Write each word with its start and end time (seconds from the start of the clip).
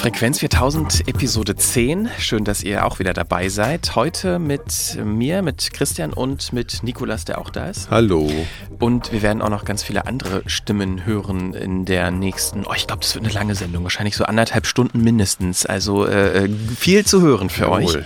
Frequenz 0.00 0.38
4000, 0.38 1.08
Episode 1.08 1.56
10. 1.56 2.08
Schön, 2.18 2.44
dass 2.44 2.62
ihr 2.62 2.86
auch 2.86 3.00
wieder 3.00 3.12
dabei 3.12 3.50
seid. 3.50 3.96
Heute 3.96 4.38
mit 4.38 4.98
mir, 5.04 5.42
mit 5.42 5.74
Christian 5.74 6.14
und 6.14 6.54
mit 6.54 6.82
Nikolas, 6.82 7.26
der 7.26 7.36
auch 7.36 7.50
da 7.50 7.66
ist. 7.66 7.90
Hallo. 7.90 8.32
Und 8.78 9.12
wir 9.12 9.20
werden 9.20 9.42
auch 9.42 9.50
noch 9.50 9.66
ganz 9.66 9.82
viele 9.82 10.06
andere 10.06 10.42
Stimmen 10.46 11.04
hören 11.04 11.52
in 11.52 11.84
der 11.84 12.10
nächsten, 12.12 12.64
oh, 12.64 12.72
ich 12.74 12.86
glaube, 12.86 13.02
das 13.02 13.14
wird 13.14 13.26
eine 13.26 13.34
lange 13.34 13.54
Sendung, 13.54 13.82
wahrscheinlich 13.82 14.16
so 14.16 14.24
anderthalb 14.24 14.66
Stunden 14.66 15.02
mindestens. 15.02 15.66
Also 15.66 16.06
äh, 16.06 16.48
viel 16.78 17.04
zu 17.04 17.20
hören 17.20 17.50
für 17.50 17.64
Jawohl. 17.64 17.84
euch. 17.84 17.98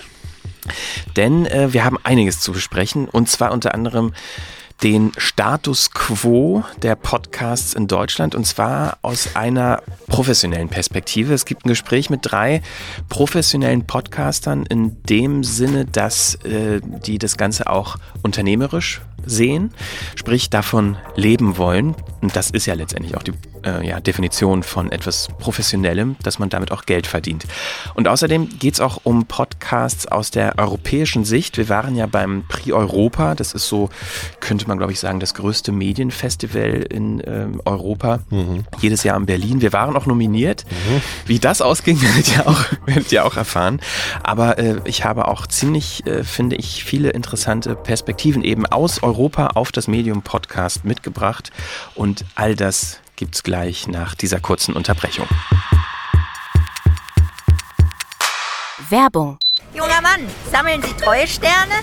Denn 1.14 1.46
äh, 1.46 1.72
wir 1.72 1.84
haben 1.84 1.98
einiges 2.02 2.40
zu 2.40 2.50
besprechen 2.50 3.08
und 3.08 3.28
zwar 3.28 3.52
unter 3.52 3.72
anderem 3.72 4.12
den 4.82 5.12
Status 5.16 5.90
quo 5.92 6.64
der 6.82 6.94
Podcasts 6.94 7.74
in 7.74 7.86
Deutschland 7.86 8.34
und 8.34 8.44
zwar 8.46 8.98
aus 9.02 9.34
einer 9.34 9.82
professionellen 10.08 10.68
Perspektive. 10.68 11.32
Es 11.32 11.46
gibt 11.46 11.64
ein 11.64 11.68
Gespräch 11.68 12.10
mit 12.10 12.20
drei 12.22 12.62
professionellen 13.08 13.86
Podcastern 13.86 14.66
in 14.66 15.02
dem 15.04 15.44
Sinne, 15.44 15.84
dass 15.86 16.34
äh, 16.44 16.80
die 16.82 17.18
das 17.18 17.36
Ganze 17.36 17.70
auch 17.70 17.96
unternehmerisch 18.22 19.00
sehen, 19.24 19.72
sprich 20.16 20.50
davon 20.50 20.96
leben 21.16 21.56
wollen. 21.56 21.94
Und 22.20 22.36
das 22.36 22.50
ist 22.50 22.66
ja 22.66 22.74
letztendlich 22.74 23.16
auch 23.16 23.22
die 23.22 23.32
äh, 23.64 23.86
ja, 23.86 24.00
Definition 24.00 24.62
von 24.62 24.92
etwas 24.92 25.28
Professionellem, 25.38 26.16
dass 26.22 26.38
man 26.38 26.48
damit 26.48 26.72
auch 26.72 26.86
Geld 26.86 27.06
verdient. 27.06 27.44
Und 27.94 28.08
außerdem 28.08 28.58
geht 28.58 28.74
es 28.74 28.80
auch 28.80 29.00
um 29.04 29.26
Podcasts 29.26 30.06
aus 30.06 30.30
der 30.30 30.58
europäischen 30.58 31.24
Sicht. 31.24 31.56
Wir 31.56 31.68
waren 31.68 31.96
ja 31.96 32.06
beim 32.06 32.44
Prix 32.48 32.72
Europa, 32.72 33.34
das 33.34 33.52
ist 33.52 33.68
so, 33.68 33.90
könnte 34.40 34.68
man 34.68 34.78
glaube 34.78 34.92
ich 34.92 35.00
sagen, 35.00 35.20
das 35.20 35.34
größte 35.34 35.72
Medienfestival 35.72 36.86
in 36.90 37.20
äh, 37.20 37.46
Europa, 37.64 38.20
mhm. 38.30 38.64
jedes 38.80 39.02
Jahr 39.02 39.16
in 39.16 39.26
Berlin. 39.26 39.60
Wir 39.60 39.72
waren 39.72 39.96
auch 39.96 40.06
nominiert. 40.06 40.64
Mhm. 40.70 41.00
Wie 41.26 41.38
das 41.38 41.62
ausging, 41.62 42.00
werdet 42.02 42.36
ihr 42.36 42.46
auch, 42.46 42.64
werdet 42.86 43.12
ihr 43.12 43.24
auch 43.24 43.36
erfahren. 43.36 43.80
Aber 44.22 44.58
äh, 44.58 44.76
ich 44.84 45.04
habe 45.04 45.28
auch 45.28 45.46
ziemlich, 45.46 46.06
äh, 46.06 46.24
finde 46.24 46.56
ich, 46.56 46.84
viele 46.84 47.10
interessante 47.10 47.74
Perspektiven 47.76 48.44
eben 48.44 48.66
aus 48.66 49.02
Europa 49.02 49.48
auf 49.48 49.72
das 49.72 49.88
Medium 49.88 50.22
Podcast 50.22 50.84
mitgebracht. 50.84 51.50
Und 51.94 52.24
all 52.34 52.56
das 52.56 53.00
gibt's 53.16 53.42
gleich 53.42 53.86
nach 53.88 54.14
dieser 54.14 54.40
kurzen 54.40 54.74
Unterbrechung. 54.74 55.26
Werbung. 58.90 59.38
Junger 59.74 60.00
Mann, 60.02 60.20
sammeln 60.52 60.82
Sie 60.82 60.92
treue 60.94 61.26
Sterne? 61.26 61.74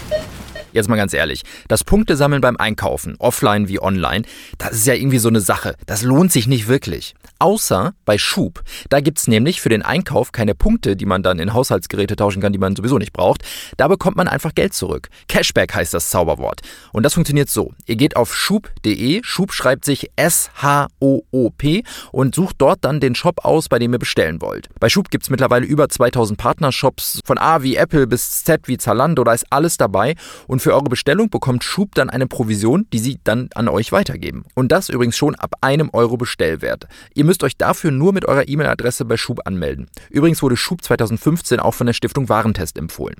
Jetzt 0.72 0.88
mal 0.88 0.96
ganz 0.96 1.14
ehrlich, 1.14 1.44
das 1.68 1.84
Punktesammeln 1.84 2.42
beim 2.42 2.56
Einkaufen, 2.58 3.16
offline 3.20 3.68
wie 3.68 3.82
online, 3.82 4.24
das 4.58 4.74
ist 4.74 4.88
ja 4.88 4.94
irgendwie 4.94 5.18
so 5.18 5.28
eine 5.28 5.42
Sache. 5.42 5.76
Das 5.86 6.02
lohnt 6.04 6.32
sich 6.32 6.48
nicht 6.48 6.68
wirklich. 6.68 7.14
Außer 7.42 7.96
bei 8.06 8.20
Schub. 8.20 8.62
Da 8.90 9.00
gibt's 9.00 9.28
nämlich 9.28 9.62
für 9.62 9.70
den 9.70 9.82
Einkauf 9.82 10.32
keine 10.32 10.54
Punkte, 10.54 10.96
die 10.96 11.08
man 11.08 11.24
dann 11.24 11.40
in 11.40 11.56
Haushaltsgeräte 11.56 12.16
tauschen 12.16 12.40
kann, 12.40 12.54
die 12.54 12.60
man 12.60 12.76
sowieso 12.76 13.00
nicht 13.00 13.14
braucht. 13.14 13.42
Da 13.78 13.88
bekommt 13.88 14.16
man 14.16 14.28
einfach 14.28 14.54
Geld 14.54 14.76
zurück. 14.76 15.10
Cashback 15.28 15.74
heißt 15.74 15.92
das 15.92 16.12
Zauberwort. 16.12 16.62
Und 16.94 17.02
das 17.02 17.16
funktioniert 17.16 17.50
so. 17.50 17.74
Ihr 17.88 17.96
geht 17.96 18.16
auf 18.16 18.36
schub.de, 18.36 19.22
Schub 19.24 19.54
schreibt 19.54 19.86
sich 19.86 20.12
S-H-O-O-P 20.18 21.84
und 22.12 22.36
sucht 22.36 22.58
dort 22.60 22.86
dann 22.86 23.00
den 23.00 23.16
Shop 23.16 23.44
aus, 23.44 23.70
bei 23.70 23.80
dem 23.80 23.92
ihr 23.92 23.98
bestellen 23.98 24.40
wollt. 24.40 24.70
Bei 24.80 24.90
Schub 24.90 25.10
gibt's 25.10 25.32
mittlerweile 25.32 25.66
über 25.66 25.90
2000 25.90 26.38
Partnershops, 26.38 27.22
von 27.26 27.40
A 27.40 27.64
wie 27.64 27.76
Apple 27.76 28.06
bis 28.06 28.44
Z 28.44 28.68
wie 28.68 28.78
Zalando, 28.78 29.24
da 29.24 29.34
ist 29.34 29.48
alles 29.50 29.78
dabei. 29.78 30.14
Und 30.46 30.62
für 30.62 30.76
eure 30.76 30.84
Bestellung 30.84 31.32
bekommt 31.32 31.64
Schub 31.64 31.96
dann 31.96 32.12
eine 32.12 32.28
Provision, 32.28 32.86
die 32.94 33.00
sie 33.00 33.18
dann 33.24 33.50
an 33.56 33.68
euch 33.68 33.92
weitergeben. 33.92 34.46
Und 34.54 34.72
das 34.72 34.90
übrigens 34.90 35.18
schon 35.18 35.34
ab 35.34 35.56
einem 35.62 35.90
Euro 35.92 36.18
Bestellwert. 36.18 36.88
Ihr 37.16 37.31
müsst 37.32 37.46
euch 37.46 37.56
dafür 37.56 37.92
nur 37.92 38.12
mit 38.12 38.26
eurer 38.26 38.50
E-Mail-Adresse 38.50 39.06
bei 39.06 39.16
Schub 39.16 39.48
anmelden. 39.48 39.88
Übrigens 40.10 40.44
wurde 40.44 40.58
Schub 40.58 40.84
2015 40.84 41.62
auch 41.62 41.74
von 41.74 41.88
der 41.88 41.94
Stiftung 41.94 42.28
Warentest 42.28 42.78
empfohlen. 42.78 43.16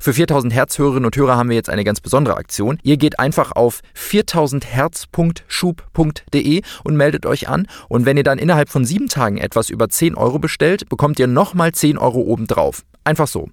Für 0.00 0.14
4000 0.14 0.54
Hertz 0.54 0.78
Hörerinnen 0.78 1.04
und 1.04 1.14
Hörer 1.14 1.36
haben 1.36 1.50
wir 1.50 1.56
jetzt 1.56 1.68
eine 1.68 1.84
ganz 1.84 2.00
besondere 2.00 2.38
Aktion. 2.38 2.78
Ihr 2.82 2.96
geht 2.96 3.18
einfach 3.18 3.52
auf 3.52 3.82
4000herz.schub.de 3.94 6.62
und 6.82 6.96
meldet 6.96 7.26
euch 7.26 7.46
an. 7.46 7.68
Und 7.90 8.06
wenn 8.06 8.16
ihr 8.16 8.24
dann 8.24 8.38
innerhalb 8.38 8.70
von 8.70 8.86
sieben 8.86 9.08
Tagen 9.08 9.36
etwas 9.36 9.68
über 9.68 9.90
10 9.90 10.14
Euro 10.14 10.38
bestellt, 10.38 10.88
bekommt 10.88 11.18
ihr 11.18 11.26
nochmal 11.26 11.72
10 11.72 11.98
Euro 11.98 12.20
obendrauf. 12.20 12.86
Einfach 13.04 13.28
so 13.28 13.50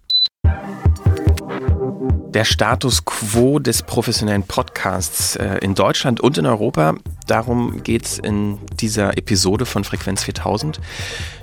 der 2.34 2.45
Status 2.45 3.06
quo 3.06 3.59
des 3.59 3.84
professionellen 3.84 4.44
Podcasts 4.44 5.35
äh, 5.35 5.57
in 5.62 5.75
Deutschland 5.75 6.22
und 6.22 6.38
in 6.38 6.45
Europa. 6.45 6.95
Darum 7.28 7.84
geht 7.84 8.06
es 8.06 8.19
in 8.19 8.59
dieser 8.79 9.17
Episode 9.17 9.66
von 9.66 9.84
Frequenz 9.84 10.23
4000. 10.23 10.79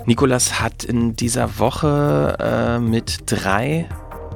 Nikolas 0.04 0.60
hat 0.60 0.84
in 0.84 1.16
dieser 1.16 1.58
Woche 1.58 2.36
äh, 2.38 2.78
mit 2.78 3.18
drei 3.26 3.88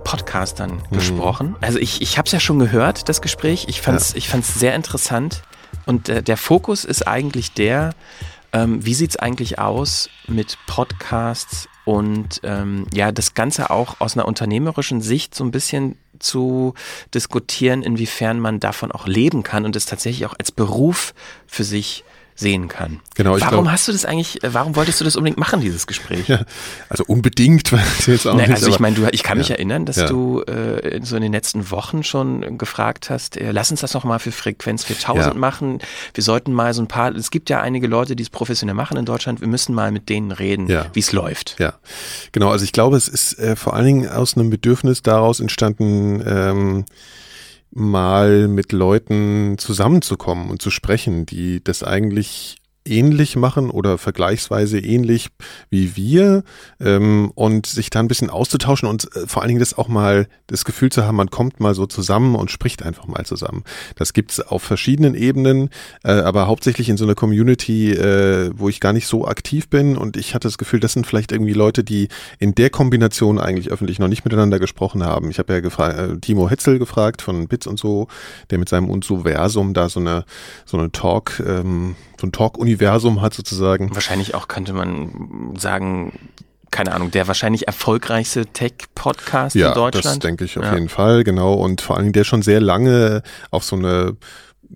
Podcastern 0.05 0.83
mhm. 0.91 0.97
gesprochen. 0.97 1.57
Also 1.61 1.79
ich, 1.79 2.03
ich 2.03 2.19
habe 2.19 2.27
es 2.27 2.33
ja 2.33 2.41
schon 2.41 2.59
gehört, 2.59 3.09
das 3.09 3.23
Gespräch. 3.23 3.67
Ich 3.69 3.81
fand 3.81 4.01
es 4.01 4.15
ja. 4.15 4.43
sehr 4.43 4.75
interessant. 4.75 5.43
Und 5.87 6.09
äh, 6.09 6.23
der 6.23 6.37
Fokus 6.37 6.85
ist 6.85 7.07
eigentlich 7.07 7.53
der, 7.53 7.91
ähm, 8.53 8.85
wie 8.85 8.95
sieht 8.95 9.11
es 9.11 9.17
eigentlich 9.17 9.59
aus 9.59 10.11
mit 10.27 10.59
Podcasts 10.67 11.69
und 11.85 12.41
ähm, 12.45 12.87
ja, 12.93 13.11
das 13.11 13.35
Ganze 13.35 13.71
auch 13.71 14.01
aus 14.01 14.17
einer 14.17 14.27
unternehmerischen 14.27 15.01
Sicht 15.01 15.35
so 15.35 15.45
ein 15.45 15.51
bisschen 15.51 15.97
zu 16.21 16.75
diskutieren, 17.15 17.83
inwiefern 17.83 18.39
man 18.39 18.61
davon 18.61 18.93
auch 18.93 19.07
leben 19.07 19.43
kann 19.43 19.65
und 19.65 19.77
es 19.77 19.87
tatsächlich 19.87 20.27
auch 20.27 20.35
als 20.39 20.53
Beruf 20.53 21.15
für 21.47 21.65
sich 21.65 22.05
sehen 22.41 22.69
kann. 22.69 23.01
Genau, 23.15 23.33
warum 23.33 23.65
glaub, 23.65 23.69
hast 23.69 23.87
du 23.87 23.93
das 23.93 24.05
eigentlich, 24.05 24.43
äh, 24.43 24.55
warum 24.55 24.75
wolltest 24.75 25.01
du 25.01 25.05
das 25.05 25.15
unbedingt 25.15 25.39
machen, 25.39 25.61
dieses 25.61 25.87
Gespräch? 25.87 26.27
Ja, 26.27 26.45
also 26.89 27.05
unbedingt, 27.07 27.71
weil 27.73 27.83
ich 27.99 28.07
jetzt 28.07 28.27
auch 28.27 28.35
nee, 28.35 28.43
nicht, 28.43 28.53
Also 28.53 28.69
ich 28.69 28.81
meine, 28.81 28.97
du, 28.97 29.07
ich 29.13 29.23
kann 29.23 29.37
ja, 29.37 29.43
mich 29.43 29.51
erinnern, 29.51 29.85
dass 29.85 29.97
ja. 29.97 30.07
du 30.07 30.43
äh, 30.43 31.01
so 31.03 31.17
in 31.17 31.23
den 31.23 31.33
letzten 31.33 31.71
Wochen 31.71 32.03
schon 32.03 32.57
gefragt 32.59 33.11
hast, 33.11 33.37
äh, 33.37 33.53
lass 33.53 33.71
uns 33.71 33.81
das 33.81 33.95
noch 33.95 34.05
mal 34.05 34.19
für 34.19 34.33
Frequenz 34.33 34.85
4000 34.85 35.35
ja. 35.35 35.39
machen. 35.39 35.81
Wir 36.15 36.25
sollten 36.25 36.53
mal 36.53 36.73
so 36.73 36.83
ein 36.83 36.89
paar, 36.89 37.15
es 37.15 37.31
gibt 37.31 37.51
ja 37.51 37.61
einige 37.61 37.87
Leute, 37.87 38.17
die 38.17 38.23
es 38.23 38.31
professionell 38.31 38.75
machen 38.75 38.97
in 38.97 39.05
Deutschland, 39.05 39.41
wir 39.41 39.49
müssen 39.49 39.75
mal 39.75 39.93
mit 39.93 40.09
denen 40.09 40.33
reden, 40.33 40.69
wie 40.69 41.01
es 41.01 41.13
läuft. 41.13 41.57
Ja, 41.59 41.75
genau, 42.33 42.51
also 42.51 42.65
ich 42.65 42.73
glaube, 42.73 42.97
es 42.97 43.07
ist 43.07 43.39
äh, 43.39 43.55
vor 43.55 43.75
allen 43.75 43.87
Dingen 43.87 44.09
aus 44.09 44.37
einem 44.37 44.51
Bedürfnis 44.51 45.03
daraus 45.03 45.41
entstanden, 45.41 46.23
ähm, 46.27 46.85
mal 47.71 48.49
mit 48.49 48.73
Leuten 48.73 49.57
zusammenzukommen 49.59 50.51
und 50.51 50.61
zu 50.61 50.71
sprechen, 50.71 51.27
die 51.27 51.63
das 51.63 51.83
eigentlich 51.83 52.60
ähnlich 52.85 53.37
machen 53.37 53.71
oder 53.71 53.99
vergleichsweise 53.99 54.79
ähnlich 54.79 55.29
wie 55.69 55.97
wir 55.97 56.43
ähm, 56.81 57.31
und 57.35 57.67
sich 57.67 57.91
da 57.91 58.01
ein 58.01 58.09
bisschen 58.09 58.31
auszutauschen 58.31 58.89
und 58.89 59.15
äh, 59.15 59.27
vor 59.27 59.43
allen 59.43 59.49
Dingen 59.49 59.61
das 59.61 59.77
auch 59.77 59.89
mal 59.89 60.27
das 60.47 60.65
Gefühl 60.65 60.91
zu 60.91 61.05
haben, 61.05 61.17
man 61.17 61.31
kommt 61.31 61.61
mal 61.61 61.75
so 61.75 61.87
zusammen 61.87 62.35
und 62.35 62.51
spricht 62.51 62.83
einfach 62.83 63.07
mal 63.07 63.25
zusammen. 63.25 63.65
Das 63.97 64.13
gibt's 64.13 64.41
auf 64.41 64.63
verschiedenen 64.63 65.15
Ebenen, 65.15 65.69
äh, 66.05 66.13
aber 66.13 66.47
hauptsächlich 66.47 66.89
in 66.89 66.97
so 66.97 67.05
einer 67.05 67.15
Community, 67.15 67.93
äh, 67.93 68.51
wo 68.55 68.69
ich 68.69 68.81
gar 68.81 68.93
nicht 68.93 69.07
so 69.07 69.27
aktiv 69.27 69.69
bin 69.69 69.97
und 69.97 70.17
ich 70.17 70.35
hatte 70.35 70.49
das 70.49 70.59
Gefühl, 70.59 70.81
das 70.81 70.95
sind 70.95 71.07
vielleicht 71.07 71.33
irgendwie 71.33 71.53
Leute, 71.53 71.85
die 71.85 72.09
in 72.39 72.55
der 72.55 72.71
Kombination 72.71 73.39
eigentlich 73.39 73.71
öffentlich 73.71 73.99
noch 73.99 74.09
nicht 74.09 74.25
miteinander 74.25 74.59
gesprochen 74.59 75.05
haben. 75.05 75.31
Ich 75.31 75.39
habe 75.39 75.53
ja 75.53 75.61
gefragt, 75.61 75.99
äh, 75.99 76.19
Timo 76.19 76.49
Hetzel 76.49 76.79
gefragt 76.79 77.21
von 77.21 77.47
Bits 77.47 77.67
und 77.67 77.79
so, 77.79 78.09
der 78.51 78.59
mit 78.59 78.69
seinem 78.71 78.89
Unsoversum 78.89 79.75
da 79.75 79.89
so 79.89 80.01
eine 80.01 80.25
so 80.65 80.79
eine 80.79 80.91
Talk 80.93 81.43
ähm, 81.47 81.97
so 82.21 82.27
ein 82.27 82.33
Talk-Universum 82.71 83.21
hat 83.21 83.35
sozusagen. 83.35 83.95
Wahrscheinlich 83.95 84.35
auch 84.35 84.49
könnte 84.49 84.73
man 84.73 85.55
sagen, 85.57 86.13
keine 86.71 86.93
Ahnung, 86.93 87.11
der 87.11 87.27
wahrscheinlich 87.27 87.67
erfolgreichste 87.67 88.47
Tech-Podcast 88.47 89.57
ja, 89.57 89.69
in 89.69 89.75
Deutschland. 89.75 90.05
Ja, 90.05 90.11
das 90.13 90.19
denke 90.21 90.45
ich 90.45 90.57
auf 90.59 90.65
ja. 90.65 90.75
jeden 90.75 90.89
Fall, 90.89 91.25
genau. 91.25 91.55
Und 91.55 91.81
vor 91.81 91.97
allen 91.97 92.07
Dingen 92.07 92.13
der 92.13 92.25
schon 92.25 92.43
sehr 92.43 92.61
lange 92.61 93.23
auf 93.51 93.65
so 93.65 93.77
eine 93.77 94.17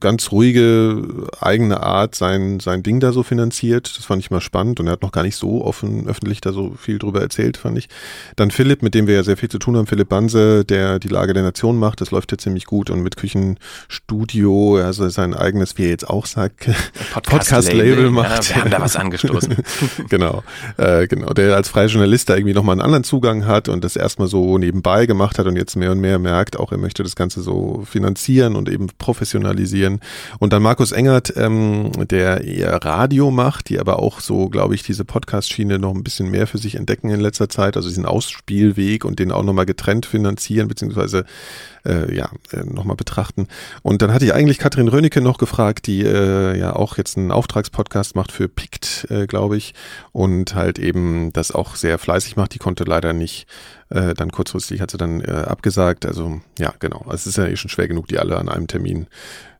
ganz 0.00 0.32
ruhige 0.32 1.28
eigene 1.40 1.82
Art 1.82 2.14
sein, 2.14 2.58
sein 2.60 2.82
Ding 2.82 3.00
da 3.00 3.12
so 3.12 3.22
finanziert. 3.22 3.96
Das 3.96 4.04
fand 4.04 4.20
ich 4.20 4.30
mal 4.30 4.40
spannend 4.40 4.80
und 4.80 4.86
er 4.86 4.92
hat 4.92 5.02
noch 5.02 5.12
gar 5.12 5.22
nicht 5.22 5.36
so 5.36 5.64
offen 5.64 6.06
öffentlich 6.08 6.40
da 6.40 6.52
so 6.52 6.74
viel 6.78 6.98
drüber 6.98 7.20
erzählt, 7.20 7.56
fand 7.56 7.78
ich. 7.78 7.88
Dann 8.36 8.50
Philipp, 8.50 8.82
mit 8.82 8.94
dem 8.94 9.06
wir 9.06 9.14
ja 9.14 9.22
sehr 9.22 9.36
viel 9.36 9.48
zu 9.48 9.58
tun 9.58 9.76
haben, 9.76 9.86
Philipp 9.86 10.08
Banse, 10.08 10.64
der 10.64 10.98
die 10.98 11.08
Lage 11.08 11.32
der 11.32 11.42
Nation 11.42 11.78
macht, 11.78 12.00
das 12.00 12.10
läuft 12.10 12.32
ja 12.32 12.38
ziemlich 12.38 12.64
gut 12.64 12.90
und 12.90 13.02
mit 13.02 13.16
Küchenstudio, 13.16 14.76
also 14.76 15.08
sein 15.08 15.34
eigenes, 15.34 15.78
wie 15.78 15.84
er 15.84 15.90
jetzt 15.90 16.08
auch 16.08 16.26
sagt, 16.26 16.68
Podcast-Label 17.22 18.10
Podcast 18.10 18.12
macht. 18.12 18.48
Ja, 18.48 18.54
wir 18.56 18.62
haben 18.62 18.70
da 18.70 18.80
was 18.80 18.96
angestoßen. 18.96 19.56
genau, 20.08 20.42
äh, 20.76 21.06
genau, 21.06 21.32
der 21.32 21.54
als 21.54 21.68
freier 21.68 21.86
Journalist 21.86 22.28
da 22.28 22.36
irgendwie 22.36 22.54
nochmal 22.54 22.74
einen 22.74 22.82
anderen 22.82 23.04
Zugang 23.04 23.46
hat 23.46 23.68
und 23.68 23.84
das 23.84 23.96
erstmal 23.96 24.28
so 24.28 24.58
nebenbei 24.58 25.06
gemacht 25.06 25.38
hat 25.38 25.46
und 25.46 25.56
jetzt 25.56 25.76
mehr 25.76 25.92
und 25.92 26.00
mehr 26.00 26.18
merkt, 26.18 26.58
auch 26.58 26.72
er 26.72 26.78
möchte 26.78 27.02
das 27.02 27.14
Ganze 27.14 27.42
so 27.42 27.84
finanzieren 27.88 28.56
und 28.56 28.68
eben 28.68 28.88
professionalisieren 28.98 29.83
ausprobieren. 29.84 30.00
Und 30.38 30.52
dann 30.52 30.62
Markus 30.62 30.92
Engert, 30.92 31.34
ähm, 31.36 31.90
der 32.10 32.44
eher 32.44 32.84
Radio 32.84 33.30
macht, 33.30 33.68
die 33.68 33.78
aber 33.78 33.98
auch 33.98 34.20
so, 34.20 34.48
glaube 34.48 34.74
ich, 34.74 34.82
diese 34.82 35.04
Podcast-Schiene 35.04 35.78
noch 35.78 35.94
ein 35.94 36.04
bisschen 36.04 36.30
mehr 36.30 36.46
für 36.46 36.58
sich 36.58 36.76
entdecken 36.76 37.10
in 37.10 37.20
letzter 37.20 37.48
Zeit, 37.48 37.76
also 37.76 37.88
diesen 37.88 38.06
Ausspielweg 38.06 39.04
und 39.04 39.18
den 39.18 39.32
auch 39.32 39.42
nochmal 39.42 39.66
getrennt 39.66 40.06
finanzieren, 40.06 40.68
beziehungsweise 40.68 41.24
äh, 41.86 42.14
ja, 42.14 42.30
äh, 42.52 42.64
nochmal 42.64 42.96
betrachten. 42.96 43.48
Und 43.82 44.02
dann 44.02 44.12
hatte 44.12 44.24
ich 44.24 44.34
eigentlich 44.34 44.58
Katrin 44.58 44.88
Rönecke 44.88 45.20
noch 45.20 45.38
gefragt, 45.38 45.86
die 45.86 46.02
äh, 46.02 46.58
ja 46.58 46.74
auch 46.74 46.96
jetzt 46.96 47.16
einen 47.16 47.30
Auftragspodcast 47.30 48.16
macht 48.16 48.32
für 48.32 48.48
PICT, 48.48 49.06
äh, 49.10 49.26
glaube 49.26 49.56
ich, 49.56 49.74
und 50.12 50.54
halt 50.54 50.78
eben 50.78 51.32
das 51.32 51.52
auch 51.52 51.76
sehr 51.76 51.98
fleißig 51.98 52.36
macht. 52.36 52.54
Die 52.54 52.58
konnte 52.58 52.84
leider 52.84 53.12
nicht 53.12 53.46
äh, 53.90 54.14
dann 54.14 54.32
kurzfristig 54.32 54.80
hat 54.80 54.90
sie 54.90 54.98
dann 54.98 55.20
äh, 55.20 55.30
abgesagt. 55.30 56.06
Also 56.06 56.40
ja, 56.58 56.74
genau. 56.78 57.06
Es 57.12 57.26
ist 57.26 57.36
ja 57.36 57.46
eh 57.46 57.56
schon 57.56 57.70
schwer 57.70 57.88
genug, 57.88 58.08
die 58.08 58.18
alle 58.18 58.36
an 58.36 58.48
einem 58.48 58.66
Termin 58.66 59.06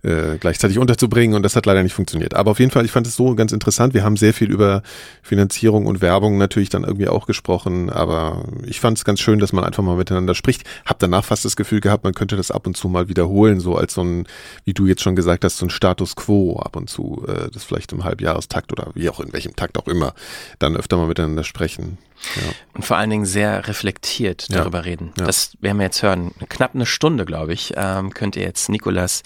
äh, 0.02 0.38
gleichzeitig 0.38 0.78
unterzubringen 0.78 1.34
und 1.34 1.42
das 1.42 1.56
hat 1.56 1.66
leider 1.66 1.82
nicht 1.82 1.94
funktioniert. 1.94 2.34
Aber 2.34 2.50
auf 2.50 2.58
jeden 2.58 2.70
Fall, 2.70 2.84
ich 2.84 2.90
fand 2.90 3.06
es 3.06 3.16
so 3.16 3.34
ganz 3.34 3.52
interessant. 3.52 3.94
Wir 3.94 4.04
haben 4.04 4.16
sehr 4.16 4.34
viel 4.34 4.50
über 4.50 4.82
Finanzierung 5.22 5.86
und 5.86 6.02
Werbung 6.02 6.36
natürlich 6.36 6.68
dann 6.68 6.84
irgendwie 6.84 7.08
auch 7.08 7.26
gesprochen, 7.26 7.90
aber 7.90 8.44
ich 8.66 8.80
fand 8.80 8.98
es 8.98 9.04
ganz 9.04 9.20
schön, 9.20 9.38
dass 9.38 9.52
man 9.52 9.64
einfach 9.64 9.82
mal 9.82 9.96
miteinander 9.96 10.34
spricht. 10.34 10.64
Hab 10.84 10.98
danach 10.98 11.24
fast 11.24 11.44
das 11.44 11.56
Gefühl 11.56 11.80
gehabt, 11.80 12.04
man 12.04 12.13
könnte 12.14 12.36
das 12.36 12.50
ab 12.50 12.66
und 12.66 12.76
zu 12.76 12.88
mal 12.88 13.08
wiederholen, 13.08 13.60
so 13.60 13.76
als 13.76 13.94
so 13.94 14.02
ein, 14.02 14.26
wie 14.64 14.74
du 14.74 14.86
jetzt 14.86 15.02
schon 15.02 15.16
gesagt 15.16 15.44
hast, 15.44 15.58
so 15.58 15.66
ein 15.66 15.70
Status 15.70 16.16
Quo 16.16 16.58
ab 16.58 16.76
und 16.76 16.88
zu, 16.88 17.24
äh, 17.26 17.50
das 17.50 17.64
vielleicht 17.64 17.92
im 17.92 18.04
Halbjahrestakt 18.04 18.72
oder 18.72 18.90
wie 18.94 19.08
auch 19.08 19.20
in 19.20 19.32
welchem 19.32 19.56
Takt 19.56 19.78
auch 19.78 19.88
immer, 19.88 20.14
dann 20.58 20.76
öfter 20.76 20.96
mal 20.96 21.06
miteinander 21.06 21.44
sprechen. 21.44 21.98
Ja. 22.36 22.42
Und 22.72 22.84
vor 22.84 22.96
allen 22.96 23.10
Dingen 23.10 23.26
sehr 23.26 23.68
reflektiert 23.68 24.46
darüber 24.50 24.78
ja. 24.78 24.84
reden. 24.84 25.12
Ja. 25.18 25.26
Das 25.26 25.52
werden 25.60 25.78
wir 25.78 25.84
jetzt 25.84 26.02
hören. 26.02 26.32
Knapp 26.48 26.74
eine 26.74 26.86
Stunde, 26.86 27.24
glaube 27.24 27.52
ich, 27.52 27.74
ähm, 27.76 28.14
könnt 28.14 28.36
ihr 28.36 28.42
jetzt 28.42 28.68
Nikolas, 28.68 29.22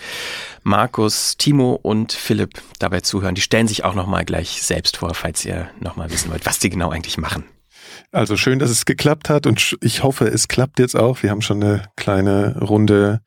Markus, 0.63 1.37
Timo 1.37 1.79
und 1.81 2.13
Philipp 2.13 2.61
dabei 2.79 3.01
zuhören. 3.01 3.35
Die 3.35 3.41
stellen 3.41 3.69
sich 3.69 3.85
auch 3.85 3.95
nochmal 3.95 4.25
gleich 4.25 4.63
selbst 4.63 4.97
vor, 4.97 5.15
falls 5.15 5.45
ihr 5.45 5.69
nochmal 5.81 6.11
wissen 6.11 6.31
wollt, 6.31 6.45
was 6.47 6.59
die 6.59 6.71
genau 6.71 6.91
eigentlich 6.91 7.19
machen. 7.19 7.45
Also 8.11 8.37
schön, 8.37 8.59
dass 8.59 8.71
es 8.71 8.87
geklappt 8.87 9.29
hat 9.29 9.47
und 9.47 9.77
ich 9.83 10.03
hoffe, 10.03 10.27
es 10.27 10.49
klappt 10.49 10.79
jetzt 10.79 10.97
auch. 10.97 11.23
Wir 11.23 11.31
haben 11.31 11.43
schon 11.43 11.63
eine 11.63 11.83
kleine 11.97 12.59
Runde 12.59 13.21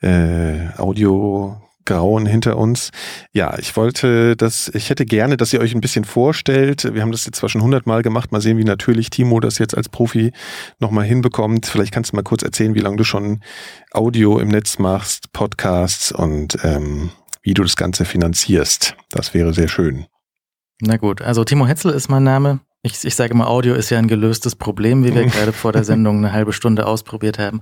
äh, 0.00 0.68
Audio 0.78 1.60
Grauen 1.88 2.26
hinter 2.26 2.58
uns. 2.58 2.90
Ja, 3.32 3.58
ich 3.58 3.74
wollte 3.74 4.36
das, 4.36 4.70
ich 4.74 4.90
hätte 4.90 5.06
gerne, 5.06 5.38
dass 5.38 5.54
ihr 5.54 5.60
euch 5.60 5.74
ein 5.74 5.80
bisschen 5.80 6.04
vorstellt. 6.04 6.94
Wir 6.94 7.00
haben 7.00 7.12
das 7.12 7.24
jetzt 7.24 7.38
zwar 7.38 7.48
schon 7.48 7.62
hundertmal 7.62 8.02
gemacht. 8.02 8.30
Mal 8.30 8.42
sehen, 8.42 8.58
wie 8.58 8.64
natürlich 8.64 9.08
Timo 9.08 9.40
das 9.40 9.58
jetzt 9.58 9.74
als 9.74 9.88
Profi 9.88 10.32
nochmal 10.78 11.06
hinbekommt. 11.06 11.64
Vielleicht 11.64 11.92
kannst 11.92 12.12
du 12.12 12.16
mal 12.16 12.22
kurz 12.22 12.42
erzählen, 12.42 12.74
wie 12.74 12.80
lange 12.80 12.96
du 12.96 13.04
schon 13.04 13.42
Audio 13.92 14.38
im 14.38 14.48
Netz 14.48 14.78
machst, 14.78 15.32
Podcasts 15.32 16.12
und 16.12 16.58
ähm, 16.62 17.10
wie 17.42 17.54
du 17.54 17.62
das 17.62 17.76
Ganze 17.76 18.04
finanzierst. 18.04 18.94
Das 19.10 19.32
wäre 19.32 19.54
sehr 19.54 19.68
schön. 19.68 20.06
Na 20.80 20.98
gut, 20.98 21.22
also 21.22 21.42
Timo 21.44 21.66
Hetzel 21.66 21.92
ist 21.92 22.08
mein 22.08 22.22
Name. 22.22 22.60
Ich, 22.90 23.04
ich 23.04 23.14
sage 23.14 23.34
mal, 23.34 23.46
Audio 23.46 23.74
ist 23.74 23.90
ja 23.90 23.98
ein 23.98 24.08
gelöstes 24.08 24.56
Problem, 24.56 25.04
wie 25.04 25.14
wir 25.14 25.26
gerade 25.26 25.52
vor 25.52 25.72
der 25.72 25.84
Sendung 25.84 26.18
eine 26.18 26.32
halbe 26.32 26.52
Stunde 26.52 26.86
ausprobiert 26.86 27.38
haben. 27.38 27.60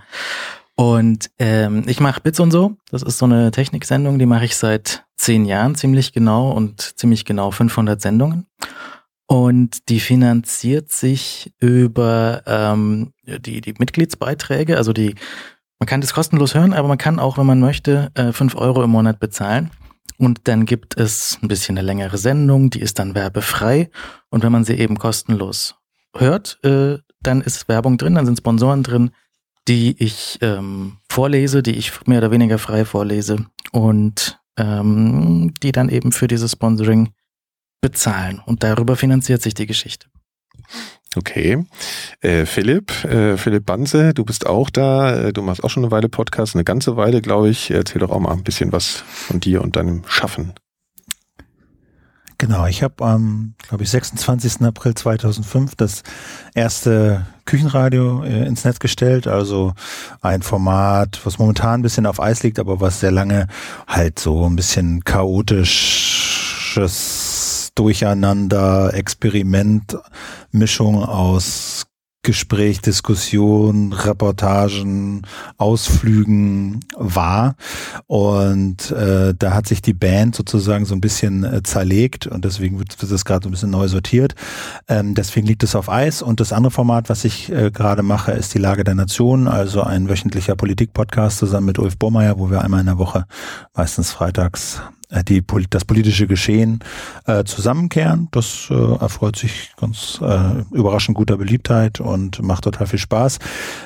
Und 0.76 1.30
ähm, 1.38 1.84
ich 1.86 2.00
mache 2.00 2.20
Bits 2.20 2.38
und 2.38 2.50
so. 2.50 2.76
Das 2.90 3.02
ist 3.02 3.18
so 3.18 3.24
eine 3.24 3.50
Techniksendung, 3.50 4.18
die 4.18 4.26
mache 4.26 4.44
ich 4.44 4.56
seit 4.56 5.04
zehn 5.16 5.46
Jahren 5.46 5.74
ziemlich 5.74 6.12
genau 6.12 6.50
und 6.50 6.98
ziemlich 6.98 7.24
genau 7.24 7.50
500 7.50 8.00
Sendungen. 8.00 8.46
Und 9.26 9.88
die 9.88 10.00
finanziert 10.00 10.90
sich 10.90 11.52
über 11.58 12.42
ähm, 12.46 13.12
die, 13.24 13.60
die 13.60 13.74
Mitgliedsbeiträge. 13.78 14.76
Also 14.76 14.92
die, 14.92 15.14
man 15.80 15.86
kann 15.86 16.00
das 16.00 16.14
kostenlos 16.14 16.54
hören, 16.54 16.74
aber 16.74 16.86
man 16.86 16.98
kann 16.98 17.18
auch, 17.18 17.38
wenn 17.38 17.46
man 17.46 17.58
möchte, 17.58 18.10
äh, 18.14 18.32
fünf 18.32 18.54
Euro 18.54 18.84
im 18.84 18.90
Monat 18.90 19.18
bezahlen. 19.18 19.70
Und 20.18 20.48
dann 20.48 20.66
gibt 20.66 20.96
es 20.96 21.38
ein 21.42 21.48
bisschen 21.48 21.76
eine 21.78 21.86
längere 21.86 22.18
Sendung, 22.18 22.70
die 22.70 22.80
ist 22.80 22.98
dann 22.98 23.14
werbefrei. 23.14 23.90
Und 24.30 24.42
wenn 24.42 24.52
man 24.52 24.64
sie 24.64 24.74
eben 24.74 24.98
kostenlos 24.98 25.76
hört, 26.14 26.58
äh, 26.64 26.98
dann 27.20 27.40
ist 27.40 27.68
Werbung 27.68 27.98
drin, 27.98 28.14
dann 28.14 28.26
sind 28.26 28.38
Sponsoren 28.38 28.82
drin, 28.82 29.10
die 29.68 29.96
ich 30.02 30.38
ähm, 30.42 30.98
vorlese, 31.10 31.62
die 31.62 31.72
ich 31.76 32.06
mehr 32.06 32.18
oder 32.18 32.30
weniger 32.30 32.58
frei 32.58 32.84
vorlese 32.84 33.46
und 33.72 34.38
ähm, 34.56 35.52
die 35.62 35.72
dann 35.72 35.88
eben 35.88 36.12
für 36.12 36.28
dieses 36.28 36.52
Sponsoring 36.52 37.10
bezahlen. 37.80 38.40
Und 38.44 38.62
darüber 38.62 38.96
finanziert 38.96 39.42
sich 39.42 39.54
die 39.54 39.66
Geschichte. 39.66 40.08
Okay. 41.16 41.64
Äh, 42.20 42.44
Philipp, 42.44 43.04
äh, 43.04 43.38
Philipp 43.38 43.64
Banse, 43.64 44.12
du 44.12 44.24
bist 44.24 44.46
auch 44.46 44.68
da. 44.68 45.16
Äh, 45.16 45.32
du 45.32 45.40
machst 45.42 45.64
auch 45.64 45.70
schon 45.70 45.82
eine 45.82 45.90
Weile 45.90 46.10
Podcast, 46.10 46.54
eine 46.54 46.64
ganze 46.64 46.96
Weile, 46.96 47.22
glaube 47.22 47.48
ich. 47.48 47.70
Erzähl 47.70 48.00
doch 48.00 48.10
auch 48.10 48.20
mal 48.20 48.32
ein 48.32 48.44
bisschen 48.44 48.72
was 48.72 49.02
von 49.06 49.40
dir 49.40 49.62
und 49.62 49.76
deinem 49.76 50.02
Schaffen. 50.06 50.52
Genau, 52.38 52.66
ich 52.66 52.82
habe 52.82 53.02
am, 53.02 53.54
glaube 53.66 53.84
ich, 53.84 53.90
26. 53.90 54.60
April 54.60 54.94
2005 54.94 55.74
das 55.74 56.02
erste 56.54 57.24
Küchenradio 57.46 58.24
äh, 58.24 58.46
ins 58.46 58.66
Netz 58.66 58.78
gestellt, 58.78 59.26
also 59.26 59.72
ein 60.20 60.42
Format, 60.42 61.18
was 61.24 61.38
momentan 61.38 61.80
ein 61.80 61.82
bisschen 61.82 62.04
auf 62.04 62.20
Eis 62.20 62.42
liegt, 62.42 62.58
aber 62.58 62.78
was 62.78 63.00
sehr 63.00 63.10
lange 63.10 63.46
halt 63.86 64.18
so 64.18 64.46
ein 64.46 64.54
bisschen 64.54 65.02
chaotisches 65.02 67.25
Durcheinander, 67.76 68.92
Experiment, 68.94 69.96
Mischung 70.50 71.04
aus 71.04 71.86
Gespräch, 72.26 72.80
Diskussion, 72.80 73.92
Reportagen, 73.92 75.22
Ausflügen 75.58 76.80
war. 76.96 77.54
Und 78.08 78.90
äh, 78.90 79.32
da 79.38 79.54
hat 79.54 79.68
sich 79.68 79.80
die 79.80 79.92
Band 79.92 80.34
sozusagen 80.34 80.86
so 80.86 80.96
ein 80.96 81.00
bisschen 81.00 81.44
äh, 81.44 81.62
zerlegt 81.62 82.26
und 82.26 82.44
deswegen 82.44 82.80
wird, 82.80 83.00
das 83.00 83.24
gerade 83.24 83.44
so 83.44 83.48
ein 83.48 83.52
bisschen 83.52 83.70
neu 83.70 83.86
sortiert. 83.86 84.34
Ähm, 84.88 85.14
deswegen 85.14 85.46
liegt 85.46 85.62
es 85.62 85.76
auf 85.76 85.88
Eis. 85.88 86.20
Und 86.20 86.40
das 86.40 86.52
andere 86.52 86.72
Format, 86.72 87.08
was 87.10 87.24
ich 87.24 87.52
äh, 87.52 87.70
gerade 87.70 88.02
mache, 88.02 88.32
ist 88.32 88.52
die 88.54 88.58
Lage 88.58 88.82
der 88.82 88.96
Nation, 88.96 89.46
also 89.46 89.84
ein 89.84 90.08
wöchentlicher 90.08 90.56
Politik-Podcast 90.56 91.38
zusammen 91.38 91.66
mit 91.66 91.78
Ulf 91.78 91.96
Burmeier, 91.96 92.40
wo 92.40 92.50
wir 92.50 92.62
einmal 92.62 92.80
in 92.80 92.86
der 92.86 92.98
Woche, 92.98 93.26
meistens 93.72 94.10
freitags, 94.10 94.82
die, 95.28 95.42
das 95.70 95.84
politische 95.84 96.26
Geschehen 96.26 96.80
äh, 97.26 97.44
zusammenkehren. 97.44 98.28
Das 98.32 98.68
äh, 98.70 98.74
erfreut 98.74 99.36
sich 99.36 99.72
ganz 99.76 100.20
äh, 100.22 100.62
überraschend 100.72 101.16
guter 101.16 101.36
Beliebtheit 101.36 102.00
und 102.00 102.42
macht 102.42 102.64
total 102.64 102.86
viel 102.86 102.98
Spaß. 102.98 103.38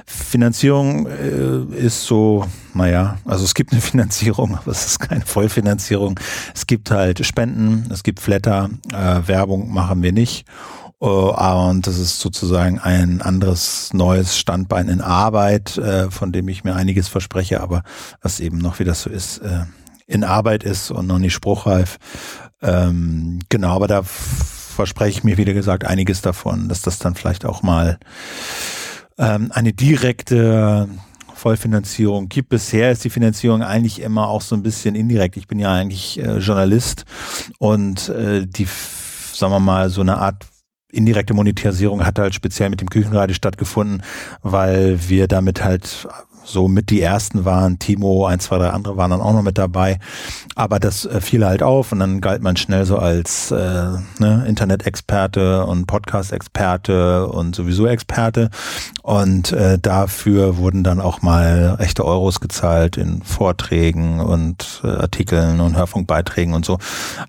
Finanzierung 0.06 1.06
äh, 1.06 1.76
ist 1.76 2.05
so, 2.05 2.46
naja, 2.75 3.19
also 3.25 3.44
es 3.44 3.55
gibt 3.55 3.72
eine 3.72 3.81
Finanzierung, 3.81 4.56
aber 4.56 4.72
es 4.72 4.87
ist 4.87 4.99
keine 4.99 5.26
Vollfinanzierung. 5.26 6.19
Es 6.55 6.67
gibt 6.67 6.90
halt 6.90 7.25
Spenden, 7.25 7.88
es 7.90 8.02
gibt 8.02 8.20
Flatter, 8.20 8.70
äh, 8.93 9.28
Werbung 9.28 9.73
machen 9.73 10.02
wir 10.02 10.12
nicht. 10.12 10.46
Uh, 11.02 11.32
und 11.70 11.87
das 11.87 11.99
ist 11.99 12.20
sozusagen 12.20 12.78
ein 12.78 13.23
anderes 13.23 13.94
neues 13.94 14.37
Standbein 14.37 14.90
in 14.90 15.00
Arbeit, 15.00 15.78
äh, 15.78 16.11
von 16.11 16.31
dem 16.31 16.46
ich 16.49 16.62
mir 16.62 16.76
einiges 16.76 17.08
verspreche, 17.08 17.62
aber 17.62 17.84
was 18.20 18.38
eben 18.38 18.58
noch, 18.58 18.81
wie 18.81 18.84
das 18.84 19.00
so 19.00 19.08
ist, 19.08 19.38
äh, 19.38 19.64
in 20.11 20.25
Arbeit 20.25 20.65
ist 20.65 20.91
und 20.91 21.07
noch 21.07 21.19
nicht 21.19 21.33
spruchreif. 21.33 21.99
Ähm, 22.62 23.39
genau, 23.49 23.71
aber 23.71 23.87
da 23.87 24.03
verspreche 24.03 25.19
ich 25.19 25.25
mir, 25.25 25.37
wieder 25.37 25.55
gesagt, 25.55 25.87
einiges 25.87 26.21
davon, 26.21 26.69
dass 26.69 26.83
das 26.83 26.99
dann 26.99 27.14
vielleicht 27.14 27.45
auch 27.45 27.62
mal 27.62 27.99
ähm, 29.19 29.52
eine 29.55 29.73
direkte 29.73 30.88
Vollfinanzierung 31.35 32.29
gibt. 32.29 32.49
Bisher 32.49 32.90
ist 32.90 33.05
die 33.05 33.11
Finanzierung 33.11 33.62
eigentlich 33.62 34.02
immer 34.02 34.29
auch 34.29 34.43
so 34.43 34.57
ein 34.57 34.62
bisschen 34.62 34.95
indirekt. 34.95 35.37
Ich 35.37 35.47
bin 35.47 35.59
ja 35.59 35.73
eigentlich 35.73 36.19
äh, 36.19 36.38
Journalist 36.38 37.05
und 37.59 38.09
äh, 38.09 38.47
die, 38.47 38.67
sagen 39.33 39.52
wir 39.52 39.61
mal, 39.61 39.90
so 39.90 40.00
eine 40.00 40.19
Art 40.19 40.45
indirekte 40.93 41.35
Monetarisierung 41.35 42.05
hat 42.05 42.19
halt 42.19 42.35
speziell 42.35 42.69
mit 42.69 42.81
dem 42.81 42.90
Küchenradio 42.90 43.35
stattgefunden, 43.35 44.02
weil 44.43 45.09
wir 45.09 45.29
damit 45.29 45.62
halt 45.62 46.09
so 46.52 46.69
mit 46.69 46.90
die 46.90 47.00
ersten 47.00 47.45
waren. 47.45 47.78
Timo, 47.78 48.26
ein, 48.26 48.40
zwei, 48.40 48.59
drei 48.59 48.71
andere 48.71 48.97
waren 48.97 49.11
dann 49.11 49.21
auch 49.21 49.33
noch 49.33 49.42
mit 49.42 49.59
dabei. 49.59 49.99
Aber 50.54 50.78
das 50.78 51.04
äh, 51.04 51.21
fiel 51.21 51.45
halt 51.45 51.62
auf 51.62 51.92
und 51.92 52.00
dann 52.00 52.21
galt 52.21 52.42
man 52.42 52.57
schnell 52.57 52.85
so 52.85 52.99
als 52.99 53.50
äh, 53.50 53.88
ne, 54.19 54.45
Internet-Experte 54.47 55.66
und 55.66 55.87
Podcast-Experte 55.87 57.26
und 57.28 57.54
sowieso 57.54 57.87
Experte. 57.87 58.50
Und 59.02 59.52
äh, 59.52 59.78
dafür 59.78 60.57
wurden 60.57 60.85
dann 60.85 61.00
auch 61.00 61.23
mal 61.23 61.76
echte 61.78 62.04
Euros 62.04 62.40
gezahlt 62.40 62.97
in 62.97 63.23
Vorträgen 63.23 64.21
und 64.21 64.83
äh, 64.85 64.88
Artikeln 64.88 65.61
und 65.61 65.76
Hörfunkbeiträgen 65.76 66.54
und 66.54 66.64
so. 66.64 66.78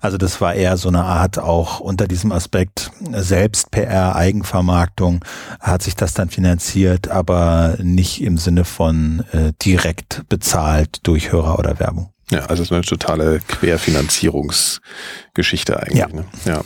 Also 0.00 0.18
das 0.18 0.40
war 0.40 0.54
eher 0.54 0.76
so 0.76 0.88
eine 0.88 1.04
Art 1.04 1.38
auch 1.38 1.80
unter 1.80 2.06
diesem 2.06 2.32
Aspekt 2.32 2.92
Selbst-PR, 3.12 4.14
Eigenvermarktung 4.14 5.24
hat 5.60 5.82
sich 5.82 5.96
das 5.96 6.14
dann 6.14 6.28
finanziert, 6.28 7.08
aber 7.08 7.76
nicht 7.82 8.22
im 8.22 8.38
Sinne 8.38 8.64
von 8.64 9.11
äh, 9.32 9.52
direkt 9.62 10.22
bezahlt 10.28 10.98
durch 11.04 11.32
Hörer 11.32 11.58
oder 11.58 11.78
Werbung. 11.78 12.12
Ja, 12.30 12.40
also 12.46 12.62
es 12.62 12.70
ist 12.70 12.72
eine 12.72 12.82
totale 12.82 13.40
Querfinanzierungsgeschichte 13.46 15.80
eigentlich. 15.80 15.98
Ja. 15.98 16.08
Ne? 16.08 16.24
ja. 16.44 16.62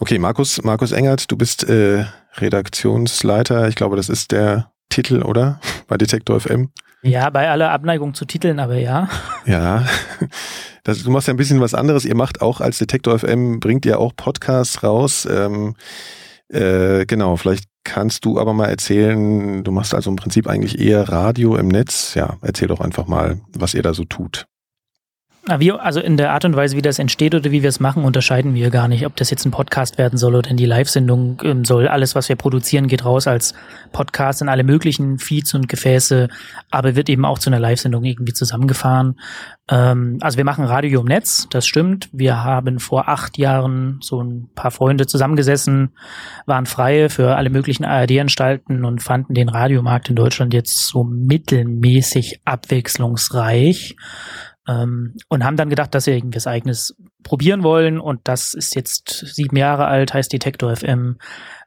Okay, 0.00 0.18
Markus, 0.18 0.62
Markus 0.62 0.92
Engert, 0.92 1.30
du 1.30 1.36
bist 1.36 1.68
äh, 1.68 2.06
Redaktionsleiter. 2.38 3.68
Ich 3.68 3.76
glaube, 3.76 3.96
das 3.96 4.08
ist 4.08 4.32
der 4.32 4.72
Titel, 4.88 5.22
oder? 5.22 5.60
bei 5.86 5.98
Detektor 5.98 6.40
FM? 6.40 6.70
Ja, 7.02 7.28
bei 7.30 7.50
aller 7.50 7.70
Abneigung 7.70 8.14
zu 8.14 8.24
Titeln, 8.24 8.60
aber 8.60 8.76
ja. 8.76 9.08
Ja, 9.46 9.86
das, 10.84 11.02
du 11.02 11.10
machst 11.10 11.28
ja 11.28 11.34
ein 11.34 11.38
bisschen 11.38 11.60
was 11.60 11.74
anderes. 11.74 12.04
Ihr 12.04 12.14
macht 12.14 12.42
auch 12.42 12.60
als 12.60 12.78
Detektor 12.78 13.18
FM, 13.18 13.60
bringt 13.60 13.86
ihr 13.86 13.98
auch 13.98 14.12
Podcasts 14.14 14.82
raus. 14.82 15.26
Ähm, 15.30 15.76
äh, 16.50 17.06
genau, 17.06 17.36
vielleicht 17.36 17.64
kannst 17.84 18.24
du 18.24 18.38
aber 18.38 18.52
mal 18.52 18.68
erzählen, 18.68 19.64
du 19.64 19.72
machst 19.72 19.94
also 19.94 20.10
im 20.10 20.16
Prinzip 20.16 20.46
eigentlich 20.48 20.78
eher 20.78 21.08
Radio 21.08 21.56
im 21.56 21.68
Netz. 21.68 22.14
Ja, 22.14 22.36
erzähl 22.42 22.68
doch 22.68 22.80
einfach 22.80 23.06
mal, 23.06 23.40
was 23.52 23.74
ihr 23.74 23.82
da 23.82 23.94
so 23.94 24.04
tut. 24.04 24.46
Also 25.48 26.00
in 26.00 26.18
der 26.18 26.32
Art 26.32 26.44
und 26.44 26.54
Weise, 26.54 26.76
wie 26.76 26.82
das 26.82 26.98
entsteht 26.98 27.34
oder 27.34 27.50
wie 27.50 27.62
wir 27.62 27.70
es 27.70 27.80
machen, 27.80 28.04
unterscheiden 28.04 28.54
wir 28.54 28.68
gar 28.68 28.88
nicht, 28.88 29.06
ob 29.06 29.16
das 29.16 29.30
jetzt 29.30 29.46
ein 29.46 29.50
Podcast 29.50 29.96
werden 29.96 30.18
soll 30.18 30.34
oder 30.34 30.50
in 30.50 30.58
die 30.58 30.66
Live-Sendung 30.66 31.40
ähm, 31.42 31.64
soll. 31.64 31.88
Alles, 31.88 32.14
was 32.14 32.28
wir 32.28 32.36
produzieren, 32.36 32.88
geht 32.88 33.06
raus 33.06 33.26
als 33.26 33.54
Podcast 33.90 34.42
in 34.42 34.50
alle 34.50 34.64
möglichen 34.64 35.18
Feeds 35.18 35.54
und 35.54 35.66
Gefäße, 35.66 36.28
aber 36.70 36.94
wird 36.94 37.08
eben 37.08 37.24
auch 37.24 37.38
zu 37.38 37.48
einer 37.48 37.58
Live-Sendung 37.58 38.04
irgendwie 38.04 38.34
zusammengefahren. 38.34 39.18
Ähm, 39.68 40.18
also 40.20 40.36
wir 40.36 40.44
machen 40.44 40.66
Radio 40.66 41.00
im 41.00 41.06
Netz, 41.06 41.46
das 41.50 41.66
stimmt. 41.66 42.10
Wir 42.12 42.44
haben 42.44 42.78
vor 42.78 43.08
acht 43.08 43.38
Jahren 43.38 43.98
so 44.02 44.22
ein 44.22 44.50
paar 44.54 44.70
Freunde 44.70 45.06
zusammengesessen, 45.06 45.94
waren 46.44 46.66
freie 46.66 47.08
für 47.08 47.36
alle 47.36 47.48
möglichen 47.48 47.86
ARD-Anstalten 47.86 48.84
und 48.84 49.02
fanden 49.02 49.32
den 49.32 49.48
Radiomarkt 49.48 50.10
in 50.10 50.16
Deutschland 50.16 50.52
jetzt 50.52 50.86
so 50.86 51.02
mittelmäßig 51.02 52.42
abwechslungsreich 52.44 53.96
ähm, 54.70 55.16
und 55.28 55.44
haben 55.44 55.56
dann 55.56 55.68
gedacht, 55.68 55.94
dass 55.94 56.06
wir 56.06 56.14
irgendwas 56.14 56.46
eigenes 56.46 56.94
probieren 57.22 57.62
wollen. 57.62 57.98
Und 57.98 58.20
das 58.24 58.54
ist 58.54 58.74
jetzt 58.76 59.08
sieben 59.34 59.56
Jahre 59.56 59.86
alt, 59.86 60.14
heißt 60.14 60.32
Detektor 60.32 60.76
FM 60.76 61.18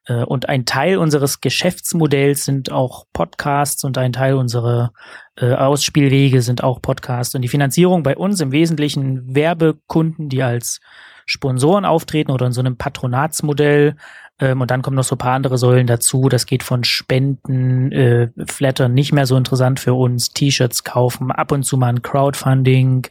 äh, 0.08 0.24
und 0.24 0.48
ein 0.48 0.66
Teil 0.66 0.98
unseres 0.98 1.42
Geschäftsmodells 1.42 2.46
sind 2.46 2.72
auch 2.72 3.06
Podcasts 3.12 3.84
und 3.84 3.98
ein 3.98 4.14
Teil 4.14 4.36
unserer 4.36 4.94
äh, 5.36 5.54
Ausspielwege 5.54 6.42
sind 6.42 6.64
auch 6.64 6.82
Podcasts. 6.82 7.36
Und 7.36 7.42
die 7.42 7.50
Finanzierung 7.50 8.04
bei 8.04 8.16
uns 8.16 8.40
im 8.40 8.52
Wesentlichen 8.52 9.36
Werbekunden, 9.36 10.30
die 10.30 10.44
als 10.44 10.80
Sponsoren 11.26 11.86
auftreten 11.86 12.32
oder 12.32 12.46
in 12.46 12.52
so 12.52 12.62
einem 12.62 12.78
Patronatsmodell 12.78 13.96
ähm, 14.40 14.62
und 14.62 14.72
dann 14.72 14.82
kommen 14.82 14.96
noch 14.96 15.04
so 15.04 15.16
ein 15.16 15.20
paar 15.20 15.34
andere 15.34 15.58
Säulen 15.58 15.88
dazu. 15.88 16.28
Das 16.30 16.46
geht 16.46 16.64
von 16.64 16.84
Spenden, 16.84 17.92
äh, 17.92 18.30
Flatter 18.48 18.90
nicht 18.90 19.14
mehr 19.14 19.26
so 19.26 19.38
interessant 19.38 19.80
für 19.80 19.94
uns, 19.94 20.32
T-Shirts 20.32 20.84
kaufen, 20.84 21.32
ab 21.32 21.52
und 21.52 21.64
zu 21.64 21.78
mal 21.78 21.90
ein 21.90 22.02
Crowdfunding, 22.02 23.08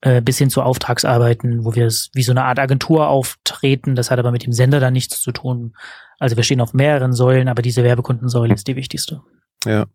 äh, 0.00 0.20
bis 0.20 0.38
hin 0.38 0.50
zu 0.50 0.62
Auftragsarbeiten, 0.62 1.64
wo 1.64 1.74
wir 1.74 1.86
es 1.86 2.10
wie 2.14 2.22
so 2.22 2.32
eine 2.32 2.44
Art 2.44 2.58
Agentur 2.58 3.08
auftreten. 3.08 3.94
Das 3.94 4.10
hat 4.10 4.18
aber 4.18 4.32
mit 4.32 4.44
dem 4.44 4.52
Sender 4.52 4.80
dann 4.80 4.92
nichts 4.92 5.20
zu 5.20 5.32
tun. 5.32 5.74
Also 6.18 6.36
wir 6.36 6.44
stehen 6.44 6.60
auf 6.60 6.74
mehreren 6.74 7.12
Säulen, 7.12 7.48
aber 7.48 7.62
diese 7.62 7.84
Werbekundensäule 7.84 8.54
ist 8.54 8.66
die 8.66 8.76
wichtigste. 8.76 9.22
Ja, 9.66 9.86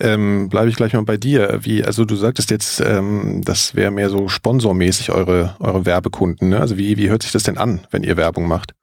ähm, 0.00 0.48
bleibe 0.48 0.68
ich 0.68 0.76
gleich 0.76 0.92
mal 0.92 1.02
bei 1.02 1.16
dir. 1.16 1.60
Wie, 1.62 1.82
also 1.82 2.04
du 2.04 2.14
sagtest 2.16 2.50
jetzt, 2.50 2.80
ähm, 2.80 3.40
das 3.44 3.74
wäre 3.74 3.90
mehr 3.90 4.10
so 4.10 4.28
sponsormäßig 4.28 5.10
eure 5.10 5.56
eure 5.60 5.86
Werbekunden. 5.86 6.50
Ne? 6.50 6.60
Also 6.60 6.76
wie 6.76 6.96
wie 6.96 7.08
hört 7.08 7.22
sich 7.22 7.32
das 7.32 7.42
denn 7.42 7.58
an, 7.58 7.86
wenn 7.90 8.04
ihr 8.04 8.16
Werbung 8.16 8.46
macht? 8.46 8.74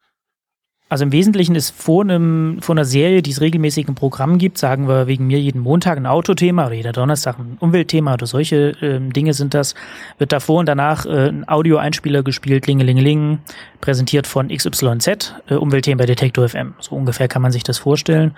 Also 0.91 1.05
im 1.05 1.13
Wesentlichen 1.13 1.55
ist 1.55 1.69
vor, 1.69 2.03
einem, 2.03 2.57
vor 2.59 2.75
einer 2.75 2.83
Serie, 2.83 3.21
die 3.21 3.31
es 3.31 3.39
regelmäßig 3.39 3.87
im 3.87 3.95
Programm 3.95 4.37
gibt, 4.37 4.57
sagen 4.57 4.89
wir 4.89 5.07
wegen 5.07 5.25
mir 5.25 5.39
jeden 5.39 5.61
Montag 5.61 5.95
ein 5.95 6.05
Autothema 6.05 6.65
oder 6.65 6.75
jeder 6.75 6.91
Donnerstag 6.91 7.39
ein 7.39 7.55
Umweltthema 7.61 8.15
oder 8.15 8.27
solche 8.27 8.75
ähm, 8.81 9.13
Dinge 9.13 9.33
sind 9.33 9.53
das, 9.53 9.73
wird 10.17 10.33
davor 10.33 10.59
und 10.59 10.65
danach 10.65 11.05
äh, 11.05 11.29
ein 11.29 11.47
Audioeinspieler 11.47 12.23
gespielt, 12.23 12.67
Lingelingeling, 12.67 13.39
präsentiert 13.79 14.27
von 14.27 14.49
XYZ, 14.49 15.33
äh, 15.47 15.53
Umweltthema 15.53 15.99
bei 15.99 16.07
Detektor 16.07 16.49
FM. 16.49 16.73
So 16.81 16.93
ungefähr 16.93 17.29
kann 17.29 17.41
man 17.41 17.53
sich 17.53 17.63
das 17.63 17.77
vorstellen. 17.77 18.35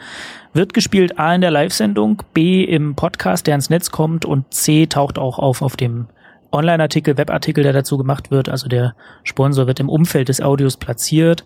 Wird 0.53 0.75
gespielt 0.75 1.17
A 1.17 1.33
in 1.33 1.41
der 1.41 1.49
Live-Sendung, 1.49 2.21
B 2.35 2.63
im 2.65 2.93
Podcast, 2.93 3.47
der 3.47 3.55
ins 3.55 3.71
Netz 3.71 3.89
kommt 3.89 4.25
und 4.25 4.53
C 4.53 4.85
taucht 4.85 5.17
auch 5.17 5.39
auf 5.39 5.63
auf 5.63 5.75
dem 5.75 6.05
Online-Artikel, 6.53 7.17
Webartikel, 7.17 7.63
der 7.63 7.73
dazu 7.73 7.97
gemacht 7.97 8.31
wird. 8.31 8.47
Also 8.47 8.67
der 8.67 8.95
Sponsor 9.23 9.67
wird 9.67 9.79
im 9.79 9.89
Umfeld 9.89 10.29
des 10.29 10.41
Audios 10.41 10.77
platziert. 10.77 11.45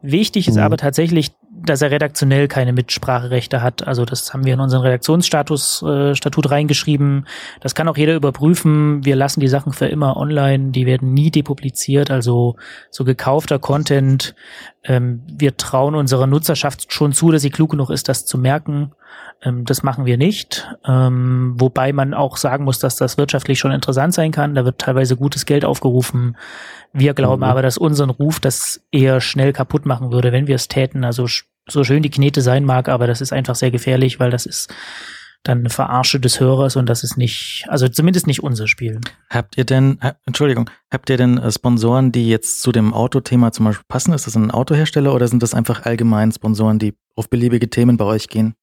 Wichtig 0.00 0.48
ist 0.48 0.56
mhm. 0.56 0.62
aber 0.62 0.76
tatsächlich, 0.76 1.32
dass 1.50 1.80
er 1.80 1.90
redaktionell 1.90 2.46
keine 2.46 2.72
Mitspracherechte 2.72 3.62
hat. 3.62 3.86
Also 3.86 4.04
das 4.04 4.32
haben 4.32 4.44
wir 4.44 4.54
in 4.54 4.60
unseren 4.60 4.82
Redaktionsstatus 4.82 5.82
äh, 5.82 6.14
Statut 6.14 6.50
reingeschrieben. 6.50 7.26
Das 7.60 7.74
kann 7.74 7.88
auch 7.88 7.96
jeder 7.96 8.14
überprüfen. 8.14 9.04
Wir 9.04 9.16
lassen 9.16 9.40
die 9.40 9.48
Sachen 9.48 9.72
für 9.72 9.86
immer 9.86 10.16
online. 10.16 10.72
Die 10.72 10.86
werden 10.86 11.14
nie 11.14 11.30
depubliziert. 11.30 12.10
Also 12.10 12.56
so 12.90 13.04
gekaufter 13.04 13.58
Content. 13.58 14.34
Ähm, 14.84 15.22
wir 15.26 15.56
trauen 15.56 15.94
unserer 15.94 16.26
Nutzerschaft 16.26 16.92
schon 16.92 17.12
zu, 17.12 17.30
dass 17.30 17.42
sie 17.42 17.50
klug 17.50 17.70
genug 17.70 17.90
ist, 17.90 18.08
das 18.08 18.26
zu 18.26 18.36
merken. 18.36 18.92
Ähm, 19.42 19.64
das 19.64 19.82
machen 19.82 20.06
wir 20.06 20.16
nicht. 20.16 20.68
Ähm, 20.84 21.54
wobei 21.56 21.92
man 21.92 22.14
auch 22.14 22.36
sagen 22.36 22.64
muss, 22.64 22.78
dass 22.78 22.96
das 22.96 23.18
wirtschaftlich 23.18 23.58
schon 23.58 23.72
interessant 23.72 24.14
sein 24.14 24.32
kann. 24.32 24.54
Da 24.54 24.64
wird 24.64 24.78
teilweise 24.80 25.16
gutes 25.16 25.46
Geld 25.46 25.64
aufgerufen. 25.64 26.36
Wir 26.92 27.14
glauben 27.14 27.40
mhm. 27.40 27.48
aber, 27.48 27.62
dass 27.62 27.78
unseren 27.78 28.10
Ruf 28.10 28.40
das 28.40 28.82
eher 28.90 29.20
schnell 29.20 29.52
kaputt 29.52 29.86
machen 29.86 30.12
würde, 30.12 30.32
wenn 30.32 30.46
wir 30.46 30.54
es 30.54 30.68
täten. 30.68 31.04
Also 31.04 31.26
so 31.68 31.84
schön 31.84 32.02
die 32.02 32.10
Knete 32.10 32.42
sein 32.42 32.64
mag, 32.64 32.88
aber 32.88 33.06
das 33.06 33.20
ist 33.20 33.32
einfach 33.32 33.54
sehr 33.54 33.70
gefährlich, 33.70 34.20
weil 34.20 34.30
das 34.30 34.46
ist 34.46 34.72
dann 35.44 35.58
eine 35.58 35.70
Verarsche 35.70 36.20
des 36.20 36.40
Hörers 36.40 36.74
und 36.76 36.88
das 36.88 37.04
ist 37.04 37.18
nicht, 37.18 37.66
also 37.68 37.86
zumindest 37.88 38.26
nicht 38.26 38.42
unser 38.42 38.66
Spiel. 38.66 39.00
Habt 39.28 39.58
ihr 39.58 39.64
denn, 39.64 39.98
Entschuldigung, 40.24 40.70
habt 40.90 41.10
ihr 41.10 41.18
denn 41.18 41.36
äh, 41.36 41.52
Sponsoren, 41.52 42.12
die 42.12 42.30
jetzt 42.30 42.62
zu 42.62 42.72
dem 42.72 42.94
Autothema 42.94 43.52
zum 43.52 43.66
Beispiel 43.66 43.84
passen? 43.86 44.14
Ist 44.14 44.26
das 44.26 44.36
ein 44.36 44.50
Autohersteller 44.50 45.14
oder 45.14 45.28
sind 45.28 45.42
das 45.42 45.52
einfach 45.52 45.84
allgemein 45.84 46.32
Sponsoren, 46.32 46.78
die 46.78 46.94
auf 47.14 47.28
beliebige 47.28 47.68
Themen 47.68 47.98
bei 47.98 48.06
euch 48.06 48.28
gehen? 48.28 48.54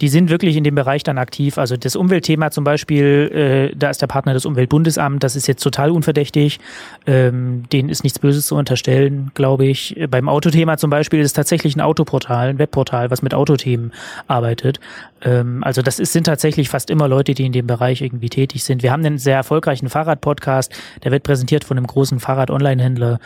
Die 0.00 0.08
sind 0.08 0.28
wirklich 0.28 0.56
in 0.56 0.64
dem 0.64 0.74
Bereich 0.74 1.04
dann 1.04 1.18
aktiv. 1.18 1.56
Also 1.56 1.76
das 1.76 1.94
Umweltthema 1.94 2.50
zum 2.50 2.64
Beispiel, 2.64 3.70
äh, 3.72 3.76
da 3.76 3.90
ist 3.90 4.02
der 4.02 4.08
Partner 4.08 4.34
das 4.34 4.44
Umweltbundesamt, 4.44 5.22
das 5.22 5.36
ist 5.36 5.46
jetzt 5.46 5.62
total 5.62 5.90
unverdächtig. 5.92 6.58
Ähm, 7.06 7.62
denen 7.72 7.88
ist 7.88 8.02
nichts 8.02 8.18
Böses 8.18 8.46
zu 8.46 8.56
unterstellen, 8.56 9.30
glaube 9.34 9.66
ich. 9.66 9.96
Beim 10.10 10.28
Autothema 10.28 10.78
zum 10.78 10.90
Beispiel 10.90 11.20
ist 11.20 11.34
tatsächlich 11.34 11.76
ein 11.76 11.80
Autoportal, 11.80 12.48
ein 12.48 12.58
Webportal, 12.58 13.12
was 13.12 13.22
mit 13.22 13.34
Autothemen 13.34 13.92
arbeitet. 14.26 14.80
Ähm, 15.22 15.62
also 15.62 15.80
das 15.80 16.00
ist, 16.00 16.12
sind 16.12 16.24
tatsächlich 16.24 16.68
fast 16.68 16.90
immer 16.90 17.06
Leute, 17.06 17.34
die 17.34 17.46
in 17.46 17.52
dem 17.52 17.68
Bereich 17.68 18.02
irgendwie 18.02 18.30
tätig 18.30 18.64
sind. 18.64 18.82
Wir 18.82 18.90
haben 18.90 19.04
einen 19.04 19.18
sehr 19.18 19.36
erfolgreichen 19.36 19.88
Fahrrad-Podcast, 19.88 20.72
der 21.04 21.12
wird 21.12 21.22
präsentiert 21.22 21.62
von 21.62 21.76
einem 21.76 21.86
großen 21.86 22.18
Fahrrad-Online-Händler 22.18 23.20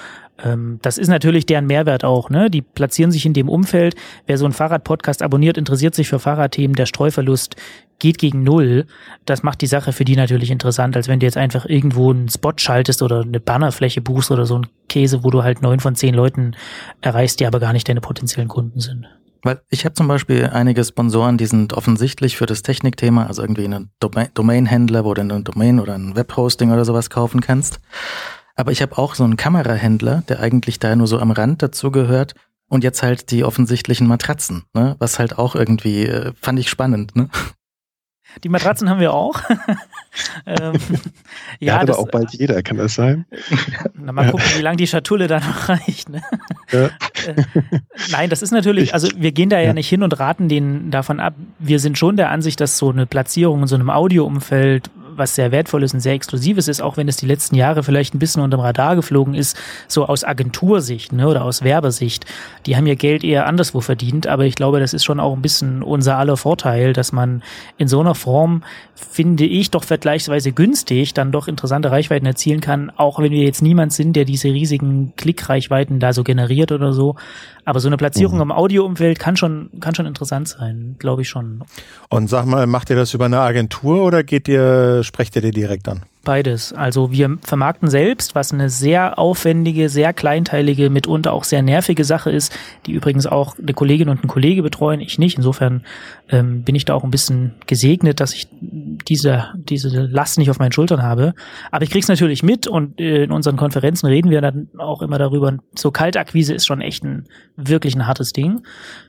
das 0.83 0.99
ist 0.99 1.09
natürlich 1.09 1.47
deren 1.47 1.67
Mehrwert 1.67 2.05
auch. 2.05 2.31
Ne? 2.31 2.49
Die 2.49 2.63
platzieren 2.63 3.11
sich 3.11 3.27
in 3.27 3.33
dem 3.33 3.49
Umfeld. 3.49 3.97
Wer 4.27 4.39
so 4.39 4.45
einen 4.45 4.55
Fahrradpodcast 4.55 5.23
abonniert, 5.23 5.59
interessiert 5.59 5.97
sich 5.97 6.09
für 6.09 6.21
Fahrradthemen. 6.21 6.77
Der 6.77 6.87
Streuverlust 6.87 7.57
geht 7.99 8.19
gegen 8.19 8.45
Null. 8.45 8.87
Das 9.25 9.43
macht 9.43 9.61
die 9.61 9.67
Sache 9.67 9.93
für 9.93 10.05
die 10.05 10.15
natürlich 10.15 10.53
interessant, 10.53 10.97
als 10.97 11.09
wenn 11.09 11.19
du 11.19 11.27
jetzt 11.27 11.37
einfach 11.37 11.67
irgendwo 11.67 12.13
einen 12.13 12.29
Spot 12.29 12.53
schaltest 12.57 13.03
oder 13.03 13.23
eine 13.23 13.41
Bannerfläche 13.41 14.01
buchst 14.01 14.31
oder 14.31 14.47
so 14.47 14.59
ein 14.59 14.69
Käse, 14.89 15.25
wo 15.25 15.31
du 15.31 15.43
halt 15.43 15.61
neun 15.61 15.81
von 15.81 15.97
zehn 15.97 16.15
Leuten 16.15 16.55
erreichst, 17.01 17.41
die 17.41 17.47
aber 17.47 17.59
gar 17.59 17.73
nicht 17.73 17.89
deine 17.89 18.01
potenziellen 18.01 18.49
Kunden 18.49 18.79
sind. 18.79 19.07
Weil 19.43 19.61
ich 19.71 19.85
habe 19.85 19.95
zum 19.95 20.09
Beispiel 20.09 20.47
einige 20.53 20.85
Sponsoren, 20.85 21.39
die 21.39 21.47
sind 21.47 21.73
offensichtlich 21.73 22.37
für 22.37 22.47
das 22.47 22.63
Technikthema, 22.63 23.27
also 23.27 23.43
irgendwie 23.43 23.65
einen 23.65 23.91
Domain-Händler, 24.35 25.05
wo 25.05 25.15
du 25.15 25.21
eine 25.21 25.43
Domain 25.43 25.81
oder 25.81 25.95
ein 25.95 26.17
Webhosting 26.17 26.73
oder 26.73 26.85
sowas 26.85 27.09
kaufen 27.11 27.41
kannst. 27.41 27.81
Aber 28.59 28.73
ich 28.73 28.83
habe 28.83 28.99
auch 28.99 29.15
so 29.15 29.23
einen 29.23 29.37
Kamerahändler, 29.37 30.25
der 30.27 30.41
eigentlich 30.41 30.81
da 30.81 30.97
nur 30.97 31.07
so 31.07 31.21
am 31.21 31.31
Rand 31.31 31.63
dazu 31.63 31.93
gehört. 31.93 32.35
Und 32.69 32.83
jetzt 32.83 33.05
halt 33.05 33.31
die 33.31 33.45
offensichtlichen 33.45 34.09
Matratzen, 34.09 34.65
ne? 34.75 34.97
was 34.99 35.21
halt 35.21 35.39
auch 35.39 35.55
irgendwie, 35.55 36.05
äh, 36.05 36.33
fand 36.39 36.59
ich 36.59 36.69
spannend. 36.69 37.15
Ne? 37.15 37.31
Die 38.43 38.49
Matratzen 38.49 38.91
haben 38.91 38.99
wir 39.01 39.15
auch. 39.15 39.41
ähm, 40.47 40.75
ja, 41.61 41.77
ja 41.77 41.81
aber 41.81 41.99
auch 42.01 42.09
bald 42.09 42.33
jeder, 42.33 42.63
kann 42.65 42.77
das 42.77 42.95
sein? 42.95 43.27
Na, 43.95 44.11
mal 44.11 44.31
gucken, 44.31 44.45
wie 44.57 44.63
lange 44.63 44.77
die 44.77 44.89
Schatulle 44.89 45.29
da 45.29 45.39
noch 45.39 45.69
reicht. 45.69 46.09
Ne? 46.09 46.21
Ja. 46.71 46.87
Äh, 46.87 46.91
nein, 48.11 48.31
das 48.31 48.43
ist 48.43 48.51
natürlich, 48.51 48.95
also 48.95 49.09
wir 49.17 49.33
gehen 49.33 49.49
da 49.49 49.59
ja, 49.59 49.69
ja, 49.69 49.73
nicht 49.73 49.89
hin 49.89 50.03
und 50.03 50.19
raten 50.19 50.49
denen 50.49 50.91
davon 50.91 51.21
ab. 51.21 51.35
Wir 51.59 51.79
sind 51.79 51.99
schon 51.99 52.17
der 52.17 52.31
Ansicht, 52.31 52.61
dass 52.61 52.79
so 52.79 52.91
eine 52.91 53.07
Platzierung 53.07 53.63
in 53.63 53.67
so 53.67 53.75
einem 53.75 53.91
Audioumfeld 53.91 54.91
was 55.19 55.35
sehr 55.35 55.53
wertvolles 55.53 55.93
und 55.93 56.01
sehr 56.01 56.15
exklusives 56.15 56.69
ist, 56.69 56.81
auch 56.81 56.97
wenn 56.97 57.09
es 57.09 57.17
die 57.17 57.27
letzten 57.27 57.57
Jahre 57.57 57.83
vielleicht 57.83 58.15
ein 58.15 58.19
bisschen 58.19 58.43
unterm 58.43 58.61
Radar 58.61 58.97
geflogen 58.97 59.35
ist, 59.35 59.59
so 59.89 60.07
aus 60.07 60.25
Agentursicht 60.25 61.13
ne, 61.13 61.29
oder 61.29 61.45
aus 61.45 61.63
Werbesicht. 61.63 62.25
Die 62.65 62.77
haben 62.77 62.87
ihr 62.87 62.97
Geld 62.97 63.25
eher 63.25 63.47
anderswo 63.47 63.81
verdient, 63.81 64.27
aber 64.27 64.45
ich 64.45 64.55
glaube, 64.55 64.81
das 64.81 64.95
ist 64.95 65.05
schon 65.05 65.21
auch 65.21 65.35
ein 65.35 65.43
bisschen 65.43 65.83
unser 65.83 66.17
aller 66.17 66.37
Vorteil, 66.37 66.93
dass 66.93 67.13
man 67.13 67.43
in 67.77 67.89
so 67.89 68.01
einer 68.01 68.15
Form, 68.15 68.63
finde 68.95 69.45
ich, 69.45 69.71
doch 69.71 69.85
vergleichsweise 69.85 70.53
günstig 70.53 71.15
dann 71.15 71.33
doch 71.33 71.49
interessante 71.49 71.91
Reichweiten 71.91 72.27
erzielen 72.27 72.61
kann, 72.61 72.91
auch 72.97 73.19
wenn 73.19 73.33
wir 73.33 73.43
jetzt 73.43 73.63
niemand 73.63 73.93
sind, 73.93 74.15
der 74.15 74.25
diese 74.25 74.49
riesigen 74.49 75.13
Klickreichweiten 75.17 75.99
da 75.99 76.13
so 76.13 76.23
generiert 76.23 76.58
oder 76.73 76.93
so. 76.93 77.17
Aber 77.65 77.81
so 77.81 77.89
eine 77.89 77.97
Platzierung 77.97 78.37
mhm. 78.37 78.43
im 78.43 78.53
Audioumfeld 78.53 79.19
kann 79.19 79.37
schon, 79.37 79.71
kann 79.81 79.95
schon 79.95 80.07
interessant 80.07 80.49
sein, 80.49 80.97
glaube 80.99 81.23
ich 81.23 81.29
schon. 81.29 81.63
Und 82.09 82.29
sag 82.29 82.47
mal, 82.47 82.67
macht 82.67 82.91
ihr 82.91 82.97
das 82.97 83.15
über 83.15 83.27
eine 83.27 83.41
Agentur 83.41 84.05
oder 84.05 84.23
geht 84.23 84.49
ihr, 84.49 85.03
sprecht 85.05 85.37
ihr 85.37 85.43
dir 85.43 85.53
direkt 85.53 85.89
an? 85.89 86.03
Beides. 86.29 86.75
Also 86.75 87.11
wir 87.11 87.39
vermarkten 87.43 87.89
selbst, 87.89 88.35
was 88.35 88.53
eine 88.53 88.69
sehr 88.69 89.19
aufwendige, 89.19 89.89
sehr 89.89 90.13
kleinteilige, 90.13 90.91
mitunter 90.91 91.33
auch 91.33 91.43
sehr 91.43 91.63
nervige 91.63 92.05
Sache 92.05 92.31
ist, 92.31 92.55
die 92.85 92.93
übrigens 92.93 93.27
auch 93.27 93.59
eine 93.59 93.73
Kollegin 93.73 94.11
und 94.11 94.23
ein 94.23 94.29
Kollege 94.29 94.63
betreuen, 94.63 95.01
ich 95.01 95.19
nicht. 95.19 95.39
Insofern 95.39 95.87
ähm, 96.29 96.65
bin 96.65 96.75
ich 96.75 96.85
da 96.85 96.93
auch 96.93 97.03
ein 97.03 97.11
bisschen 97.11 97.55
gesegnet, 97.67 98.21
dass 98.21 98.35
ich 98.35 98.47
diese, 98.61 99.55
diese 99.55 99.89
Last 99.89 100.37
nicht 100.37 100.51
auf 100.51 100.59
meinen 100.59 100.73
Schultern 100.73 101.03
habe. 101.03 101.33
Aber 101.71 101.83
ich 101.83 101.89
krieg's 101.89 102.09
natürlich 102.09 102.43
mit 102.43 102.67
und 102.67 103.01
äh, 103.01 103.25
in 103.25 103.33
unseren 103.33 103.57
Konferenzen 103.57 104.07
reden 104.07 104.31
wir 104.31 104.43
dann 104.43 104.69
auch 104.77 105.01
immer 105.01 105.17
darüber. 105.17 105.57
So 105.77 105.91
Kaltakquise 105.91 106.53
ist 106.53 106.67
schon 106.67 106.83
echt 106.83 107.05
ein 107.05 107.25
wirklich 107.57 107.97
ein 107.97 108.07
hartes 108.07 108.35
Ding. 108.35 108.61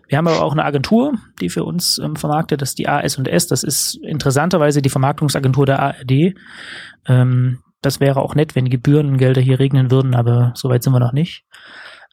Wir 0.07 0.17
haben 0.17 0.27
aber 0.27 0.41
auch 0.41 0.53
eine 0.53 0.65
Agentur, 0.65 1.13
die 1.39 1.49
für 1.49 1.63
uns 1.63 1.99
ähm, 1.99 2.15
vermarktet, 2.15 2.61
das 2.61 2.69
ist 2.69 2.79
die 2.79 2.87
AS&S. 2.87 3.47
Das 3.47 3.63
ist 3.63 3.99
interessanterweise 4.01 4.81
die 4.81 4.89
Vermarktungsagentur 4.89 5.67
der 5.67 5.79
ARD. 5.79 6.33
Ähm, 7.07 7.59
das 7.81 7.99
wäre 7.99 8.21
auch 8.21 8.35
nett, 8.35 8.55
wenn 8.55 8.69
Gebührengelder 8.69 9.41
hier 9.41 9.59
regnen 9.59 9.89
würden, 9.91 10.15
aber 10.15 10.53
soweit 10.55 10.83
sind 10.83 10.93
wir 10.93 10.99
noch 10.99 11.13
nicht. 11.13 11.45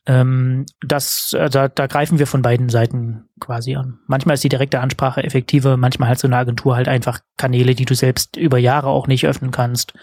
Ähm, 0.07 0.66
das, 0.81 1.33
äh, 1.33 1.50
da, 1.50 1.66
da 1.66 1.88
greifen 1.88 2.21
wir 2.21 2.28
von 2.28 2.43
beiden 2.43 2.69
Seiten 2.69 3.25
quasi 3.40 3.75
an. 3.75 3.99
Manchmal 4.07 4.35
ist 4.35 4.45
die 4.45 4.49
direkte 4.49 4.78
Ansprache 4.78 5.25
effektiver, 5.25 5.76
manchmal 5.76 6.09
halt 6.09 6.21
so 6.21 6.28
eine 6.28 6.37
Agentur 6.37 6.76
halt 6.76 6.87
einfach 6.87 7.19
Kanäle, 7.37 7.75
die 7.75 7.87
du 7.87 7.95
selbst 7.95 8.37
über 8.37 8.59
Jahre 8.59 8.88
auch 8.88 9.09
nicht 9.09 9.26
öffnen 9.26 9.50
kannst. 9.50 9.95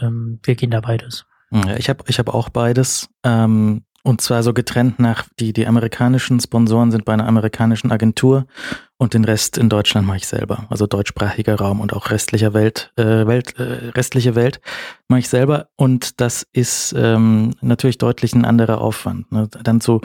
Ähm, 0.00 0.40
wir 0.42 0.54
gehen 0.54 0.70
da 0.70 0.80
beides. 0.80 1.26
Ich 1.78 1.88
habe 1.88 2.02
ich 2.08 2.18
hab 2.18 2.28
auch 2.28 2.48
beides. 2.48 3.08
Ähm, 3.22 3.84
und 4.04 4.20
zwar 4.20 4.42
so 4.42 4.52
getrennt 4.52 4.98
nach, 4.98 5.24
die, 5.40 5.54
die 5.54 5.66
amerikanischen 5.66 6.38
Sponsoren 6.38 6.90
sind 6.90 7.06
bei 7.06 7.14
einer 7.14 7.26
amerikanischen 7.26 7.90
Agentur 7.90 8.46
und 8.98 9.14
den 9.14 9.24
Rest 9.24 9.56
in 9.56 9.70
Deutschland 9.70 10.06
mache 10.06 10.18
ich 10.18 10.28
selber. 10.28 10.66
Also 10.68 10.86
deutschsprachiger 10.86 11.56
Raum 11.56 11.80
und 11.80 11.94
auch 11.94 12.10
restlicher 12.10 12.52
Welt, 12.52 12.92
äh, 12.96 13.26
Welt 13.26 13.58
äh, 13.58 13.88
restliche 13.96 14.34
Welt 14.34 14.60
mache 15.08 15.20
ich 15.20 15.28
selber. 15.30 15.68
Und 15.76 16.20
das 16.20 16.46
ist 16.52 16.94
ähm, 16.96 17.54
natürlich 17.62 17.96
deutlich 17.96 18.34
ein 18.34 18.44
anderer 18.44 18.82
Aufwand. 18.82 19.32
Ne? 19.32 19.48
Dann 19.62 19.80
so, 19.80 20.02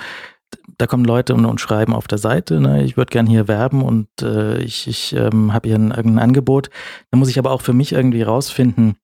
da 0.77 0.87
kommen 0.87 1.03
Leute 1.03 1.35
und, 1.35 1.43
und 1.43 1.59
schreiben 1.59 1.93
auf 1.93 2.07
der 2.07 2.19
Seite, 2.19 2.61
ne, 2.61 2.83
ich 2.83 2.95
würde 2.95 3.11
gern 3.11 3.27
hier 3.27 3.49
werben 3.49 3.81
und 3.81 4.07
äh, 4.21 4.59
ich, 4.59 4.87
ich 4.87 5.13
ähm, 5.13 5.51
habe 5.51 5.67
hier 5.67 5.77
ein, 5.77 5.91
irgendein 5.91 6.23
Angebot. 6.23 6.69
Da 7.11 7.17
muss 7.17 7.29
ich 7.29 7.37
aber 7.37 7.51
auch 7.51 7.61
für 7.61 7.73
mich 7.73 7.91
irgendwie 7.91 8.21
rausfinden, 8.21 8.95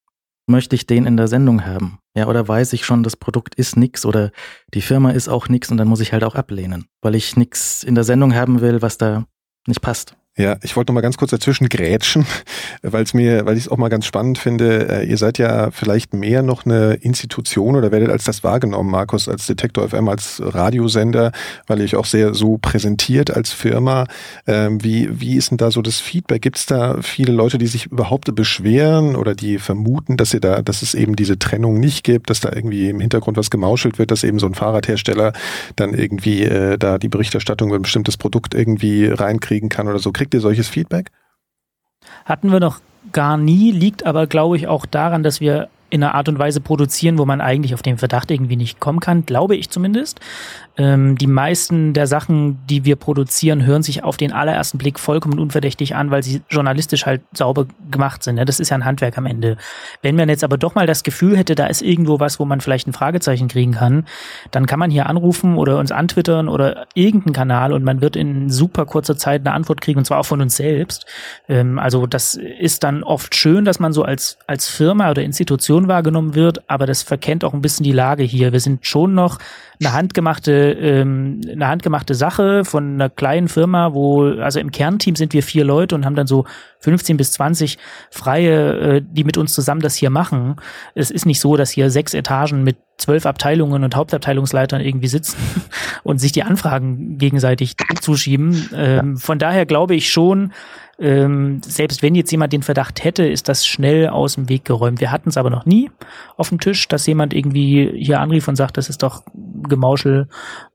möchte 0.48 0.76
ich 0.76 0.88
den 0.88 1.06
in 1.06 1.18
der 1.18 1.28
Sendung 1.28 1.66
haben? 1.66 2.00
Ja, 2.16 2.28
oder 2.28 2.48
weiß 2.48 2.72
ich 2.74 2.86
schon, 2.86 3.04
das 3.04 3.18
Produkt 3.18 3.56
ist 3.56 3.76
nix 3.76 4.06
oder 4.06 4.32
die 4.74 4.82
Firma 4.82 5.12
ist 5.12 5.28
auch 5.28 5.50
nix 5.50 5.70
und 5.70 5.78
dann 5.78 5.90
muss 5.90 6.00
ich 6.00 6.14
halt 6.14 6.24
auch 6.24 6.36
ablehnen, 6.36 6.88
weil 7.02 7.14
ich 7.14 7.36
nix 7.36 7.84
in 7.84 7.94
der 7.94 8.06
Sendung 8.06 8.34
haben 8.34 8.62
will, 8.62 8.82
was 8.82 8.98
da 8.98 9.26
nicht 9.68 9.82
passt. 9.82 10.16
Ja, 10.38 10.58
ich 10.64 10.76
wollte 10.76 10.92
noch 10.92 10.96
mal 10.96 11.02
ganz 11.02 11.16
kurz 11.16 11.32
dazwischen 11.32 11.70
grätschen, 11.70 12.26
weil 12.82 13.04
es 13.04 13.14
mir, 13.14 13.46
weil 13.46 13.56
ich 13.56 13.64
es 13.64 13.70
auch 13.70 13.78
mal 13.78 13.88
ganz 13.88 14.06
spannend 14.06 14.38
finde. 14.38 14.90
Äh, 14.90 15.06
ihr 15.06 15.16
seid 15.18 15.38
ja 15.38 15.72
vielleicht 15.72 16.14
mehr 16.14 16.44
noch 16.44 16.66
eine 16.66 16.96
Institution 16.96 17.78
oder 17.78 17.90
werdet 17.94 18.10
als 18.10 18.26
das 18.26 18.44
wahrgenommen, 18.44 18.92
Markus, 18.92 19.30
als 19.30 19.48
Detektor 19.48 19.88
FM, 19.88 20.10
als 20.10 20.42
Radiosender, 20.44 21.32
weil 21.68 21.80
ihr 21.80 21.86
euch 21.86 21.96
auch 21.96 22.06
sehr 22.06 22.34
so 22.34 22.58
präsentiert 22.58 23.32
als 23.32 23.54
Firma. 23.54 24.08
Ähm, 24.46 24.84
wie, 24.84 25.22
wie 25.22 25.38
ist 25.38 25.52
denn 25.52 25.58
da 25.58 25.72
so 25.72 25.82
das 25.82 26.02
Feedback? 26.02 26.42
Gibt 26.42 26.58
es 26.58 26.66
da 26.66 27.02
viele 27.02 27.32
Leute, 27.32 27.58
die 27.58 27.68
sich 27.68 27.86
überhaupt 27.86 28.36
beschweren 28.36 29.16
oder 29.16 29.36
die 29.36 29.58
vermuten, 29.58 30.18
dass 30.18 30.34
ihr 30.34 30.42
da, 30.42 30.62
dass 30.62 30.82
es 30.82 30.96
eben 30.96 31.16
diese 31.16 31.40
Trennung 31.40 31.80
nicht 31.80 32.04
gibt, 32.04 32.30
dass 32.30 32.42
da 32.42 32.52
irgendwie 32.54 32.90
im 32.90 33.00
Hintergrund 33.00 33.38
was 33.38 33.50
gemauschelt 33.50 34.00
wird, 34.00 34.12
dass 34.12 34.26
eben 34.26 34.40
so 34.40 34.48
ein 34.48 34.54
Fahrradhersteller 34.54 35.32
dann 35.78 35.94
irgendwie 35.94 36.44
äh, 36.44 36.78
da 36.78 36.98
die 36.98 37.08
Berichterstattung 37.08 37.70
über 37.70 37.80
ein 37.80 37.84
bestimmtes 37.84 38.18
Produkt 38.18 38.54
irgendwie 38.54 39.06
reinkriegen 39.06 39.70
kann 39.70 39.88
oder 39.88 40.00
so? 40.00 40.12
Kriegt 40.12 40.25
ihr 40.34 40.42
solches 40.42 40.68
Feedback? 40.68 41.12
Hatten 42.26 42.52
wir 42.52 42.60
noch 42.60 42.82
gar 43.12 43.38
nie, 43.38 43.72
liegt 43.72 44.06
aber, 44.06 44.28
glaube 44.28 44.58
ich, 44.58 44.68
auch 44.68 44.86
daran, 44.86 45.24
dass 45.24 45.42
wir 45.42 45.70
in 45.90 46.04
einer 46.04 46.16
Art 46.16 46.28
und 46.28 46.40
Weise 46.40 46.62
produzieren, 46.62 47.18
wo 47.18 47.26
man 47.26 47.42
eigentlich 47.42 47.74
auf 47.74 47.82
den 47.82 47.98
Verdacht 47.98 48.32
irgendwie 48.32 48.56
nicht 48.56 48.80
kommen 48.80 49.00
kann, 49.00 49.26
glaube 49.26 49.56
ich 49.56 49.70
zumindest. 49.70 50.20
Ähm, 50.78 51.18
die 51.18 51.28
meisten 51.28 51.94
der 51.94 52.06
Sachen, 52.06 52.60
die 52.68 52.84
wir 52.84 52.98
produzieren, 52.98 53.66
hören 53.66 53.84
sich 53.84 54.04
auf 54.04 54.18
den 54.18 54.34
allerersten 54.34 54.78
Blick 54.78 55.00
vollkommen 55.00 55.40
unverdächtig 55.40 55.96
an, 55.96 56.12
weil 56.12 56.22
sie 56.22 56.42
journalistisch 56.50 57.06
halt 57.06 57.22
sauber 57.34 57.66
gemacht 57.90 58.24
sind. 58.24 58.36
Ne? 58.36 58.46
Das 58.46 58.60
ist 58.60 58.70
ja 58.70 58.76
ein 58.76 58.86
Handwerk 58.86 59.18
am 59.18 59.26
Ende. 59.26 59.58
Wenn 60.02 60.16
man 60.16 60.28
jetzt 60.28 60.44
aber 60.44 60.58
doch 60.58 60.76
mal 60.76 60.86
das 60.86 61.04
Gefühl 61.04 61.38
hätte, 61.38 61.56
da 61.56 61.68
ist 61.68 61.82
irgendwo 61.82 62.20
was, 62.20 62.40
wo 62.40 62.46
man 62.46 62.60
vielleicht 62.60 62.88
ein 62.88 62.94
Fragezeichen 62.94 63.48
kriegen 63.48 63.74
kann, 63.74 64.06
dann 64.52 64.66
kann 64.66 64.80
man 64.80 64.92
hier 64.92 65.08
anrufen 65.08 65.58
oder 65.58 65.80
uns 65.80 65.92
antwittern 65.92 66.50
oder 66.50 66.88
irgendeinen 66.94 67.34
Kanal 67.34 67.72
und 67.72 67.84
man 67.84 68.02
wird 68.02 68.18
in 68.18 68.50
super 68.50 68.86
kurzer 68.86 69.18
Zeit 69.18 69.42
eine 69.42 69.54
Antwort 69.54 69.80
kriegen 69.80 70.00
und 70.00 70.06
zwar 70.06 70.20
auch 70.20 70.26
von 70.26 70.42
uns 70.42 70.58
selbst. 70.58 71.06
Ähm, 71.48 71.80
also 71.80 72.06
das 72.06 72.36
ist 72.36 72.84
dann 72.84 73.04
oft 73.04 73.34
schön, 73.36 73.64
dass 73.64 73.80
man 73.80 73.94
so 73.94 74.04
als, 74.04 74.38
als 74.46 74.68
Firma 74.68 75.10
oder 75.10 75.24
Institution 75.24 75.88
wahrgenommen 75.88 76.36
wird, 76.36 76.70
aber 76.70 76.86
das 76.86 77.02
verkennt 77.02 77.46
auch 77.46 77.54
ein 77.54 77.62
bisschen 77.62 77.86
die 77.86 77.94
Lage 77.94 78.24
hier. 78.24 78.52
Wir 78.52 78.60
sind 78.60 78.86
schon 78.86 79.14
noch 79.14 79.40
eine 79.80 79.94
handgemachte, 79.94 80.72
ähm, 80.74 81.42
eine 81.50 81.68
handgemachte 81.68 82.16
Sache 82.16 82.66
von 82.66 82.96
einer 82.96 83.10
kleinen 83.10 83.48
Firma, 83.48 83.94
wo, 83.94 84.24
also 84.24 84.60
im 84.60 84.72
Kernteam 84.72 85.16
sind 85.16 85.34
wir 85.34 85.44
vier 85.44 85.64
Leute 85.64 85.96
und 85.96 86.06
haben 86.06 86.16
dann 86.16 86.28
so 86.28 86.46
15 86.80 87.18
bis 87.18 87.32
20 87.34 87.78
Freie, 88.12 88.98
äh, 88.98 89.02
die 89.04 89.24
mit 89.24 89.38
uns 89.38 89.54
zusammen 89.54 89.82
das 89.82 89.96
hier 89.96 90.10
machen. 90.10 90.56
Es 90.94 91.12
ist 91.12 91.26
nicht 91.26 91.40
so, 91.40 91.58
dass 91.58 91.72
hier 91.72 91.90
sechs 91.90 92.14
Etagen 92.14 92.64
mit 92.64 92.78
zwölf 92.98 93.26
Abteilungen 93.26 93.84
und 93.84 93.96
Hauptabteilungsleitern 93.96 94.82
irgendwie 94.82 95.08
sitzen 95.08 95.38
und 96.04 96.20
sich 96.20 96.32
die 96.32 96.44
Anfragen 96.44 97.18
gegenseitig 97.18 97.76
zuschieben. 98.00 98.70
Ähm, 98.74 99.18
von 99.18 99.40
daher 99.40 99.66
glaube 99.66 99.96
ich 99.96 100.10
schon, 100.10 100.54
ähm, 100.98 101.62
selbst 101.64 102.02
wenn 102.02 102.16
jetzt 102.16 102.32
jemand 102.32 102.54
den 102.54 102.64
Verdacht 102.64 103.04
hätte, 103.04 103.28
ist 103.28 103.50
das 103.50 103.66
schnell 103.66 104.08
aus 104.08 104.36
dem 104.36 104.48
Weg 104.48 104.64
geräumt. 104.64 105.02
Wir 105.02 105.12
hatten 105.12 105.30
es 105.30 105.38
aber 105.38 105.50
noch 105.50 105.66
nie 105.66 105.92
auf 106.38 106.50
dem 106.50 106.60
Tisch, 106.60 106.88
dass 106.88 107.06
jemand 107.06 107.34
irgendwie 107.34 107.92
hier 107.96 108.22
anrief 108.22 108.48
und 108.48 108.56
sagt, 108.56 108.78
das 108.78 108.90
ist 108.90 109.04
doch 109.04 109.24
Gemauschel. 109.68 110.28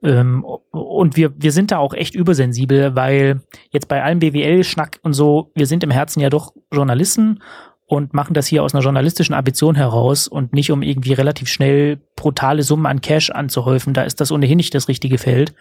Ähm, 0.03 0.45
und 0.71 1.17
wir, 1.17 1.33
wir 1.37 1.53
sind 1.53 1.71
da 1.71 1.79
auch 1.79 1.95
echt 1.95 2.15
übersensibel, 2.15 2.95
weil 2.95 3.41
jetzt 3.71 3.89
bei 3.89 4.03
allem 4.03 4.19
BWL-Schnack 4.19 5.01
und 5.03 5.15
so, 5.15 5.51
wir 5.55 5.67
sind 5.67 5.83
im 5.85 5.91
Herzen 5.91 6.21
ja 6.21 6.29
doch 6.29 6.53
Journalisten 6.73 7.41
und 7.87 8.15
machen 8.15 8.35
das 8.35 8.47
hier 8.47 8.63
aus 8.63 8.75
einer 8.75 8.85
journalistischen 8.85 9.35
Ambition 9.35 9.75
heraus 9.75 10.29
und 10.29 10.53
nicht 10.53 10.71
um 10.71 10.83
irgendwie 10.83 11.13
relativ 11.13 11.49
schnell 11.49 12.01
brutale 12.21 12.63
Summen 12.63 12.85
an 12.85 13.01
Cash 13.01 13.31
anzuhäufen. 13.31 13.95
Da 13.95 14.03
ist 14.03 14.21
das 14.21 14.31
ohnehin 14.31 14.59
nicht 14.59 14.75
das 14.75 14.89
richtige 14.89 15.17
Feld. 15.17 15.55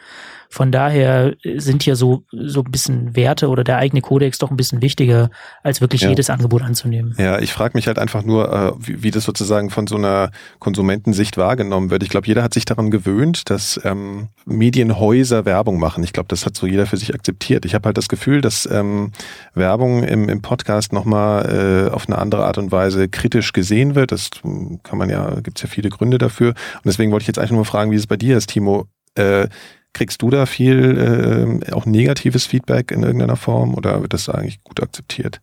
Von 0.51 0.71
daher 0.71 1.35
sind 1.57 1.83
hier 1.83 1.95
so, 1.95 2.23
so 2.31 2.61
ein 2.61 2.71
bisschen 2.71 3.15
Werte 3.15 3.49
oder 3.49 3.63
der 3.63 3.77
eigene 3.77 4.01
Kodex 4.01 4.39
doch 4.39 4.49
ein 4.49 4.57
bisschen 4.57 4.81
wichtiger, 4.81 5.29
als 5.61 5.79
wirklich 5.79 6.01
ja. 6.01 6.09
jedes 6.09 6.31
Angebot 6.31 6.63
anzunehmen. 6.63 7.13
Ja, 7.19 7.37
ich 7.37 7.53
frage 7.53 7.77
mich 7.77 7.85
halt 7.85 7.99
einfach 7.99 8.23
nur, 8.23 8.51
äh, 8.51 8.71
wie, 8.79 9.03
wie, 9.03 9.11
das 9.11 9.25
sozusagen 9.25 9.69
von 9.69 9.85
so 9.85 9.95
einer 9.95 10.31
Konsumentensicht 10.57 11.37
wahrgenommen 11.37 11.91
wird. 11.91 12.01
Ich 12.01 12.09
glaube, 12.09 12.25
jeder 12.25 12.41
hat 12.41 12.55
sich 12.55 12.65
daran 12.65 12.89
gewöhnt, 12.89 13.51
dass 13.51 13.79
ähm, 13.83 14.29
Medienhäuser 14.45 15.45
Werbung 15.45 15.79
machen. 15.79 16.03
Ich 16.03 16.13
glaube, 16.13 16.29
das 16.29 16.47
hat 16.47 16.57
so 16.57 16.65
jeder 16.65 16.87
für 16.87 16.97
sich 16.97 17.13
akzeptiert. 17.13 17.63
Ich 17.63 17.75
habe 17.75 17.85
halt 17.85 17.97
das 17.97 18.09
Gefühl, 18.09 18.41
dass 18.41 18.67
ähm, 18.71 19.11
Werbung 19.53 20.03
im, 20.03 20.29
im 20.29 20.41
Podcast 20.41 20.93
nochmal 20.93 21.89
äh, 21.89 21.93
auf 21.93 22.07
eine 22.07 22.17
andere 22.17 22.45
Art 22.45 22.57
und 22.57 22.71
Weise 22.71 23.07
kritisch 23.07 23.53
gesehen 23.53 23.93
wird. 23.93 24.11
Das 24.11 24.31
kann 24.41 24.97
man 24.97 25.11
ja, 25.11 25.39
gibt 25.41 25.59
es 25.59 25.61
ja 25.61 25.69
viele 25.69 25.89
Gründe 25.89 26.17
dafür. 26.17 26.48
Und 26.49 26.85
deswegen 26.85 27.11
wollte 27.11 27.23
ich 27.23 27.27
jetzt 27.27 27.39
einfach 27.39 27.55
nur 27.55 27.65
fragen, 27.65 27.91
wie 27.91 27.95
es 27.95 28.07
bei 28.07 28.17
dir 28.17 28.37
ist, 28.37 28.49
Timo. 28.49 28.87
Äh, 29.15 29.47
Kriegst 29.93 30.21
du 30.21 30.29
da 30.29 30.45
viel 30.45 31.59
äh, 31.67 31.71
auch 31.71 31.85
negatives 31.85 32.45
Feedback 32.45 32.91
in 32.91 33.01
irgendeiner 33.01 33.35
Form 33.35 33.73
oder 33.73 34.01
wird 34.01 34.13
das 34.13 34.29
eigentlich 34.29 34.63
gut 34.63 34.81
akzeptiert? 34.83 35.41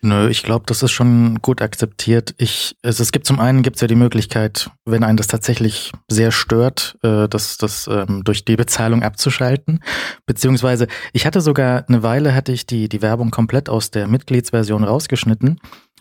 Nö, 0.00 0.28
ich 0.28 0.44
glaube, 0.44 0.64
das 0.66 0.84
ist 0.84 0.92
schon 0.92 1.40
gut 1.42 1.60
akzeptiert. 1.60 2.32
Ich, 2.38 2.76
es, 2.82 3.00
es 3.00 3.10
gibt 3.10 3.26
zum 3.26 3.40
einen 3.40 3.62
gibt's 3.62 3.80
ja 3.80 3.88
die 3.88 3.96
Möglichkeit, 3.96 4.70
wenn 4.84 5.02
einen 5.02 5.16
das 5.16 5.26
tatsächlich 5.26 5.92
sehr 6.08 6.30
stört, 6.30 6.96
äh, 7.02 7.28
das, 7.28 7.56
das 7.56 7.88
ähm, 7.88 8.22
durch 8.22 8.44
die 8.44 8.54
Bezahlung 8.54 9.02
abzuschalten. 9.02 9.80
Beziehungsweise, 10.24 10.86
ich 11.12 11.26
hatte 11.26 11.40
sogar 11.40 11.84
eine 11.88 12.04
Weile 12.04 12.34
hatte 12.34 12.52
ich 12.52 12.64
die, 12.64 12.88
die 12.88 13.02
Werbung 13.02 13.32
komplett 13.32 13.68
aus 13.68 13.90
der 13.90 14.06
Mitgliedsversion 14.06 14.84
rausgeschnitten. 14.84 15.58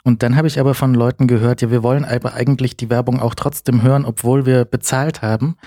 Und 0.08 0.24
dann 0.24 0.36
habe 0.36 0.48
ich 0.48 0.60
aber 0.60 0.74
von 0.74 0.94
Leuten 0.94 1.28
gehört, 1.28 1.62
ja, 1.62 1.70
wir 1.70 1.84
wollen 1.84 2.06
aber 2.06 2.34
eigentlich 2.34 2.78
die 2.78 2.90
Werbung 2.90 3.20
auch 3.20 3.36
trotzdem 3.36 3.84
hören, 3.84 4.06
obwohl 4.06 4.46
wir 4.46 4.66
bezahlt 4.66 5.22
haben 5.22 5.58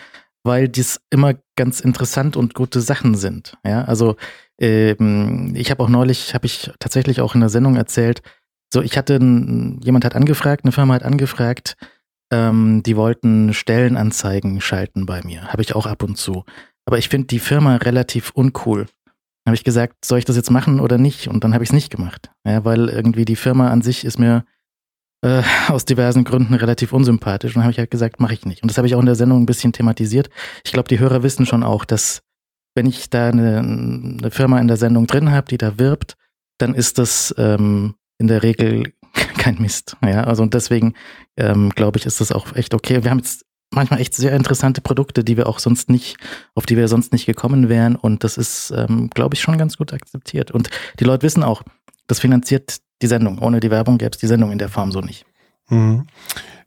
weil 0.42 0.68
dies 0.68 1.00
immer 1.10 1.34
ganz 1.56 1.80
interessant 1.80 2.36
und 2.36 2.54
gute 2.54 2.80
Sachen 2.80 3.14
sind. 3.14 3.56
Ja, 3.64 3.84
also 3.84 4.16
ähm, 4.58 5.52
ich 5.54 5.70
habe 5.70 5.82
auch 5.82 5.88
neulich, 5.88 6.34
habe 6.34 6.46
ich 6.46 6.70
tatsächlich 6.78 7.20
auch 7.20 7.34
in 7.34 7.40
der 7.40 7.50
Sendung 7.50 7.76
erzählt, 7.76 8.22
so 8.72 8.82
ich 8.82 8.96
hatte, 8.96 9.14
jemand 9.14 10.04
hat 10.04 10.14
angefragt, 10.14 10.64
eine 10.64 10.72
Firma 10.72 10.94
hat 10.94 11.02
angefragt, 11.02 11.76
ähm, 12.32 12.82
die 12.84 12.96
wollten 12.96 13.52
Stellenanzeigen 13.52 14.60
schalten 14.60 15.06
bei 15.06 15.22
mir. 15.24 15.48
Habe 15.48 15.62
ich 15.62 15.74
auch 15.74 15.86
ab 15.86 16.02
und 16.02 16.16
zu. 16.16 16.44
Aber 16.86 16.98
ich 16.98 17.08
finde 17.08 17.26
die 17.26 17.40
Firma 17.40 17.76
relativ 17.76 18.30
uncool. 18.30 18.86
Habe 19.46 19.54
ich 19.54 19.64
gesagt, 19.64 20.04
soll 20.04 20.18
ich 20.18 20.24
das 20.24 20.36
jetzt 20.36 20.50
machen 20.50 20.80
oder 20.80 20.98
nicht? 20.98 21.28
Und 21.28 21.44
dann 21.44 21.54
habe 21.54 21.64
ich 21.64 21.70
es 21.70 21.74
nicht 21.74 21.90
gemacht. 21.90 22.30
Ja, 22.46 22.64
weil 22.64 22.88
irgendwie 22.88 23.24
die 23.24 23.36
Firma 23.36 23.70
an 23.70 23.82
sich 23.82 24.04
ist 24.04 24.18
mir 24.18 24.44
äh, 25.22 25.42
aus 25.68 25.84
diversen 25.84 26.24
Gründen 26.24 26.54
relativ 26.54 26.92
unsympathisch. 26.92 27.52
Und 27.52 27.56
dann 27.56 27.64
habe 27.64 27.72
ich 27.72 27.78
halt 27.78 27.90
gesagt, 27.90 28.20
mache 28.20 28.34
ich 28.34 28.44
nicht. 28.44 28.62
Und 28.62 28.70
das 28.70 28.78
habe 28.78 28.86
ich 28.86 28.94
auch 28.94 29.00
in 29.00 29.06
der 29.06 29.14
Sendung 29.14 29.42
ein 29.42 29.46
bisschen 29.46 29.72
thematisiert. 29.72 30.30
Ich 30.64 30.72
glaube, 30.72 30.88
die 30.88 30.98
Hörer 30.98 31.22
wissen 31.22 31.46
schon 31.46 31.62
auch, 31.62 31.84
dass 31.84 32.22
wenn 32.74 32.86
ich 32.86 33.10
da 33.10 33.28
eine, 33.28 33.58
eine 33.58 34.30
Firma 34.30 34.60
in 34.60 34.68
der 34.68 34.76
Sendung 34.76 35.06
drin 35.06 35.30
habe, 35.30 35.48
die 35.48 35.58
da 35.58 35.78
wirbt, 35.78 36.16
dann 36.58 36.74
ist 36.74 36.98
das 36.98 37.34
ähm, 37.38 37.94
in 38.18 38.28
der 38.28 38.42
Regel 38.42 38.92
kein 39.38 39.56
Mist. 39.60 39.96
Ja, 40.04 40.24
also 40.24 40.42
und 40.42 40.54
deswegen 40.54 40.94
ähm, 41.36 41.70
glaube 41.70 41.98
ich, 41.98 42.06
ist 42.06 42.20
das 42.20 42.32
auch 42.32 42.54
echt 42.54 42.74
okay. 42.74 43.02
Wir 43.02 43.10
haben 43.10 43.18
jetzt 43.18 43.44
manchmal 43.70 44.00
echt 44.00 44.14
sehr 44.14 44.32
interessante 44.32 44.80
Produkte, 44.80 45.24
die 45.24 45.36
wir 45.36 45.48
auch 45.48 45.58
sonst 45.58 45.90
nicht, 45.90 46.16
auf 46.54 46.66
die 46.66 46.76
wir 46.76 46.88
sonst 46.88 47.12
nicht 47.12 47.26
gekommen 47.26 47.68
wären. 47.68 47.96
Und 47.96 48.24
das 48.24 48.36
ist, 48.36 48.72
ähm, 48.76 49.10
glaube 49.10 49.34
ich, 49.34 49.40
schon 49.40 49.58
ganz 49.58 49.76
gut 49.76 49.92
akzeptiert. 49.92 50.50
Und 50.50 50.70
die 50.98 51.04
Leute 51.04 51.22
wissen 51.22 51.42
auch, 51.42 51.62
das 52.06 52.20
finanziert 52.20 52.78
die 53.02 53.06
Sendung. 53.06 53.38
Ohne 53.38 53.60
die 53.60 53.70
Werbung 53.70 53.98
gäbe 53.98 54.10
es 54.10 54.18
die 54.18 54.26
Sendung 54.26 54.52
in 54.52 54.58
der 54.58 54.68
Form 54.68 54.92
so 54.92 55.00
nicht. 55.00 55.24
Mhm. 55.68 56.06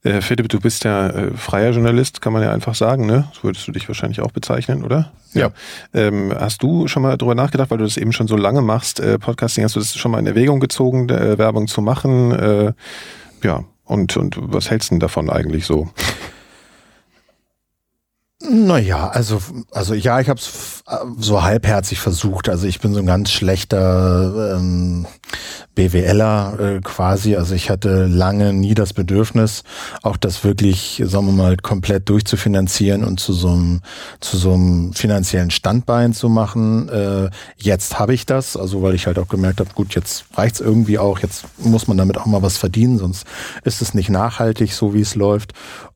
Äh, 0.03 0.21
Philipp, 0.21 0.49
du 0.49 0.59
bist 0.59 0.83
ja 0.83 1.07
äh, 1.07 1.31
freier 1.31 1.71
Journalist, 1.71 2.21
kann 2.21 2.33
man 2.33 2.41
ja 2.41 2.51
einfach 2.51 2.75
sagen, 2.75 3.05
ne? 3.05 3.25
So 3.33 3.43
würdest 3.43 3.67
du 3.67 3.71
dich 3.71 3.87
wahrscheinlich 3.87 4.21
auch 4.21 4.31
bezeichnen, 4.31 4.83
oder? 4.83 5.11
Ja. 5.33 5.41
ja. 5.41 5.51
Ähm, 5.93 6.33
hast 6.37 6.63
du 6.63 6.87
schon 6.87 7.03
mal 7.03 7.17
drüber 7.17 7.35
nachgedacht, 7.35 7.71
weil 7.71 7.77
du 7.77 7.85
das 7.85 7.97
eben 7.97 8.11
schon 8.11 8.27
so 8.27 8.35
lange 8.35 8.61
machst, 8.61 8.99
äh, 8.99 9.17
Podcasting, 9.17 9.63
hast 9.63 9.75
du 9.75 9.79
das 9.79 9.95
schon 9.95 10.11
mal 10.11 10.19
in 10.19 10.27
Erwägung 10.27 10.59
gezogen, 10.59 11.09
äh, 11.09 11.37
Werbung 11.37 11.67
zu 11.67 11.81
machen? 11.81 12.31
Äh, 12.31 12.73
ja, 13.43 13.63
und, 13.85 14.17
und 14.17 14.37
was 14.39 14.69
hältst 14.69 14.89
du 14.89 14.95
denn 14.95 14.99
davon 14.99 15.29
eigentlich 15.29 15.65
so? 15.65 15.89
Naja, 18.45 19.07
also, 19.07 19.41
also 19.71 19.93
ja, 19.93 20.19
ich 20.19 20.27
habe 20.27 20.37
es 20.37 20.83
so 21.17 21.43
halbherzig 21.43 21.99
versucht. 21.99 22.49
Also 22.49 22.67
ich 22.67 22.81
bin 22.81 22.93
so 22.93 22.99
ein 22.99 23.05
ganz 23.05 23.31
schlechter 23.31 24.57
ähm, 24.57 25.07
BWLer 25.75 26.59
äh, 26.59 26.79
quasi. 26.81 27.37
Also 27.37 27.55
ich 27.55 27.69
hatte 27.69 28.05
lange 28.05 28.51
nie 28.51 28.73
das 28.73 28.91
Bedürfnis, 28.91 29.63
auch 30.01 30.17
das 30.17 30.43
wirklich, 30.43 31.01
sagen 31.05 31.27
wir 31.27 31.31
mal, 31.31 31.55
komplett 31.55 32.09
durchzufinanzieren 32.09 33.05
und 33.05 33.21
zu 33.21 33.31
so 33.31 33.49
einem, 33.49 33.81
zu 34.19 34.35
so 34.35 34.53
einem 34.53 34.91
finanziellen 34.91 35.49
Standbein 35.49 36.13
zu 36.13 36.27
machen. 36.27 36.89
Äh, 36.89 37.29
jetzt 37.55 37.97
habe 37.97 38.13
ich 38.13 38.25
das, 38.25 38.57
also 38.57 38.81
weil 38.81 38.93
ich 38.93 39.07
halt 39.07 39.19
auch 39.19 39.29
gemerkt 39.29 39.61
habe, 39.61 39.69
gut, 39.73 39.95
jetzt 39.95 40.25
reicht's 40.33 40.59
irgendwie 40.59 40.99
auch, 40.99 41.19
jetzt 41.19 41.45
muss 41.59 41.87
man 41.87 41.97
damit 41.97 42.17
auch 42.17 42.25
mal 42.25 42.41
was 42.41 42.57
verdienen, 42.57 42.97
sonst 42.97 43.25
ist 43.63 43.81
es 43.81 43.93
nicht 43.93 44.09
nachhaltig, 44.09 44.73
so 44.73 44.93
wie 44.93 45.01
es 45.01 45.15
läuft. 45.15 45.53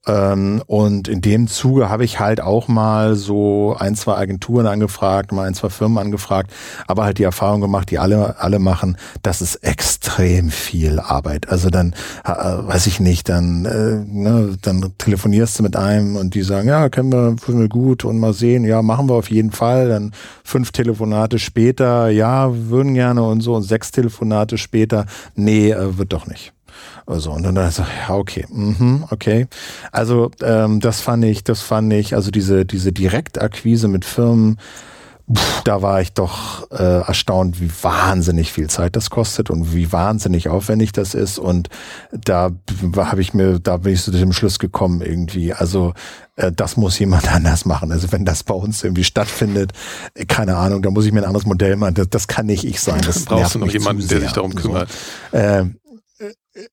Ähm, 0.07 0.63
und 0.67 1.07
in 1.07 1.21
dem 1.21 1.47
Zuge 1.47 1.89
habe 1.89 2.05
ich 2.05 2.19
halt 2.19 2.41
auch 2.41 2.67
mal 2.67 3.15
so 3.15 3.75
ein, 3.77 3.95
zwei 3.95 4.15
Agenturen 4.15 4.65
angefragt, 4.65 5.31
mal 5.31 5.47
ein, 5.47 5.53
zwei 5.53 5.69
Firmen 5.69 5.97
angefragt, 5.97 6.51
aber 6.87 7.03
halt 7.03 7.17
die 7.17 7.23
Erfahrung 7.23 7.61
gemacht, 7.61 7.91
die 7.91 7.99
alle, 7.99 8.39
alle 8.39 8.59
machen, 8.59 8.97
das 9.21 9.41
ist 9.41 9.55
extrem 9.57 10.49
viel 10.49 10.99
Arbeit. 10.99 11.49
Also 11.49 11.69
dann, 11.69 11.93
äh, 12.23 12.31
weiß 12.31 12.87
ich 12.87 12.99
nicht, 12.99 13.27
dann, 13.29 13.65
äh, 13.65 14.03
ne, 14.07 14.57
dann 14.61 14.93
telefonierst 14.97 15.59
du 15.59 15.63
mit 15.63 15.75
einem 15.75 16.15
und 16.15 16.33
die 16.33 16.43
sagen, 16.43 16.69
ja, 16.69 16.89
kennen 16.89 17.11
wir, 17.11 17.35
finden 17.37 17.61
wir 17.61 17.69
gut 17.69 18.05
und 18.05 18.19
mal 18.19 18.33
sehen, 18.33 18.63
ja, 18.63 18.81
machen 18.81 19.09
wir 19.09 19.15
auf 19.15 19.29
jeden 19.29 19.51
Fall. 19.51 19.89
Dann 19.89 20.13
fünf 20.43 20.71
Telefonate 20.71 21.39
später, 21.39 22.09
ja, 22.09 22.49
würden 22.69 22.93
gerne 22.93 23.23
und 23.23 23.41
so 23.41 23.55
und 23.55 23.63
sechs 23.63 23.91
Telefonate 23.91 24.57
später, 24.57 25.05
nee, 25.35 25.71
äh, 25.71 25.97
wird 25.97 26.13
doch 26.13 26.27
nicht. 26.27 26.53
Also, 27.05 27.31
und 27.31 27.43
dann 27.43 27.71
so, 27.71 27.83
ja, 27.83 28.15
okay, 28.15 28.45
mhm, 28.49 29.05
okay. 29.11 29.47
Also, 29.91 30.31
ähm, 30.41 30.79
das 30.79 31.01
fand 31.01 31.23
ich, 31.23 31.43
das 31.43 31.61
fand 31.61 31.91
ich, 31.93 32.15
also 32.15 32.31
diese, 32.31 32.65
diese 32.65 32.91
Direktakquise 32.91 33.87
mit 33.87 34.05
Firmen, 34.05 34.57
Puh, 35.27 35.41
da 35.65 35.81
war 35.81 35.99
ich 35.99 36.13
doch 36.13 36.71
äh, 36.71 37.01
erstaunt, 37.01 37.59
wie 37.59 37.69
wahnsinnig 37.81 38.53
viel 38.53 38.69
Zeit 38.69 38.95
das 38.95 39.09
kostet 39.09 39.49
und 39.49 39.73
wie 39.73 39.91
wahnsinnig 39.91 40.47
aufwendig 40.47 40.93
das 40.93 41.13
ist. 41.13 41.37
Und 41.37 41.67
da 42.13 42.51
habe 42.95 43.21
ich 43.21 43.33
mir, 43.33 43.59
da 43.59 43.75
bin 43.75 43.91
ich 43.91 44.03
zu 44.03 44.11
dem 44.11 44.31
Schluss 44.31 44.57
gekommen 44.57 45.01
irgendwie. 45.01 45.51
Also 45.51 45.93
äh, 46.37 46.49
das 46.53 46.77
muss 46.77 46.97
jemand 46.97 47.29
anders 47.33 47.65
machen. 47.65 47.91
Also 47.91 48.13
wenn 48.13 48.23
das 48.23 48.43
bei 48.43 48.53
uns 48.53 48.81
irgendwie 48.85 49.03
stattfindet, 49.03 49.73
äh, 50.13 50.23
keine 50.25 50.55
Ahnung, 50.55 50.81
da 50.81 50.91
muss 50.91 51.05
ich 51.05 51.11
mir 51.11 51.19
ein 51.19 51.27
anderes 51.27 51.45
Modell 51.45 51.75
machen. 51.75 51.95
Das, 51.95 52.09
das 52.09 52.29
kann 52.29 52.45
nicht 52.45 52.63
ich 52.63 52.79
sein. 52.79 53.01
Das 53.05 53.25
brauchst 53.25 53.55
du 53.55 53.59
noch 53.59 53.67
jemanden, 53.67 54.07
der 54.07 54.21
sich 54.21 54.31
darum 54.31 54.55
kümmert. 54.55 54.89
So. 55.33 55.37
Äh, 55.37 55.65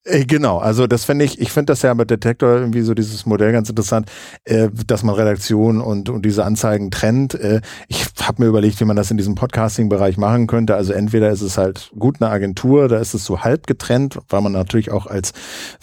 genau, 0.04 0.58
also 0.58 0.86
das 0.86 1.04
finde 1.04 1.24
ich, 1.24 1.40
ich 1.40 1.52
finde 1.52 1.72
das 1.72 1.82
ja 1.82 1.94
mit 1.94 2.10
Detektor 2.10 2.50
irgendwie 2.54 2.82
so 2.82 2.94
dieses 2.94 3.26
Modell 3.26 3.52
ganz 3.52 3.68
interessant, 3.68 4.10
äh, 4.44 4.68
dass 4.86 5.02
man 5.02 5.14
Redaktion 5.14 5.80
und, 5.80 6.08
und 6.08 6.24
diese 6.24 6.44
Anzeigen 6.44 6.90
trennt. 6.90 7.34
Äh, 7.34 7.60
ich 7.88 8.06
habe 8.22 8.42
mir 8.42 8.48
überlegt, 8.48 8.80
wie 8.80 8.84
man 8.84 8.96
das 8.96 9.10
in 9.10 9.16
diesem 9.16 9.34
Podcasting-Bereich 9.34 10.16
machen 10.16 10.46
könnte. 10.46 10.74
Also 10.74 10.92
entweder 10.92 11.30
ist 11.30 11.42
es 11.42 11.58
halt 11.58 11.90
gut 11.98 12.20
eine 12.20 12.30
Agentur, 12.30 12.88
da 12.88 12.98
ist 12.98 13.14
es 13.14 13.24
so 13.24 13.40
halb 13.40 13.66
getrennt, 13.66 14.18
weil 14.28 14.40
man 14.40 14.52
natürlich 14.52 14.90
auch 14.90 15.06
als 15.06 15.32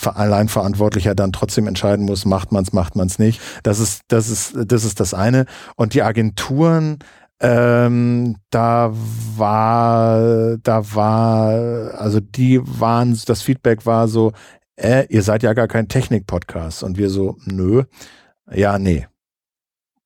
Alleinverantwortlicher 0.03 1.15
dann 1.15 1.31
trotzdem 1.31 1.67
entscheiden 1.67 2.05
muss, 2.05 2.25
macht 2.25 2.51
man 2.51 2.63
es, 2.63 2.73
macht 2.73 2.95
man 2.95 3.07
es 3.07 3.19
nicht. 3.19 3.41
Das 3.63 3.79
ist, 3.79 4.01
das 4.07 4.29
ist, 4.29 4.53
das 4.65 4.83
ist 4.83 4.99
das 4.99 5.13
eine. 5.13 5.45
Und 5.75 5.93
die 5.93 6.03
Agenturen 6.03 6.99
ähm, 7.41 8.35
da 8.51 8.93
war, 9.35 10.57
da 10.57 10.93
war, 10.93 11.99
also 11.99 12.19
die 12.19 12.61
waren, 12.63 13.19
das 13.25 13.41
Feedback 13.41 13.85
war 13.87 14.07
so, 14.07 14.31
äh, 14.75 15.07
ihr 15.09 15.23
seid 15.23 15.41
ja 15.41 15.53
gar 15.53 15.67
kein 15.67 15.87
Technik-Podcast. 15.87 16.83
Und 16.83 16.97
wir 16.97 17.09
so, 17.09 17.37
nö, 17.45 17.83
ja, 18.53 18.77
nee. 18.77 19.07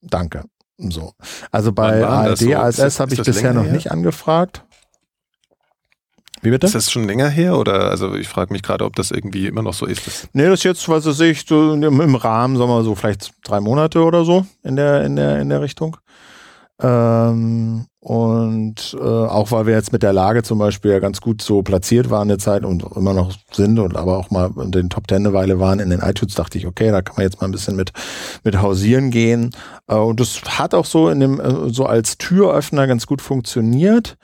Danke. 0.02 0.43
So. 0.78 1.13
Also 1.52 1.74
bei 1.74 2.06
ARD, 2.06 2.38
so? 2.38 2.54
ASS 2.54 3.00
habe 3.00 3.13
ich 3.13 3.21
bisher 3.21 3.54
noch 3.54 3.65
her? 3.65 3.74
nicht 3.74 3.91
angefragt. 3.91 4.63
Wie 6.41 6.52
bitte? 6.52 6.67
Ist 6.67 6.76
das 6.76 6.91
schon 6.91 7.06
länger 7.06 7.28
her 7.28 7.58
oder 7.58 7.89
also 7.89 8.13
ich 8.13 8.28
frage 8.28 8.54
mich 8.54 8.62
gerade, 8.62 8.86
ob 8.86 8.95
das 8.95 9.12
irgendwie 9.12 9.48
immer 9.48 9.63
noch 9.63 9.74
so 9.74 9.86
ist. 9.86 10.30
Nee, 10.34 10.43
das 10.43 10.60
ist 10.60 10.63
jetzt, 10.63 10.88
was 10.88 11.06
weiß 11.06 11.19
ich, 11.21 11.45
so 11.45 11.74
im 11.74 12.15
Rahmen, 12.15 12.56
sagen 12.56 12.69
wir 12.69 12.76
mal 12.76 12.84
so, 12.84 12.93
vielleicht 12.95 13.34
drei 13.43 13.60
Monate 13.60 14.04
oder 14.04 14.24
so 14.24 14.45
in 14.63 14.76
der, 14.76 15.04
in 15.04 15.15
der, 15.15 15.39
in 15.39 15.50
der 15.50 15.62
Richtung. 15.62 15.98
Ähm, 16.81 17.85
und 18.01 18.97
äh, 18.99 19.03
auch 19.03 19.51
weil 19.51 19.65
wir 19.65 19.73
jetzt 19.73 19.93
mit 19.93 20.03
der 20.03 20.13
Lage 20.13 20.43
zum 20.43 20.59
Beispiel 20.59 20.91
ja 20.91 20.99
ganz 20.99 21.21
gut 21.21 21.41
so 21.41 21.63
platziert 21.63 22.09
waren 22.09 22.23
in 22.23 22.29
der 22.29 22.38
Zeit 22.38 22.65
und 22.65 22.83
immer 22.95 23.13
noch 23.13 23.33
sind 23.51 23.79
und 23.79 23.95
aber 23.95 24.17
auch 24.17 24.29
mal 24.29 24.51
in 24.61 24.71
den 24.71 24.89
Top 24.89 25.07
Ten 25.07 25.25
eine 25.25 25.33
Weile 25.33 25.59
waren 25.59 25.79
in 25.79 25.89
den 25.89 26.01
iTunes, 26.01 26.35
dachte 26.35 26.57
ich, 26.57 26.67
okay, 26.67 26.91
da 26.91 27.01
kann 27.01 27.15
man 27.15 27.23
jetzt 27.23 27.41
mal 27.41 27.47
ein 27.47 27.51
bisschen 27.51 27.75
mit, 27.75 27.93
mit 28.43 28.61
hausieren 28.61 29.09
gehen. 29.09 29.51
Äh, 29.88 29.95
und 29.95 30.19
das 30.19 30.41
hat 30.43 30.75
auch 30.75 30.85
so 30.85 31.09
in 31.09 31.19
dem, 31.19 31.39
äh, 31.39 31.69
so 31.69 31.85
als 31.85 32.17
Türöffner 32.17 32.88
ganz 32.88 33.07
gut 33.07 33.21
funktioniert 33.21 34.17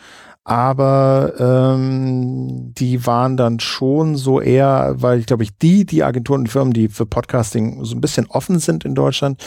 aber 0.44 1.34
ähm, 1.38 2.74
die 2.74 3.06
waren 3.06 3.38
dann 3.38 3.60
schon 3.60 4.16
so 4.16 4.42
eher, 4.42 4.96
weil 4.98 5.20
ich 5.20 5.28
glaube 5.28 5.44
ich, 5.44 5.56
die, 5.58 5.86
die 5.86 6.04
Agenturen 6.04 6.42
und 6.42 6.48
Firmen, 6.48 6.74
die 6.74 6.88
für 6.88 7.06
Podcasting 7.06 7.86
so 7.86 7.96
ein 7.96 8.02
bisschen 8.02 8.26
offen 8.26 8.58
sind 8.60 8.84
in 8.84 8.96
Deutschland, 8.96 9.44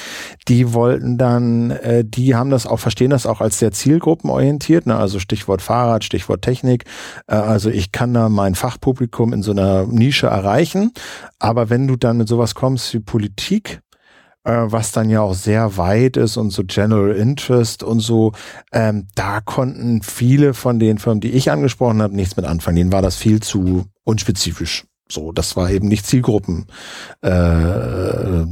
die 0.47 0.73
wollten 0.73 1.19
dann, 1.19 1.71
äh, 1.71 2.05
die 2.05 2.37
haben 2.37 2.51
das 2.51 2.67
auch, 2.67 2.79
verstehen 2.79 3.11
das 3.11 3.27
auch 3.27 3.41
als 3.41 3.59
sehr 3.59 3.73
zielgruppenorientiert, 3.73 4.87
ne? 4.87 4.97
also 4.97 5.19
Stichwort 5.19 5.63
Fahrrad, 5.63 6.05
Stichwort 6.05 6.43
Technik, 6.43 6.85
äh, 7.27 7.35
also 7.35 7.71
ich 7.71 7.91
kann 7.91 8.15
da 8.15 8.29
mein 8.29 8.55
Fachpublikum 8.55 9.33
in 9.33 9.43
so 9.43 9.51
einer 9.51 9.87
Nische 9.87 10.29
erreichen, 10.29 10.93
aber 11.41 11.71
wenn 11.71 11.89
du 11.89 11.97
dann 11.97 12.19
mit 12.19 12.29
sowas 12.29 12.55
kommst 12.55 12.95
wie 12.95 13.01
Politik, 13.01 13.81
was 14.45 14.93
dann 14.93 15.09
ja 15.09 15.23
auch 15.23 15.35
sehr 15.35 15.77
weit 15.77 16.17
ist 16.17 16.37
und 16.37 16.51
so 16.51 16.65
General 16.65 17.15
Interest 17.15 17.83
und 17.83 18.01
so, 18.01 18.33
ähm, 18.73 19.09
da 19.15 19.41
konnten 19.41 20.03
viele 20.03 20.55
von 20.55 20.79
den 20.79 20.99
Firmen, 20.99 21.21
die 21.21 21.31
ich 21.31 21.51
angesprochen 21.51 22.03
habe, 22.03 22.15
nichts 22.15 22.37
mit 22.37 22.45
anfangen. 22.45 22.77
Denen 22.77 22.93
war 22.93 23.03
das 23.03 23.17
viel 23.17 23.41
zu 23.41 23.87
unspezifisch. 24.05 24.85
So, 25.09 25.33
das 25.33 25.57
war 25.57 25.71
eben 25.71 25.89
nicht 25.89 26.07
Zielgruppen 26.07 26.67
äh, 27.23 28.45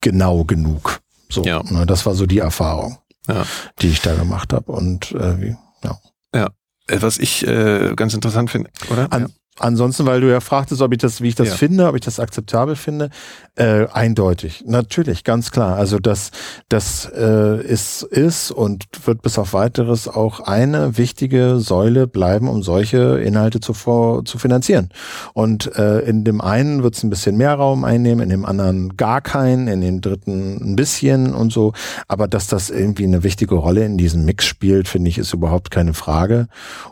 genau 0.00 0.44
genug. 0.44 1.00
So, 1.30 1.42
ja. 1.44 1.62
ne, 1.62 1.86
das 1.86 2.04
war 2.04 2.14
so 2.14 2.26
die 2.26 2.38
Erfahrung, 2.38 2.98
ja. 3.26 3.44
die 3.80 3.88
ich 3.88 4.02
da 4.02 4.14
gemacht 4.14 4.52
habe. 4.52 4.70
Und 4.70 5.12
äh, 5.12 5.40
wie, 5.40 5.56
ja. 5.82 5.98
Ja, 6.34 6.50
äh, 6.88 7.00
was 7.00 7.18
ich 7.18 7.46
äh, 7.46 7.94
ganz 7.96 8.14
interessant 8.14 8.50
finde, 8.50 8.70
oder? 8.90 9.12
An. 9.12 9.32
Ansonsten, 9.58 10.06
weil 10.06 10.22
du 10.22 10.30
ja 10.30 10.40
fragtest, 10.40 10.80
ob 10.80 10.92
ich 10.92 10.98
das, 10.98 11.20
wie 11.20 11.28
ich 11.28 11.34
das 11.34 11.48
ja. 11.48 11.54
finde, 11.54 11.86
ob 11.86 11.94
ich 11.94 12.00
das 12.00 12.18
akzeptabel 12.18 12.74
finde, 12.74 13.10
äh, 13.54 13.86
eindeutig, 13.92 14.64
natürlich, 14.66 15.24
ganz 15.24 15.50
klar. 15.50 15.76
Also 15.76 15.98
das, 15.98 16.30
das 16.70 17.04
äh, 17.14 17.62
ist, 17.62 18.02
ist 18.02 18.50
und 18.50 18.86
wird 19.04 19.20
bis 19.20 19.38
auf 19.38 19.52
weiteres 19.52 20.08
auch 20.08 20.40
eine 20.40 20.96
wichtige 20.96 21.58
Säule 21.58 22.06
bleiben, 22.06 22.48
um 22.48 22.62
solche 22.62 23.18
Inhalte 23.18 23.60
zu, 23.60 23.74
vor, 23.74 24.24
zu 24.24 24.38
finanzieren. 24.38 24.88
Und 25.34 25.76
äh, 25.76 25.98
in 25.98 26.24
dem 26.24 26.40
einen 26.40 26.82
wird 26.82 26.96
es 26.96 27.02
ein 27.02 27.10
bisschen 27.10 27.36
mehr 27.36 27.54
Raum 27.54 27.84
einnehmen, 27.84 28.22
in 28.22 28.30
dem 28.30 28.46
anderen 28.46 28.96
gar 28.96 29.20
keinen, 29.20 29.68
in 29.68 29.82
dem 29.82 30.00
dritten 30.00 30.72
ein 30.72 30.76
bisschen 30.76 31.34
und 31.34 31.52
so. 31.52 31.74
Aber 32.08 32.26
dass 32.26 32.46
das 32.46 32.70
irgendwie 32.70 33.04
eine 33.04 33.22
wichtige 33.22 33.56
Rolle 33.56 33.84
in 33.84 33.98
diesem 33.98 34.24
Mix 34.24 34.46
spielt, 34.46 34.88
finde 34.88 35.10
ich, 35.10 35.18
ist 35.18 35.34
überhaupt 35.34 35.70
keine 35.70 35.92
Frage. 35.92 36.46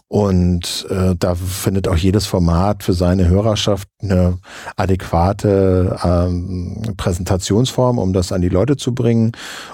Und 0.08 0.86
äh, 0.90 1.14
da 1.18 1.34
findet 1.36 1.88
auch 1.88 1.96
jedes 1.96 2.26
Format 2.26 2.49
für 2.82 2.92
seine 2.92 3.28
Hörerschaft 3.28 3.88
eine 4.02 4.38
adäquate 4.76 5.98
ähm, 6.02 6.94
Präsentationsform, 6.96 7.98
um 7.98 8.12
das 8.12 8.32
an 8.32 8.40
die 8.40 8.48
Leute 8.48 8.76
zu 8.76 8.94
bringen. 8.94 9.32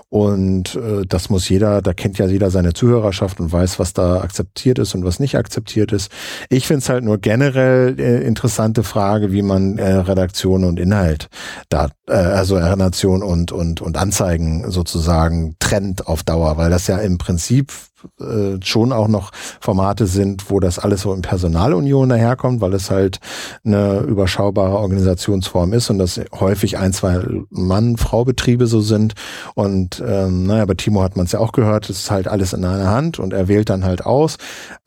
Und 0.08 0.76
äh, 0.76 1.04
das 1.06 1.30
muss 1.30 1.48
jeder, 1.48 1.82
da 1.82 1.92
kennt 1.92 2.18
ja 2.18 2.26
jeder 2.26 2.50
seine 2.50 2.72
Zuhörerschaft 2.72 3.40
und 3.40 3.52
weiß, 3.52 3.78
was 3.78 3.92
da 3.92 4.20
akzeptiert 4.20 4.78
ist 4.78 4.94
und 4.94 5.04
was 5.04 5.20
nicht 5.20 5.36
akzeptiert 5.36 5.92
ist. 5.92 6.10
Ich 6.48 6.66
finde 6.66 6.78
es 6.78 6.88
halt 6.88 7.04
nur 7.04 7.18
generell 7.18 7.98
äh, 7.98 8.26
interessante 8.26 8.82
Frage, 8.82 9.32
wie 9.32 9.42
man 9.42 9.78
äh, 9.78 9.92
Redaktion 9.92 10.64
und 10.64 10.80
Inhalt 10.80 11.28
da, 11.68 11.88
äh, 12.08 12.14
also 12.14 12.56
Redaktion 12.56 13.22
und, 13.22 13.52
und, 13.52 13.80
und 13.80 13.96
Anzeigen 13.96 14.70
sozusagen 14.70 15.56
trennt 15.58 16.06
auf 16.06 16.22
Dauer, 16.22 16.56
weil 16.56 16.70
das 16.70 16.86
ja 16.86 16.98
im 16.98 17.18
Prinzip 17.18 17.72
äh, 18.21 18.59
schon 18.62 18.92
auch 18.92 19.09
noch 19.09 19.31
Formate 19.61 20.07
sind, 20.07 20.51
wo 20.51 20.61
das 20.61 20.79
alles 20.79 21.03
so 21.03 21.12
in 21.12 21.23
Personalunion 21.23 22.09
daherkommt, 22.09 22.61
weil 22.61 22.75
es 22.75 22.90
halt 22.90 23.19
eine 23.64 24.01
überschaubare 24.01 24.77
Organisationsform 24.77 25.73
ist 25.73 25.90
und 25.90 25.99
das 25.99 26.21
häufig 26.35 26.79
ein, 26.79 26.92
zwei 26.92 27.21
Mann-Frau-Betriebe 27.51 28.66
so 28.66 28.81
sind. 28.81 29.14
Und 29.55 30.03
ähm, 30.07 30.47
naja, 30.47 30.64
bei 30.64 30.75
Timo 30.75 31.03
hat 31.03 31.16
man 31.16 31.27
es 31.27 31.33
ja 31.33 31.40
auch 31.40 31.53
gehört, 31.53 31.90
es 31.90 32.01
ist 32.01 32.11
halt 32.11 32.29
alles 32.29 32.53
in 32.53 32.64
einer 32.64 32.90
Hand 32.90 33.19
und 33.19 33.33
er 33.33 33.49
wählt 33.49 33.71
dann 33.71 33.85
halt 33.85 34.05
aus. 34.05 34.37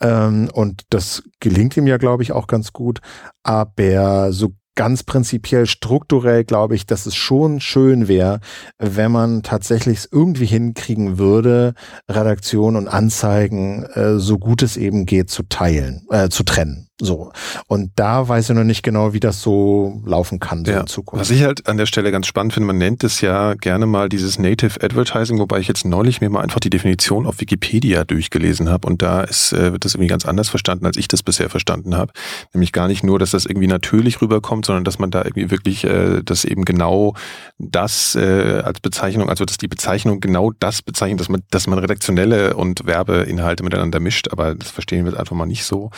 Ähm, 0.02 0.50
und 0.54 0.84
das 0.90 1.24
gelingt 1.40 1.76
ihm 1.78 1.88
ja, 1.88 1.98
glaube 1.98 2.24
ich, 2.24 2.32
auch 2.32 2.48
ganz 2.48 2.74
gut. 2.74 3.00
Aber 3.44 4.32
so 4.32 4.50
ganz 4.80 5.04
prinzipiell 5.04 5.66
strukturell 5.66 6.46
glaube 6.46 6.74
ich, 6.74 6.86
dass 6.86 7.06
es 7.06 7.14
schon 7.14 7.60
schön 7.60 8.08
wäre, 8.08 8.40
wenn 8.78 9.12
man 9.12 9.44
tatsächlich 9.44 9.98
es 9.98 10.10
irgendwie 10.10 10.46
hinkriegen 10.46 11.18
würde, 11.18 11.74
Redaktion 12.08 12.78
und 12.78 12.88
Anzeigen 12.88 13.84
äh, 13.84 14.20
so 14.20 14.38
gut 14.38 14.64
es 14.64 14.78
eben 14.78 15.06
geht 15.06 15.30
zu 15.30 15.44
teilen, 15.44 16.08
äh, 16.10 16.30
zu 16.30 16.44
trennen. 16.44 16.89
So. 17.02 17.32
Und 17.68 17.92
da 17.96 18.28
weiß 18.28 18.50
ich 18.50 18.56
noch 18.56 18.66
nicht 18.66 18.84
genau, 18.84 19.14
wie 19.14 19.22
das 19.22 19.42
so 19.42 20.02
laufen 20.06 20.40
kann 20.40 20.66
so 20.66 20.72
ja. 20.72 20.82
in 20.82 20.88
Zukunft. 20.88 21.22
Was 21.22 21.32
ich 21.32 21.44
halt 21.44 21.68
an 21.68 21.78
der 21.78 21.86
Stelle 21.86 22.12
ganz 22.12 22.28
spannend 22.28 22.54
finde, 22.54 22.68
man 22.68 22.78
nennt 22.78 23.06
es 23.06 23.22
ja 23.22 23.54
gerne 23.54 23.86
mal 23.86 24.10
dieses 24.10 24.38
Native 24.38 24.84
Advertising, 24.84 25.40
wobei 25.40 25.60
ich 25.60 25.70
jetzt 25.70 25.86
neulich 25.86 26.20
mir 26.20 26.30
mal 26.30 26.42
einfach 26.42 26.60
die 26.60 26.70
Definition 26.70 27.26
auf 27.26 27.40
Wikipedia 27.40 28.04
durchgelesen 28.04 28.70
habe 28.70 28.86
und 28.86 29.02
da 29.02 29.22
ist, 29.22 29.54
äh, 29.54 29.72
wird 29.72 29.86
das 29.86 29.96
irgendwie 29.96 30.10
ganz 30.10 30.26
anders 30.26 30.50
verstanden, 30.50 30.86
als 30.86 30.98
ich 30.98 31.08
das 31.08 31.24
bisher 31.24 31.50
verstanden 31.50 31.96
habe. 31.96 32.12
Nämlich 32.54 32.74
gar 32.74 32.90
nicht 32.90 33.04
nur, 33.04 33.18
dass 33.18 33.32
das 33.32 33.46
irgendwie 33.46 33.68
natürlich 33.68 34.22
rüberkommt, 34.22 34.66
sondern 34.66 34.84
dass 34.84 35.00
man 35.00 35.10
da 35.10 35.24
irgendwie 35.24 35.52
wirklich 35.52 35.86
äh, 35.86 36.22
das 36.22 36.44
eben 36.44 36.66
genau 36.66 37.14
das 37.58 38.16
äh, 38.16 38.62
als 38.64 38.82
Bezeichnung, 38.82 39.30
also 39.30 39.46
dass 39.46 39.58
die 39.58 39.70
Bezeichnung 39.70 40.20
genau 40.20 40.52
das 40.60 40.82
bezeichnet, 40.82 41.22
dass 41.22 41.30
man, 41.30 41.44
dass 41.50 41.66
man 41.68 41.80
redaktionelle 41.80 42.58
und 42.58 42.86
Werbeinhalte 42.86 43.64
miteinander 43.64 44.02
mischt, 44.02 44.28
aber 44.32 44.56
das 44.56 44.70
verstehen 44.70 45.06
wir 45.06 45.18
einfach 45.18 45.36
mal 45.36 45.46
nicht 45.46 45.64
so 45.64 45.92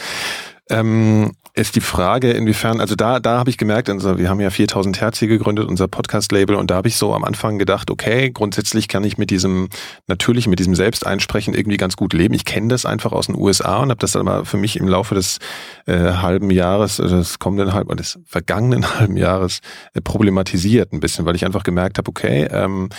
ähm, 0.69 1.31
ist 1.53 1.75
die 1.75 1.81
Frage, 1.81 2.31
inwiefern, 2.31 2.79
also 2.79 2.95
da, 2.95 3.19
da 3.19 3.37
habe 3.37 3.49
ich 3.49 3.57
gemerkt, 3.57 3.89
also 3.89 4.17
wir 4.17 4.29
haben 4.29 4.39
ja 4.39 4.49
4000 4.49 5.01
Hertz 5.01 5.19
hier 5.19 5.27
gegründet, 5.27 5.67
unser 5.67 5.87
Podcast-Label, 5.87 6.55
und 6.55 6.71
da 6.71 6.75
habe 6.75 6.87
ich 6.87 6.95
so 6.95 7.13
am 7.13 7.23
Anfang 7.23 7.57
gedacht, 7.57 7.91
okay, 7.91 8.31
grundsätzlich 8.31 8.87
kann 8.87 9.03
ich 9.03 9.17
mit 9.17 9.31
diesem, 9.31 9.67
natürlich 10.07 10.47
mit 10.47 10.59
diesem 10.59 10.75
Selbsteinsprechen 10.75 11.53
irgendwie 11.53 11.77
ganz 11.77 11.97
gut 11.97 12.13
leben. 12.13 12.33
Ich 12.33 12.45
kenne 12.45 12.69
das 12.69 12.85
einfach 12.85 13.11
aus 13.11 13.27
den 13.27 13.35
USA 13.35 13.77
und 13.77 13.89
habe 13.89 13.99
das 13.99 14.13
dann 14.13 14.25
mal 14.25 14.45
für 14.45 14.57
mich 14.57 14.77
im 14.77 14.87
Laufe 14.87 15.15
des 15.15 15.39
äh, 15.87 16.13
halben 16.13 16.51
Jahres, 16.51 16.99
also 16.99 17.17
des 17.17 17.39
kommenden 17.39 17.73
halben, 17.73 17.95
des 17.97 18.19
vergangenen 18.25 18.89
halben 18.99 19.17
Jahres 19.17 19.59
äh, 19.93 20.01
problematisiert 20.01 20.93
ein 20.93 21.01
bisschen, 21.01 21.25
weil 21.25 21.35
ich 21.35 21.45
einfach 21.45 21.63
gemerkt 21.63 21.97
habe, 21.97 22.09
okay, 22.09 22.47
ähm, 22.51 22.89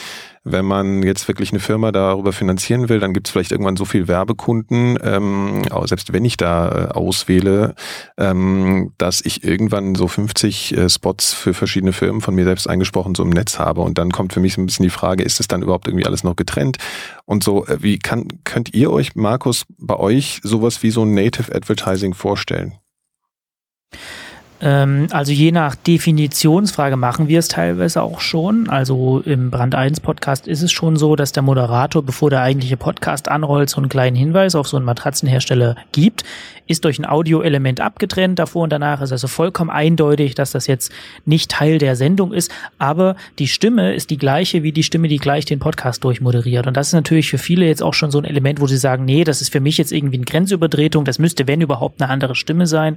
wenn 0.44 0.64
man 0.64 1.02
jetzt 1.04 1.28
wirklich 1.28 1.52
eine 1.52 1.60
Firma 1.60 1.92
darüber 1.92 2.32
finanzieren 2.32 2.88
will, 2.88 2.98
dann 2.98 3.12
gibt 3.12 3.28
es 3.28 3.32
vielleicht 3.32 3.52
irgendwann 3.52 3.76
so 3.76 3.84
viel 3.84 4.08
Werbekunden, 4.08 4.98
ähm, 5.02 5.62
selbst 5.84 6.12
wenn 6.12 6.24
ich 6.24 6.36
da 6.36 6.68
äh, 6.68 6.88
auswähle, 6.88 7.74
ähm, 8.18 8.41
dass 8.98 9.20
ich 9.20 9.44
irgendwann 9.44 9.94
so 9.94 10.08
50 10.08 10.76
äh, 10.76 10.88
Spots 10.88 11.32
für 11.32 11.54
verschiedene 11.54 11.92
Firmen 11.92 12.20
von 12.20 12.34
mir 12.34 12.44
selbst 12.44 12.68
eingesprochen 12.68 13.14
so 13.14 13.22
im 13.22 13.30
Netz 13.30 13.58
habe. 13.58 13.80
Und 13.80 13.98
dann 13.98 14.12
kommt 14.12 14.32
für 14.32 14.40
mich 14.40 14.54
so 14.54 14.60
ein 14.60 14.66
bisschen 14.66 14.84
die 14.84 14.90
Frage, 14.90 15.22
ist 15.22 15.40
es 15.40 15.48
dann 15.48 15.62
überhaupt 15.62 15.88
irgendwie 15.88 16.06
alles 16.06 16.24
noch 16.24 16.36
getrennt? 16.36 16.78
Und 17.24 17.44
so, 17.44 17.66
äh, 17.66 17.82
wie 17.82 17.98
kann, 17.98 18.28
könnt 18.44 18.74
ihr 18.74 18.90
euch, 18.90 19.14
Markus, 19.14 19.64
bei 19.78 19.96
euch 19.96 20.40
sowas 20.42 20.82
wie 20.82 20.90
so 20.90 21.04
ein 21.04 21.14
Native 21.14 21.54
Advertising 21.54 22.14
vorstellen? 22.14 22.74
Ähm, 24.62 25.08
also 25.10 25.32
je 25.32 25.50
nach 25.50 25.74
Definitionsfrage 25.74 26.96
machen 26.96 27.26
wir 27.26 27.40
es 27.40 27.48
teilweise 27.48 28.00
auch 28.00 28.20
schon. 28.20 28.70
Also 28.70 29.20
im 29.24 29.50
Brand 29.50 29.74
1 29.74 30.00
Podcast 30.00 30.46
ist 30.46 30.62
es 30.62 30.70
schon 30.70 30.96
so, 30.96 31.16
dass 31.16 31.32
der 31.32 31.42
Moderator, 31.42 32.02
bevor 32.02 32.30
der 32.30 32.42
eigentliche 32.42 32.76
Podcast 32.76 33.28
anrollt, 33.28 33.68
so 33.68 33.78
einen 33.78 33.88
kleinen 33.88 34.16
Hinweis 34.16 34.54
auf 34.54 34.68
so 34.68 34.76
einen 34.76 34.86
Matratzenhersteller 34.86 35.76
gibt, 35.90 36.22
ist 36.72 36.84
durch 36.84 36.98
ein 36.98 37.04
Audioelement 37.04 37.80
abgetrennt. 37.80 38.38
Davor 38.38 38.64
und 38.64 38.72
danach 38.72 39.00
ist 39.02 39.12
also 39.12 39.28
vollkommen 39.28 39.70
eindeutig, 39.70 40.34
dass 40.34 40.50
das 40.50 40.66
jetzt 40.66 40.90
nicht 41.24 41.50
Teil 41.50 41.78
der 41.78 41.94
Sendung 41.94 42.32
ist. 42.32 42.50
Aber 42.78 43.14
die 43.38 43.46
Stimme 43.46 43.94
ist 43.94 44.10
die 44.10 44.18
gleiche 44.18 44.62
wie 44.62 44.72
die 44.72 44.82
Stimme, 44.82 45.06
die 45.06 45.18
gleich 45.18 45.44
den 45.44 45.58
Podcast 45.58 46.02
durchmoderiert. 46.02 46.66
Und 46.66 46.76
das 46.76 46.88
ist 46.88 46.94
natürlich 46.94 47.30
für 47.30 47.38
viele 47.38 47.66
jetzt 47.66 47.82
auch 47.82 47.94
schon 47.94 48.10
so 48.10 48.18
ein 48.18 48.24
Element, 48.24 48.60
wo 48.60 48.66
sie 48.66 48.78
sagen, 48.78 49.04
nee, 49.04 49.22
das 49.22 49.40
ist 49.40 49.52
für 49.52 49.60
mich 49.60 49.78
jetzt 49.78 49.92
irgendwie 49.92 50.16
eine 50.16 50.24
Grenzübertretung. 50.24 51.04
Das 51.04 51.18
müsste, 51.18 51.46
wenn 51.46 51.60
überhaupt, 51.60 52.02
eine 52.02 52.10
andere 52.10 52.34
Stimme 52.34 52.66
sein. 52.66 52.96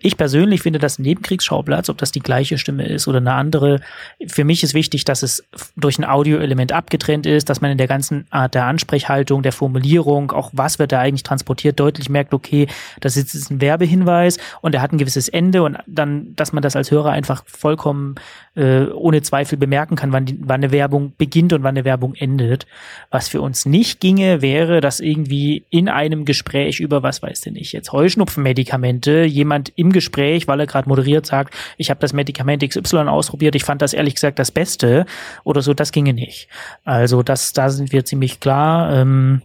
Ich 0.00 0.16
persönlich 0.16 0.62
finde 0.62 0.78
das 0.78 0.98
Nebenkriegsschauplatz, 0.98 1.88
ob 1.88 1.98
das 1.98 2.12
die 2.12 2.20
gleiche 2.20 2.56
Stimme 2.56 2.86
ist 2.86 3.08
oder 3.08 3.18
eine 3.18 3.32
andere. 3.32 3.80
Für 4.28 4.44
mich 4.44 4.62
ist 4.62 4.74
wichtig, 4.74 5.04
dass 5.04 5.22
es 5.22 5.44
durch 5.76 5.98
ein 5.98 6.04
Audioelement 6.04 6.72
abgetrennt 6.72 7.26
ist, 7.26 7.50
dass 7.50 7.60
man 7.60 7.72
in 7.72 7.78
der 7.78 7.88
ganzen 7.88 8.26
Art 8.30 8.54
der 8.54 8.66
Ansprechhaltung, 8.66 9.42
der 9.42 9.52
Formulierung, 9.52 10.30
auch 10.30 10.50
was 10.52 10.78
wird 10.78 10.92
da 10.92 11.00
eigentlich 11.00 11.24
transportiert, 11.24 11.80
deutlich 11.80 12.08
merkt, 12.08 12.32
okay, 12.32 12.68
das 13.00 13.07
ist 13.16 13.34
jetzt 13.34 13.50
ein 13.50 13.60
Werbehinweis 13.60 14.38
und 14.60 14.74
er 14.74 14.82
hat 14.82 14.92
ein 14.92 14.98
gewisses 14.98 15.28
Ende 15.28 15.62
und 15.62 15.78
dann, 15.86 16.34
dass 16.34 16.52
man 16.52 16.62
das 16.62 16.76
als 16.76 16.90
Hörer 16.90 17.10
einfach 17.10 17.44
vollkommen 17.46 18.16
äh, 18.54 18.86
ohne 18.86 19.22
Zweifel 19.22 19.56
bemerken 19.56 19.96
kann, 19.96 20.12
wann, 20.12 20.26
die, 20.26 20.38
wann 20.40 20.62
eine 20.62 20.72
Werbung 20.72 21.12
beginnt 21.16 21.52
und 21.52 21.62
wann 21.62 21.76
eine 21.76 21.84
Werbung 21.84 22.14
endet. 22.14 22.66
Was 23.10 23.28
für 23.28 23.40
uns 23.40 23.66
nicht 23.66 24.00
ginge, 24.00 24.42
wäre, 24.42 24.80
dass 24.80 25.00
irgendwie 25.00 25.64
in 25.70 25.88
einem 25.88 26.24
Gespräch 26.24 26.80
über, 26.80 27.02
was 27.02 27.22
weiß 27.22 27.42
denn 27.42 27.56
ich, 27.56 27.72
jetzt 27.72 27.92
Heuschnupfenmedikamente, 27.92 29.24
jemand 29.24 29.72
im 29.76 29.92
Gespräch, 29.92 30.48
weil 30.48 30.60
er 30.60 30.66
gerade 30.66 30.88
moderiert, 30.88 31.26
sagt, 31.26 31.54
ich 31.76 31.90
habe 31.90 32.00
das 32.00 32.12
Medikament 32.12 32.68
XY 32.68 33.08
ausprobiert, 33.08 33.54
ich 33.54 33.64
fand 33.64 33.82
das 33.82 33.92
ehrlich 33.92 34.14
gesagt 34.14 34.38
das 34.38 34.50
Beste 34.50 35.06
oder 35.44 35.62
so, 35.62 35.74
das 35.74 35.92
ginge 35.92 36.12
nicht. 36.12 36.48
Also 36.84 37.22
das, 37.22 37.52
da 37.52 37.70
sind 37.70 37.92
wir 37.92 38.04
ziemlich 38.04 38.40
klar. 38.40 38.92
Ähm, 38.92 39.42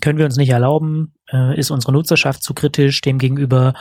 können 0.00 0.18
wir 0.18 0.24
uns 0.24 0.36
nicht 0.36 0.50
erlauben, 0.50 1.12
äh, 1.32 1.58
ist 1.58 1.70
unsere 1.70 1.92
Nutzerschaft 1.92 2.42
zu 2.42 2.54
kritisch 2.54 3.00
dem 3.00 3.18
gegenüber. 3.18 3.74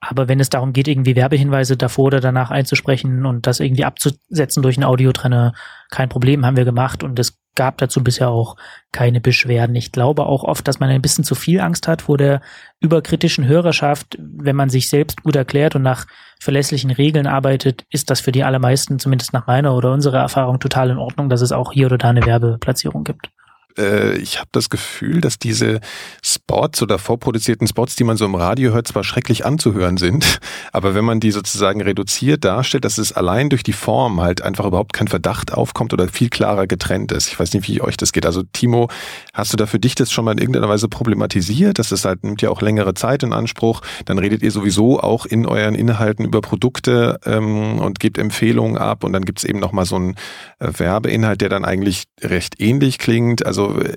Aber 0.00 0.28
wenn 0.28 0.40
es 0.40 0.50
darum 0.50 0.72
geht, 0.72 0.88
irgendwie 0.88 1.16
Werbehinweise 1.16 1.76
davor 1.76 2.06
oder 2.06 2.20
danach 2.20 2.50
einzusprechen 2.50 3.24
und 3.24 3.46
das 3.46 3.60
irgendwie 3.60 3.84
abzusetzen 3.84 4.62
durch 4.62 4.76
einen 4.76 4.84
Audiotrenner, 4.84 5.54
kein 5.90 6.08
Problem, 6.08 6.44
haben 6.44 6.56
wir 6.56 6.64
gemacht 6.64 7.02
und 7.02 7.18
es 7.18 7.38
gab 7.54 7.78
dazu 7.78 8.04
bisher 8.04 8.28
auch 8.28 8.56
keine 8.92 9.20
Beschwerden. 9.20 9.74
Ich 9.74 9.90
glaube 9.90 10.26
auch 10.26 10.44
oft, 10.44 10.68
dass 10.68 10.78
man 10.78 10.90
ein 10.90 11.00
bisschen 11.00 11.24
zu 11.24 11.34
viel 11.34 11.60
Angst 11.60 11.88
hat 11.88 12.02
vor 12.02 12.18
der 12.18 12.42
überkritischen 12.80 13.46
Hörerschaft. 13.46 14.18
Wenn 14.20 14.54
man 14.54 14.68
sich 14.68 14.90
selbst 14.90 15.22
gut 15.22 15.34
erklärt 15.34 15.74
und 15.74 15.82
nach 15.82 16.06
verlässlichen 16.38 16.90
Regeln 16.90 17.26
arbeitet, 17.26 17.84
ist 17.90 18.10
das 18.10 18.20
für 18.20 18.32
die 18.32 18.44
allermeisten, 18.44 18.98
zumindest 18.98 19.32
nach 19.32 19.46
meiner 19.46 19.74
oder 19.74 19.92
unserer 19.92 20.18
Erfahrung, 20.18 20.60
total 20.60 20.90
in 20.90 20.98
Ordnung, 20.98 21.30
dass 21.30 21.40
es 21.40 21.52
auch 21.52 21.72
hier 21.72 21.86
oder 21.86 21.96
da 21.96 22.10
eine 22.10 22.26
Werbeplatzierung 22.26 23.02
gibt 23.02 23.30
äh, 23.78 24.16
ich 24.16 24.38
habe 24.38 24.48
das 24.52 24.70
Gefühl, 24.70 25.20
dass 25.20 25.38
diese 25.38 25.80
Spots 26.22 26.82
oder 26.82 26.98
vorproduzierten 26.98 27.66
Spots, 27.66 27.96
die 27.96 28.04
man 28.04 28.16
so 28.16 28.24
im 28.24 28.34
Radio 28.34 28.72
hört, 28.72 28.88
zwar 28.88 29.04
schrecklich 29.04 29.44
anzuhören 29.44 29.96
sind, 29.96 30.40
aber 30.72 30.94
wenn 30.94 31.04
man 31.04 31.20
die 31.20 31.30
sozusagen 31.30 31.80
reduziert 31.80 32.44
darstellt, 32.44 32.84
dass 32.84 32.98
es 32.98 33.12
allein 33.12 33.50
durch 33.50 33.62
die 33.62 33.72
Form 33.72 34.20
halt 34.20 34.42
einfach 34.42 34.64
überhaupt 34.64 34.92
kein 34.92 35.08
Verdacht 35.08 35.52
aufkommt 35.52 35.92
oder 35.92 36.08
viel 36.08 36.28
klarer 36.28 36.66
getrennt 36.66 37.12
ist. 37.12 37.28
Ich 37.28 37.38
weiß 37.38 37.52
nicht, 37.54 37.68
wie 37.68 37.80
euch 37.80 37.96
das 37.96 38.12
geht. 38.12 38.26
Also 38.26 38.42
Timo, 38.52 38.88
hast 39.32 39.52
du 39.52 39.56
da 39.56 39.66
für 39.66 39.78
dich 39.78 39.94
das 39.94 40.12
schon 40.12 40.24
mal 40.24 40.32
in 40.32 40.38
irgendeiner 40.38 40.68
Weise 40.68 40.88
problematisiert? 40.88 41.78
Das 41.78 41.92
ist 41.92 42.04
halt, 42.04 42.24
nimmt 42.24 42.42
ja 42.42 42.50
auch 42.50 42.62
längere 42.62 42.94
Zeit 42.94 43.22
in 43.22 43.32
Anspruch. 43.32 43.82
Dann 44.04 44.18
redet 44.18 44.42
ihr 44.42 44.50
sowieso 44.50 45.00
auch 45.00 45.26
in 45.26 45.46
euren 45.46 45.74
Inhalten 45.74 46.24
über 46.24 46.40
Produkte 46.40 47.18
ähm, 47.24 47.78
und 47.78 48.00
gebt 48.00 48.18
Empfehlungen 48.18 48.78
ab 48.78 49.04
und 49.04 49.12
dann 49.12 49.24
gibt's 49.24 49.44
eben 49.44 49.58
nochmal 49.58 49.84
so 49.84 49.96
einen 49.96 50.14
äh, 50.58 50.68
Werbeinhalt, 50.76 51.40
der 51.40 51.48
dann 51.48 51.64
eigentlich 51.64 52.04
recht 52.20 52.60
ähnlich 52.60 52.98
klingt. 52.98 53.44
Also 53.44 53.65
äh, 53.72 53.96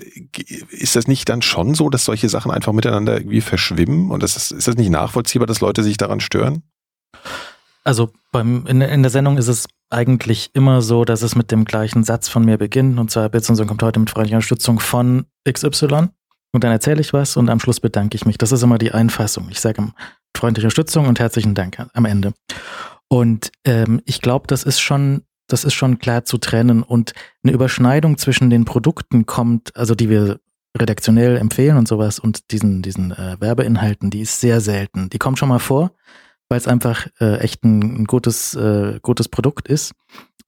ist 0.70 0.96
das 0.96 1.06
nicht 1.06 1.28
dann 1.28 1.42
schon 1.42 1.74
so, 1.74 1.90
dass 1.90 2.04
solche 2.04 2.28
Sachen 2.28 2.50
einfach 2.50 2.72
miteinander 2.72 3.16
irgendwie 3.16 3.40
verschwimmen? 3.40 4.10
Und 4.10 4.22
das 4.22 4.36
ist, 4.36 4.50
ist 4.52 4.68
das 4.68 4.76
nicht 4.76 4.90
nachvollziehbar, 4.90 5.46
dass 5.46 5.60
Leute 5.60 5.82
sich 5.82 5.96
daran 5.96 6.20
stören? 6.20 6.62
Also 7.84 8.10
beim, 8.32 8.66
in, 8.66 8.80
in 8.80 9.02
der 9.02 9.10
Sendung 9.10 9.38
ist 9.38 9.48
es 9.48 9.66
eigentlich 9.88 10.50
immer 10.52 10.82
so, 10.82 11.04
dass 11.04 11.22
es 11.22 11.34
mit 11.34 11.50
dem 11.50 11.64
gleichen 11.64 12.04
Satz 12.04 12.28
von 12.28 12.44
mir 12.44 12.58
beginnt. 12.58 12.98
Und 12.98 13.10
zwar, 13.10 13.30
so 13.40 13.66
kommt 13.66 13.82
heute 13.82 14.00
mit 14.00 14.10
freundlicher 14.10 14.36
Unterstützung 14.36 14.80
von 14.80 15.26
XY. 15.48 16.08
Und 16.52 16.64
dann 16.64 16.72
erzähle 16.72 17.00
ich 17.00 17.12
was 17.12 17.36
und 17.36 17.48
am 17.48 17.60
Schluss 17.60 17.80
bedanke 17.80 18.16
ich 18.16 18.26
mich. 18.26 18.38
Das 18.38 18.52
ist 18.52 18.62
immer 18.62 18.78
die 18.78 18.92
Einfassung. 18.92 19.48
Ich 19.50 19.60
sage 19.60 19.92
freundliche 20.36 20.66
Unterstützung 20.66 21.06
und 21.06 21.18
herzlichen 21.20 21.54
Dank 21.54 21.86
am 21.92 22.04
Ende. 22.04 22.32
Und 23.08 23.50
ähm, 23.64 24.00
ich 24.04 24.20
glaube, 24.20 24.46
das 24.46 24.62
ist 24.62 24.80
schon 24.80 25.22
das 25.52 25.64
ist 25.64 25.74
schon 25.74 25.98
klar 25.98 26.24
zu 26.24 26.38
trennen 26.38 26.82
und 26.82 27.12
eine 27.42 27.52
Überschneidung 27.52 28.18
zwischen 28.18 28.50
den 28.50 28.64
Produkten 28.64 29.26
kommt, 29.26 29.76
also 29.76 29.94
die 29.94 30.08
wir 30.08 30.40
redaktionell 30.78 31.36
empfehlen 31.36 31.76
und 31.76 31.88
sowas 31.88 32.18
und 32.18 32.50
diesen, 32.52 32.82
diesen 32.82 33.12
äh, 33.12 33.36
Werbeinhalten, 33.40 34.10
die 34.10 34.20
ist 34.20 34.40
sehr 34.40 34.60
selten. 34.60 35.10
Die 35.10 35.18
kommt 35.18 35.38
schon 35.38 35.48
mal 35.48 35.58
vor, 35.58 35.92
weil 36.48 36.58
es 36.58 36.68
einfach 36.68 37.06
äh, 37.20 37.38
echt 37.38 37.64
ein, 37.64 38.02
ein 38.02 38.04
gutes, 38.04 38.54
äh, 38.54 39.00
gutes 39.02 39.28
Produkt 39.28 39.68
ist. 39.68 39.92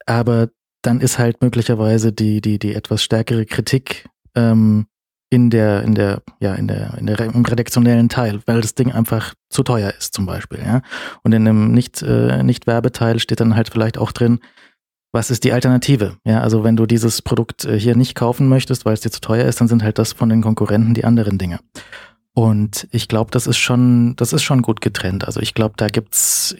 Aber 0.06 0.48
dann 0.82 1.00
ist 1.00 1.18
halt 1.18 1.42
möglicherweise 1.42 2.12
die, 2.12 2.40
die, 2.40 2.58
die 2.58 2.74
etwas 2.74 3.02
stärkere 3.02 3.46
Kritik 3.46 4.08
ähm, 4.34 4.86
in 5.30 5.48
der, 5.48 5.82
in 5.82 5.94
der, 5.94 6.22
ja, 6.40 6.54
in 6.54 6.68
der, 6.68 6.98
in 6.98 7.06
der 7.06 7.18
im 7.20 7.44
redaktionellen 7.44 8.08
Teil, 8.08 8.40
weil 8.46 8.60
das 8.60 8.74
Ding 8.74 8.92
einfach 8.92 9.34
zu 9.48 9.62
teuer 9.62 9.92
ist, 9.96 10.12
zum 10.12 10.26
Beispiel, 10.26 10.58
ja. 10.58 10.82
Und 11.22 11.32
in 11.32 11.48
einem 11.48 11.72
nicht, 11.72 12.02
äh, 12.02 12.42
nicht 12.42 12.66
Werbeteil 12.66 13.18
steht 13.18 13.40
dann 13.40 13.56
halt 13.56 13.70
vielleicht 13.70 13.96
auch 13.96 14.12
drin, 14.12 14.40
was 15.12 15.30
ist 15.30 15.44
die 15.44 15.52
Alternative? 15.52 16.16
Ja, 16.24 16.40
also 16.40 16.64
wenn 16.64 16.76
du 16.76 16.86
dieses 16.86 17.22
Produkt 17.22 17.64
äh, 17.66 17.78
hier 17.78 17.94
nicht 17.96 18.14
kaufen 18.14 18.48
möchtest, 18.48 18.84
weil 18.84 18.94
es 18.94 19.02
dir 19.02 19.10
zu 19.10 19.20
teuer 19.20 19.44
ist, 19.44 19.60
dann 19.60 19.68
sind 19.68 19.82
halt 19.82 19.98
das 19.98 20.14
von 20.14 20.30
den 20.30 20.42
Konkurrenten 20.42 20.94
die 20.94 21.04
anderen 21.04 21.38
Dinge. 21.38 21.60
Und 22.34 22.88
ich 22.90 23.08
glaube, 23.08 23.30
das 23.30 23.46
ist 23.46 23.58
schon, 23.58 24.16
das 24.16 24.32
ist 24.32 24.42
schon 24.42 24.62
gut 24.62 24.80
getrennt. 24.80 25.26
Also 25.26 25.40
ich 25.40 25.52
glaube, 25.52 25.74
da 25.76 25.88
gibt's 25.88 26.56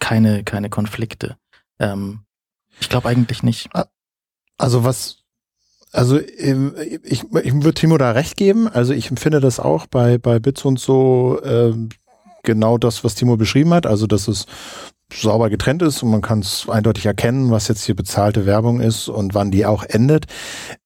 keine, 0.00 0.42
keine 0.42 0.68
Konflikte. 0.68 1.36
Ähm, 1.78 2.20
ich 2.80 2.88
glaube 2.88 3.08
eigentlich 3.08 3.44
nicht. 3.44 3.70
Also 4.58 4.82
was, 4.82 5.18
also 5.92 6.18
ähm, 6.38 6.74
ich, 7.04 7.22
ich 7.22 7.54
würde 7.54 7.74
Timo 7.74 7.98
da 7.98 8.10
recht 8.10 8.36
geben. 8.36 8.66
Also 8.66 8.92
ich 8.92 9.10
empfinde 9.10 9.40
das 9.40 9.60
auch 9.60 9.86
bei, 9.86 10.18
bei 10.18 10.40
Bits 10.40 10.64
und 10.64 10.80
so 10.80 11.40
äh, 11.42 11.72
genau 12.42 12.76
das, 12.76 13.04
was 13.04 13.14
Timo 13.14 13.36
beschrieben 13.36 13.72
hat. 13.72 13.86
Also 13.86 14.08
dass 14.08 14.26
es 14.26 14.46
sauber 15.12 15.50
getrennt 15.50 15.82
ist 15.82 16.02
und 16.02 16.10
man 16.10 16.22
kann 16.22 16.40
es 16.40 16.68
eindeutig 16.68 17.06
erkennen, 17.06 17.50
was 17.50 17.68
jetzt 17.68 17.84
hier 17.84 17.94
bezahlte 17.94 18.46
Werbung 18.46 18.80
ist 18.80 19.08
und 19.08 19.34
wann 19.34 19.50
die 19.50 19.66
auch 19.66 19.84
endet. 19.84 20.26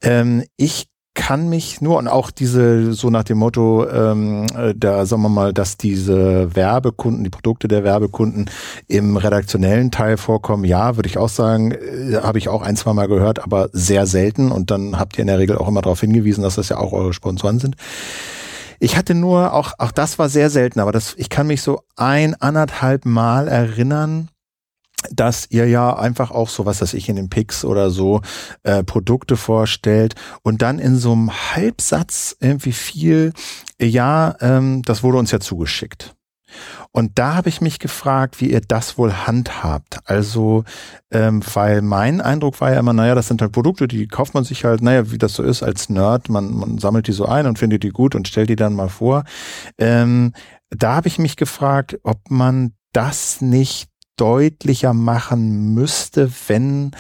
Ähm, 0.02 0.44
ich 0.56 0.90
kann 1.14 1.48
mich 1.48 1.80
nur 1.80 1.98
und 1.98 2.06
auch 2.08 2.30
diese 2.30 2.92
so 2.92 3.10
nach 3.10 3.24
dem 3.24 3.38
Motto, 3.38 3.88
ähm, 3.88 4.46
äh, 4.56 4.74
da 4.76 5.04
sagen 5.06 5.22
wir 5.22 5.28
mal, 5.28 5.52
dass 5.52 5.76
diese 5.76 6.54
Werbekunden, 6.54 7.24
die 7.24 7.30
Produkte 7.30 7.66
der 7.66 7.82
Werbekunden 7.82 8.48
im 8.86 9.16
redaktionellen 9.16 9.90
Teil 9.90 10.16
vorkommen, 10.16 10.64
ja, 10.64 10.96
würde 10.96 11.08
ich 11.08 11.18
auch 11.18 11.28
sagen, 11.28 11.72
äh, 11.72 12.20
habe 12.22 12.38
ich 12.38 12.48
auch 12.48 12.62
ein, 12.62 12.76
zwei 12.76 12.92
Mal 12.92 13.08
gehört, 13.08 13.42
aber 13.42 13.68
sehr 13.72 14.06
selten 14.06 14.52
und 14.52 14.70
dann 14.70 14.98
habt 14.98 15.18
ihr 15.18 15.22
in 15.22 15.26
der 15.26 15.38
Regel 15.38 15.58
auch 15.58 15.68
immer 15.68 15.82
darauf 15.82 16.00
hingewiesen, 16.00 16.42
dass 16.42 16.54
das 16.54 16.68
ja 16.68 16.78
auch 16.78 16.92
eure 16.92 17.12
Sponsoren 17.12 17.58
sind. 17.58 17.76
Ich 18.82 18.96
hatte 18.96 19.14
nur, 19.14 19.52
auch, 19.52 19.74
auch 19.78 19.92
das 19.92 20.18
war 20.18 20.30
sehr 20.30 20.48
selten, 20.48 20.80
aber 20.80 20.90
das, 20.90 21.14
ich 21.18 21.28
kann 21.28 21.46
mich 21.46 21.60
so 21.60 21.82
ein, 21.96 22.34
anderthalb 22.34 23.04
Mal 23.04 23.46
erinnern, 23.46 24.30
dass 25.10 25.46
ihr 25.50 25.68
ja 25.68 25.96
einfach 25.96 26.30
auch 26.30 26.48
so, 26.48 26.64
was 26.64 26.80
weiß 26.80 26.94
ich, 26.94 27.08
in 27.10 27.16
den 27.16 27.28
Picks 27.28 27.64
oder 27.64 27.90
so 27.90 28.22
äh, 28.62 28.82
Produkte 28.82 29.36
vorstellt 29.36 30.14
und 30.42 30.62
dann 30.62 30.78
in 30.78 30.96
so 30.96 31.12
einem 31.12 31.30
Halbsatz 31.30 32.36
irgendwie 32.40 32.72
viel, 32.72 33.32
ja, 33.80 34.34
ähm, 34.40 34.82
das 34.82 35.02
wurde 35.02 35.18
uns 35.18 35.30
ja 35.30 35.40
zugeschickt. 35.40 36.14
Und 36.92 37.18
da 37.18 37.34
habe 37.34 37.48
ich 37.48 37.60
mich 37.60 37.78
gefragt, 37.78 38.40
wie 38.40 38.50
ihr 38.50 38.60
das 38.60 38.98
wohl 38.98 39.12
handhabt. 39.12 39.98
Also, 40.04 40.64
ähm, 41.10 41.42
weil 41.54 41.82
mein 41.82 42.20
Eindruck 42.20 42.60
war 42.60 42.72
ja 42.72 42.80
immer, 42.80 42.92
naja, 42.92 43.14
das 43.14 43.28
sind 43.28 43.42
halt 43.42 43.52
Produkte, 43.52 43.88
die 43.88 44.06
kauft 44.06 44.34
man 44.34 44.44
sich 44.44 44.64
halt, 44.64 44.82
naja, 44.82 45.10
wie 45.10 45.18
das 45.18 45.34
so 45.34 45.42
ist 45.42 45.62
als 45.62 45.88
Nerd, 45.88 46.28
man, 46.28 46.52
man 46.52 46.78
sammelt 46.78 47.06
die 47.06 47.12
so 47.12 47.26
ein 47.26 47.46
und 47.46 47.58
findet 47.58 47.82
die 47.82 47.90
gut 47.90 48.14
und 48.14 48.28
stellt 48.28 48.50
die 48.50 48.56
dann 48.56 48.74
mal 48.74 48.88
vor. 48.88 49.24
Ähm, 49.78 50.32
da 50.70 50.94
habe 50.96 51.08
ich 51.08 51.18
mich 51.18 51.36
gefragt, 51.36 51.98
ob 52.02 52.30
man 52.30 52.74
das 52.92 53.40
nicht 53.40 53.88
deutlicher 54.16 54.92
machen 54.92 55.72
müsste, 55.74 56.30
wenn 56.48 56.90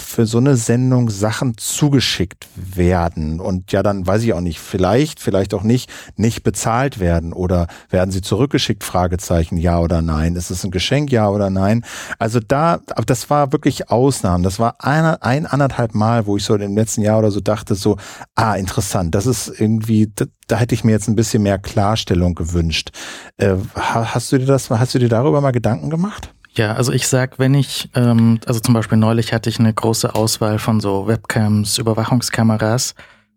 für 0.00 0.26
so 0.26 0.38
eine 0.38 0.56
Sendung 0.56 1.10
Sachen 1.10 1.56
zugeschickt 1.56 2.48
werden 2.54 3.40
und 3.40 3.72
ja 3.72 3.82
dann 3.82 4.06
weiß 4.06 4.22
ich 4.22 4.32
auch 4.32 4.40
nicht, 4.40 4.58
vielleicht, 4.58 5.20
vielleicht 5.20 5.54
auch 5.54 5.62
nicht, 5.62 5.90
nicht 6.16 6.42
bezahlt 6.42 6.98
werden 6.98 7.32
oder 7.32 7.66
werden 7.90 8.10
sie 8.10 8.22
zurückgeschickt, 8.22 8.84
Fragezeichen, 8.84 9.56
ja 9.56 9.78
oder 9.78 10.02
nein, 10.02 10.36
ist 10.36 10.50
es 10.50 10.64
ein 10.64 10.70
Geschenk, 10.70 11.12
ja 11.12 11.28
oder 11.28 11.50
nein. 11.50 11.84
Also 12.18 12.40
da, 12.40 12.80
aber 12.90 13.04
das 13.04 13.30
war 13.30 13.52
wirklich 13.52 13.90
Ausnahmen, 13.90 14.44
das 14.44 14.58
war 14.58 14.76
eine, 14.78 15.22
ein 15.22 15.46
anderthalb 15.46 15.94
Mal, 15.94 16.26
wo 16.26 16.36
ich 16.36 16.44
so 16.44 16.54
im 16.54 16.76
letzten 16.76 17.02
Jahr 17.02 17.18
oder 17.18 17.30
so 17.30 17.40
dachte 17.40 17.74
so, 17.74 17.96
ah, 18.34 18.54
interessant, 18.54 19.14
das 19.14 19.26
ist 19.26 19.48
irgendwie, 19.48 20.12
da, 20.14 20.26
da 20.48 20.56
hätte 20.56 20.74
ich 20.74 20.84
mir 20.84 20.92
jetzt 20.92 21.08
ein 21.08 21.16
bisschen 21.16 21.42
mehr 21.42 21.58
Klarstellung 21.58 22.34
gewünscht. 22.34 22.90
Äh, 23.36 23.56
hast 23.74 24.32
du 24.32 24.38
dir 24.38 24.46
das, 24.46 24.70
hast 24.70 24.94
du 24.94 24.98
dir 24.98 25.08
darüber 25.08 25.40
mal 25.40 25.52
Gedanken 25.52 25.90
gemacht? 25.90 26.34
Ja, 26.54 26.74
also 26.74 26.92
ich 26.92 27.08
sag, 27.08 27.38
wenn 27.38 27.54
ich, 27.54 27.88
ähm, 27.94 28.38
also 28.46 28.60
zum 28.60 28.74
Beispiel 28.74 28.98
neulich 28.98 29.32
hatte 29.32 29.48
ich 29.48 29.58
eine 29.58 29.72
große 29.72 30.14
Auswahl 30.14 30.58
von 30.58 30.80
so 30.80 31.06
Webcams, 31.06 31.78
Überwachungskameras, 31.78 32.94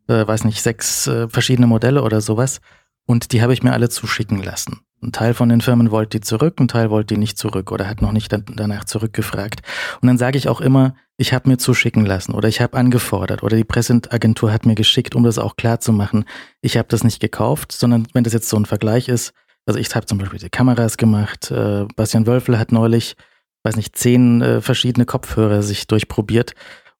äh, 0.08 0.28
weiß 0.28 0.44
nicht, 0.44 0.62
sechs 0.62 1.08
äh, 1.08 1.30
verschiedene 1.30 1.68
Modelle 1.68 2.04
oder 2.04 2.20
sowas. 2.20 2.60
Und 3.08 3.32
die 3.32 3.42
habe 3.42 3.54
ich 3.54 3.64
mir 3.64 3.72
alle 3.72 3.88
zuschicken 3.88 4.44
lassen. 4.44 4.82
Ein 5.02 5.12
Teil 5.14 5.34
von 5.34 5.48
den 5.48 5.62
Firmen 5.62 5.92
wollte 5.92 6.20
die 6.20 6.26
zurück, 6.26 6.60
ein 6.60 6.68
Teil 6.68 6.90
wollte 6.90 7.14
die 7.14 7.20
nicht 7.20 7.38
zurück 7.38 7.72
oder 7.72 7.88
hat 7.88 8.02
noch 8.02 8.12
nicht 8.12 8.36
danach 8.48 8.84
zurückgefragt. 8.84 9.62
Und 10.02 10.08
dann 10.08 10.18
sage 10.18 10.38
ich 10.38 10.50
auch 10.50 10.60
immer, 10.60 10.96
ich 11.16 11.32
habe 11.32 11.48
mir 11.48 11.58
zuschicken 11.58 12.06
lassen 12.06 12.34
oder 12.34 12.50
ich 12.50 12.60
habe 12.60 12.76
angefordert 12.76 13.44
oder 13.44 13.56
die 13.56 13.64
Presseagentur 13.64 14.52
hat 14.52 14.66
mir 14.66 14.76
geschickt, 14.76 15.16
um 15.16 15.24
das 15.24 15.38
auch 15.38 15.56
klar 15.56 15.80
zu 15.80 15.94
machen. 15.94 16.26
Ich 16.62 16.76
habe 16.76 16.88
das 16.90 17.04
nicht 17.04 17.22
gekauft, 17.22 17.72
sondern 17.72 18.08
wenn 18.14 18.24
das 18.24 18.34
jetzt 18.34 18.50
so 18.50 18.58
ein 18.58 18.66
Vergleich 18.66 19.08
ist, 19.08 19.34
also 19.66 19.80
ich 19.80 19.94
habe 19.96 20.06
zum 20.06 20.18
Beispiel 20.18 20.40
die 20.40 20.50
Kameras 20.50 20.98
gemacht. 20.98 21.52
Äh, 21.52 21.86
Bastian 21.96 22.28
Wölfel 22.28 22.60
hat 22.60 22.72
neulich, 22.72 23.16
weiß 23.64 23.76
nicht, 23.76 23.98
zehn 23.98 24.42
äh, 24.42 24.62
verschiedene 24.62 25.06
Kopfhörer 25.06 25.64
sich 25.64 25.88
durchprobiert. 25.88 26.54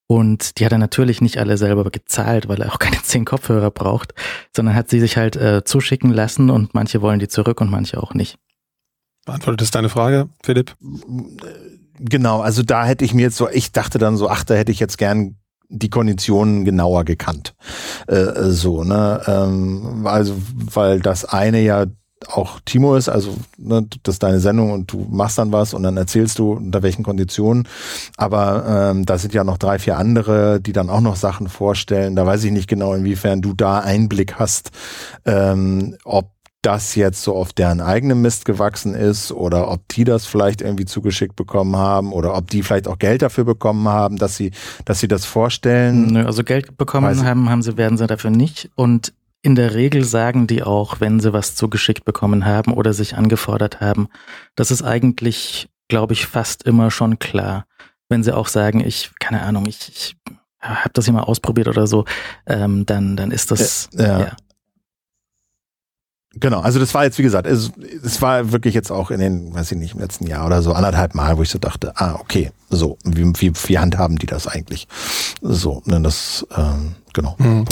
Und 0.08 0.58
die 0.58 0.64
hat 0.64 0.72
er 0.72 0.78
natürlich 0.78 1.20
nicht 1.20 1.38
alle 1.38 1.58
selber 1.58 1.84
gezahlt, 1.90 2.48
weil 2.48 2.62
er 2.62 2.72
auch 2.72 2.78
keine 2.80 3.02
zehn 3.02 3.24
Kopfhörer 3.24 3.70
braucht, 3.70 4.14
sondern 4.54 4.74
hat 4.74 4.90
sie 4.90 5.00
sich 5.00 5.16
halt 5.16 5.36
äh, 5.36 5.64
zuschicken 5.64 6.12
lassen 6.12 6.50
und 6.50 6.74
manche 6.74 7.02
wollen 7.02 7.18
die 7.18 7.28
zurück 7.28 7.60
und 7.60 7.70
manche 7.70 8.02
auch 8.02 8.14
nicht. 8.14 8.38
Beantwortet 9.24 9.60
das 9.62 9.72
deine 9.72 9.88
Frage, 9.88 10.28
Philipp? 10.44 10.76
Genau, 11.98 12.40
also 12.40 12.62
da 12.62 12.84
hätte 12.84 13.04
ich 13.04 13.12
mir 13.12 13.22
jetzt 13.22 13.36
so, 13.36 13.48
ich 13.48 13.72
dachte 13.72 13.98
dann 13.98 14.16
so, 14.16 14.28
ach, 14.28 14.44
da 14.44 14.54
hätte 14.54 14.70
ich 14.70 14.78
jetzt 14.78 14.98
gern 14.98 15.36
die 15.68 15.90
Konditionen 15.90 16.64
genauer 16.64 17.04
gekannt. 17.04 17.54
Äh, 18.06 18.50
so, 18.50 18.84
ne? 18.84 19.20
Ähm, 19.26 20.06
also, 20.06 20.36
weil 20.72 21.00
das 21.00 21.24
eine 21.24 21.60
ja 21.60 21.86
auch 22.28 22.60
Timo 22.64 22.96
ist, 22.96 23.08
also 23.08 23.36
ne, 23.58 23.86
das 24.02 24.16
ist 24.16 24.22
deine 24.22 24.40
Sendung 24.40 24.72
und 24.72 24.90
du 24.90 25.06
machst 25.10 25.38
dann 25.38 25.52
was 25.52 25.74
und 25.74 25.82
dann 25.82 25.96
erzählst 25.96 26.38
du 26.38 26.52
unter 26.52 26.82
welchen 26.82 27.02
Konditionen. 27.02 27.68
Aber 28.16 28.90
ähm, 28.90 29.04
da 29.04 29.18
sind 29.18 29.34
ja 29.34 29.44
noch 29.44 29.58
drei, 29.58 29.78
vier 29.78 29.98
andere, 29.98 30.60
die 30.60 30.72
dann 30.72 30.90
auch 30.90 31.02
noch 31.02 31.16
Sachen 31.16 31.48
vorstellen. 31.48 32.16
Da 32.16 32.26
weiß 32.26 32.44
ich 32.44 32.52
nicht 32.52 32.68
genau, 32.68 32.94
inwiefern 32.94 33.42
du 33.42 33.52
da 33.52 33.80
Einblick 33.80 34.34
hast, 34.34 34.70
ähm, 35.26 35.96
ob 36.04 36.30
das 36.62 36.96
jetzt 36.96 37.22
so 37.22 37.36
auf 37.36 37.52
deren 37.52 37.80
eigenem 37.80 38.22
Mist 38.22 38.44
gewachsen 38.44 38.94
ist 38.94 39.30
oder 39.30 39.70
ob 39.70 39.86
die 39.88 40.02
das 40.02 40.26
vielleicht 40.26 40.62
irgendwie 40.62 40.84
zugeschickt 40.84 41.36
bekommen 41.36 41.76
haben 41.76 42.12
oder 42.12 42.34
ob 42.34 42.50
die 42.50 42.64
vielleicht 42.64 42.88
auch 42.88 42.98
Geld 42.98 43.22
dafür 43.22 43.44
bekommen 43.44 43.88
haben, 43.88 44.16
dass 44.16 44.36
sie, 44.36 44.50
dass 44.84 44.98
sie 44.98 45.06
das 45.06 45.24
vorstellen. 45.26 46.06
Nö, 46.06 46.24
also 46.24 46.42
Geld 46.42 46.76
bekommen 46.76 47.24
haben, 47.24 47.50
haben 47.50 47.62
sie, 47.62 47.76
werden 47.76 47.98
sie 47.98 48.06
dafür 48.08 48.30
nicht. 48.30 48.70
Und 48.74 49.12
in 49.46 49.54
der 49.54 49.74
Regel 49.74 50.02
sagen 50.02 50.48
die 50.48 50.64
auch, 50.64 50.98
wenn 50.98 51.20
sie 51.20 51.32
was 51.32 51.54
zugeschickt 51.54 52.04
bekommen 52.04 52.44
haben 52.44 52.72
oder 52.72 52.92
sich 52.92 53.16
angefordert 53.16 53.80
haben. 53.80 54.08
Das 54.56 54.72
ist 54.72 54.82
eigentlich, 54.82 55.68
glaube 55.86 56.14
ich, 56.14 56.26
fast 56.26 56.64
immer 56.64 56.90
schon 56.90 57.20
klar. 57.20 57.64
Wenn 58.08 58.24
sie 58.24 58.34
auch 58.36 58.48
sagen, 58.48 58.80
ich, 58.84 59.12
keine 59.20 59.42
Ahnung, 59.42 59.66
ich, 59.66 59.88
ich 59.88 60.16
habe 60.60 60.90
das 60.94 61.04
hier 61.04 61.14
mal 61.14 61.22
ausprobiert 61.22 61.68
oder 61.68 61.86
so, 61.86 62.06
ähm, 62.46 62.86
dann, 62.86 63.16
dann 63.16 63.30
ist 63.30 63.52
das, 63.52 63.88
ja. 63.92 64.18
ja. 64.18 64.36
Genau, 66.34 66.58
also 66.58 66.80
das 66.80 66.92
war 66.92 67.04
jetzt, 67.04 67.16
wie 67.18 67.22
gesagt, 67.22 67.46
es, 67.46 67.70
es 68.04 68.20
war 68.20 68.50
wirklich 68.50 68.74
jetzt 68.74 68.90
auch 68.90 69.12
in 69.12 69.20
den, 69.20 69.54
weiß 69.54 69.70
ich 69.70 69.78
nicht, 69.78 69.94
im 69.94 70.00
letzten 70.00 70.26
Jahr 70.26 70.44
oder 70.44 70.60
so 70.60 70.72
anderthalb 70.72 71.14
Mal, 71.14 71.38
wo 71.38 71.42
ich 71.42 71.50
so 71.50 71.60
dachte, 71.60 71.92
ah, 71.94 72.16
okay, 72.16 72.50
so, 72.68 72.98
wie, 73.04 73.24
wie, 73.36 73.52
wie 73.54 73.78
handhaben 73.78 74.16
die 74.18 74.26
das 74.26 74.48
eigentlich? 74.48 74.88
So, 75.40 75.82
ne, 75.86 76.00
das, 76.00 76.44
ähm, 76.56 76.96
genau. 77.12 77.36
Mhm. 77.38 77.64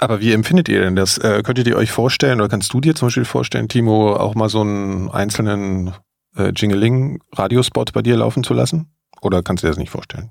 Aber 0.00 0.20
wie 0.20 0.32
empfindet 0.32 0.68
ihr 0.68 0.80
denn 0.80 0.96
das? 0.96 1.18
Äh, 1.18 1.42
könntet 1.44 1.66
ihr 1.66 1.76
euch 1.76 1.90
vorstellen 1.90 2.40
oder 2.40 2.48
kannst 2.48 2.72
du 2.72 2.80
dir 2.80 2.94
zum 2.94 3.06
Beispiel 3.06 3.24
vorstellen, 3.24 3.68
Timo, 3.68 4.16
auch 4.16 4.34
mal 4.34 4.48
so 4.48 4.60
einen 4.60 5.10
einzelnen 5.10 5.94
äh, 6.36 6.50
Jingling-Radiospot 6.54 7.92
bei 7.92 8.02
dir 8.02 8.16
laufen 8.16 8.44
zu 8.44 8.54
lassen? 8.54 8.92
Oder 9.20 9.42
kannst 9.42 9.62
du 9.62 9.66
dir 9.66 9.70
das 9.70 9.78
nicht 9.78 9.90
vorstellen? 9.90 10.30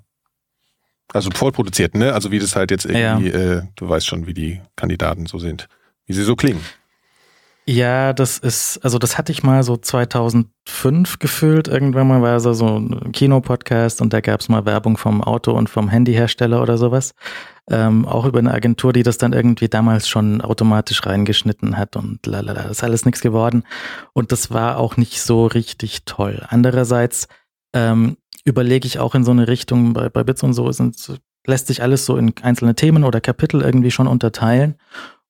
Also 1.11 1.29
vollproduziert, 1.33 1.95
ne? 1.95 2.13
Also 2.13 2.31
wie 2.31 2.39
das 2.39 2.55
halt 2.55 2.71
jetzt 2.71 2.85
irgendwie, 2.85 3.29
ja. 3.29 3.57
äh, 3.57 3.61
du 3.75 3.87
weißt 3.87 4.07
schon, 4.07 4.25
wie 4.25 4.33
die 4.33 4.61
Kandidaten 4.75 5.25
so 5.25 5.37
sind, 5.37 5.67
wie 6.05 6.13
sie 6.13 6.23
so 6.23 6.35
klingen. 6.35 6.61
Ja, 7.65 8.11
das 8.11 8.39
ist, 8.39 8.79
also 8.83 8.99
das 8.99 9.17
hatte 9.17 9.31
ich 9.31 9.41
mal 9.41 9.63
so 9.63 9.77
2005 9.77 11.19
gefühlt. 11.19 11.69
Irgendwann 11.69 12.07
mal 12.07 12.21
war 12.21 12.39
so, 12.41 12.51
so 12.51 12.77
ein 12.77 13.13
Kinopodcast 13.13 14.01
und 14.01 14.11
da 14.11 14.19
gab 14.19 14.41
es 14.41 14.49
mal 14.49 14.65
Werbung 14.65 14.97
vom 14.97 15.23
Auto 15.23 15.53
und 15.53 15.69
vom 15.69 15.87
Handyhersteller 15.87 16.61
oder 16.61 16.77
sowas. 16.77 17.13
Ähm, 17.69 18.05
auch 18.05 18.25
über 18.25 18.39
eine 18.39 18.53
Agentur, 18.53 18.91
die 18.91 19.03
das 19.03 19.17
dann 19.17 19.31
irgendwie 19.31 19.69
damals 19.69 20.09
schon 20.09 20.41
automatisch 20.41 21.05
reingeschnitten 21.05 21.77
hat 21.77 21.95
und 21.95 22.25
lalala. 22.25 22.63
Das 22.63 22.71
ist 22.71 22.83
alles 22.83 23.05
nichts 23.05 23.21
geworden. 23.21 23.63
Und 24.11 24.33
das 24.33 24.51
war 24.51 24.77
auch 24.77 24.97
nicht 24.97 25.21
so 25.21 25.45
richtig 25.45 26.03
toll. 26.03 26.45
Andererseits 26.49 27.29
ähm, 27.73 28.17
überlege 28.43 28.87
ich 28.87 28.99
auch 28.99 29.15
in 29.15 29.23
so 29.23 29.31
eine 29.31 29.47
Richtung, 29.47 29.93
bei, 29.93 30.09
bei 30.09 30.25
Bits 30.25 30.43
und 30.43 30.53
so 30.53 30.69
sind, 30.73 30.97
lässt 31.45 31.67
sich 31.67 31.81
alles 31.81 32.05
so 32.05 32.17
in 32.17 32.33
einzelne 32.41 32.75
Themen 32.75 33.03
oder 33.03 33.21
Kapitel 33.21 33.61
irgendwie 33.61 33.91
schon 33.91 34.07
unterteilen. 34.07 34.75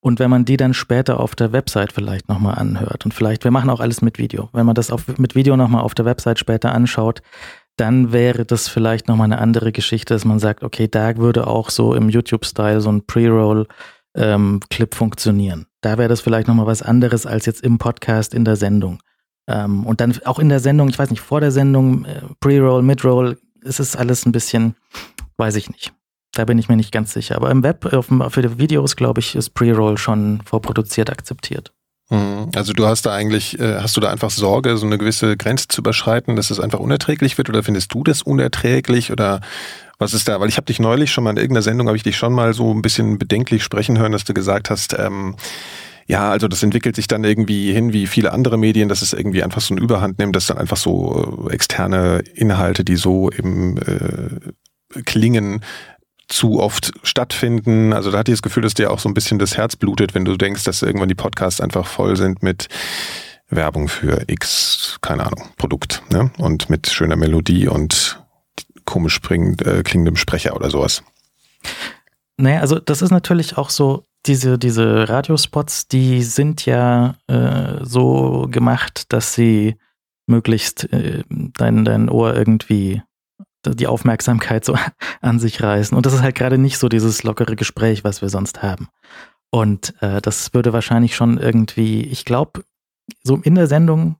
Und 0.04 0.20
wenn 0.20 0.30
man 0.30 0.44
die 0.44 0.58
dann 0.58 0.74
später 0.74 1.22
auf 1.22 1.34
der 1.34 1.54
Website 1.54 1.94
vielleicht 1.94 2.28
nochmal 2.28 2.56
anhört 2.56 3.06
und 3.06 3.14
vielleicht, 3.14 3.46
wir 3.46 3.52
machen 3.52 3.70
auch 3.70 3.80
alles 3.80 4.02
mit 4.02 4.18
Video, 4.18 4.50
wenn 4.52 4.66
man 4.66 4.76
das 4.76 4.92
auf, 4.92 5.18
mit 5.18 5.34
Video 5.34 5.56
nochmal 5.56 5.82
auf 5.82 5.96
der 5.96 6.04
Website 6.04 6.40
später 6.40 6.74
anschaut, 6.74 7.22
dann 7.78 8.12
wäre 8.12 8.44
das 8.44 8.68
vielleicht 8.68 9.08
nochmal 9.08 9.32
eine 9.32 9.38
andere 9.38 9.72
Geschichte, 9.72 10.14
dass 10.14 10.26
man 10.26 10.40
sagt, 10.40 10.62
okay, 10.62 10.90
da 10.90 11.16
würde 11.16 11.48
auch 11.48 11.70
so 11.70 11.94
im 11.94 12.10
YouTube-Style 12.10 12.82
so 12.82 12.92
ein 12.92 13.06
Pre-Roll-Clip 13.08 13.70
ähm, 14.18 14.60
funktionieren. 14.92 15.68
Da 15.80 15.98
wäre 15.98 16.10
das 16.10 16.20
vielleicht 16.20 16.50
nochmal 16.50 16.68
was 16.68 16.82
anderes 16.82 17.26
als 17.26 17.46
jetzt 17.46 17.64
im 17.64 17.78
Podcast 17.78 18.34
in 18.34 18.44
der 18.44 18.58
Sendung. 18.58 19.00
Ähm, 19.48 19.86
und 19.86 20.02
dann 20.02 20.14
auch 20.26 20.40
in 20.40 20.50
der 20.50 20.60
Sendung, 20.60 20.90
ich 20.90 21.00
weiß 21.00 21.12
nicht, 21.12 21.22
vor 21.22 21.40
der 21.40 21.52
Sendung, 21.52 22.04
äh, 22.04 22.24
Pre-Roll, 22.42 22.82
Mid-Roll, 22.82 23.38
ist 23.62 23.80
es 23.80 23.96
alles 23.96 24.26
ein 24.26 24.34
bisschen, 24.34 24.76
weiß 25.38 25.56
ich 25.56 25.70
nicht. 25.70 25.94
Da 26.34 26.46
bin 26.46 26.58
ich 26.58 26.68
mir 26.68 26.76
nicht 26.76 26.92
ganz 26.92 27.14
sicher. 27.14 27.36
Aber 27.36 27.52
im 27.52 27.64
Web, 27.64 27.88
für 28.30 28.42
die 28.42 28.58
Videos, 28.58 28.96
glaube 28.96 29.22
ich, 29.22 29.36
ist 29.36 29.52
Pre-Roll 29.52 29.98
schon 29.98 30.42
vorproduziert 30.46 31.12
akzeptiert. 31.12 31.72
Mhm. 32.10 32.50
Also 32.56 32.74
du 32.74 32.86
hast 32.86 33.06
da 33.06 33.14
eigentlich, 33.14 33.60
äh, 33.60 33.80
hast 33.80 33.96
du 33.96 34.02
da 34.02 34.12
einfach 34.12 34.30
Sorge, 34.30 34.78
so 34.78 34.86
eine 34.86 34.98
gewisse 34.98 35.38
Grenze 35.38 35.68
zu 35.68 35.82
überschreiten, 35.82 36.36
dass 36.36 36.52
es 36.52 36.60
einfach 36.60 36.80
unerträglich 36.80 37.38
wird 37.38 37.50
oder 37.50 37.64
findest 37.64 37.94
du 37.94 38.04
das 38.04 38.22
unerträglich 38.22 39.12
oder 39.12 39.42
was 40.00 40.14
ist 40.14 40.28
da? 40.28 40.40
Weil 40.40 40.50
ich 40.50 40.58
habe 40.58 40.66
dich 40.66 40.80
neulich 40.80 41.12
schon 41.12 41.24
mal 41.24 41.32
in 41.32 41.38
irgendeiner 41.38 41.62
Sendung, 41.62 41.88
habe 41.88 41.98
ich 41.98 42.04
dich 42.04 42.18
schon 42.18 42.34
mal 42.34 42.54
so 42.54 42.74
ein 42.74 42.82
bisschen 42.82 43.18
bedenklich 43.20 43.64
sprechen 43.64 43.98
hören, 43.98 44.12
dass 44.12 44.26
du 44.26 44.34
gesagt 44.34 44.70
hast, 44.70 44.98
ähm, 45.00 45.36
ja, 46.06 46.32
also 46.32 46.48
das 46.48 46.62
entwickelt 46.62 46.96
sich 46.96 47.08
dann 47.08 47.24
irgendwie 47.24 47.72
hin 47.72 47.94
wie 47.94 48.08
viele 48.08 48.34
andere 48.34 48.58
Medien, 48.58 48.90
dass 48.90 49.02
es 49.02 49.14
irgendwie 49.14 49.42
einfach 49.42 49.62
so 49.62 49.74
eine 49.74 49.82
Überhand 49.82 50.20
nimmt, 50.20 50.36
dass 50.36 50.48
dann 50.48 50.58
einfach 50.58 50.78
so 50.78 51.48
äh, 51.50 51.54
externe 51.54 52.20
Inhalte, 52.34 52.84
die 52.84 52.98
so 52.98 53.32
eben 53.32 53.78
äh, 53.78 55.02
klingen, 55.06 55.62
zu 56.28 56.60
oft 56.60 56.92
stattfinden. 57.04 57.94
Also 57.94 58.12
da 58.12 58.20
hatte 58.20 58.32
ich 58.32 58.38
das 58.38 58.42
Gefühl, 58.42 58.64
dass 58.64 58.74
dir 58.74 58.92
auch 58.92 59.00
so 59.00 59.10
ein 59.10 59.14
bisschen 59.14 59.40
das 59.40 59.58
Herz 59.58 59.76
blutet, 59.76 60.16
wenn 60.16 60.26
du 60.26 60.38
denkst, 60.38 60.64
dass 60.64 60.82
irgendwann 60.82 61.10
die 61.10 61.16
Podcasts 61.16 61.62
einfach 61.62 61.86
voll 61.86 62.16
sind 62.16 62.44
mit 62.44 62.70
Werbung 63.50 63.88
für 63.88 64.24
X, 64.28 64.98
keine 65.02 65.26
Ahnung, 65.26 65.50
Produkt, 65.58 66.02
ne? 66.12 66.32
Und 66.38 66.70
mit 66.70 66.90
schöner 66.90 67.16
Melodie 67.16 67.68
und 67.68 68.20
komisch 68.86 69.14
springend, 69.14 69.62
äh, 69.66 69.84
klingendem 69.84 70.16
Sprecher 70.16 70.56
oder 70.56 70.70
sowas. 70.70 71.04
Naja, 72.38 72.62
also 72.62 72.80
das 72.80 73.02
ist 73.02 73.12
natürlich 73.12 73.58
auch 73.58 73.70
so, 73.70 74.06
diese, 74.26 74.58
diese 74.58 75.10
Radiospots, 75.10 75.88
die 75.88 76.24
sind 76.24 76.66
ja 76.66 77.16
äh, 77.28 77.84
so 77.84 78.48
gemacht, 78.50 79.12
dass 79.12 79.34
sie 79.34 79.76
möglichst 80.28 80.92
äh, 80.94 81.24
dein, 81.30 81.84
dein 81.86 82.10
Ohr 82.10 82.36
irgendwie 82.36 83.02
die 83.66 83.88
Aufmerksamkeit 83.88 84.66
so 84.66 84.78
an 85.22 85.40
sich 85.40 85.62
reißen. 85.62 85.96
Und 85.96 86.06
das 86.06 86.14
ist 86.14 86.22
halt 86.22 86.36
gerade 86.36 86.58
nicht 86.58 86.78
so 86.78 86.90
dieses 86.90 87.24
lockere 87.24 87.56
Gespräch, 87.56 88.04
was 88.04 88.22
wir 88.22 88.30
sonst 88.30 88.62
haben. 88.62 88.88
Und 89.52 89.94
äh, 90.02 90.22
das 90.22 90.54
würde 90.54 90.74
wahrscheinlich 90.74 91.16
schon 91.16 91.38
irgendwie, 91.38 92.02
ich 92.02 92.26
glaube, 92.26 92.64
so 93.24 93.38
in 93.38 93.56
der 93.56 93.68
Sendung 93.68 94.18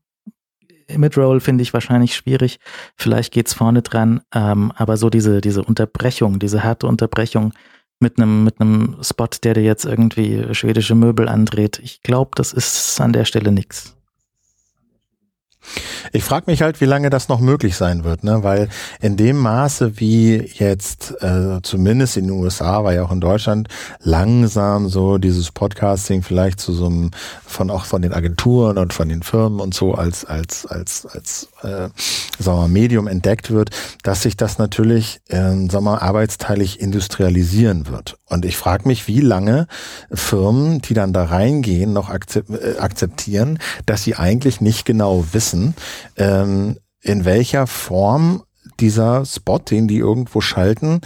Midroll 0.88 1.40
finde 1.40 1.62
ich 1.62 1.72
wahrscheinlich 1.72 2.14
schwierig. 2.14 2.58
Vielleicht 2.96 3.32
geht's 3.32 3.54
vorne 3.54 3.82
dran, 3.82 4.20
ähm, 4.34 4.72
aber 4.76 4.96
so 4.96 5.10
diese 5.10 5.40
diese 5.40 5.62
Unterbrechung, 5.62 6.38
diese 6.38 6.62
harte 6.62 6.86
Unterbrechung 6.86 7.52
mit 8.00 8.18
einem 8.18 8.44
mit 8.44 8.60
einem 8.60 8.96
Spot, 9.00 9.28
der 9.42 9.54
dir 9.54 9.62
jetzt 9.62 9.84
irgendwie 9.86 10.54
schwedische 10.54 10.94
Möbel 10.94 11.28
andreht, 11.28 11.80
ich 11.82 12.02
glaube, 12.02 12.32
das 12.34 12.52
ist 12.52 13.00
an 13.00 13.12
der 13.12 13.24
Stelle 13.24 13.52
nix. 13.52 13.96
Ich 16.12 16.24
frage 16.24 16.44
mich 16.46 16.62
halt, 16.62 16.80
wie 16.80 16.86
lange 16.86 17.10
das 17.10 17.28
noch 17.28 17.40
möglich 17.40 17.76
sein 17.76 18.04
wird, 18.04 18.24
ne? 18.24 18.42
weil 18.42 18.68
in 19.00 19.16
dem 19.16 19.38
Maße, 19.38 19.98
wie 19.98 20.36
jetzt 20.54 21.14
äh, 21.22 21.60
zumindest 21.62 22.16
in 22.16 22.28
den 22.28 22.38
USA, 22.38 22.78
aber 22.78 22.94
ja 22.94 23.04
auch 23.04 23.12
in 23.12 23.20
Deutschland, 23.20 23.68
langsam 24.00 24.88
so 24.88 25.18
dieses 25.18 25.50
Podcasting 25.50 26.22
vielleicht 26.22 26.60
zu 26.60 26.72
so 26.72 26.86
einem, 26.86 27.10
von 27.46 27.70
auch 27.70 27.84
von 27.84 28.02
den 28.02 28.12
Agenturen 28.12 28.78
und 28.78 28.92
von 28.92 29.08
den 29.08 29.22
Firmen 29.22 29.60
und 29.60 29.74
so 29.74 29.94
als, 29.94 30.24
als, 30.24 30.66
als, 30.66 31.06
als 31.06 31.48
äh, 31.64 31.88
sagen 32.38 32.58
wir, 32.60 32.68
Medium 32.68 33.06
entdeckt 33.06 33.50
wird, 33.50 33.70
dass 34.02 34.22
sich 34.22 34.36
das 34.36 34.58
natürlich, 34.58 35.20
äh, 35.28 35.68
sagen 35.68 35.84
wir, 35.84 36.02
arbeitsteilig 36.02 36.80
industrialisieren 36.80 37.88
wird. 37.88 38.16
Und 38.28 38.44
ich 38.44 38.56
frage 38.56 38.86
mich, 38.86 39.08
wie 39.08 39.20
lange 39.20 39.66
Firmen, 40.12 40.80
die 40.80 40.94
dann 40.94 41.12
da 41.12 41.24
reingehen, 41.24 41.92
noch 41.92 42.10
äh, 42.10 42.78
akzeptieren, 42.78 43.58
dass 43.86 44.04
sie 44.04 44.16
eigentlich 44.16 44.60
nicht 44.60 44.84
genau 44.84 45.24
wissen, 45.32 45.74
ähm, 46.16 46.78
in 47.00 47.24
welcher 47.24 47.66
Form 47.66 48.44
dieser 48.80 49.24
Spot, 49.24 49.58
den 49.58 49.88
die 49.88 49.98
irgendwo 49.98 50.40
schalten, 50.40 51.00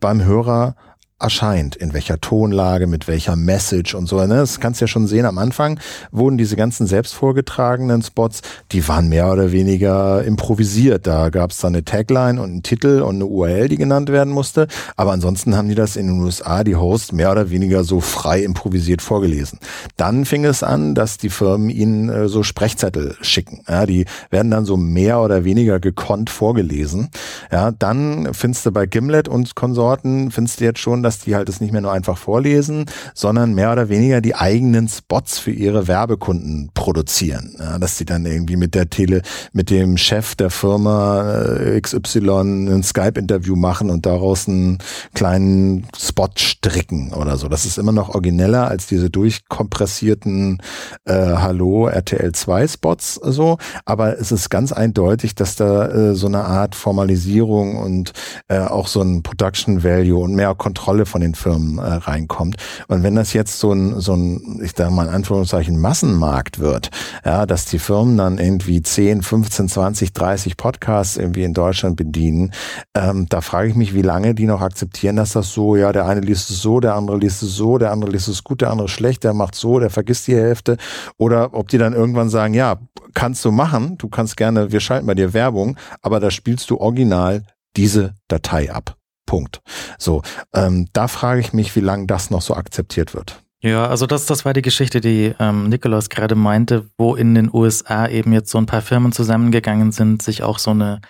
beim 0.00 0.24
Hörer 0.24 0.74
erscheint, 1.22 1.76
in 1.76 1.94
welcher 1.94 2.20
Tonlage, 2.20 2.86
mit 2.86 3.08
welcher 3.08 3.36
Message 3.36 3.94
und 3.94 4.06
so. 4.06 4.18
Ne? 4.18 4.36
Das 4.36 4.60
kannst 4.60 4.80
du 4.80 4.84
ja 4.84 4.88
schon 4.88 5.06
sehen. 5.06 5.24
Am 5.24 5.38
Anfang 5.38 5.78
wurden 6.10 6.38
diese 6.38 6.56
ganzen 6.56 6.86
selbst 6.86 7.14
vorgetragenen 7.14 8.02
Spots, 8.02 8.42
die 8.72 8.86
waren 8.88 9.08
mehr 9.08 9.30
oder 9.32 9.52
weniger 9.52 10.22
improvisiert. 10.24 11.06
Da 11.06 11.30
gab 11.30 11.50
es 11.50 11.58
dann 11.58 11.74
eine 11.74 11.84
Tagline 11.84 12.40
und 12.40 12.50
einen 12.50 12.62
Titel 12.62 13.02
und 13.02 13.16
eine 13.16 13.26
URL, 13.26 13.68
die 13.68 13.76
genannt 13.76 14.10
werden 14.10 14.32
musste. 14.32 14.66
Aber 14.96 15.12
ansonsten 15.12 15.56
haben 15.56 15.68
die 15.68 15.74
das 15.74 15.96
in 15.96 16.06
den 16.06 16.20
USA, 16.20 16.64
die 16.64 16.76
Hosts, 16.76 17.12
mehr 17.12 17.30
oder 17.30 17.50
weniger 17.50 17.84
so 17.84 18.00
frei 18.00 18.42
improvisiert 18.42 19.02
vorgelesen. 19.02 19.58
Dann 19.96 20.24
fing 20.24 20.44
es 20.44 20.62
an, 20.62 20.94
dass 20.94 21.18
die 21.18 21.30
Firmen 21.30 21.70
ihnen 21.70 22.08
äh, 22.08 22.28
so 22.28 22.42
Sprechzettel 22.42 23.16
schicken. 23.22 23.62
Ja, 23.68 23.86
die 23.86 24.06
werden 24.30 24.50
dann 24.50 24.64
so 24.64 24.76
mehr 24.76 25.20
oder 25.20 25.44
weniger 25.44 25.80
gekonnt 25.80 26.30
vorgelesen. 26.30 27.10
Ja, 27.50 27.70
dann 27.70 28.32
findest 28.32 28.66
du 28.66 28.72
bei 28.72 28.86
Gimlet 28.86 29.28
und 29.28 29.54
Konsorten, 29.54 30.30
findest 30.30 30.60
du 30.60 30.64
jetzt 30.64 30.80
schon, 30.80 31.02
dass 31.02 31.11
dass 31.12 31.18
die 31.18 31.34
halt 31.34 31.48
es 31.50 31.60
nicht 31.60 31.72
mehr 31.72 31.82
nur 31.82 31.92
einfach 31.92 32.16
vorlesen, 32.16 32.86
sondern 33.14 33.52
mehr 33.52 33.70
oder 33.70 33.90
weniger 33.90 34.22
die 34.22 34.34
eigenen 34.34 34.88
Spots 34.88 35.38
für 35.38 35.50
ihre 35.50 35.86
Werbekunden 35.86 36.70
produzieren. 36.72 37.54
Ja, 37.58 37.78
dass 37.78 37.98
sie 37.98 38.06
dann 38.06 38.24
irgendwie 38.24 38.56
mit 38.56 38.74
der 38.74 38.88
Tele, 38.88 39.20
mit 39.52 39.68
dem 39.68 39.98
Chef 39.98 40.34
der 40.36 40.48
Firma 40.48 41.44
äh, 41.44 41.80
XY 41.80 42.30
ein 42.30 42.82
Skype-Interview 42.82 43.56
machen 43.56 43.90
und 43.90 44.06
daraus 44.06 44.48
einen 44.48 44.78
kleinen 45.12 45.86
Spot 45.98 46.30
stricken 46.38 47.12
oder 47.12 47.36
so. 47.36 47.48
Das 47.48 47.66
ist 47.66 47.76
immer 47.76 47.92
noch 47.92 48.08
origineller 48.08 48.68
als 48.68 48.86
diese 48.86 49.10
durchkompressierten 49.10 50.62
äh, 51.04 51.12
Hallo 51.12 51.88
RTL 51.88 52.32
2 52.32 52.68
Spots 52.68 53.14
so. 53.16 53.58
Aber 53.84 54.18
es 54.18 54.32
ist 54.32 54.48
ganz 54.48 54.72
eindeutig, 54.72 55.34
dass 55.34 55.56
da 55.56 55.88
äh, 55.88 56.14
so 56.14 56.26
eine 56.26 56.44
Art 56.44 56.74
Formalisierung 56.74 57.76
und 57.76 58.12
äh, 58.48 58.60
auch 58.60 58.86
so 58.86 59.02
ein 59.02 59.22
Production 59.22 59.84
Value 59.84 60.18
und 60.18 60.34
mehr 60.34 60.54
Kontrolle 60.62 61.01
Kontrolle 61.02 61.06
von 61.06 61.20
den 61.20 61.34
Firmen 61.34 61.78
äh, 61.78 61.82
reinkommt. 61.82 62.56
Und 62.88 63.02
wenn 63.02 63.14
das 63.14 63.32
jetzt 63.32 63.58
so 63.58 63.72
ein, 63.72 64.00
so 64.00 64.14
ein, 64.14 64.60
ich 64.62 64.72
sage 64.76 64.90
mal 64.90 65.06
in 65.06 65.14
Anführungszeichen, 65.14 65.80
Massenmarkt 65.80 66.58
wird, 66.58 66.90
ja, 67.24 67.46
dass 67.46 67.66
die 67.66 67.78
Firmen 67.78 68.16
dann 68.16 68.38
irgendwie 68.38 68.82
10, 68.82 69.22
15, 69.22 69.68
20, 69.68 70.12
30 70.12 70.56
Podcasts 70.56 71.16
irgendwie 71.16 71.44
in 71.44 71.54
Deutschland 71.54 71.96
bedienen, 71.96 72.52
ähm, 72.94 73.26
da 73.28 73.40
frage 73.40 73.68
ich 73.68 73.74
mich, 73.74 73.94
wie 73.94 74.02
lange 74.02 74.34
die 74.34 74.46
noch 74.46 74.60
akzeptieren, 74.60 75.16
dass 75.16 75.32
das 75.32 75.52
so, 75.52 75.76
ja, 75.76 75.92
der 75.92 76.06
eine 76.06 76.20
liest 76.20 76.50
es 76.50 76.62
so, 76.62 76.80
der 76.80 76.94
andere 76.94 77.18
liest 77.18 77.42
es 77.42 77.56
so, 77.56 77.78
der 77.78 77.90
andere 77.90 78.10
liest 78.10 78.28
es 78.28 78.44
gut, 78.44 78.60
der 78.60 78.70
andere 78.70 78.88
schlecht, 78.88 79.24
der 79.24 79.34
macht 79.34 79.54
so, 79.54 79.78
der 79.78 79.90
vergisst 79.90 80.26
die 80.26 80.36
Hälfte. 80.36 80.76
Oder 81.18 81.54
ob 81.54 81.68
die 81.68 81.78
dann 81.78 81.92
irgendwann 81.92 82.28
sagen, 82.28 82.54
ja, 82.54 82.78
kannst 83.14 83.44
du 83.44 83.50
machen, 83.50 83.98
du 83.98 84.08
kannst 84.08 84.36
gerne, 84.36 84.72
wir 84.72 84.80
schalten 84.80 85.06
bei 85.06 85.14
dir 85.14 85.32
Werbung, 85.32 85.76
aber 86.00 86.20
da 86.20 86.30
spielst 86.30 86.70
du 86.70 86.78
original 86.78 87.44
diese 87.76 88.14
Datei 88.28 88.70
ab. 88.72 89.01
Punkt. 89.26 89.60
So, 89.98 90.22
ähm, 90.54 90.88
da 90.92 91.08
frage 91.08 91.40
ich 91.40 91.52
mich, 91.52 91.74
wie 91.76 91.80
lange 91.80 92.06
das 92.06 92.30
noch 92.30 92.42
so 92.42 92.54
akzeptiert 92.54 93.14
wird. 93.14 93.42
Ja, 93.64 93.86
also 93.86 94.06
das, 94.06 94.26
das 94.26 94.44
war 94.44 94.54
die 94.54 94.62
Geschichte, 94.62 95.00
die 95.00 95.34
ähm, 95.38 95.68
Nikolaus 95.68 96.08
gerade 96.08 96.34
meinte, 96.34 96.90
wo 96.98 97.14
in 97.14 97.36
den 97.36 97.48
USA 97.52 98.08
eben 98.08 98.32
jetzt 98.32 98.50
so 98.50 98.58
ein 98.58 98.66
paar 98.66 98.82
Firmen 98.82 99.12
zusammengegangen 99.12 99.92
sind, 99.92 100.20
sich 100.20 100.42
auch 100.42 100.58
so 100.58 100.72
eine, 100.72 101.00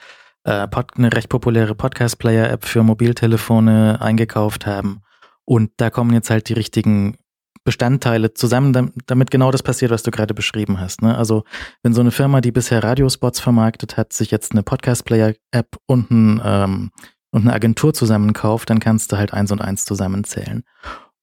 äh, 0.44 0.66
eine 0.96 1.12
recht 1.14 1.30
populäre 1.30 1.74
Podcast-Player-App 1.74 2.66
für 2.66 2.82
Mobiltelefone 2.82 4.02
eingekauft 4.02 4.66
haben. 4.66 5.00
Und 5.46 5.70
da 5.78 5.88
kommen 5.88 6.12
jetzt 6.12 6.28
halt 6.28 6.50
die 6.50 6.52
richtigen 6.52 7.16
Bestandteile 7.64 8.34
zusammen, 8.34 8.92
damit 9.06 9.30
genau 9.30 9.50
das 9.50 9.62
passiert, 9.62 9.90
was 9.90 10.02
du 10.02 10.10
gerade 10.10 10.34
beschrieben 10.34 10.80
hast. 10.80 11.00
Ne? 11.00 11.16
Also 11.16 11.44
wenn 11.82 11.94
so 11.94 12.00
eine 12.00 12.10
Firma, 12.10 12.40
die 12.40 12.52
bisher 12.52 12.82
Radiospots 12.82 13.40
vermarktet 13.40 13.96
hat, 13.96 14.12
sich 14.12 14.30
jetzt 14.30 14.52
eine 14.52 14.62
Podcast-Player-App 14.62 15.76
und 15.86 16.10
ein 16.10 16.42
ähm, 16.44 16.90
und 17.32 17.42
eine 17.42 17.52
Agentur 17.52 17.92
zusammenkauft, 17.92 18.70
dann 18.70 18.78
kannst 18.78 19.10
du 19.10 19.16
halt 19.16 19.32
eins 19.32 19.50
und 19.50 19.60
eins 19.60 19.84
zusammenzählen. 19.84 20.62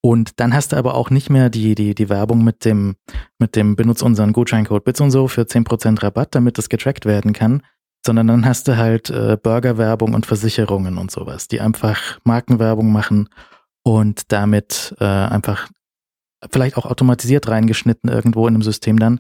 Und 0.01 0.39
dann 0.39 0.53
hast 0.53 0.72
du 0.72 0.78
aber 0.78 0.95
auch 0.95 1.10
nicht 1.10 1.30
mehr 1.30 1.49
die, 1.49 1.76
die, 1.76 1.93
die 1.93 2.10
Werbung 2.10 2.43
mit 2.43 2.66
dem, 2.66 2.95
mit 3.38 3.55
dem 3.55 3.76
benutz 3.76 4.01
unseren 4.01 4.34
Gutscheincode 4.34 4.84
Bits 4.84 5.01
und 5.01 5.12
so 5.12 5.28
für 5.28 5.41
10% 5.41 6.01
Rabatt, 6.01 6.36
damit 6.36 6.57
das 6.57 6.70
getrackt 6.70 7.05
werden 7.05 7.34
kann, 7.34 7.62
sondern 8.05 8.28
dann 8.28 8.45
hast 8.45 8.68
du 8.68 8.78
halt 8.78 9.10
äh, 9.10 9.38
Burgerwerbung 9.41 10.14
und 10.14 10.26
Versicherungen 10.26 10.97
und 10.97 11.12
sowas, 11.12 11.47
die 11.47 11.60
einfach 11.60 12.18
Markenwerbung 12.24 12.91
machen 12.91 13.30
und 13.84 14.32
damit 14.32 14.95
äh, 14.99 15.05
einfach 15.05 15.68
vielleicht 16.49 16.78
auch 16.78 16.86
automatisiert 16.86 17.49
reingeschnitten 17.49 18.10
irgendwo 18.10 18.47
in 18.47 18.55
einem 18.55 18.64
System 18.64 18.99
dann 18.99 19.20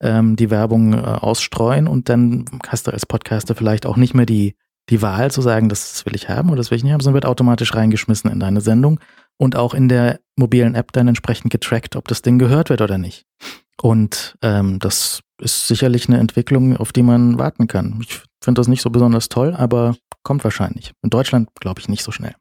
ähm, 0.00 0.36
die 0.36 0.50
Werbung 0.50 0.92
äh, 0.92 0.98
ausstreuen 0.98 1.88
und 1.88 2.08
dann 2.08 2.44
hast 2.68 2.86
du 2.86 2.92
als 2.92 3.04
Podcaster 3.04 3.56
vielleicht 3.56 3.84
auch 3.84 3.96
nicht 3.96 4.14
mehr 4.14 4.26
die 4.26 4.54
die 4.90 5.02
Wahl 5.02 5.30
zu 5.30 5.40
sagen, 5.40 5.68
das 5.68 6.04
will 6.04 6.14
ich 6.14 6.28
haben 6.28 6.48
oder 6.50 6.58
das 6.58 6.70
will 6.70 6.76
ich 6.76 6.84
nicht 6.84 6.92
haben, 6.92 7.00
sondern 7.00 7.22
wird 7.22 7.26
automatisch 7.26 7.74
reingeschmissen 7.74 8.30
in 8.30 8.40
deine 8.40 8.60
Sendung 8.60 9.00
und 9.38 9.56
auch 9.56 9.72
in 9.72 9.88
der 9.88 10.20
mobilen 10.36 10.74
App 10.74 10.92
dann 10.92 11.08
entsprechend 11.08 11.50
getrackt, 11.50 11.96
ob 11.96 12.08
das 12.08 12.22
Ding 12.22 12.38
gehört 12.38 12.68
wird 12.68 12.82
oder 12.82 12.98
nicht. 12.98 13.24
Und 13.80 14.36
ähm, 14.42 14.78
das 14.78 15.20
ist 15.40 15.66
sicherlich 15.68 16.08
eine 16.08 16.18
Entwicklung, 16.18 16.76
auf 16.76 16.92
die 16.92 17.02
man 17.02 17.38
warten 17.38 17.66
kann. 17.66 17.98
Ich 18.02 18.20
finde 18.42 18.60
das 18.60 18.68
nicht 18.68 18.82
so 18.82 18.90
besonders 18.90 19.28
toll, 19.28 19.54
aber 19.56 19.96
kommt 20.22 20.44
wahrscheinlich. 20.44 20.92
In 21.02 21.10
Deutschland 21.10 21.48
glaube 21.60 21.80
ich 21.80 21.88
nicht 21.88 22.02
so 22.02 22.12
schnell. 22.12 22.34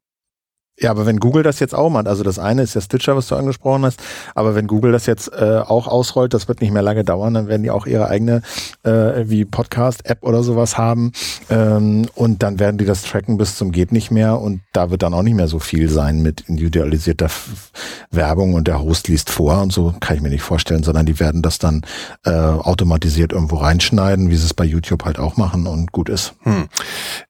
Ja, 0.80 0.92
aber 0.92 1.06
wenn 1.06 1.18
Google 1.18 1.44
das 1.44 1.60
jetzt 1.60 1.76
auch 1.76 1.90
macht, 1.90 2.08
also 2.08 2.24
das 2.24 2.40
eine 2.40 2.62
ist 2.62 2.74
ja 2.74 2.82
Stitcher, 2.82 3.16
was 3.16 3.28
du 3.28 3.36
angesprochen 3.36 3.84
hast, 3.84 4.02
aber 4.34 4.56
wenn 4.56 4.66
Google 4.66 4.94
das 4.94 5.06
jetzt 5.08 5.32
äh, 5.34 5.62
auch 5.66 5.88
ausrollt, 5.88 6.34
das 6.34 6.48
wird 6.48 6.62
nicht 6.62 6.72
mehr 6.72 6.82
lange 6.82 7.04
dauern, 7.04 7.34
dann 7.34 7.48
werden 7.48 7.64
die 7.64 7.72
auch 7.72 7.86
ihre 7.86 8.08
eigene 8.08 8.42
äh, 8.84 9.26
wie 9.26 9.44
Podcast-App 9.44 10.24
oder 10.24 10.42
sowas 10.42 10.78
haben 10.78 11.12
ähm, 11.50 12.08
und 12.16 12.44
dann 12.44 12.60
werden 12.60 12.78
die 12.78 12.86
das 12.86 13.04
tracken 13.04 13.38
bis 13.38 13.58
zum 13.58 13.72
geht 13.72 13.92
nicht 13.92 14.10
mehr 14.10 14.40
und 14.40 14.62
da 14.72 14.90
wird 14.90 15.04
dann 15.04 15.14
auch 15.14 15.22
nicht 15.22 15.36
mehr 15.36 15.50
so 15.50 15.60
viel 15.60 15.90
sein 15.90 16.22
mit 16.22 16.42
individualisierter 16.48 17.26
F 17.26 17.72
Werbung 18.12 18.54
und 18.54 18.68
der 18.68 18.82
Host 18.82 19.08
liest 19.08 19.30
vor 19.30 19.62
und 19.62 19.74
so 19.74 19.94
kann 20.00 20.16
ich 20.16 20.22
mir 20.22 20.30
nicht 20.30 20.42
vorstellen, 20.42 20.84
sondern 20.84 21.06
die 21.06 21.20
werden 21.20 21.42
das 21.42 21.60
dann 21.60 21.84
äh, 22.26 22.32
automatisiert 22.32 23.34
irgendwo 23.34 23.58
reinschneiden, 23.58 24.30
wie 24.30 24.36
sie 24.36 24.46
es 24.46 24.54
bei 24.54 24.64
YouTube 24.64 25.06
halt 25.06 25.20
auch 25.20 25.38
machen 25.38 25.68
und 25.68 25.92
gut 25.92 26.10
ist. 26.10 26.34
Hm. 26.44 26.68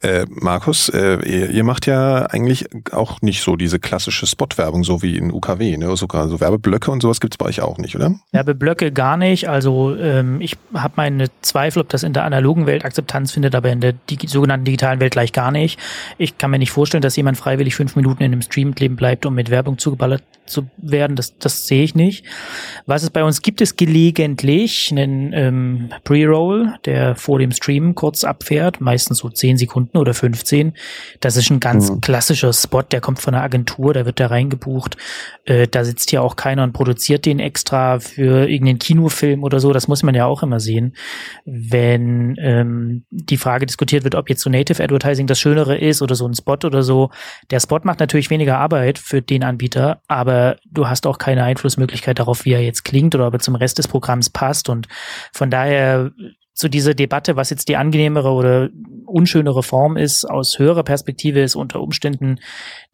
Äh, 0.02 0.26
Markus, 0.30 0.90
äh, 0.90 1.16
ihr, 1.26 1.50
ihr 1.50 1.64
macht 1.64 1.86
ja 1.86 2.28
eigentlich 2.28 2.68
auch 2.92 3.22
nicht 3.22 3.39
nicht 3.40 3.46
so 3.46 3.56
diese 3.56 3.80
klassische 3.80 4.28
Spot-Werbung, 4.28 4.84
so 4.84 5.02
wie 5.02 5.18
in 5.18 5.32
UKW, 5.32 5.78
ne? 5.78 5.96
Sogar 5.96 6.28
so 6.28 6.40
Werbeblöcke 6.40 6.92
und 6.92 7.02
sowas 7.02 7.20
gibt 7.20 7.36
es 7.36 7.38
bei 7.38 7.46
euch 7.46 7.62
auch 7.62 7.78
nicht, 7.78 7.96
oder? 7.96 8.16
Werbeblöcke 8.32 8.92
gar 8.92 9.16
nicht. 9.16 9.48
Also 9.48 9.96
ähm, 9.96 10.42
ich 10.42 10.58
habe 10.74 10.94
meine 10.98 11.28
Zweifel, 11.42 11.82
ob 11.82 11.90
das 11.90 12.04
in 12.04 12.14
der 12.14 12.26
analogen 12.26 12.66
Welt 12.66 12.84
Akzeptanz 12.84 13.32
findet, 13.32 13.56
aber 13.56 13.72
in 13.72 13.80
der 13.80 13.94
digi 13.94 14.28
sogenannten 14.28 14.66
digitalen 14.66 15.00
Welt 15.00 15.14
gleich 15.14 15.32
gar 15.32 15.52
nicht. 15.52 15.80
Ich 16.18 16.38
kann 16.38 16.52
mir 16.52 16.60
nicht 16.60 16.72
vorstellen, 16.72 17.02
dass 17.02 17.16
jemand 17.16 17.38
freiwillig 17.38 17.76
fünf 17.76 17.96
Minuten 17.96 18.24
in 18.24 18.34
einem 18.34 18.42
Stream 18.42 18.76
kleben 18.76 18.98
bleibt, 18.98 19.26
um 19.26 19.36
mit 19.36 19.50
Werbung 19.50 19.78
zugeballert 19.78 20.24
zu 20.50 20.68
werden. 20.78 21.16
Das, 21.16 21.38
das 21.38 21.68
sehe 21.68 21.84
ich 21.84 21.96
nicht. 21.96 22.26
Was 22.86 23.04
es 23.04 23.10
bei 23.10 23.24
uns 23.24 23.42
gibt, 23.42 23.62
ist 23.62 23.78
gelegentlich 23.78 24.90
einen 24.92 25.32
ähm, 25.34 25.90
Pre-Roll, 26.04 26.74
der 26.86 27.16
vor 27.16 27.40
dem 27.40 27.52
Stream 27.52 27.96
kurz 27.96 28.24
abfährt, 28.24 28.82
meistens 28.82 29.20
so 29.20 29.30
zehn 29.30 29.58
Sekunden 29.58 29.98
oder 29.98 30.14
15. 30.14 30.74
Das 31.20 31.38
ist 31.38 31.50
ein 31.50 31.60
ganz 31.60 31.90
mhm. 31.90 32.02
klassischer 32.02 32.52
Spot, 32.52 32.82
der 32.82 33.00
kommt 33.00 33.20
von 33.20 33.29
einer 33.30 33.44
Agentur, 33.44 33.94
da 33.94 34.06
wird 34.06 34.20
der 34.20 34.32
reingebucht. 34.32 34.98
Äh, 35.46 35.68
da 35.68 35.84
sitzt 35.84 36.12
ja 36.12 36.22
auch 36.22 36.36
keiner 36.36 36.64
und 36.64 36.74
produziert 36.74 37.26
den 37.26 37.40
extra 37.40 38.00
für 38.00 38.50
irgendeinen 38.50 38.80
Kinofilm 38.80 39.44
oder 39.44 39.60
so. 39.60 39.72
Das 39.74 39.88
muss 39.88 40.04
man 40.04 40.16
ja 40.16 40.26
auch 40.26 40.44
immer 40.44 40.60
sehen. 40.60 40.96
Wenn 41.46 42.36
ähm, 42.40 43.06
die 43.10 43.38
Frage 43.38 43.66
diskutiert 43.66 44.04
wird, 44.04 44.16
ob 44.16 44.30
jetzt 44.30 44.42
so 44.42 44.50
Native 44.50 44.84
Advertising 44.84 45.28
das 45.28 45.40
Schönere 45.40 45.78
ist 45.78 46.02
oder 46.02 46.16
so 46.16 46.28
ein 46.28 46.34
Spot 46.34 46.58
oder 46.64 46.84
so. 46.84 47.10
Der 47.52 47.60
Spot 47.60 47.80
macht 47.84 48.00
natürlich 48.00 48.30
weniger 48.30 48.58
Arbeit 48.58 49.00
für 49.00 49.22
den 49.22 49.44
Anbieter, 49.44 50.02
aber 50.08 50.58
du 50.66 50.88
hast 50.88 51.08
auch 51.08 51.18
keine 51.18 51.44
Einflussmöglichkeit 51.44 52.20
darauf, 52.20 52.46
wie 52.46 52.54
er 52.54 52.64
jetzt 52.64 52.84
klingt 52.84 53.16
oder 53.16 53.28
ob 53.28 53.34
er 53.34 53.40
zum 53.40 53.56
Rest 53.56 53.78
des 53.78 53.88
Programms 53.88 54.30
passt. 54.30 54.70
Und 54.70 54.88
von 55.32 55.50
daher 55.50 56.12
zu 56.60 56.68
dieser 56.68 56.94
Debatte, 56.94 57.38
was 57.38 57.50
jetzt 57.50 57.70
die 57.70 57.78
angenehmere 57.78 58.32
oder 58.32 58.70
unschönere 59.06 59.64
Form 59.64 59.96
ist, 59.96 60.26
aus 60.26 60.60
höherer 60.60 60.84
Perspektive 60.84 61.40
ist 61.40 61.56
unter 61.56 61.82
Umständen 61.82 62.40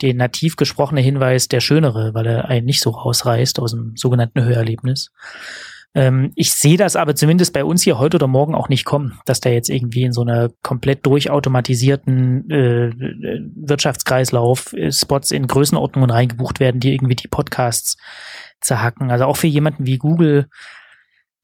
der 0.02 0.14
nativ 0.14 0.56
gesprochene 0.56 1.02
Hinweis 1.02 1.48
der 1.48 1.62
schönere, 1.62 2.14
weil 2.14 2.28
er 2.28 2.46
einen 2.46 2.68
nicht 2.68 2.80
so 2.80 2.92
rausreißt 2.92 3.60
aus 3.60 3.72
dem 3.72 3.94
sogenannten 3.96 4.44
Hörerlebnis. 4.44 5.12
Ähm, 5.96 6.32
ich 6.36 6.54
sehe 6.54 6.78
das 6.78 6.96
aber 6.96 7.16
zumindest 7.16 7.54
bei 7.54 7.66
uns 7.66 7.82
hier 7.82 7.98
heute 7.98 8.18
oder 8.18 8.28
morgen 8.28 8.54
auch 8.54 8.70
nicht 8.70 8.86
kommen, 8.86 9.20
dass 9.26 9.40
da 9.40 9.50
jetzt 9.50 9.70
irgendwie 9.70 10.04
in 10.04 10.14
so 10.14 10.22
einer 10.22 10.52
komplett 10.62 11.04
durchautomatisierten 11.08 12.50
äh, 12.52 12.92
Wirtschaftskreislauf 13.56 14.74
äh, 14.74 14.92
Spots 14.92 15.32
in 15.32 15.48
Größenordnungen 15.48 16.12
reingebucht 16.12 16.60
werden, 16.60 16.80
die 16.80 16.94
irgendwie 16.94 17.16
die 17.16 17.28
Podcasts 17.28 17.98
zerhacken. 18.62 19.10
Also 19.10 19.26
auch 19.26 19.38
für 19.38 19.48
jemanden 19.48 19.88
wie 19.88 19.98
Google 19.98 20.50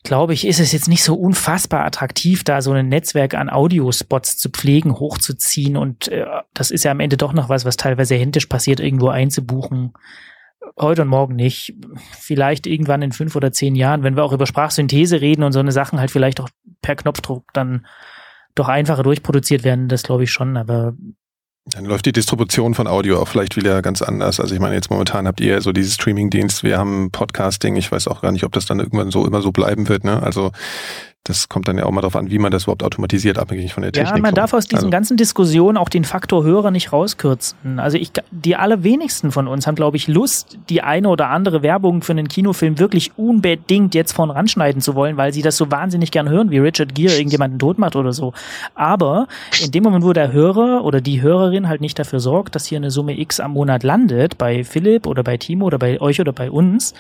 glaube 0.03 0.33
ich, 0.33 0.47
ist 0.47 0.59
es 0.59 0.71
jetzt 0.71 0.87
nicht 0.87 1.03
so 1.03 1.15
unfassbar 1.15 1.85
attraktiv, 1.85 2.43
da 2.43 2.61
so 2.61 2.71
ein 2.71 2.89
Netzwerk 2.89 3.35
an 3.35 3.49
Audiospots 3.49 4.37
zu 4.37 4.49
pflegen, 4.49 4.99
hochzuziehen 4.99 5.77
und 5.77 6.07
äh, 6.07 6.25
das 6.53 6.71
ist 6.71 6.83
ja 6.83 6.91
am 6.91 6.99
Ende 6.99 7.17
doch 7.17 7.33
noch 7.33 7.49
was, 7.49 7.65
was 7.65 7.77
teilweise 7.77 8.15
händisch 8.15 8.47
passiert, 8.47 8.79
irgendwo 8.79 9.09
einzubuchen 9.09 9.93
heute 10.79 11.03
und 11.03 11.07
morgen 11.07 11.35
nicht. 11.35 11.75
Vielleicht 12.11 12.67
irgendwann 12.67 13.01
in 13.01 13.11
fünf 13.11 13.35
oder 13.35 13.51
zehn 13.51 13.75
Jahren, 13.75 14.03
wenn 14.03 14.15
wir 14.15 14.23
auch 14.23 14.33
über 14.33 14.45
Sprachsynthese 14.45 15.21
reden 15.21 15.43
und 15.43 15.51
so 15.51 15.59
eine 15.59 15.71
Sachen 15.71 15.99
halt 15.99 16.11
vielleicht 16.11 16.39
auch 16.39 16.49
per 16.81 16.95
Knopfdruck 16.95 17.51
dann 17.53 17.85
doch 18.55 18.67
einfacher 18.67 19.03
durchproduziert 19.03 19.63
werden, 19.63 19.87
das 19.87 20.03
glaube 20.03 20.23
ich 20.23 20.31
schon, 20.31 20.57
aber 20.57 20.93
dann 21.65 21.85
läuft 21.85 22.07
die 22.07 22.11
Distribution 22.11 22.73
von 22.73 22.87
Audio 22.87 23.21
auch 23.21 23.27
vielleicht 23.27 23.55
wieder 23.55 23.81
ganz 23.81 24.01
anders. 24.01 24.39
Also 24.39 24.55
ich 24.55 24.59
meine, 24.59 24.73
jetzt 24.73 24.89
momentan 24.89 25.27
habt 25.27 25.39
ihr 25.41 25.61
so 25.61 25.71
dieses 25.71 25.93
Streaming-Dienst, 25.93 26.63
wir 26.63 26.77
haben 26.77 27.11
Podcasting, 27.11 27.75
ich 27.75 27.91
weiß 27.91 28.07
auch 28.07 28.21
gar 28.21 28.31
nicht, 28.31 28.43
ob 28.43 28.51
das 28.51 28.65
dann 28.65 28.79
irgendwann 28.79 29.11
so 29.11 29.25
immer 29.27 29.41
so 29.41 29.51
bleiben 29.51 29.87
wird, 29.87 30.03
ne? 30.03 30.23
Also 30.23 30.51
das 31.23 31.49
kommt 31.49 31.67
dann 31.67 31.77
ja 31.77 31.85
auch 31.85 31.91
mal 31.91 32.01
darauf 32.01 32.15
an, 32.15 32.31
wie 32.31 32.39
man 32.39 32.51
das 32.51 32.63
überhaupt 32.63 32.81
automatisiert, 32.81 33.37
abhängig 33.37 33.73
von 33.73 33.83
der 33.83 33.91
Technik. 33.91 34.15
Ja, 34.15 34.21
man 34.21 34.33
darf 34.33 34.53
aus 34.53 34.65
diesen 34.65 34.85
also. 34.85 34.89
ganzen 34.89 35.17
Diskussionen 35.17 35.77
auch 35.77 35.87
den 35.87 36.03
Faktor 36.03 36.43
Hörer 36.43 36.71
nicht 36.71 36.91
rauskürzen. 36.91 37.79
Also 37.79 37.99
ich, 37.99 38.11
die 38.31 38.55
allerwenigsten 38.55 39.31
von 39.31 39.47
uns 39.47 39.67
haben, 39.67 39.75
glaube 39.75 39.97
ich, 39.97 40.07
Lust, 40.07 40.57
die 40.69 40.81
eine 40.81 41.09
oder 41.09 41.29
andere 41.29 41.61
Werbung 41.61 42.01
für 42.01 42.13
einen 42.13 42.27
Kinofilm 42.27 42.79
wirklich 42.79 43.11
unbedingt 43.17 43.93
jetzt 43.93 44.13
vorn 44.13 44.31
ranschneiden 44.31 44.81
zu 44.81 44.95
wollen, 44.95 45.15
weil 45.15 45.31
sie 45.31 45.43
das 45.43 45.57
so 45.57 45.69
wahnsinnig 45.69 46.09
gern 46.09 46.27
hören, 46.27 46.49
wie 46.49 46.57
Richard 46.57 46.95
Gere 46.95 47.13
irgendjemanden 47.13 47.59
tot 47.59 47.77
macht 47.77 47.95
oder 47.95 48.13
so. 48.13 48.33
Aber 48.73 49.27
in 49.63 49.69
dem 49.69 49.83
Moment, 49.83 50.03
wo 50.03 50.13
der 50.13 50.31
Hörer 50.31 50.83
oder 50.83 51.01
die 51.01 51.21
Hörerin 51.21 51.67
halt 51.67 51.81
nicht 51.81 51.99
dafür 51.99 52.19
sorgt, 52.19 52.55
dass 52.55 52.65
hier 52.65 52.77
eine 52.77 52.89
Summe 52.89 53.19
X 53.19 53.39
am 53.39 53.51
Monat 53.51 53.83
landet, 53.83 54.39
bei 54.39 54.63
Philipp 54.63 55.05
oder 55.05 55.21
bei 55.23 55.37
Timo 55.37 55.67
oder 55.67 55.77
bei 55.77 56.01
euch 56.01 56.19
oder 56.19 56.33
bei 56.33 56.49
uns, 56.49 56.95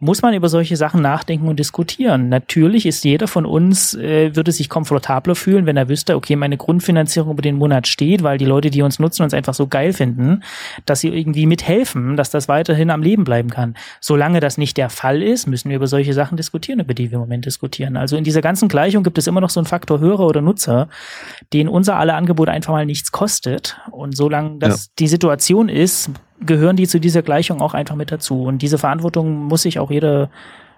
muss 0.00 0.22
man 0.22 0.34
über 0.34 0.48
solche 0.48 0.76
Sachen 0.76 1.02
nachdenken 1.02 1.48
und 1.48 1.58
diskutieren. 1.58 2.28
Natürlich 2.28 2.86
ist 2.86 3.04
jeder 3.04 3.28
von 3.28 3.46
uns, 3.46 3.94
äh, 3.94 4.34
würde 4.36 4.52
sich 4.52 4.68
komfortabler 4.68 5.34
fühlen, 5.34 5.66
wenn 5.66 5.76
er 5.76 5.88
wüsste, 5.88 6.16
okay, 6.16 6.36
meine 6.36 6.56
Grundfinanzierung 6.56 7.32
über 7.32 7.42
den 7.42 7.56
Monat 7.56 7.86
steht, 7.86 8.22
weil 8.22 8.38
die 8.38 8.44
Leute, 8.44 8.70
die 8.70 8.82
uns 8.82 8.98
nutzen, 8.98 9.22
uns 9.22 9.34
einfach 9.34 9.54
so 9.54 9.66
geil 9.66 9.92
finden, 9.92 10.42
dass 10.86 11.00
sie 11.00 11.08
irgendwie 11.08 11.46
mithelfen, 11.46 12.16
dass 12.16 12.30
das 12.30 12.48
weiterhin 12.48 12.90
am 12.90 13.02
Leben 13.02 13.24
bleiben 13.24 13.50
kann. 13.50 13.74
Solange 14.00 14.40
das 14.40 14.58
nicht 14.58 14.76
der 14.76 14.90
Fall 14.90 15.22
ist, 15.22 15.46
müssen 15.46 15.68
wir 15.68 15.76
über 15.76 15.86
solche 15.86 16.12
Sachen 16.12 16.36
diskutieren, 16.36 16.80
über 16.80 16.94
die 16.94 17.10
wir 17.10 17.16
im 17.16 17.20
Moment 17.20 17.46
diskutieren. 17.46 17.96
Also 17.96 18.16
in 18.16 18.24
dieser 18.24 18.40
ganzen 18.40 18.68
Gleichung 18.68 19.02
gibt 19.02 19.18
es 19.18 19.26
immer 19.26 19.40
noch 19.40 19.50
so 19.50 19.60
einen 19.60 19.66
Faktor 19.66 20.00
Hörer 20.00 20.26
oder 20.26 20.40
Nutzer, 20.40 20.88
den 21.52 21.68
unser 21.68 21.96
alle 21.96 22.14
Angebot 22.14 22.48
einfach 22.48 22.72
mal 22.72 22.86
nichts 22.86 23.12
kostet. 23.12 23.78
Und 23.90 24.16
solange 24.16 24.58
das 24.58 24.86
ja. 24.86 24.92
die 24.98 25.08
Situation 25.08 25.68
ist, 25.68 26.10
gehören 26.40 26.76
die 26.76 26.86
zu 26.86 27.00
dieser 27.00 27.22
Gleichung 27.22 27.60
auch 27.60 27.74
einfach 27.74 27.96
mit 27.96 28.10
dazu. 28.12 28.44
Und 28.44 28.58
diese 28.58 28.78
Verantwortung 28.78 29.44
muss 29.44 29.62
sich 29.62 29.78
auch 29.78 29.90
jeder 29.90 30.30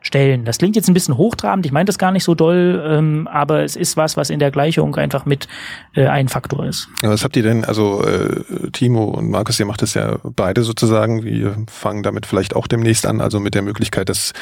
stellen. 0.07 0.45
Das 0.45 0.59
klingt 0.59 0.77
jetzt 0.77 0.89
ein 0.89 0.95
bisschen 0.95 1.17
hochtrabend, 1.17 1.67
ich 1.67 1.73
meine 1.73 1.87
das 1.87 1.99
gar 1.99 2.13
nicht 2.13 2.25
so 2.25 2.35
doll, 2.35 2.83
ähm, 2.87 3.29
aber 3.31 3.65
es 3.65 3.77
ist 3.77 3.97
was, 3.97 4.17
was 4.17 4.31
in 4.31 4.39
der 4.39 4.51
Gleichung 4.51 4.95
einfach 4.97 5.27
mit 5.27 5.49
äh, 5.95 6.07
ein 6.07 6.29
Faktor 6.29 6.65
ist. 6.65 6.89
Was 7.03 7.25
habt 7.25 7.37
ihr 7.37 7.43
denn, 7.43 7.65
also 7.65 8.03
äh, 8.05 8.71
Timo 8.73 9.05
und 9.05 9.31
Markus, 9.31 9.59
ihr 9.59 9.67
macht 9.67 9.83
das 9.83 9.95
ja 9.95 10.19
beide 10.23 10.63
sozusagen, 10.63 11.25
wir 11.25 11.57
fangen 11.69 12.03
damit 12.03 12.27
vielleicht 12.27 12.55
auch 12.55 12.69
demnächst 12.69 13.07
an, 13.07 13.21
also 13.21 13.41
mit 13.41 13.55
der 13.55 13.63
Möglichkeit, 13.63 14.09
dass 14.09 14.33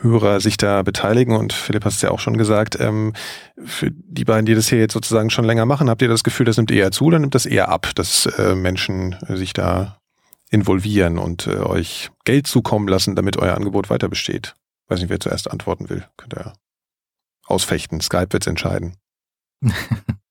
Hörer 0.00 0.40
sich 0.40 0.56
da 0.56 0.82
beteiligen 0.82 1.36
und 1.36 1.52
Philipp 1.52 1.84
hat 1.84 1.92
es 1.92 2.02
ja 2.02 2.10
auch 2.10 2.18
schon 2.18 2.36
gesagt, 2.36 2.78
ähm, 2.80 3.12
für 3.64 3.90
die 3.92 4.24
beiden, 4.24 4.46
die 4.46 4.54
das 4.54 4.68
hier 4.68 4.78
jetzt 4.78 4.94
sozusagen 4.94 5.30
schon 5.30 5.44
länger 5.44 5.64
machen, 5.64 5.88
habt 5.88 6.02
ihr 6.02 6.08
das 6.08 6.24
Gefühl, 6.24 6.46
das 6.46 6.56
nimmt 6.56 6.72
eher 6.72 6.90
zu 6.90 7.06
oder 7.06 7.20
nimmt 7.20 7.34
das 7.34 7.46
eher 7.46 7.68
ab, 7.68 7.90
dass 7.94 8.26
äh, 8.26 8.54
Menschen 8.56 9.16
sich 9.28 9.52
da 9.52 10.01
involvieren 10.52 11.18
und 11.18 11.46
äh, 11.46 11.56
euch 11.56 12.10
Geld 12.24 12.46
zukommen 12.46 12.86
lassen, 12.86 13.16
damit 13.16 13.38
euer 13.38 13.56
Angebot 13.56 13.90
weiter 13.90 14.08
besteht? 14.08 14.54
Weiß 14.88 15.00
nicht, 15.00 15.08
wer 15.08 15.18
zuerst 15.18 15.50
antworten 15.50 15.88
will. 15.88 16.06
Könnt 16.16 16.34
ihr 16.34 16.52
ausfechten. 17.46 18.00
Skype 18.00 18.32
wird's 18.32 18.46
entscheiden. 18.46 18.96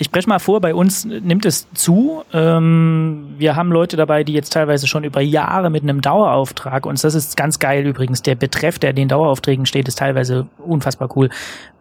Ich 0.00 0.06
spreche 0.06 0.30
mal 0.30 0.38
vor, 0.38 0.62
bei 0.62 0.74
uns 0.74 1.04
nimmt 1.04 1.44
es 1.44 1.68
zu. 1.74 2.22
Ähm, 2.32 3.34
wir 3.36 3.54
haben 3.54 3.70
Leute 3.70 3.98
dabei, 3.98 4.24
die 4.24 4.32
jetzt 4.32 4.50
teilweise 4.50 4.86
schon 4.86 5.04
über 5.04 5.20
Jahre 5.20 5.68
mit 5.68 5.82
einem 5.82 6.00
Dauerauftrag, 6.00 6.86
und 6.86 7.04
das 7.04 7.14
ist 7.14 7.36
ganz 7.36 7.58
geil 7.58 7.86
übrigens, 7.86 8.22
der 8.22 8.34
Betreff, 8.34 8.78
der 8.78 8.94
den 8.94 9.08
Daueraufträgen 9.08 9.66
steht, 9.66 9.88
ist 9.88 9.98
teilweise 9.98 10.48
unfassbar 10.56 11.14
cool. 11.16 11.28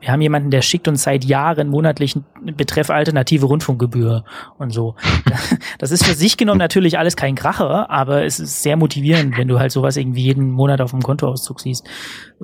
Wir 0.02 0.12
haben 0.12 0.20
jemanden, 0.20 0.52
der 0.52 0.62
schickt 0.62 0.90
uns 0.90 1.04
seit 1.04 1.24
Jahren 1.24 1.70
monatlichen 1.70 2.26
Betreff 2.58 2.90
alternative 2.90 3.46
Rundfunkgebühr 3.46 4.26
und 4.58 4.72
so. 4.72 4.96
Das 5.78 5.92
ist 5.92 6.06
für 6.06 6.14
sich 6.14 6.36
genommen 6.36 6.60
natürlich 6.60 7.00
alles 7.00 7.16
kein 7.16 7.36
Kracher, 7.36 7.90
aber 7.90 8.26
es 8.26 8.40
ist 8.42 8.64
sehr 8.64 8.76
motivierend, 8.76 9.38
wenn 9.38 9.48
du 9.48 9.60
halt 9.60 9.72
sowas 9.72 9.96
irgendwie 9.96 10.24
jeden 10.24 10.52
Monat 10.52 10.82
auf 10.82 10.92
dem 10.92 11.02
Kontoauszug 11.02 11.62
siehst. 11.62 11.88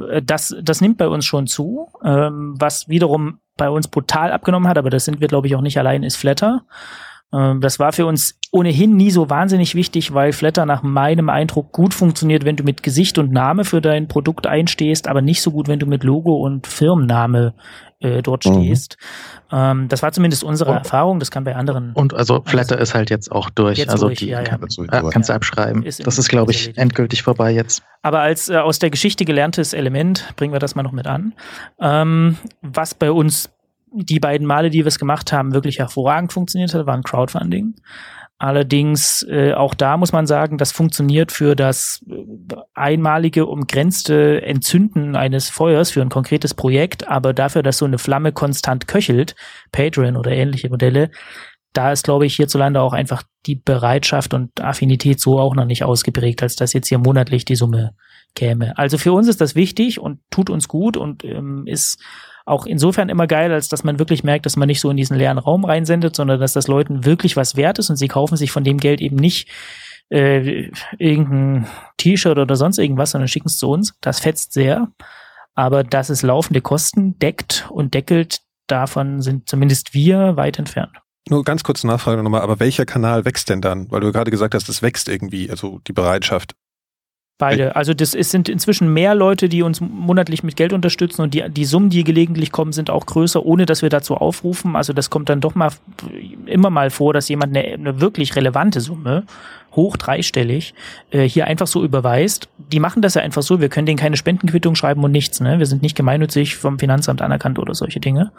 Äh, 0.10 0.22
das, 0.22 0.56
das 0.62 0.80
nimmt 0.80 0.98
bei 0.98 1.10
uns 1.10 1.26
schon 1.26 1.48
zu, 1.48 1.90
ähm, 2.02 2.56
was 2.58 2.88
wiederum 2.88 3.40
bei 3.58 3.70
uns 3.70 3.88
brutal 3.88 4.32
abgenommen 4.32 4.68
hat, 4.68 4.78
aber 4.78 4.90
das 4.90 5.06
sind 5.06 5.22
wir, 5.22 5.28
glaube 5.28 5.48
ich, 5.48 5.56
auch 5.56 5.62
nicht 5.62 5.78
allein, 5.78 6.04
ist 6.04 6.18
Flatter. 6.18 6.66
Ähm, 7.34 7.62
das 7.62 7.80
war 7.80 7.94
für 7.94 8.06
uns 8.06 8.40
ohnehin 8.52 8.96
nie 8.96 9.12
so 9.12 9.30
wahnsinnig 9.30 9.76
wichtig, 9.76 10.14
weil 10.14 10.32
Flatter 10.32 10.66
nach 10.66 10.84
meinem 10.84 11.30
Eindruck 11.30 11.72
gut 11.72 11.94
funktioniert, 11.94 12.46
wenn 12.46 12.56
du 12.56 12.64
mit 12.64 12.84
Gesicht 12.84 13.18
und 13.18 13.32
Name 13.32 13.66
für 13.66 13.82
dein 13.82 14.08
Produkt 14.08 14.48
einstehst, 14.48 15.08
aber 15.08 15.22
nicht 15.22 15.42
so 15.42 15.52
gut, 15.52 15.68
wenn 15.68 15.80
du 15.80 15.86
mit 15.86 16.04
Logo 16.04 16.36
und 16.36 16.68
Firmenname 16.68 17.54
äh, 18.00 18.22
dort 18.22 18.46
mhm. 18.46 18.64
stehst. 18.64 18.98
Ähm, 19.52 19.88
das 19.88 20.02
war 20.04 20.12
zumindest 20.12 20.44
unsere 20.44 20.72
und, 20.72 20.78
Erfahrung, 20.78 21.20
das 21.20 21.32
kann 21.32 21.44
bei 21.44 21.56
anderen. 21.56 21.94
Und 21.94 22.14
also 22.14 22.42
Flatter 22.46 22.78
ist 22.80 22.94
halt 22.94 23.10
jetzt 23.10 23.32
auch 23.32 23.50
durch. 23.50 23.78
Jetzt 23.78 23.90
also 23.90 24.08
durch, 24.08 24.20
die 24.20 24.28
ja, 24.28 24.42
ja. 24.42 24.58
Kann, 24.58 24.62
äh, 24.64 25.10
kannst 25.12 25.30
du 25.30 25.34
abschreiben. 25.34 25.84
Ist 25.84 26.06
das 26.06 26.18
ist, 26.18 26.30
glaube 26.30 26.52
ich, 26.52 26.78
endgültig 26.78 27.24
vorbei 27.24 27.52
jetzt. 27.52 27.84
Aber 28.02 28.20
als 28.20 28.50
äh, 28.50 28.58
aus 28.58 28.80
der 28.80 28.90
Geschichte 28.90 29.26
gelerntes 29.26 29.74
Element 29.74 30.34
bringen 30.36 30.54
wir 30.54 30.60
das 30.60 30.76
mal 30.76 30.84
noch 30.84 30.92
mit 30.92 31.08
an. 31.08 31.34
Ähm, 31.80 32.38
was 32.62 32.94
bei 32.94 33.12
uns 33.12 33.50
die 33.92 34.20
beiden 34.20 34.46
Male, 34.46 34.70
die 34.70 34.80
wir 34.80 34.88
es 34.88 35.00
gemacht 35.00 35.32
haben, 35.32 35.54
wirklich 35.54 35.80
hervorragend 35.80 36.34
funktioniert 36.34 36.74
hat, 36.74 36.86
waren 36.86 37.04
Crowdfunding. 37.04 37.76
Allerdings 38.38 39.26
äh, 39.30 39.54
auch 39.54 39.74
da 39.74 39.96
muss 39.96 40.12
man 40.12 40.28
sagen, 40.28 40.58
das 40.58 40.74
funktioniert 40.74 41.32
für 41.32 41.56
das 41.56 42.04
äh, 42.10 42.56
einmalige 42.74 43.46
umgrenzte 43.46 44.42
Entzünden 44.42 45.16
eines 45.16 45.50
Feuers 45.50 45.92
für 45.92 46.02
ein 46.02 46.10
konkretes 46.10 46.54
Projekt, 46.54 47.08
aber 47.08 47.34
dafür, 47.34 47.64
dass 47.64 47.78
so 47.78 47.86
eine 47.86 47.98
Flamme 47.98 48.34
konstant 48.34 48.88
köchelt, 48.88 49.36
Patreon 49.72 50.18
oder 50.18 50.32
ähnliche 50.32 50.70
Modelle, 50.70 51.12
da 51.72 51.92
ist, 51.92 52.04
glaube 52.04 52.26
ich, 52.26 52.36
hierzulande 52.36 52.82
auch 52.82 52.94
einfach 52.94 53.24
die 53.46 53.56
Bereitschaft 53.56 54.34
und 54.34 54.62
Affinität 54.62 55.20
so 55.20 55.40
auch 55.40 55.56
noch 55.56 55.66
nicht 55.66 55.84
ausgeprägt, 55.84 56.42
als 56.42 56.56
dass 56.56 56.74
jetzt 56.74 56.88
hier 56.88 57.00
monatlich 57.00 57.46
die 57.46 57.56
Summe 57.56 57.96
käme. 58.34 58.78
Also 58.78 58.98
für 58.98 59.14
uns 59.14 59.28
ist 59.28 59.42
das 59.42 59.56
wichtig 59.56 60.00
und 60.00 60.20
tut 60.30 60.50
uns 60.50 60.68
gut 60.68 60.98
und 60.98 61.24
ähm, 61.24 61.64
ist 61.68 62.02
auch 62.46 62.66
insofern 62.66 63.10
immer 63.10 63.28
geil, 63.28 63.52
als 63.52 63.68
dass 63.68 63.84
man 63.84 64.00
wirklich 64.00 64.24
merkt, 64.24 64.46
dass 64.46 64.56
man 64.56 64.68
nicht 64.68 64.80
so 64.80 64.90
in 64.90 64.98
diesen 64.98 65.18
leeren 65.18 65.40
Raum 65.40 65.66
reinsendet, 65.66 66.16
sondern 66.16 66.40
dass 66.40 66.54
das 66.54 66.68
Leuten 66.68 67.04
wirklich 67.04 67.36
was 67.36 67.56
wert 67.56 67.80
ist 67.80 67.90
und 67.90 67.96
sie 67.96 68.08
kaufen 68.08 68.38
sich 68.38 68.52
von 68.52 68.64
dem 68.64 68.78
Geld 68.78 69.02
eben 69.02 69.16
nicht 69.16 69.50
äh, 70.10 70.70
irgendein 71.00 71.68
T-Shirt 71.98 72.38
oder 72.38 72.56
sonst 72.56 72.78
irgendwas, 72.78 73.12
sondern 73.12 73.28
schicken 73.28 73.48
es 73.48 73.58
zu 73.58 73.70
uns. 73.70 73.96
Das 74.02 74.20
fetzt 74.20 74.54
sehr. 74.54 74.90
Aber 75.56 75.84
dass 75.84 76.10
es 76.10 76.22
laufende 76.22 76.62
Kosten 76.62 77.18
deckt 77.18 77.68
und 77.72 77.94
deckelt, 77.94 78.42
davon 78.68 79.22
sind 79.22 79.50
zumindest 79.50 79.94
wir 79.94 80.36
weit 80.36 80.60
entfernt. 80.60 80.92
Nur 81.28 81.44
ganz 81.44 81.64
kurz 81.64 81.84
Nachfrage 81.84 82.22
nochmal, 82.22 82.42
aber 82.42 82.60
welcher 82.60 82.86
Kanal 82.86 83.26
wächst 83.26 83.50
denn 83.50 83.62
dann? 83.62 83.90
Weil 83.90 84.02
du 84.02 84.12
gerade 84.12 84.30
gesagt 84.30 84.54
hast, 84.54 84.70
es 84.70 84.84
wächst 84.84 85.10
irgendwie, 85.10 85.50
also 85.50 85.80
die 85.88 85.94
Bereitschaft. 85.94 86.56
Beide. 87.38 87.76
Also 87.76 87.94
das 87.94 88.14
ist, 88.14 88.32
sind 88.32 88.48
inzwischen 88.48 88.94
mehr 88.94 89.14
Leute, 89.14 89.50
die 89.50 89.62
uns 89.62 89.82
monatlich 89.82 90.42
mit 90.42 90.56
Geld 90.56 90.72
unterstützen 90.72 91.22
und 91.22 91.34
die, 91.34 91.44
die 91.50 91.66
Summen, 91.66 91.90
die 91.90 92.06
gelegentlich 92.06 92.54
kommen, 92.54 92.72
sind 92.72 92.90
auch 92.90 93.06
größer, 93.06 93.46
ohne 93.46 93.66
dass 93.66 93.82
wir 93.82 93.90
dazu 93.90 94.16
aufrufen. 94.16 94.78
Also 94.78 94.94
das 94.94 95.10
kommt 95.10 95.28
dann 95.28 95.42
doch 95.42 95.54
mal 95.54 95.70
immer 96.46 96.70
mal 96.70 96.90
vor, 96.90 97.12
dass 97.12 97.28
jemand 97.28 97.56
eine, 97.56 97.74
eine 97.74 98.00
wirklich 98.00 98.38
relevante 98.38 98.80
Summe, 98.80 99.26
hoch 99.74 99.98
dreistellig, 99.98 100.74
äh, 101.12 101.24
hier 101.24 101.48
einfach 101.48 101.68
so 101.68 101.84
überweist. 101.84 102.48
Die 102.72 102.80
machen 102.80 103.02
das 103.02 103.16
ja 103.16 103.22
einfach 103.22 103.42
so. 103.42 103.60
Wir 103.60 103.68
können 103.68 103.86
denen 103.86 104.00
keine 104.00 104.16
Spendenquittung 104.16 104.76
schreiben 104.76 105.04
und 105.04 105.12
nichts. 105.12 105.42
Ne? 105.42 105.60
Wir 105.60 105.66
sind 105.66 105.82
nicht 105.82 105.98
gemeinnützig 105.98 106.56
vom 106.56 106.80
Finanzamt 106.80 107.22
anerkannt 107.22 107.60
oder 107.60 107.76
solche 107.76 108.00
Dinge. 108.00 108.32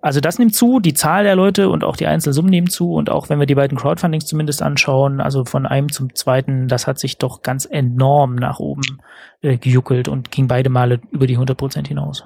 Also 0.00 0.20
das 0.20 0.38
nimmt 0.38 0.54
zu, 0.54 0.80
die 0.80 0.94
Zahl 0.94 1.24
der 1.24 1.36
Leute 1.36 1.68
und 1.68 1.84
auch 1.84 1.96
die 1.96 2.06
einzelnen 2.06 2.34
Summen 2.34 2.50
nehmen 2.50 2.68
zu 2.68 2.92
und 2.92 3.10
auch 3.10 3.28
wenn 3.28 3.38
wir 3.38 3.46
die 3.46 3.54
beiden 3.54 3.78
Crowdfundings 3.78 4.26
zumindest 4.26 4.62
anschauen, 4.62 5.20
also 5.20 5.44
von 5.44 5.66
einem 5.66 5.90
zum 5.90 6.14
zweiten, 6.14 6.68
das 6.68 6.86
hat 6.86 6.98
sich 6.98 7.18
doch 7.18 7.42
ganz 7.42 7.64
enorm 7.64 8.36
nach 8.36 8.60
oben 8.60 8.98
äh, 9.40 9.56
gejuckelt 9.56 10.08
und 10.08 10.30
ging 10.30 10.48
beide 10.48 10.70
Male 10.70 11.00
über 11.10 11.26
die 11.26 11.34
100 11.34 11.56
Prozent 11.56 11.88
hinaus. 11.88 12.24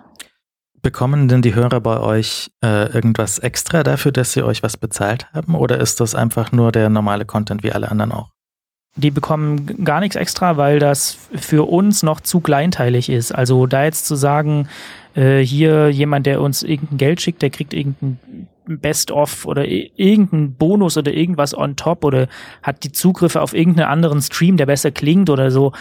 Bekommen 0.82 1.28
denn 1.28 1.42
die 1.42 1.54
Hörer 1.54 1.80
bei 1.80 2.00
euch 2.00 2.50
äh, 2.64 2.90
irgendwas 2.90 3.38
extra 3.38 3.82
dafür, 3.82 4.12
dass 4.12 4.32
sie 4.32 4.42
euch 4.42 4.62
was 4.62 4.76
bezahlt 4.76 5.26
haben 5.32 5.54
oder 5.54 5.78
ist 5.78 6.00
das 6.00 6.14
einfach 6.14 6.52
nur 6.52 6.72
der 6.72 6.88
normale 6.88 7.26
Content 7.26 7.62
wie 7.62 7.72
alle 7.72 7.90
anderen 7.90 8.12
auch? 8.12 8.30
Die 8.96 9.10
bekommen 9.10 9.84
gar 9.84 10.00
nichts 10.00 10.16
extra, 10.16 10.56
weil 10.56 10.80
das 10.80 11.16
für 11.32 11.68
uns 11.68 12.02
noch 12.02 12.20
zu 12.20 12.40
kleinteilig 12.40 13.08
ist. 13.08 13.32
Also 13.32 13.66
da 13.66 13.84
jetzt 13.84 14.06
zu 14.06 14.16
sagen, 14.16 14.68
äh, 15.14 15.40
hier 15.40 15.90
jemand, 15.90 16.26
der 16.26 16.40
uns 16.40 16.62
irgendein 16.62 16.98
Geld 16.98 17.20
schickt, 17.20 17.42
der 17.42 17.50
kriegt 17.50 17.74
irgendein 17.74 18.18
Best-of 18.78 19.46
oder 19.46 19.66
irgendein 19.66 20.54
Bonus 20.54 20.96
oder 20.96 21.12
irgendwas 21.12 21.56
on 21.56 21.76
top 21.76 22.04
oder 22.04 22.28
hat 22.62 22.84
die 22.84 22.92
Zugriffe 22.92 23.40
auf 23.42 23.54
irgendeinen 23.54 23.88
anderen 23.88 24.22
Stream, 24.22 24.56
der 24.56 24.66
besser 24.66 24.90
klingt 24.90 25.30
oder 25.30 25.50
so. 25.50 25.72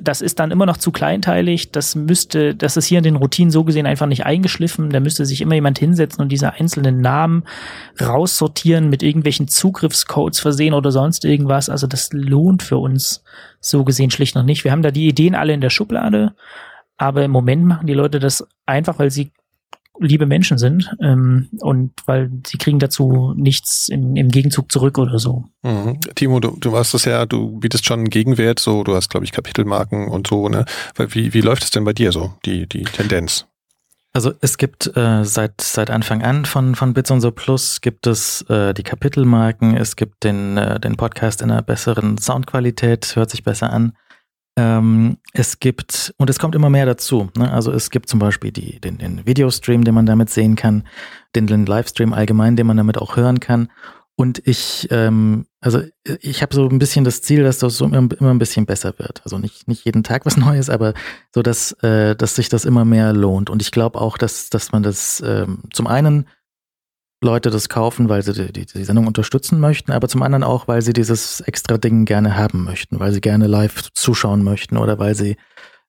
Das 0.00 0.20
ist 0.20 0.38
dann 0.38 0.50
immer 0.50 0.66
noch 0.66 0.78
zu 0.78 0.92
kleinteilig. 0.92 1.72
Das 1.72 1.94
müsste, 1.94 2.54
das 2.54 2.76
ist 2.76 2.86
hier 2.86 2.98
in 2.98 3.04
den 3.04 3.16
Routinen 3.16 3.50
so 3.50 3.64
gesehen 3.64 3.86
einfach 3.86 4.06
nicht 4.06 4.24
eingeschliffen. 4.24 4.90
Da 4.90 5.00
müsste 5.00 5.26
sich 5.26 5.40
immer 5.40 5.54
jemand 5.54 5.78
hinsetzen 5.78 6.22
und 6.22 6.30
diese 6.30 6.54
einzelnen 6.54 7.00
Namen 7.00 7.44
raussortieren, 8.00 8.88
mit 8.88 9.02
irgendwelchen 9.02 9.48
Zugriffscodes 9.48 10.40
versehen 10.40 10.74
oder 10.74 10.92
sonst 10.92 11.24
irgendwas. 11.24 11.68
Also 11.68 11.86
das 11.86 12.10
lohnt 12.12 12.62
für 12.62 12.78
uns 12.78 13.22
so 13.60 13.84
gesehen 13.84 14.10
schlicht 14.10 14.34
noch 14.34 14.44
nicht. 14.44 14.64
Wir 14.64 14.72
haben 14.72 14.82
da 14.82 14.90
die 14.90 15.08
Ideen 15.08 15.34
alle 15.34 15.52
in 15.52 15.60
der 15.60 15.70
Schublade. 15.70 16.34
Aber 17.00 17.24
im 17.24 17.30
Moment 17.30 17.64
machen 17.64 17.86
die 17.86 17.94
Leute 17.94 18.18
das 18.18 18.46
einfach, 18.66 18.98
weil 18.98 19.10
sie 19.10 19.32
liebe 19.98 20.26
Menschen 20.26 20.58
sind 20.58 20.94
ähm, 21.00 21.48
und 21.60 21.92
weil 22.04 22.30
sie 22.46 22.58
kriegen 22.58 22.78
dazu 22.78 23.32
nichts 23.36 23.88
im, 23.88 24.16
im 24.16 24.28
Gegenzug 24.28 24.70
zurück 24.70 24.98
oder 24.98 25.18
so. 25.18 25.44
Mhm. 25.62 25.98
Timo, 26.14 26.40
du, 26.40 26.58
du 26.60 26.72
warst 26.72 26.92
das 26.92 27.06
ja, 27.06 27.24
du 27.24 27.58
bietest 27.58 27.86
schon 27.86 28.00
einen 28.00 28.10
Gegenwert, 28.10 28.60
so 28.60 28.84
du 28.84 28.94
hast, 28.94 29.08
glaube 29.08 29.24
ich, 29.24 29.32
Kapitelmarken 29.32 30.08
und 30.08 30.26
so, 30.26 30.50
ne? 30.50 30.66
Wie, 30.96 31.32
wie 31.32 31.40
läuft 31.40 31.64
es 31.64 31.70
denn 31.70 31.84
bei 31.84 31.94
dir 31.94 32.12
so, 32.12 32.34
die, 32.44 32.66
die 32.66 32.82
Tendenz? 32.82 33.46
Also 34.12 34.32
es 34.42 34.58
gibt 34.58 34.94
äh, 34.94 35.24
seit 35.24 35.58
seit 35.62 35.88
Anfang 35.88 36.22
an 36.22 36.44
von 36.44 36.74
von 36.74 36.92
Bits 36.92 37.10
und 37.10 37.22
so 37.22 37.30
Plus 37.30 37.80
gibt 37.80 38.06
es 38.06 38.42
äh, 38.50 38.74
die 38.74 38.82
Kapitelmarken, 38.82 39.74
es 39.74 39.96
gibt 39.96 40.24
den 40.24 40.58
äh, 40.58 40.78
den 40.80 40.96
Podcast 40.96 41.40
in 41.40 41.50
einer 41.50 41.62
besseren 41.62 42.18
Soundqualität, 42.18 43.16
hört 43.16 43.30
sich 43.30 43.42
besser 43.42 43.72
an. 43.72 43.94
Ähm, 44.56 45.18
es 45.32 45.60
gibt, 45.60 46.12
und 46.16 46.28
es 46.28 46.38
kommt 46.38 46.54
immer 46.54 46.70
mehr 46.70 46.86
dazu. 46.86 47.30
Ne? 47.36 47.50
Also 47.50 47.72
es 47.72 47.90
gibt 47.90 48.08
zum 48.08 48.18
Beispiel 48.18 48.50
die, 48.52 48.80
den, 48.80 48.98
den 48.98 49.26
Videostream, 49.26 49.84
den 49.84 49.94
man 49.94 50.06
damit 50.06 50.30
sehen 50.30 50.56
kann, 50.56 50.86
den, 51.34 51.46
den 51.46 51.66
Livestream 51.66 52.12
allgemein, 52.12 52.56
den 52.56 52.66
man 52.66 52.76
damit 52.76 52.98
auch 52.98 53.16
hören 53.16 53.40
kann. 53.40 53.68
Und 54.20 54.46
ich, 54.46 54.86
ähm, 54.90 55.46
also 55.62 55.80
ich 56.20 56.42
habe 56.42 56.54
so 56.54 56.68
ein 56.68 56.78
bisschen 56.78 57.04
das 57.04 57.22
Ziel, 57.22 57.42
dass 57.42 57.56
das 57.56 57.78
so 57.78 57.86
immer, 57.86 58.08
immer 58.18 58.30
ein 58.30 58.38
bisschen 58.38 58.66
besser 58.66 58.98
wird. 58.98 59.22
Also 59.24 59.38
nicht, 59.38 59.66
nicht 59.66 59.86
jeden 59.86 60.02
Tag 60.02 60.26
was 60.26 60.36
Neues, 60.36 60.68
aber 60.68 60.92
so, 61.34 61.40
dass, 61.40 61.72
äh, 61.82 62.14
dass 62.16 62.34
sich 62.34 62.50
das 62.50 62.66
immer 62.66 62.84
mehr 62.84 63.14
lohnt. 63.14 63.48
Und 63.48 63.62
ich 63.62 63.70
glaube 63.70 63.98
auch, 63.98 64.18
dass, 64.18 64.50
dass 64.50 64.72
man 64.72 64.82
das 64.82 65.22
ähm, 65.24 65.62
zum 65.72 65.86
einen 65.86 66.26
Leute 67.22 67.50
das 67.50 67.68
kaufen, 67.68 68.08
weil 68.08 68.22
sie 68.22 68.32
die, 68.32 68.52
die, 68.52 68.66
die, 68.66 68.84
Sendung 68.84 69.06
unterstützen 69.06 69.60
möchten, 69.60 69.92
aber 69.92 70.08
zum 70.08 70.22
anderen 70.22 70.42
auch, 70.42 70.68
weil 70.68 70.80
sie 70.80 70.94
dieses 70.94 71.40
extra 71.42 71.76
Ding 71.76 72.06
gerne 72.06 72.36
haben 72.36 72.64
möchten, 72.64 72.98
weil 72.98 73.12
sie 73.12 73.20
gerne 73.20 73.46
live 73.46 73.90
zuschauen 73.92 74.42
möchten 74.42 74.78
oder 74.78 74.98
weil 74.98 75.14
sie 75.14 75.36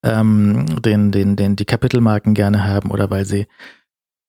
ähm, 0.03 0.81
den, 0.81 1.11
den, 1.11 1.37
den, 1.37 1.55
die 1.55 1.65
Kapitelmarken 1.65 2.33
gerne 2.33 2.65
haben 2.65 2.91
oder 2.91 3.09
weil 3.09 3.25
sie 3.25 3.47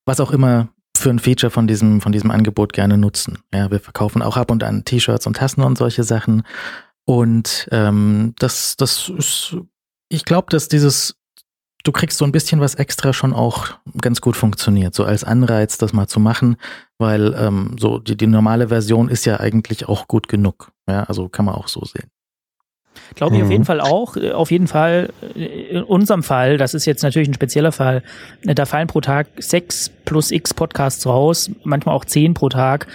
was 0.04 0.20
auch 0.20 0.30
immer 0.30 0.68
für 0.96 1.10
ein 1.10 1.18
Feature 1.18 1.50
von 1.50 1.66
diesem, 1.66 2.00
von 2.00 2.12
diesem 2.12 2.30
Angebot 2.30 2.72
gerne 2.72 2.98
nutzen. 2.98 3.38
Ja, 3.52 3.70
wir 3.70 3.80
verkaufen 3.80 4.22
auch 4.22 4.36
ab 4.36 4.50
und 4.50 4.62
an 4.62 4.84
T-Shirts 4.84 5.26
und 5.26 5.36
Tassen 5.36 5.62
und 5.62 5.78
solche 5.78 6.04
Sachen. 6.04 6.42
Und 7.04 7.68
ähm, 7.72 8.34
das, 8.38 8.76
das 8.76 9.08
ist, 9.08 9.56
ich 10.08 10.24
glaube, 10.24 10.46
dass 10.50 10.68
dieses 10.68 11.16
du 11.82 11.92
kriegst 11.92 12.18
so 12.18 12.24
ein 12.24 12.32
bisschen 12.32 12.60
was 12.60 12.74
extra 12.74 13.12
schon 13.12 13.32
auch 13.32 13.68
ganz 14.00 14.20
gut 14.20 14.36
funktioniert, 14.36 14.94
so 14.94 15.04
als 15.04 15.24
Anreiz, 15.24 15.78
das 15.78 15.92
mal 15.92 16.06
zu 16.06 16.20
machen, 16.20 16.56
weil 16.98 17.34
ähm, 17.38 17.76
so 17.78 17.98
die, 17.98 18.16
die 18.16 18.26
normale 18.26 18.68
Version 18.68 19.08
ist 19.08 19.24
ja 19.24 19.40
eigentlich 19.40 19.88
auch 19.88 20.08
gut 20.08 20.28
genug. 20.28 20.70
Ja, 20.88 21.04
also 21.04 21.28
kann 21.28 21.44
man 21.44 21.54
auch 21.54 21.68
so 21.68 21.84
sehen. 21.84 22.10
Glaube 23.14 23.34
ich 23.34 23.40
mhm. 23.40 23.46
auf 23.46 23.52
jeden 23.52 23.64
Fall 23.64 23.80
auch. 23.80 24.16
Äh, 24.16 24.32
auf 24.32 24.50
jeden 24.50 24.66
Fall, 24.66 25.10
äh, 25.34 25.70
in 25.70 25.82
unserem 25.82 26.22
Fall, 26.22 26.56
das 26.56 26.74
ist 26.74 26.84
jetzt 26.84 27.02
natürlich 27.02 27.28
ein 27.28 27.34
spezieller 27.34 27.72
Fall, 27.72 28.02
äh, 28.46 28.54
da 28.54 28.66
fallen 28.66 28.86
pro 28.86 29.00
Tag 29.00 29.28
sechs 29.38 29.90
plus 30.04 30.30
x 30.30 30.54
Podcasts 30.54 31.06
raus, 31.06 31.50
manchmal 31.64 31.94
auch 31.94 32.04
zehn 32.04 32.34
pro 32.34 32.48
Tag 32.48 32.86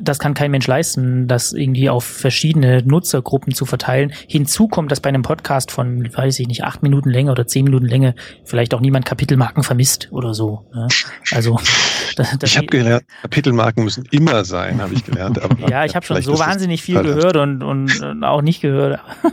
das 0.00 0.18
kann 0.18 0.34
kein 0.34 0.50
Mensch 0.50 0.66
leisten, 0.66 1.26
das 1.28 1.52
irgendwie 1.52 1.90
auf 1.90 2.04
verschiedene 2.04 2.82
Nutzergruppen 2.82 3.54
zu 3.54 3.66
verteilen. 3.66 4.12
Hinzu 4.26 4.68
kommt, 4.68 4.90
dass 4.90 5.00
bei 5.00 5.08
einem 5.08 5.22
Podcast 5.22 5.70
von, 5.70 6.08
weiß 6.12 6.38
ich 6.40 6.46
nicht, 6.46 6.64
acht 6.64 6.82
Minuten 6.82 7.10
Länge 7.10 7.30
oder 7.30 7.46
zehn 7.46 7.64
Minuten 7.64 7.86
Länge 7.86 8.14
vielleicht 8.44 8.74
auch 8.74 8.80
niemand 8.80 9.06
Kapitelmarken 9.06 9.62
vermisst 9.62 10.08
oder 10.10 10.34
so. 10.34 10.66
Ne? 10.74 10.88
Also 11.32 11.58
das, 12.16 12.38
das 12.38 12.50
ich 12.50 12.56
habe 12.56 12.66
gelernt, 12.66 13.04
Kapitelmarken 13.22 13.84
müssen 13.84 14.04
immer 14.10 14.44
sein, 14.44 14.80
habe 14.80 14.94
ich 14.94 15.04
gelernt. 15.04 15.42
Aber 15.42 15.56
ja, 15.68 15.84
ich 15.84 15.96
habe 15.96 16.06
schon 16.06 16.20
so 16.22 16.38
wahnsinnig 16.38 16.82
viel 16.82 17.02
gehört 17.02 17.36
und, 17.36 17.62
und, 17.62 18.00
und 18.02 18.24
auch 18.24 18.42
nicht 18.42 18.60
gehört. 18.60 19.00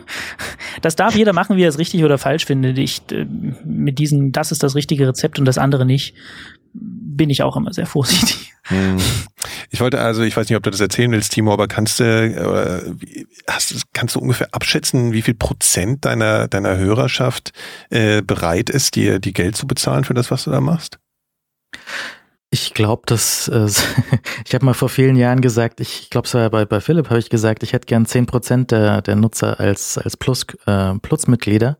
Das 0.81 0.95
darf 0.95 1.15
jeder 1.15 1.33
machen, 1.33 1.57
wie 1.57 1.63
er 1.63 1.69
es 1.69 1.79
richtig 1.79 2.03
oder 2.03 2.19
falsch 2.19 2.45
findet. 2.45 2.77
Ich 2.77 3.01
äh, 3.11 3.25
mit 3.65 3.97
diesen, 3.97 4.31
das 4.31 4.51
ist 4.51 4.61
das 4.61 4.75
richtige 4.75 5.07
Rezept 5.07 5.39
und 5.39 5.45
das 5.45 5.57
andere 5.57 5.87
nicht 5.87 6.13
bin 7.17 7.29
ich 7.29 7.43
auch 7.43 7.57
immer 7.57 7.73
sehr 7.73 7.85
vorsichtig. 7.85 8.53
Hm. 8.63 8.97
Ich 9.69 9.79
wollte 9.79 9.99
also, 9.99 10.23
ich 10.23 10.35
weiß 10.35 10.49
nicht, 10.49 10.57
ob 10.57 10.63
du 10.63 10.69
das 10.69 10.79
erzählen 10.79 11.11
willst, 11.11 11.31
Timo, 11.33 11.53
aber 11.53 11.67
kannst 11.67 11.99
du, 11.99 12.97
hast, 13.49 13.83
kannst 13.93 14.15
du 14.15 14.19
ungefähr 14.19 14.49
abschätzen, 14.51 15.13
wie 15.13 15.21
viel 15.21 15.33
Prozent 15.33 16.05
deiner, 16.05 16.47
deiner 16.47 16.77
Hörerschaft 16.77 17.51
äh, 17.89 18.21
bereit 18.21 18.69
ist, 18.69 18.95
dir 18.95 19.19
die 19.19 19.33
Geld 19.33 19.55
zu 19.55 19.67
bezahlen 19.67 20.03
für 20.03 20.13
das, 20.13 20.31
was 20.31 20.43
du 20.43 20.51
da 20.51 20.61
machst? 20.61 20.99
Ich 22.49 22.73
glaube, 22.73 23.03
dass 23.05 23.47
äh, 23.49 23.67
ich 24.45 24.53
habe 24.53 24.65
mal 24.65 24.73
vor 24.73 24.89
vielen 24.89 25.15
Jahren 25.15 25.41
gesagt, 25.41 25.79
ich 25.81 26.09
glaube, 26.09 26.27
es 26.27 26.33
war 26.33 26.49
bei, 26.49 26.65
bei 26.65 26.79
Philipp, 26.79 27.09
habe 27.09 27.19
ich 27.19 27.29
gesagt, 27.29 27.63
ich 27.63 27.73
hätte 27.73 27.85
gern 27.85 28.05
zehn 28.05 28.25
Prozent 28.25 28.71
der, 28.71 29.01
der 29.01 29.15
Nutzer 29.15 29.59
als, 29.59 29.97
als 29.97 30.15
Plus, 30.15 30.45
äh, 30.65 30.93
Plus-Mitglieder. 31.01 31.77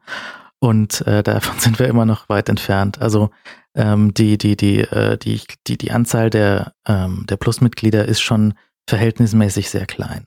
Und 0.59 1.05
äh, 1.05 1.23
davon 1.23 1.59
sind 1.59 1.79
wir 1.79 1.87
immer 1.87 2.05
noch 2.05 2.29
weit 2.29 2.49
entfernt. 2.49 3.01
Also 3.01 3.29
ähm, 3.75 4.13
die, 4.13 4.37
die, 4.37 4.57
die, 4.57 4.79
äh, 4.79 5.17
die, 5.17 5.41
die, 5.67 5.77
die 5.77 5.91
Anzahl 5.91 6.29
der, 6.29 6.73
ähm, 6.87 7.25
der 7.29 7.37
Plusmitglieder 7.37 8.05
ist 8.05 8.21
schon 8.21 8.53
verhältnismäßig 8.87 9.69
sehr 9.69 9.85
klein. 9.85 10.25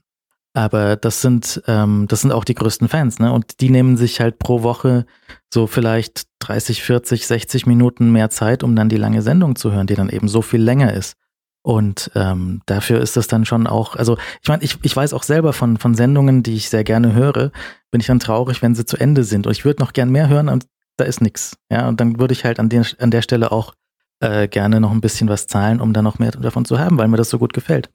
Aber 0.53 0.97
das 0.97 1.21
sind, 1.21 1.61
ähm, 1.67 2.07
das 2.09 2.21
sind 2.21 2.31
auch 2.31 2.43
die 2.43 2.55
größten 2.55 2.89
Fans, 2.89 3.19
ne? 3.19 3.31
Und 3.31 3.61
die 3.61 3.69
nehmen 3.69 3.95
sich 3.95 4.19
halt 4.19 4.37
pro 4.37 4.63
Woche 4.63 5.05
so 5.53 5.65
vielleicht 5.65 6.23
30, 6.39 6.83
40, 6.83 7.25
60 7.25 7.65
Minuten 7.67 8.11
mehr 8.11 8.29
Zeit, 8.29 8.61
um 8.63 8.75
dann 8.75 8.89
die 8.89 8.97
lange 8.97 9.21
Sendung 9.21 9.55
zu 9.55 9.71
hören, 9.71 9.87
die 9.87 9.95
dann 9.95 10.09
eben 10.09 10.27
so 10.27 10.41
viel 10.41 10.61
länger 10.61 10.93
ist. 10.93 11.15
Und 11.63 12.09
ähm, 12.15 12.61
dafür 12.65 13.01
ist 13.01 13.17
es 13.17 13.27
dann 13.27 13.45
schon 13.45 13.67
auch, 13.67 13.95
also 13.95 14.17
ich 14.41 14.49
meine, 14.49 14.63
ich, 14.63 14.77
ich 14.81 14.95
weiß 14.95 15.13
auch 15.13 15.23
selber 15.23 15.53
von, 15.53 15.77
von 15.77 15.93
Sendungen, 15.93 16.41
die 16.41 16.55
ich 16.55 16.69
sehr 16.69 16.83
gerne 16.83 17.13
höre, 17.13 17.51
bin 17.91 18.01
ich 18.01 18.07
dann 18.07 18.19
traurig, 18.19 18.61
wenn 18.61 18.73
sie 18.73 18.85
zu 18.85 18.97
Ende 18.97 19.23
sind. 19.23 19.45
Und 19.45 19.51
ich 19.51 19.63
würde 19.63 19.81
noch 19.81 19.93
gern 19.93 20.09
mehr 20.09 20.27
hören 20.27 20.49
und 20.49 20.65
da 20.97 21.05
ist 21.05 21.21
nix. 21.21 21.57
Ja, 21.69 21.87
und 21.87 21.99
dann 22.01 22.19
würde 22.19 22.33
ich 22.33 22.45
halt 22.45 22.59
an, 22.59 22.69
den, 22.69 22.85
an 22.99 23.11
der 23.11 23.21
Stelle 23.21 23.51
auch 23.51 23.73
äh, 24.21 24.47
gerne 24.47 24.79
noch 24.79 24.91
ein 24.91 25.01
bisschen 25.01 25.29
was 25.29 25.47
zahlen, 25.47 25.81
um 25.81 25.93
dann 25.93 26.03
noch 26.03 26.19
mehr 26.19 26.31
davon 26.31 26.65
zu 26.65 26.79
haben, 26.79 26.97
weil 26.97 27.07
mir 27.07 27.17
das 27.17 27.29
so 27.29 27.37
gut 27.37 27.53
gefällt. 27.53 27.89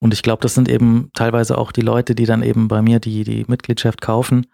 Und 0.00 0.14
ich 0.14 0.22
glaube, 0.22 0.42
das 0.42 0.54
sind 0.54 0.68
eben 0.68 1.10
teilweise 1.14 1.58
auch 1.58 1.72
die 1.72 1.80
Leute, 1.80 2.14
die 2.14 2.26
dann 2.26 2.42
eben 2.42 2.68
bei 2.68 2.82
mir 2.82 2.98
die, 2.98 3.24
die 3.24 3.44
Mitgliedschaft 3.46 4.00
kaufen, 4.00 4.46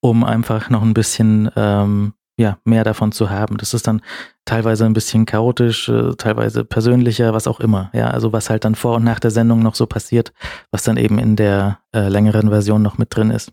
um 0.00 0.24
einfach 0.24 0.70
noch 0.70 0.82
ein 0.82 0.94
bisschen 0.94 1.50
ähm, 1.56 2.14
ja, 2.36 2.58
mehr 2.64 2.84
davon 2.84 3.12
zu 3.12 3.30
haben. 3.30 3.56
Das 3.56 3.72
ist 3.72 3.86
dann 3.86 4.02
teilweise 4.44 4.84
ein 4.84 4.92
bisschen 4.92 5.24
chaotisch, 5.24 5.88
äh, 5.88 6.14
teilweise 6.16 6.64
persönlicher, 6.64 7.32
was 7.32 7.46
auch 7.46 7.60
immer. 7.60 7.90
Ja, 7.94 8.08
also 8.10 8.32
was 8.32 8.50
halt 8.50 8.64
dann 8.64 8.74
vor 8.74 8.96
und 8.96 9.04
nach 9.04 9.20
der 9.20 9.30
Sendung 9.30 9.60
noch 9.60 9.74
so 9.74 9.86
passiert, 9.86 10.32
was 10.70 10.82
dann 10.82 10.96
eben 10.96 11.18
in 11.18 11.36
der 11.36 11.78
äh, 11.94 12.08
längeren 12.08 12.50
Version 12.50 12.82
noch 12.82 12.98
mit 12.98 13.14
drin 13.14 13.30
ist. 13.30 13.52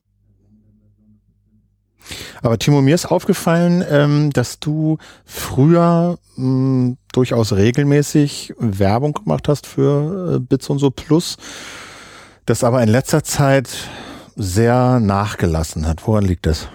Aber 2.41 2.59
Timo, 2.59 2.81
mir 2.81 2.95
ist 2.95 3.05
aufgefallen, 3.05 3.83
ähm, 3.89 4.31
dass 4.31 4.59
du 4.59 4.97
früher 5.23 6.17
mh, 6.35 6.43
hm, 6.43 6.97
durchaus 7.13 7.53
regelmäßig 7.53 8.53
Werbung 8.59 9.13
gemacht 9.13 9.47
hast 9.47 9.65
für 9.65 10.35
äh, 10.35 10.39
Bits 10.39 10.69
und 10.69 10.79
so 10.79 10.91
Plus, 10.91 11.37
das 12.45 12.65
aber 12.65 12.83
in 12.83 12.89
letzter 12.89 13.23
Zeit 13.23 13.69
sehr 14.35 14.99
nachgelassen 14.99 15.87
hat. 15.87 16.05
Woran 16.05 16.25
liegt 16.25 16.45
das? 16.45 16.67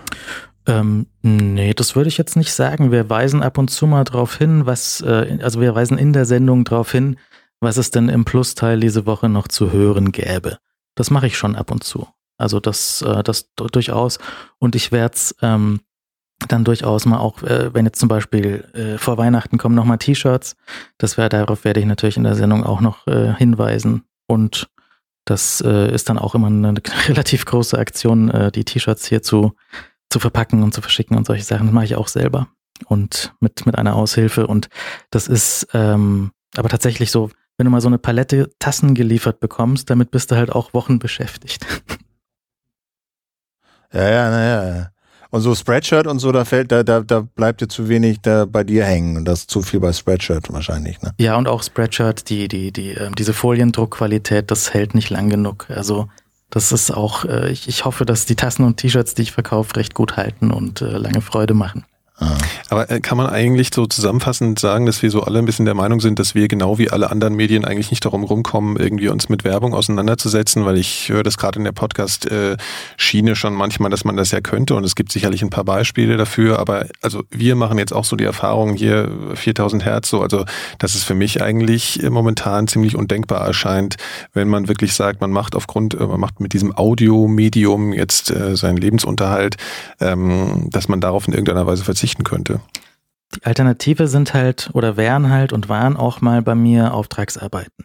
Ähm, 0.68 1.06
nee, 1.22 1.72
das 1.72 1.96
würde 1.96 2.08
ich 2.08 2.18
jetzt 2.18 2.36
nicht 2.36 2.52
sagen. 2.52 2.92
Wir 2.92 3.08
weisen 3.08 3.42
ab 3.42 3.56
und 3.56 3.68
zu 3.68 3.86
mal 3.86 4.04
darauf 4.04 4.36
hin, 4.36 4.66
was, 4.66 5.00
äh, 5.00 5.38
also 5.42 5.60
wir 5.62 5.74
weisen 5.74 5.96
in 5.96 6.12
der 6.12 6.26
Sendung 6.26 6.64
darauf 6.64 6.92
hin, 6.92 7.16
was 7.58 7.78
es 7.78 7.90
denn 7.90 8.10
im 8.10 8.26
Plusteil 8.26 8.78
diese 8.78 9.06
Woche 9.06 9.30
noch 9.30 9.48
zu 9.48 9.72
hören 9.72 10.12
gäbe. 10.12 10.58
Das 10.94 11.10
mache 11.10 11.26
ich 11.26 11.38
schon 11.38 11.56
ab 11.56 11.70
und 11.70 11.84
zu. 11.84 12.06
Also 12.36 12.60
das, 12.60 13.00
äh, 13.00 13.22
das 13.22 13.50
durchaus. 13.56 14.18
Und 14.58 14.76
ich 14.76 14.92
werde 14.92 15.14
es 15.14 15.34
ähm, 15.40 15.80
dann 16.46 16.64
durchaus 16.64 17.06
mal 17.06 17.18
auch, 17.18 17.42
äh, 17.42 17.72
wenn 17.72 17.86
jetzt 17.86 17.98
zum 17.98 18.10
Beispiel 18.10 18.68
äh, 18.74 18.98
vor 18.98 19.16
Weihnachten 19.16 19.56
kommen 19.56 19.74
nochmal 19.74 19.98
T-Shirts, 19.98 20.54
das 20.98 21.16
wäre, 21.16 21.30
darauf 21.30 21.64
werde 21.64 21.80
ich 21.80 21.86
natürlich 21.86 22.18
in 22.18 22.24
der 22.24 22.34
Sendung 22.34 22.64
auch 22.64 22.82
noch 22.82 23.06
äh, 23.06 23.34
hinweisen. 23.34 24.04
Und 24.26 24.68
das 25.24 25.62
äh, 25.62 25.92
ist 25.92 26.10
dann 26.10 26.18
auch 26.18 26.34
immer 26.34 26.48
eine 26.48 26.74
relativ 27.08 27.46
große 27.46 27.78
Aktion, 27.78 28.30
äh, 28.30 28.52
die 28.52 28.64
T-Shirts 28.64 29.06
hier 29.06 29.22
zu, 29.22 29.54
zu 30.10 30.20
verpacken 30.20 30.62
und 30.62 30.74
zu 30.74 30.80
verschicken 30.80 31.16
und 31.16 31.26
solche 31.26 31.44
Sachen. 31.44 31.66
Das 31.66 31.74
mache 31.74 31.84
ich 31.84 31.96
auch 31.96 32.08
selber. 32.08 32.48
Und 32.86 33.34
mit, 33.40 33.66
mit 33.66 33.76
einer 33.76 33.96
Aushilfe. 33.96 34.46
Und 34.46 34.68
das 35.10 35.26
ist 35.26 35.68
ähm, 35.74 36.30
aber 36.56 36.68
tatsächlich 36.68 37.10
so, 37.10 37.30
wenn 37.56 37.64
du 37.64 37.70
mal 37.70 37.80
so 37.80 37.88
eine 37.88 37.98
Palette 37.98 38.50
Tassen 38.58 38.94
geliefert 38.94 39.40
bekommst, 39.40 39.90
damit 39.90 40.10
bist 40.10 40.30
du 40.30 40.36
halt 40.36 40.50
auch 40.50 40.74
Wochen 40.74 40.98
beschäftigt. 40.98 41.66
Ja, 43.90 44.06
ja, 44.06 44.30
naja. 44.30 44.90
Und 45.30 45.42
so 45.42 45.54
Spreadshirt 45.54 46.06
und 46.06 46.18
so, 46.18 46.32
da 46.32 46.44
fällt, 46.44 46.72
da, 46.72 46.82
da, 46.82 47.00
da 47.00 47.20
bleibt 47.20 47.60
dir 47.60 47.68
zu 47.68 47.88
wenig 47.88 48.20
da 48.22 48.46
bei 48.46 48.64
dir 48.64 48.84
hängen. 48.84 49.24
Das 49.24 49.40
ist 49.40 49.50
zu 49.50 49.60
viel 49.60 49.80
bei 49.80 49.92
Spreadshirt 49.92 50.50
wahrscheinlich, 50.52 51.00
ne? 51.02 51.12
Ja, 51.18 51.36
und 51.36 51.48
auch 51.48 51.62
Spreadshirt, 51.62 52.30
die, 52.30 52.48
die, 52.48 52.72
die, 52.72 52.92
äh, 52.92 53.10
diese 53.12 53.34
Foliendruckqualität, 53.34 54.50
das 54.50 54.72
hält 54.72 54.94
nicht 54.94 55.10
lang 55.10 55.28
genug. 55.28 55.68
Also 55.70 56.08
das 56.50 56.72
ist 56.72 56.90
auch, 56.90 57.24
äh, 57.24 57.50
ich, 57.50 57.68
ich 57.68 57.84
hoffe, 57.84 58.04
dass 58.04 58.26
die 58.26 58.36
Tassen 58.36 58.64
und 58.64 58.78
T-Shirts, 58.78 59.14
die 59.14 59.22
ich 59.22 59.32
verkaufe, 59.32 59.76
recht 59.76 59.94
gut 59.94 60.16
halten 60.16 60.50
und 60.50 60.80
äh, 60.80 60.96
lange 60.96 61.20
Freude 61.20 61.54
machen. 61.54 61.84
Ah. 62.20 62.36
Aber 62.68 62.90
äh, 62.90 63.00
kann 63.00 63.16
man 63.16 63.28
eigentlich 63.28 63.70
so 63.72 63.86
zusammenfassend 63.86 64.58
sagen, 64.58 64.86
dass 64.86 65.02
wir 65.02 65.10
so 65.10 65.22
alle 65.22 65.38
ein 65.38 65.44
bisschen 65.44 65.66
der 65.66 65.74
Meinung 65.74 66.00
sind, 66.00 66.18
dass 66.18 66.34
wir 66.34 66.48
genau 66.48 66.76
wie 66.76 66.90
alle 66.90 67.12
anderen 67.12 67.34
Medien 67.34 67.64
eigentlich 67.64 67.92
nicht 67.92 68.04
darum 68.04 68.24
rumkommen, 68.24 68.76
irgendwie 68.76 69.08
uns 69.08 69.28
mit 69.28 69.44
Werbung 69.44 69.72
auseinanderzusetzen, 69.72 70.64
weil 70.64 70.78
ich 70.78 71.10
höre 71.10 71.22
das 71.22 71.38
gerade 71.38 71.60
in 71.60 71.64
der 71.64 71.72
Podcast-Schiene 71.72 73.36
schon 73.36 73.54
manchmal, 73.54 73.90
dass 73.90 74.04
man 74.04 74.16
das 74.16 74.32
ja 74.32 74.40
könnte 74.40 74.74
und 74.74 74.82
es 74.82 74.96
gibt 74.96 75.12
sicherlich 75.12 75.42
ein 75.42 75.50
paar 75.50 75.62
Beispiele 75.62 76.16
dafür, 76.16 76.58
aber 76.58 76.86
also 77.02 77.22
wir 77.30 77.54
machen 77.54 77.78
jetzt 77.78 77.92
auch 77.92 78.04
so 78.04 78.16
die 78.16 78.24
Erfahrung 78.24 78.74
hier 78.74 79.08
4000 79.34 79.84
Hertz 79.84 80.10
so, 80.10 80.20
also 80.20 80.44
dass 80.78 80.96
es 80.96 81.04
für 81.04 81.14
mich 81.14 81.40
eigentlich 81.40 82.02
momentan 82.10 82.66
ziemlich 82.66 82.96
undenkbar 82.96 83.46
erscheint, 83.46 83.96
wenn 84.32 84.48
man 84.48 84.66
wirklich 84.66 84.94
sagt, 84.94 85.20
man 85.20 85.30
macht 85.30 85.54
aufgrund, 85.54 85.94
äh, 85.94 86.04
man 86.04 86.18
macht 86.18 86.40
mit 86.40 86.52
diesem 86.52 86.76
Audio-Medium 86.76 87.92
jetzt 87.92 88.32
äh, 88.32 88.56
seinen 88.56 88.76
Lebensunterhalt, 88.76 89.56
ähm, 90.00 90.68
dass 90.70 90.88
man 90.88 91.00
darauf 91.00 91.28
in 91.28 91.32
irgendeiner 91.32 91.66
Weise 91.66 91.84
verzichtet 91.84 92.07
verzichten 92.08 92.24
könnte. 92.24 92.60
Die 93.34 93.44
Alternative 93.44 94.08
sind 94.08 94.32
halt 94.32 94.70
oder 94.72 94.96
wären 94.96 95.30
halt 95.30 95.52
und 95.52 95.68
waren 95.68 95.96
auch 95.96 96.20
mal 96.20 96.40
bei 96.42 96.54
mir 96.54 96.94
Auftragsarbeiten. 96.94 97.84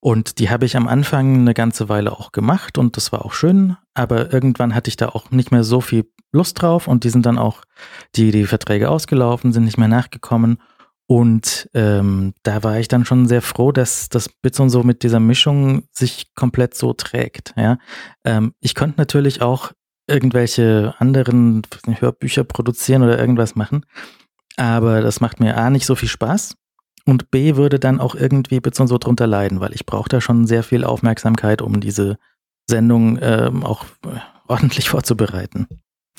Und 0.00 0.38
die 0.38 0.50
habe 0.50 0.64
ich 0.64 0.76
am 0.76 0.88
Anfang 0.88 1.36
eine 1.36 1.54
ganze 1.54 1.88
Weile 1.88 2.12
auch 2.12 2.32
gemacht 2.32 2.78
und 2.78 2.96
das 2.96 3.12
war 3.12 3.24
auch 3.24 3.34
schön, 3.34 3.76
aber 3.94 4.32
irgendwann 4.32 4.74
hatte 4.74 4.88
ich 4.88 4.96
da 4.96 5.10
auch 5.10 5.30
nicht 5.30 5.52
mehr 5.52 5.62
so 5.62 5.80
viel 5.80 6.10
Lust 6.32 6.60
drauf 6.60 6.88
und 6.88 7.04
die 7.04 7.10
sind 7.10 7.26
dann 7.26 7.38
auch, 7.38 7.62
die, 8.16 8.32
die 8.32 8.46
Verträge 8.46 8.88
ausgelaufen, 8.88 9.52
sind 9.52 9.64
nicht 9.64 9.78
mehr 9.78 9.88
nachgekommen. 9.88 10.58
Und 11.06 11.68
ähm, 11.74 12.32
da 12.42 12.62
war 12.62 12.78
ich 12.78 12.88
dann 12.88 13.04
schon 13.04 13.28
sehr 13.28 13.42
froh, 13.42 13.70
dass 13.70 14.08
das 14.08 14.30
Bits 14.30 14.58
und 14.60 14.70
so 14.70 14.82
mit 14.82 15.02
dieser 15.02 15.20
Mischung 15.20 15.82
sich 15.92 16.34
komplett 16.34 16.74
so 16.74 16.94
trägt. 16.94 17.52
Ja, 17.56 17.76
ähm, 18.24 18.54
ich 18.60 18.74
könnte 18.74 18.98
natürlich 18.98 19.42
auch 19.42 19.72
irgendwelche 20.12 20.94
anderen 20.98 21.62
Hörbücher 21.86 22.44
produzieren 22.44 23.02
oder 23.02 23.18
irgendwas 23.18 23.54
machen. 23.54 23.86
Aber 24.56 25.00
das 25.00 25.20
macht 25.20 25.40
mir 25.40 25.56
A 25.56 25.70
nicht 25.70 25.86
so 25.86 25.94
viel 25.94 26.08
Spaß 26.08 26.56
und 27.04 27.30
B 27.30 27.56
würde 27.56 27.78
dann 27.78 28.00
auch 28.00 28.14
irgendwie 28.14 28.60
Bits 28.60 28.80
und 28.80 28.88
so 28.88 28.98
drunter 28.98 29.26
leiden, 29.26 29.60
weil 29.60 29.72
ich 29.72 29.86
brauche 29.86 30.08
da 30.08 30.20
schon 30.20 30.46
sehr 30.46 30.62
viel 30.62 30.84
Aufmerksamkeit, 30.84 31.62
um 31.62 31.80
diese 31.80 32.18
Sendung 32.68 33.18
ähm, 33.20 33.64
auch 33.64 33.84
äh, 34.04 34.18
ordentlich 34.46 34.88
vorzubereiten. 34.90 35.66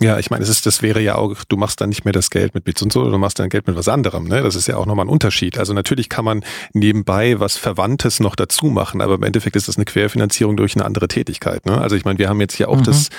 Ja, 0.01 0.17
ich 0.17 0.31
meine, 0.31 0.41
es 0.41 0.49
ist, 0.49 0.65
das 0.65 0.81
wäre 0.81 1.01
ja 1.01 1.15
auch, 1.15 1.35
du 1.47 1.55
machst 1.55 1.79
dann 1.79 1.89
nicht 1.89 2.03
mehr 2.03 2.13
das 2.13 2.31
Geld 2.31 2.55
mit 2.55 2.63
Bits 2.63 2.81
und 2.81 2.91
so, 2.91 3.07
du 3.09 3.17
machst 3.19 3.37
dein 3.37 3.49
Geld 3.49 3.67
mit 3.67 3.75
was 3.75 3.87
anderem, 3.87 4.27
ne? 4.27 4.41
Das 4.41 4.55
ist 4.55 4.67
ja 4.67 4.75
auch 4.77 4.87
nochmal 4.87 5.05
ein 5.05 5.09
Unterschied. 5.09 5.59
Also 5.59 5.73
natürlich 5.73 6.09
kann 6.09 6.25
man 6.25 6.43
nebenbei 6.73 7.39
was 7.39 7.57
Verwandtes 7.57 8.19
noch 8.19 8.35
dazu 8.35 8.65
machen, 8.65 9.01
aber 9.01 9.15
im 9.15 9.23
Endeffekt 9.23 9.55
ist 9.55 9.67
das 9.67 9.77
eine 9.77 9.85
Querfinanzierung 9.85 10.57
durch 10.57 10.75
eine 10.75 10.83
andere 10.83 11.07
Tätigkeit, 11.07 11.67
ne? 11.67 11.79
Also 11.79 11.95
ich 11.95 12.05
meine, 12.05 12.17
wir 12.17 12.27
haben 12.27 12.41
jetzt 12.41 12.55
hier 12.55 12.69
auch 12.69 12.77
mhm. 12.77 12.85
das, 12.85 13.09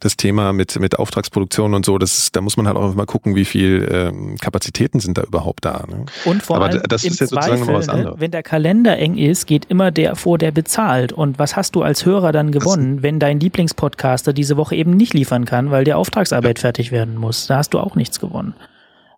das 0.00 0.16
Thema 0.16 0.52
mit, 0.52 0.78
mit 0.80 0.98
Auftragsproduktion 0.98 1.72
und 1.72 1.86
so, 1.86 1.98
das, 1.98 2.32
da 2.32 2.40
muss 2.40 2.56
man 2.56 2.66
halt 2.66 2.76
auch 2.76 2.94
mal 2.96 3.06
gucken, 3.06 3.36
wie 3.36 3.44
viel 3.44 3.88
ähm, 3.90 4.36
Kapazitäten 4.36 4.98
sind 4.98 5.16
da 5.16 5.22
überhaupt 5.22 5.64
da. 5.64 5.84
Ne? 5.88 6.04
Und 6.24 6.42
vor 6.42 6.56
aber 6.56 6.66
allem 6.66 6.82
das 6.88 7.04
ist 7.04 7.20
ja 7.20 7.26
sozusagen 7.28 7.58
Zweifel, 7.58 7.74
was 7.74 7.86
ne, 7.86 7.92
anderes. 7.92 8.20
wenn 8.20 8.32
der 8.32 8.42
Kalender 8.42 8.98
eng 8.98 9.16
ist, 9.16 9.46
geht 9.46 9.66
immer 9.66 9.92
der 9.92 10.16
vor, 10.16 10.38
der 10.38 10.50
bezahlt. 10.50 11.12
Und 11.12 11.38
was 11.38 11.54
hast 11.54 11.76
du 11.76 11.82
als 11.82 12.04
Hörer 12.04 12.32
dann 12.32 12.50
gewonnen, 12.50 12.96
das, 12.96 13.02
wenn 13.04 13.20
dein 13.20 13.38
Lieblingspodcaster 13.38 14.32
diese 14.32 14.56
Woche 14.56 14.74
eben 14.74 14.90
nicht 14.90 15.14
liefern 15.14 15.44
kann, 15.44 15.70
weil 15.70 15.84
der 15.84 15.96
Auftrag 15.96 16.23
Auftragsarbeit 16.24 16.58
ja. 16.58 16.62
fertig 16.62 16.92
werden 16.92 17.16
muss. 17.16 17.46
Da 17.46 17.58
hast 17.58 17.74
du 17.74 17.78
auch 17.78 17.96
nichts 17.96 18.20
gewonnen. 18.20 18.54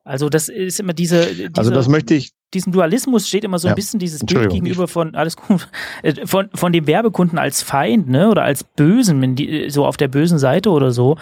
Also 0.04 0.28
das 0.28 0.48
ist 0.48 0.78
immer 0.78 0.92
diese, 0.92 1.26
diese 1.26 1.50
also 1.56 1.70
das 1.70 1.88
möchte 1.88 2.14
ich 2.14 2.32
diesen 2.54 2.72
Dualismus 2.72 3.26
steht 3.26 3.42
immer 3.42 3.58
so 3.58 3.66
ein 3.66 3.72
ja. 3.72 3.74
bisschen 3.74 3.98
dieses 3.98 4.24
Bild 4.24 4.50
gegenüber 4.50 4.86
von 4.86 5.16
alles 5.16 5.36
gut 5.36 5.68
äh, 6.02 6.26
von 6.26 6.48
von 6.54 6.72
dem 6.72 6.86
Werbekunden 6.86 7.38
als 7.38 7.62
Feind 7.62 8.08
ne 8.08 8.30
oder 8.30 8.44
als 8.44 8.62
Bösen 8.62 9.36
so 9.68 9.84
auf 9.84 9.96
der 9.96 10.08
bösen 10.08 10.38
Seite 10.38 10.70
oder 10.70 10.92
so. 10.92 11.16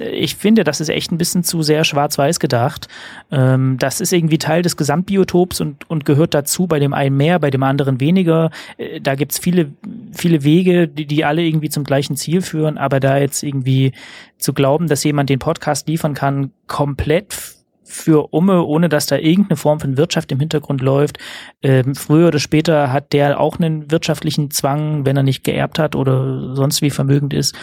Ich 0.00 0.36
finde 0.36 0.62
das 0.62 0.80
ist 0.80 0.88
echt 0.88 1.10
ein 1.10 1.18
bisschen 1.18 1.42
zu 1.42 1.62
sehr 1.62 1.82
schwarz-weiß 1.82 2.38
gedacht. 2.38 2.86
Ähm, 3.32 3.76
das 3.80 4.00
ist 4.00 4.12
irgendwie 4.12 4.38
Teil 4.38 4.62
des 4.62 4.76
Gesamtbiotops 4.76 5.60
und 5.60 5.90
und 5.90 6.04
gehört 6.04 6.32
dazu 6.32 6.68
bei 6.68 6.78
dem 6.78 6.94
einen 6.94 7.16
mehr 7.16 7.40
bei 7.40 7.50
dem 7.50 7.64
anderen 7.64 8.00
weniger. 8.00 8.50
Äh, 8.76 9.00
da 9.00 9.16
gibt's 9.16 9.38
viele 9.38 9.72
viele 10.12 10.44
Wege 10.44 10.86
die 10.86 11.06
die 11.06 11.24
alle 11.24 11.42
irgendwie 11.42 11.70
zum 11.70 11.82
gleichen 11.82 12.16
Ziel 12.16 12.40
führen. 12.40 12.78
Aber 12.78 13.00
da 13.00 13.18
jetzt 13.18 13.42
irgendwie 13.42 13.92
zu 14.38 14.52
glauben 14.52 14.86
dass 14.86 15.02
jemand 15.02 15.28
den 15.28 15.40
Podcast 15.40 15.88
liefern 15.88 16.14
kann 16.14 16.52
komplett 16.68 17.57
für 17.88 18.32
Umme, 18.32 18.62
ohne 18.64 18.88
dass 18.88 19.06
da 19.06 19.16
irgendeine 19.16 19.56
Form 19.56 19.80
von 19.80 19.96
Wirtschaft 19.96 20.30
im 20.32 20.40
Hintergrund 20.40 20.80
läuft. 20.80 21.18
Ähm, 21.62 21.94
früher 21.94 22.28
oder 22.28 22.38
später 22.38 22.92
hat 22.92 23.12
der 23.12 23.40
auch 23.40 23.58
einen 23.58 23.90
wirtschaftlichen 23.90 24.50
Zwang, 24.50 25.06
wenn 25.06 25.16
er 25.16 25.22
nicht 25.22 25.44
geerbt 25.44 25.78
hat 25.78 25.96
oder 25.96 26.54
sonst 26.54 26.82
wie 26.82 26.90
vermögend 26.90 27.32
ist. 27.32 27.54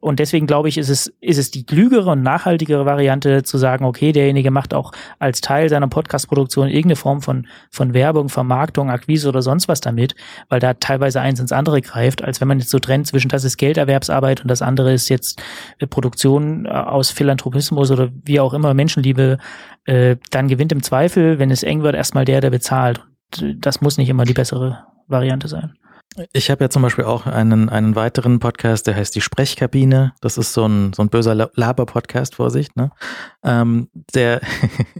Und 0.00 0.18
deswegen 0.18 0.46
glaube 0.46 0.68
ich, 0.68 0.78
ist 0.78 0.88
es, 0.88 1.12
ist 1.20 1.38
es 1.38 1.50
die 1.50 1.64
klügere 1.64 2.12
und 2.12 2.22
nachhaltigere 2.22 2.86
Variante 2.86 3.42
zu 3.42 3.58
sagen, 3.58 3.84
okay, 3.84 4.12
derjenige 4.12 4.50
macht 4.50 4.74
auch 4.74 4.92
als 5.18 5.40
Teil 5.40 5.68
seiner 5.68 5.88
Podcast-Produktion 5.88 6.68
irgendeine 6.68 6.96
Form 6.96 7.22
von, 7.22 7.46
von 7.70 7.94
Werbung, 7.94 8.28
Vermarktung, 8.28 8.90
Akquise 8.90 9.28
oder 9.28 9.42
sonst 9.42 9.68
was 9.68 9.80
damit, 9.80 10.14
weil 10.48 10.60
da 10.60 10.74
teilweise 10.74 11.20
eins 11.20 11.40
ins 11.40 11.52
andere 11.52 11.80
greift, 11.82 12.22
als 12.24 12.40
wenn 12.40 12.48
man 12.48 12.58
jetzt 12.58 12.70
so 12.70 12.78
trennt 12.78 13.06
zwischen 13.06 13.28
das 13.28 13.44
ist 13.44 13.56
Gelderwerbsarbeit 13.58 14.40
und 14.40 14.48
das 14.48 14.62
andere 14.62 14.92
ist 14.92 15.08
jetzt 15.08 15.42
Produktion 15.90 16.66
äh, 16.66 16.70
aus 16.70 17.10
Philanthropismus 17.10 17.90
oder 17.90 18.10
wie 18.24 18.40
auch 18.40 18.54
immer 18.54 18.74
Menschenliebe 18.74 19.38
äh, 19.84 20.16
dann 20.30 20.48
gewinnt 20.48 20.72
im 20.72 20.82
Zweifel, 20.82 21.38
wenn 21.38 21.50
es 21.50 21.62
eng 21.62 21.82
wird, 21.82 21.94
erstmal 21.94 22.24
der, 22.24 22.40
der 22.40 22.50
bezahlt. 22.50 23.04
Das 23.56 23.80
muss 23.80 23.98
nicht 23.98 24.08
immer 24.08 24.24
die 24.24 24.34
bessere 24.34 24.84
Variante 25.06 25.48
sein. 25.48 25.74
Ich 26.32 26.50
habe 26.50 26.64
ja 26.64 26.70
zum 26.70 26.82
Beispiel 26.82 27.04
auch 27.04 27.26
einen, 27.26 27.68
einen 27.68 27.94
weiteren 27.94 28.38
Podcast, 28.40 28.86
der 28.86 28.96
heißt 28.96 29.14
Die 29.14 29.20
Sprechkabine. 29.20 30.14
Das 30.20 30.38
ist 30.38 30.52
so 30.52 30.66
ein, 30.66 30.92
so 30.92 31.02
ein 31.02 31.10
böser 31.10 31.34
Laber-Podcast, 31.54 32.34
Vorsicht. 32.34 32.76
Ne? 32.76 32.90
Ähm, 33.44 33.88
der, 34.14 34.40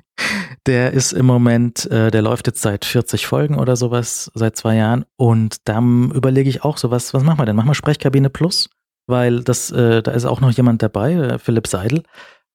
der 0.67 0.93
ist 0.93 1.13
im 1.13 1.27
Moment, 1.27 1.91
äh, 1.91 2.11
der 2.11 2.23
läuft 2.23 2.47
jetzt 2.47 2.63
seit 2.63 2.85
40 2.85 3.27
Folgen 3.27 3.59
oder 3.59 3.75
sowas, 3.75 4.31
seit 4.35 4.57
zwei 4.57 4.77
Jahren. 4.77 5.07
Und 5.17 5.57
da 5.67 5.79
überlege 5.81 6.51
ich 6.51 6.63
auch 6.63 6.77
so, 6.77 6.91
was, 6.91 7.15
was 7.15 7.25
machen 7.25 7.39
wir 7.39 7.47
denn? 7.47 7.57
Machen 7.57 7.71
wir 7.71 7.75
Sprechkabine 7.75 8.31
Plus? 8.31 8.71
Weil 9.07 9.43
das, 9.43 9.71
äh, 9.71 10.03
da 10.03 10.13
ist 10.13 10.27
auch 10.27 10.41
noch 10.41 10.51
jemand 10.51 10.83
dabei, 10.83 11.15
äh, 11.15 11.39
Philipp 11.39 11.67
Seidel. 11.67 12.03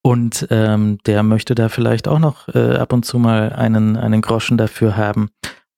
Und 0.06 0.48
ähm, 0.52 0.98
der 1.06 1.24
möchte 1.24 1.56
da 1.56 1.70
vielleicht 1.70 2.08
auch 2.08 2.20
noch 2.20 2.50
äh, 2.50 2.76
ab 2.76 2.92
und 2.92 3.06
zu 3.06 3.18
mal 3.18 3.54
einen, 3.54 3.96
einen 3.96 4.22
Groschen 4.22 4.58
dafür 4.58 4.98
haben, 4.98 5.30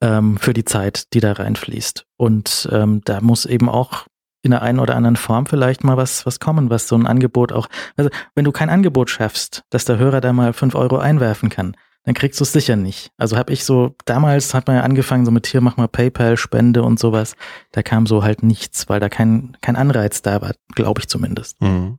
ähm, 0.02 0.38
für 0.38 0.54
die 0.54 0.66
Zeit, 0.66 1.14
die 1.14 1.20
da 1.20 1.34
reinfließt. 1.34 2.06
Und 2.18 2.68
ähm, 2.72 3.02
da 3.06 3.22
muss 3.22 3.46
eben 3.46 3.70
auch 3.70 4.08
in 4.42 4.52
der 4.52 4.62
einen 4.62 4.80
oder 4.80 4.96
anderen 4.96 5.16
Form 5.16 5.46
vielleicht 5.46 5.84
mal 5.84 5.98
was, 5.98 6.26
was 6.26 6.40
kommen, 6.40 6.70
was 6.70 6.88
so 6.88 6.96
ein 6.96 7.08
Angebot 7.08 7.52
auch, 7.52 7.68
also 7.98 8.10
wenn 8.36 8.46
du 8.46 8.52
kein 8.52 8.70
Angebot 8.70 9.10
schaffst, 9.10 9.64
dass 9.70 9.86
der 9.86 9.98
Hörer 9.98 10.22
da 10.22 10.34
mal 10.34 10.54
fünf 10.54 10.76
Euro 10.76 10.98
einwerfen 10.98 11.50
kann, 11.50 11.76
dann 12.04 12.14
kriegst 12.14 12.40
du 12.40 12.44
es 12.44 12.52
sicher 12.52 12.76
nicht. 12.76 13.12
Also 13.18 13.38
habe 13.38 13.52
ich 13.52 13.64
so, 13.64 13.96
damals 14.06 14.54
hat 14.54 14.68
man 14.68 14.78
ja 14.78 14.84
angefangen 14.84 15.26
so 15.26 15.32
mit 15.32 15.48
hier, 15.48 15.62
mach 15.62 15.78
mal 15.78 15.88
PayPal, 15.88 16.38
Spende 16.38 16.84
und 16.84 17.00
sowas. 17.00 17.36
Da 17.72 17.82
kam 17.82 18.06
so 18.06 18.24
halt 18.24 18.44
nichts, 18.44 18.88
weil 18.88 19.00
da 19.00 19.10
kein, 19.10 19.58
kein 19.62 19.76
Anreiz 19.76 20.22
da 20.22 20.42
war, 20.42 20.52
glaube 20.76 21.02
ich 21.02 21.08
zumindest. 21.08 21.60
Mhm. 21.62 21.98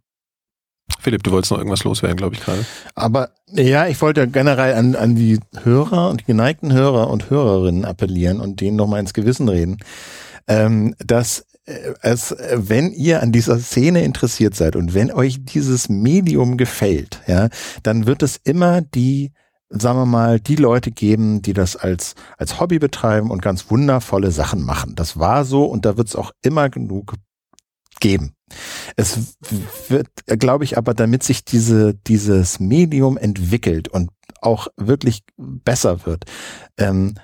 Philipp, 1.01 1.22
du 1.22 1.30
wolltest 1.30 1.53
noch 1.53 1.59
irgendwas 1.59 1.84
loswerden, 1.84 2.16
glaube 2.16 2.34
ich 2.34 2.41
gerade. 2.41 2.64
Aber 2.95 3.30
ja, 3.53 3.87
ich 3.87 4.01
wollte 4.01 4.26
generell 4.26 4.74
an, 4.74 4.97
an 4.97 5.14
die 5.14 5.39
Hörer 5.62 6.11
und 6.11 6.22
die 6.22 6.24
geneigten 6.24 6.72
Hörer 6.72 7.11
und 7.11 7.30
Hörerinnen 7.30 7.84
appellieren 7.84 8.41
und 8.41 8.61
denen 8.61 8.76
nochmal 8.76 9.01
ins 9.01 9.14
Gewissen 9.14 9.49
reden, 9.49 9.76
ähm, 10.49 10.95
dass 10.99 11.47
äh, 11.66 11.95
es, 12.03 12.34
wenn 12.53 12.91
ihr 12.91 13.22
an 13.22 13.30
dieser 13.30 13.59
Szene 13.59 14.03
interessiert 14.03 14.55
seid 14.55 14.74
und 14.74 14.95
wenn 14.95 15.12
euch 15.12 15.45
dieses 15.45 15.89
Medium 15.89 16.57
gefällt, 16.57 17.20
ja, 17.26 17.49
dann 17.82 18.07
wird 18.07 18.22
es 18.22 18.37
immer 18.37 18.80
die 18.80 19.32
sagen 19.68 19.99
wir 19.99 20.07
mal, 20.07 20.39
die 20.39 20.55
Leute 20.55 20.93
geben, 20.93 21.43
die 21.43 21.53
das 21.53 21.74
als, 21.74 22.14
als 22.39 22.61
Hobby 22.61 22.78
betreiben 22.78 23.30
und 23.30 23.43
ganz 23.43 23.70
wundervolle 23.70 24.30
Sachen 24.30 24.62
machen. 24.62 24.95
Das 24.95 25.18
war 25.18 25.45
so 25.45 25.64
und 25.64 25.84
da 25.84 25.97
wird 25.97 26.09
es 26.09 26.16
auch 26.16 26.30
immer 26.43 26.70
genug 26.70 27.14
geben. 28.01 28.34
Es 28.97 29.36
wird, 29.88 30.09
glaube 30.26 30.64
ich, 30.64 30.78
aber 30.78 30.94
damit 30.94 31.22
sich 31.22 31.44
diese, 31.44 31.94
dieses 31.94 32.61
Medium 32.61 33.16
entwickelt 33.16 33.88
und 33.88 34.11
auch 34.40 34.68
wirklich 34.76 35.24
besser 35.36 36.07
wird, 36.07 36.24
ähm, 36.78 37.14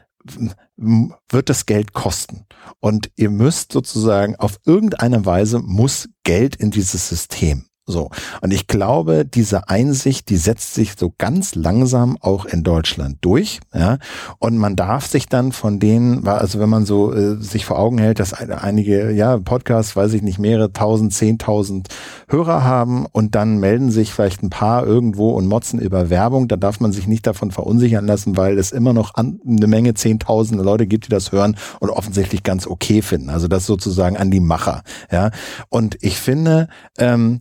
wird 0.77 1.49
das 1.49 1.67
Geld 1.67 1.93
kosten. 1.93 2.47
Und 2.81 3.11
ihr 3.17 3.31
müsst 3.31 3.73
sozusagen 3.73 4.37
auf 4.37 4.59
irgendeine 4.65 5.27
Weise 5.27 5.59
muss 5.59 6.09
Geld 6.25 6.57
in 6.57 6.71
dieses 6.71 7.09
System. 7.09 7.67
So. 7.85 8.11
Und 8.41 8.53
ich 8.53 8.69
glaube, 8.69 9.25
diese 9.25 9.69
Einsicht, 9.69 10.29
die 10.29 10.37
setzt 10.37 10.75
sich 10.75 10.93
so 10.97 11.13
ganz 11.19 11.57
langsam 11.57 12.17
auch 12.21 12.45
in 12.45 12.63
Deutschland 12.63 13.19
durch, 13.23 13.59
ja. 13.75 13.99
Und 14.39 14.57
man 14.57 14.77
darf 14.77 15.07
sich 15.07 15.27
dann 15.27 15.51
von 15.51 15.81
denen, 15.81 16.27
also 16.29 16.61
wenn 16.61 16.69
man 16.69 16.87
so 16.87 17.13
äh, 17.13 17.43
sich 17.43 17.65
vor 17.65 17.81
Augen 17.81 17.99
hält, 17.99 18.21
dass 18.21 18.35
einige, 18.35 19.11
ja, 19.11 19.37
Podcasts, 19.39 19.97
weiß 19.97 20.13
ich 20.13 20.23
nicht, 20.23 20.39
mehrere 20.39 20.73
tausend, 20.73 21.13
zehntausend 21.13 21.89
Hörer 22.29 22.63
haben 22.63 23.05
und 23.11 23.35
dann 23.35 23.59
melden 23.59 23.91
sich 23.91 24.13
vielleicht 24.13 24.45
ein 24.45 24.51
paar 24.51 24.87
irgendwo 24.87 25.31
und 25.31 25.49
motzen 25.49 25.81
über 25.81 26.09
Werbung, 26.09 26.47
dann 26.47 26.61
darf 26.61 26.79
man 26.79 26.93
sich 26.93 27.09
nicht 27.09 27.27
davon 27.27 27.51
verunsichern 27.51 28.07
lassen, 28.07 28.37
weil 28.37 28.59
es 28.59 28.71
immer 28.71 28.93
noch 28.93 29.17
an, 29.17 29.41
eine 29.45 29.67
Menge 29.67 29.95
zehntausende 29.95 30.63
Leute 30.63 30.87
gibt, 30.87 31.07
die 31.07 31.11
das 31.11 31.33
hören 31.33 31.57
und 31.81 31.91
offensichtlich 31.91 32.45
ganz 32.45 32.69
okay 32.69 33.03
finden. 33.03 33.29
Also 33.29 33.49
das 33.49 33.67
sozusagen 33.67 34.17
an 34.17 34.31
die 34.31 34.41
Macher, 34.41 34.85
ja. 35.11 35.33
Und 35.69 35.97
ich 36.01 36.21
finde, 36.21 36.69
ähm, 36.97 37.41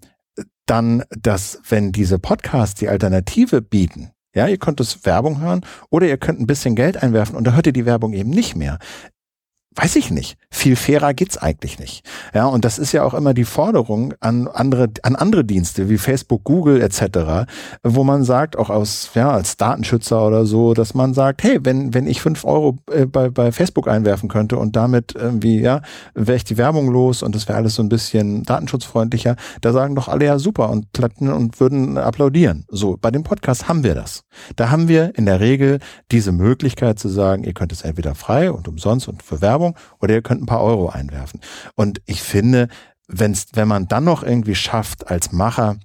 dann, 0.66 1.03
dass 1.09 1.62
wenn 1.68 1.91
diese 1.91 2.20
Podcasts 2.20 2.80
die 2.80 2.89
Alternative 2.89 3.62
bieten, 3.62 4.12
ja, 4.34 4.47
ihr 4.47 4.57
könnt 4.57 4.80
es 4.80 5.05
Werbung 5.05 5.41
hören 5.41 5.66
oder 5.89 6.07
ihr 6.07 6.18
könnt 6.18 6.39
ein 6.39 6.47
bisschen 6.47 6.76
Geld 6.76 7.01
einwerfen 7.01 7.36
und 7.36 7.45
da 7.45 7.53
hört 7.53 7.68
ihr 7.68 7.74
die 7.74 7.86
Werbung 7.86 8.14
eben 8.14 8.30
nicht 8.30 8.55
mehr 8.55 8.80
weiß 9.76 9.95
ich 9.95 10.11
nicht. 10.11 10.38
Viel 10.49 10.76
fairer 10.76 11.13
geht's 11.13 11.38
eigentlich 11.38 11.80
nicht. 11.80 12.03
Ja, 12.34 12.45
und 12.45 12.65
das 12.65 12.78
ist 12.78 12.91
ja 12.91 13.03
auch 13.03 13.13
immer 13.13 13.34
die 13.34 13.45
Forderung 13.45 14.13
an 14.19 14.49
andere, 14.49 14.89
an 15.03 15.15
andere 15.15 15.45
Dienste 15.45 15.89
wie 15.89 15.97
Facebook, 15.97 16.43
Google 16.43 16.82
etc., 16.82 17.47
wo 17.82 18.03
man 18.03 18.24
sagt, 18.24 18.57
auch 18.57 18.69
aus, 18.69 19.11
ja, 19.15 19.32
als 19.32 19.55
Datenschützer 19.55 20.28
oder 20.28 20.45
so, 20.45 20.74
dass 20.74 20.93
man 20.93 21.13
sagt, 21.13 21.43
hey, 21.43 21.59
wenn, 21.63 21.93
wenn 21.93 22.05
ich 22.05 22.22
fünf 22.22 22.43
Euro 22.43 22.78
äh, 22.91 23.05
bei, 23.05 23.30
bei 23.30 23.53
Facebook 23.53 23.88
einwerfen 23.88 24.28
könnte 24.28 24.57
und 24.57 24.76
damit 24.76 25.15
irgendwie, 25.15 25.61
ja, 25.61 25.82
wäre 26.15 26.36
ich 26.36 26.43
die 26.43 26.57
Werbung 26.57 26.89
los 26.89 27.24
und 27.24 27.34
das 27.34 27.47
wäre 27.47 27.57
alles 27.57 27.76
so 27.76 27.82
ein 27.82 27.89
bisschen 27.89 28.43
datenschutzfreundlicher, 28.43 29.38
da 29.61 29.72
sagen 29.72 29.95
doch 29.95 30.09
alle 30.09 30.26
ja 30.26 30.38
super 30.38 30.69
und 30.69 30.91
platten 30.91 31.30
und 31.30 31.61
würden 31.61 31.97
applaudieren. 31.97 32.65
So, 32.67 32.97
bei 33.01 33.09
dem 33.09 33.24
Podcast 33.24 33.69
haben 33.69 33.86
wir 33.86 33.95
das. 33.95 34.24
Da 34.57 34.69
haben 34.69 34.89
wir 34.89 35.15
in 35.15 35.26
der 35.26 35.39
Regel 35.39 35.80
diese 36.11 36.34
Möglichkeit 36.34 36.99
zu 36.99 37.07
sagen, 37.07 37.45
ihr 37.45 37.53
könnt 37.53 37.72
es 37.72 37.84
entweder 37.84 38.15
frei 38.15 38.51
und 38.51 38.67
umsonst 38.67 39.07
und 39.07 39.24
für 39.24 39.41
Werbung 39.41 39.61
Werbung 39.62 39.78
oder 39.99 40.16
ihr 40.16 40.22
könnt 40.22 40.41
ein 40.41 40.47
paar 40.47 40.64
Euro 40.64 40.89
einwerfen. 40.89 41.39
Und 41.76 42.01
ich 42.05 42.22
finde, 42.22 42.68
wenn's, 43.07 43.47
wenn 43.53 43.68
man 43.68 43.88
dann 43.88 44.03
noch 44.03 44.24
irgendwie 44.24 44.55
schafft, 44.55 45.09
als 45.09 45.32
Macher 45.32 45.78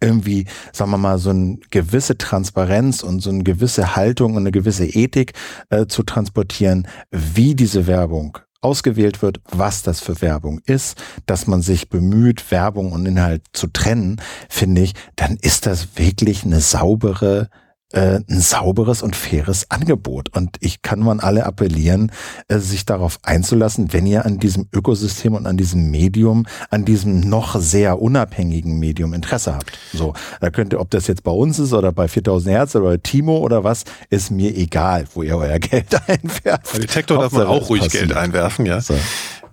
irgendwie, 0.00 0.46
sagen 0.72 0.90
wir 0.90 0.98
mal, 0.98 1.18
so 1.18 1.30
eine 1.30 1.58
gewisse 1.70 2.18
Transparenz 2.18 3.02
und 3.02 3.20
so 3.20 3.30
eine 3.30 3.44
gewisse 3.44 3.94
Haltung 3.94 4.32
und 4.32 4.42
eine 4.42 4.50
gewisse 4.50 4.86
Ethik 4.86 5.34
äh, 5.70 5.86
zu 5.86 6.02
transportieren, 6.02 6.88
wie 7.10 7.54
diese 7.54 7.86
Werbung 7.86 8.38
ausgewählt 8.60 9.20
wird, 9.20 9.40
was 9.50 9.82
das 9.82 10.00
für 10.00 10.20
Werbung 10.22 10.58
ist, 10.64 11.00
dass 11.26 11.46
man 11.46 11.60
sich 11.60 11.90
bemüht, 11.90 12.50
Werbung 12.50 12.92
und 12.92 13.06
Inhalt 13.06 13.42
zu 13.52 13.68
trennen, 13.68 14.20
finde 14.48 14.80
ich, 14.80 14.94
dann 15.16 15.36
ist 15.36 15.66
das 15.66 15.96
wirklich 15.96 16.44
eine 16.44 16.60
saubere 16.60 17.50
äh, 17.92 18.20
ein 18.28 18.40
sauberes 18.40 19.02
und 19.02 19.14
faires 19.16 19.70
Angebot. 19.70 20.30
Und 20.34 20.56
ich 20.60 20.82
kann 20.82 21.00
man 21.00 21.20
alle 21.20 21.46
appellieren, 21.46 22.10
äh, 22.48 22.58
sich 22.58 22.84
darauf 22.84 23.18
einzulassen, 23.22 23.92
wenn 23.92 24.06
ihr 24.06 24.24
an 24.24 24.38
diesem 24.38 24.68
Ökosystem 24.72 25.34
und 25.34 25.46
an 25.46 25.56
diesem 25.56 25.90
Medium, 25.90 26.46
an 26.70 26.84
diesem 26.84 27.20
noch 27.20 27.60
sehr 27.60 28.00
unabhängigen 28.00 28.78
Medium 28.78 29.14
Interesse 29.14 29.54
habt. 29.54 29.78
So, 29.92 30.14
da 30.40 30.50
könnt 30.50 30.72
ihr, 30.72 30.80
ob 30.80 30.90
das 30.90 31.06
jetzt 31.06 31.22
bei 31.22 31.30
uns 31.30 31.58
ist 31.58 31.72
oder 31.72 31.92
bei 31.92 32.08
4000 32.08 32.52
Hertz 32.52 32.76
oder 32.76 33.00
Timo 33.02 33.38
oder 33.38 33.64
was, 33.64 33.84
ist 34.10 34.30
mir 34.30 34.56
egal, 34.56 35.06
wo 35.14 35.22
ihr 35.22 35.36
euer 35.36 35.58
Geld 35.60 35.94
einwerft. 36.08 36.72
Bei 36.72 36.78
Detektor 36.78 37.18
darf 37.18 37.32
man 37.32 37.46
auch 37.46 37.68
ruhig 37.68 37.82
passiert. 37.82 38.08
Geld 38.08 38.16
einwerfen, 38.16 38.66
ja. 38.66 38.80
So. 38.80 38.94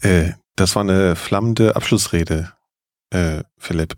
Äh, 0.02 0.32
das 0.56 0.76
war 0.76 0.84
eine 0.84 1.16
flammende 1.16 1.76
Abschlussrede, 1.76 2.52
äh, 3.12 3.44
Philipp. 3.58 3.96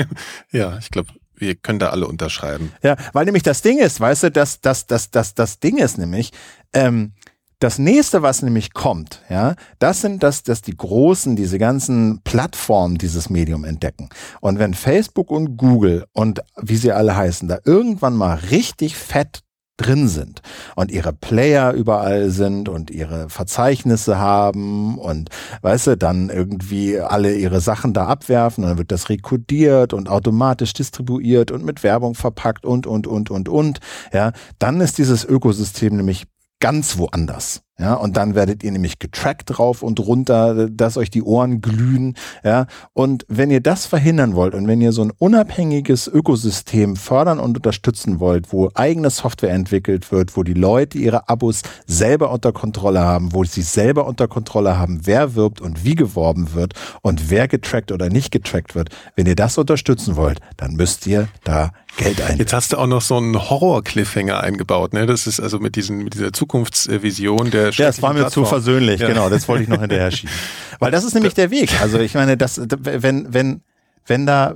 ja, 0.52 0.78
ich 0.78 0.90
glaube, 0.90 1.12
wir 1.36 1.54
können 1.54 1.78
da 1.78 1.90
alle 1.90 2.06
unterschreiben. 2.06 2.72
Ja, 2.82 2.96
weil 3.12 3.24
nämlich 3.24 3.42
das 3.42 3.62
Ding 3.62 3.78
ist, 3.78 4.00
weißt 4.00 4.24
du, 4.24 4.30
das, 4.30 4.60
das, 4.60 4.86
das, 4.86 5.10
das, 5.10 5.34
das 5.34 5.60
Ding 5.60 5.78
ist 5.78 5.98
nämlich, 5.98 6.32
ähm, 6.72 7.12
das 7.58 7.78
nächste, 7.78 8.20
was 8.20 8.42
nämlich 8.42 8.74
kommt, 8.74 9.22
ja, 9.30 9.54
das 9.78 10.02
sind 10.02 10.22
das, 10.22 10.42
das 10.42 10.60
die 10.60 10.76
großen, 10.76 11.36
diese 11.36 11.58
ganzen 11.58 12.20
Plattformen 12.22 12.98
dieses 12.98 13.30
Medium 13.30 13.64
entdecken. 13.64 14.10
Und 14.42 14.58
wenn 14.58 14.74
Facebook 14.74 15.30
und 15.30 15.56
Google 15.56 16.04
und 16.12 16.42
wie 16.60 16.76
sie 16.76 16.92
alle 16.92 17.16
heißen, 17.16 17.48
da 17.48 17.58
irgendwann 17.64 18.14
mal 18.14 18.34
richtig 18.34 18.96
fett 18.96 19.40
drin 19.76 20.08
sind 20.08 20.42
und 20.74 20.90
ihre 20.90 21.12
Player 21.12 21.72
überall 21.72 22.30
sind 22.30 22.68
und 22.68 22.90
ihre 22.90 23.28
Verzeichnisse 23.28 24.18
haben 24.18 24.98
und 24.98 25.30
weißt 25.62 25.88
du, 25.88 25.96
dann 25.96 26.30
irgendwie 26.30 26.98
alle 26.98 27.34
ihre 27.34 27.60
Sachen 27.60 27.92
da 27.92 28.06
abwerfen 28.06 28.64
und 28.64 28.70
dann 28.70 28.78
wird 28.78 28.92
das 28.92 29.08
rekodiert 29.08 29.92
und 29.92 30.08
automatisch 30.08 30.72
distribuiert 30.72 31.50
und 31.50 31.64
mit 31.64 31.82
Werbung 31.82 32.14
verpackt 32.14 32.64
und 32.64 32.86
und 32.86 33.06
und 33.06 33.30
und 33.30 33.48
und 33.48 33.80
ja, 34.12 34.32
dann 34.58 34.80
ist 34.80 34.98
dieses 34.98 35.24
Ökosystem 35.24 35.96
nämlich 35.96 36.26
ganz 36.60 36.96
woanders. 36.98 37.65
Ja, 37.78 37.92
und 37.92 38.16
dann 38.16 38.34
werdet 38.34 38.64
ihr 38.64 38.72
nämlich 38.72 38.98
getrackt 38.98 39.42
drauf 39.46 39.82
und 39.82 40.00
runter, 40.00 40.70
dass 40.70 40.96
euch 40.96 41.10
die 41.10 41.22
Ohren 41.22 41.60
glühen. 41.60 42.16
Ja, 42.42 42.66
und 42.94 43.26
wenn 43.28 43.50
ihr 43.50 43.60
das 43.60 43.84
verhindern 43.84 44.34
wollt 44.34 44.54
und 44.54 44.66
wenn 44.66 44.80
ihr 44.80 44.92
so 44.92 45.02
ein 45.02 45.12
unabhängiges 45.18 46.08
Ökosystem 46.08 46.96
fördern 46.96 47.38
und 47.38 47.58
unterstützen 47.58 48.18
wollt, 48.18 48.50
wo 48.50 48.70
eigene 48.74 49.10
Software 49.10 49.52
entwickelt 49.52 50.10
wird, 50.10 50.38
wo 50.38 50.42
die 50.42 50.54
Leute 50.54 50.96
ihre 50.96 51.28
Abos 51.28 51.60
selber 51.86 52.30
unter 52.30 52.52
Kontrolle 52.52 53.00
haben, 53.00 53.34
wo 53.34 53.44
sie 53.44 53.60
selber 53.60 54.06
unter 54.06 54.26
Kontrolle 54.26 54.78
haben, 54.78 55.00
wer 55.04 55.34
wirbt 55.34 55.60
und 55.60 55.84
wie 55.84 55.96
geworben 55.96 56.54
wird 56.54 56.72
und 57.02 57.28
wer 57.28 57.46
getrackt 57.46 57.92
oder 57.92 58.08
nicht 58.08 58.30
getrackt 58.30 58.74
wird, 58.74 58.88
wenn 59.16 59.26
ihr 59.26 59.36
das 59.36 59.58
unterstützen 59.58 60.16
wollt, 60.16 60.40
dann 60.56 60.76
müsst 60.76 61.06
ihr 61.06 61.28
da 61.44 61.72
Geld 61.96 62.20
ein. 62.20 62.36
Jetzt 62.38 62.52
hast 62.52 62.72
du 62.72 62.76
auch 62.76 62.86
noch 62.86 63.00
so 63.00 63.16
einen 63.16 63.50
Horror-Cliffhanger 63.50 64.40
eingebaut, 64.40 64.92
ne? 64.92 65.06
Das 65.06 65.26
ist 65.26 65.40
also 65.40 65.58
mit 65.58 65.76
diesen, 65.76 65.98
mit 65.98 66.14
dieser 66.14 66.32
Zukunftsvision 66.32 67.50
der 67.50 67.65
Ja, 67.72 67.88
es 67.88 68.02
war 68.02 68.12
mir 68.12 68.20
Plattform. 68.20 68.44
zu 68.44 68.48
versöhnlich, 68.48 69.00
ja. 69.00 69.08
genau. 69.08 69.28
Das 69.28 69.48
wollte 69.48 69.64
ich 69.64 69.68
noch 69.68 69.80
hinterher 69.80 70.10
schieben. 70.10 70.34
Weil 70.78 70.90
das 70.90 71.04
ist 71.04 71.14
nämlich 71.14 71.34
der 71.34 71.50
Weg. 71.50 71.80
Also 71.80 71.98
ich 71.98 72.14
meine, 72.14 72.36
das, 72.36 72.60
wenn, 72.80 73.32
wenn, 73.32 73.62
wenn 74.06 74.26
da, 74.26 74.54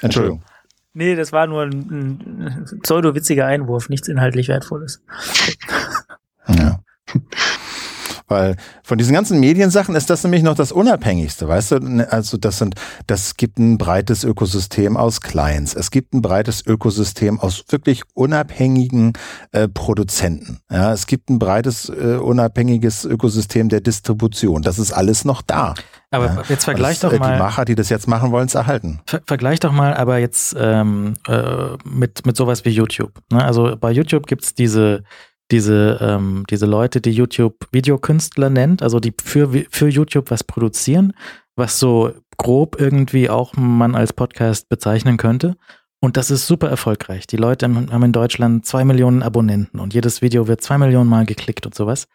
Entschuldigung. 0.00 0.42
Nee, 0.94 1.14
das 1.14 1.32
war 1.32 1.46
nur 1.46 1.62
ein, 1.62 2.66
ein 2.70 2.80
pseudo-witziger 2.82 3.46
Einwurf, 3.46 3.88
nichts 3.88 4.08
inhaltlich 4.08 4.48
Wertvolles. 4.48 5.02
Ja. 6.48 6.80
Weil 8.28 8.56
von 8.82 8.98
diesen 8.98 9.14
ganzen 9.14 9.40
Mediensachen 9.40 9.94
ist 9.94 10.10
das 10.10 10.22
nämlich 10.22 10.42
noch 10.42 10.54
das 10.54 10.70
Unabhängigste, 10.70 11.48
weißt 11.48 11.72
du? 11.72 11.78
Ne, 11.80 12.12
also 12.12 12.36
das 12.36 12.58
sind, 12.58 12.74
das 13.06 13.36
gibt 13.36 13.58
ein 13.58 13.78
breites 13.78 14.22
Ökosystem 14.24 14.96
aus 14.96 15.20
Clients. 15.20 15.74
Es 15.74 15.90
gibt 15.90 16.14
ein 16.14 16.22
breites 16.22 16.64
Ökosystem 16.64 17.40
aus 17.40 17.64
wirklich 17.70 18.02
unabhängigen 18.14 19.14
äh, 19.52 19.68
Produzenten. 19.68 20.60
Ja, 20.70 20.92
es 20.92 21.06
gibt 21.06 21.30
ein 21.30 21.38
breites 21.38 21.88
äh, 21.88 22.16
unabhängiges 22.16 23.04
Ökosystem 23.04 23.68
der 23.68 23.80
Distribution. 23.80 24.62
Das 24.62 24.78
ist 24.78 24.92
alles 24.92 25.24
noch 25.24 25.42
da. 25.42 25.74
Aber 26.10 26.26
ja, 26.26 26.42
jetzt 26.48 26.64
vergleich 26.64 27.00
das, 27.00 27.12
doch 27.12 27.18
mal. 27.18 27.34
Die 27.34 27.38
Macher, 27.38 27.64
die 27.64 27.74
das 27.74 27.90
jetzt 27.90 28.08
machen 28.08 28.30
wollen, 28.30 28.46
es 28.46 28.54
erhalten. 28.54 29.00
Ver 29.06 29.20
vergleich 29.26 29.60
doch 29.60 29.72
mal 29.72 29.94
aber 29.94 30.18
jetzt 30.18 30.56
ähm, 30.58 31.14
äh, 31.26 31.76
mit, 31.84 32.24
mit 32.24 32.36
sowas 32.36 32.64
wie 32.64 32.70
YouTube. 32.70 33.12
Ne? 33.30 33.44
Also 33.44 33.76
bei 33.78 33.90
YouTube 33.90 34.26
gibt's 34.26 34.54
diese 34.54 35.02
diese, 35.50 35.98
ähm, 36.00 36.44
diese 36.50 36.66
Leute, 36.66 37.00
die 37.00 37.10
YouTube 37.10 37.66
Videokünstler 37.72 38.50
nennt, 38.50 38.82
also 38.82 39.00
die 39.00 39.14
für, 39.22 39.64
für 39.70 39.88
YouTube 39.88 40.30
was 40.30 40.44
produzieren, 40.44 41.12
was 41.56 41.78
so 41.78 42.12
grob 42.36 42.80
irgendwie 42.80 43.30
auch 43.30 43.54
man 43.56 43.94
als 43.94 44.12
Podcast 44.12 44.68
bezeichnen 44.68 45.16
könnte. 45.16 45.56
Und 46.00 46.16
das 46.16 46.30
ist 46.30 46.46
super 46.46 46.68
erfolgreich. 46.68 47.26
Die 47.26 47.36
Leute 47.36 47.66
haben 47.66 48.02
in 48.04 48.12
Deutschland 48.12 48.64
zwei 48.64 48.84
Millionen 48.84 49.22
Abonnenten 49.22 49.80
und 49.80 49.94
jedes 49.94 50.22
Video 50.22 50.46
wird 50.46 50.60
zwei 50.60 50.78
Millionen 50.78 51.10
Mal 51.10 51.26
geklickt 51.26 51.66
und 51.66 51.74
sowas. 51.74 52.06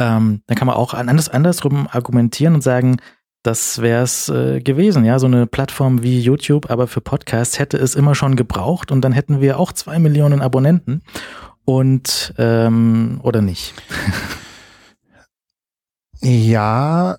Ähm, 0.00 0.42
dann 0.46 0.56
kann 0.56 0.66
man 0.66 0.76
auch 0.76 0.94
anders, 0.94 1.28
andersrum 1.28 1.86
argumentieren 1.90 2.54
und 2.54 2.62
sagen, 2.62 2.96
das 3.42 3.80
wäre 3.80 4.02
es 4.02 4.28
äh, 4.28 4.60
gewesen, 4.60 5.04
ja, 5.04 5.18
so 5.18 5.26
eine 5.26 5.46
Plattform 5.46 6.02
wie 6.02 6.20
YouTube, 6.20 6.70
aber 6.70 6.86
für 6.88 7.00
Podcasts 7.00 7.58
hätte 7.58 7.78
es 7.78 7.94
immer 7.94 8.14
schon 8.14 8.36
gebraucht 8.36 8.90
und 8.90 9.02
dann 9.02 9.12
hätten 9.12 9.40
wir 9.40 9.58
auch 9.58 9.72
zwei 9.72 9.98
Millionen 9.98 10.42
Abonnenten 10.42 11.02
und 11.64 12.34
ähm, 12.38 13.20
oder 13.22 13.42
nicht? 13.42 13.74
ja, 16.20 17.16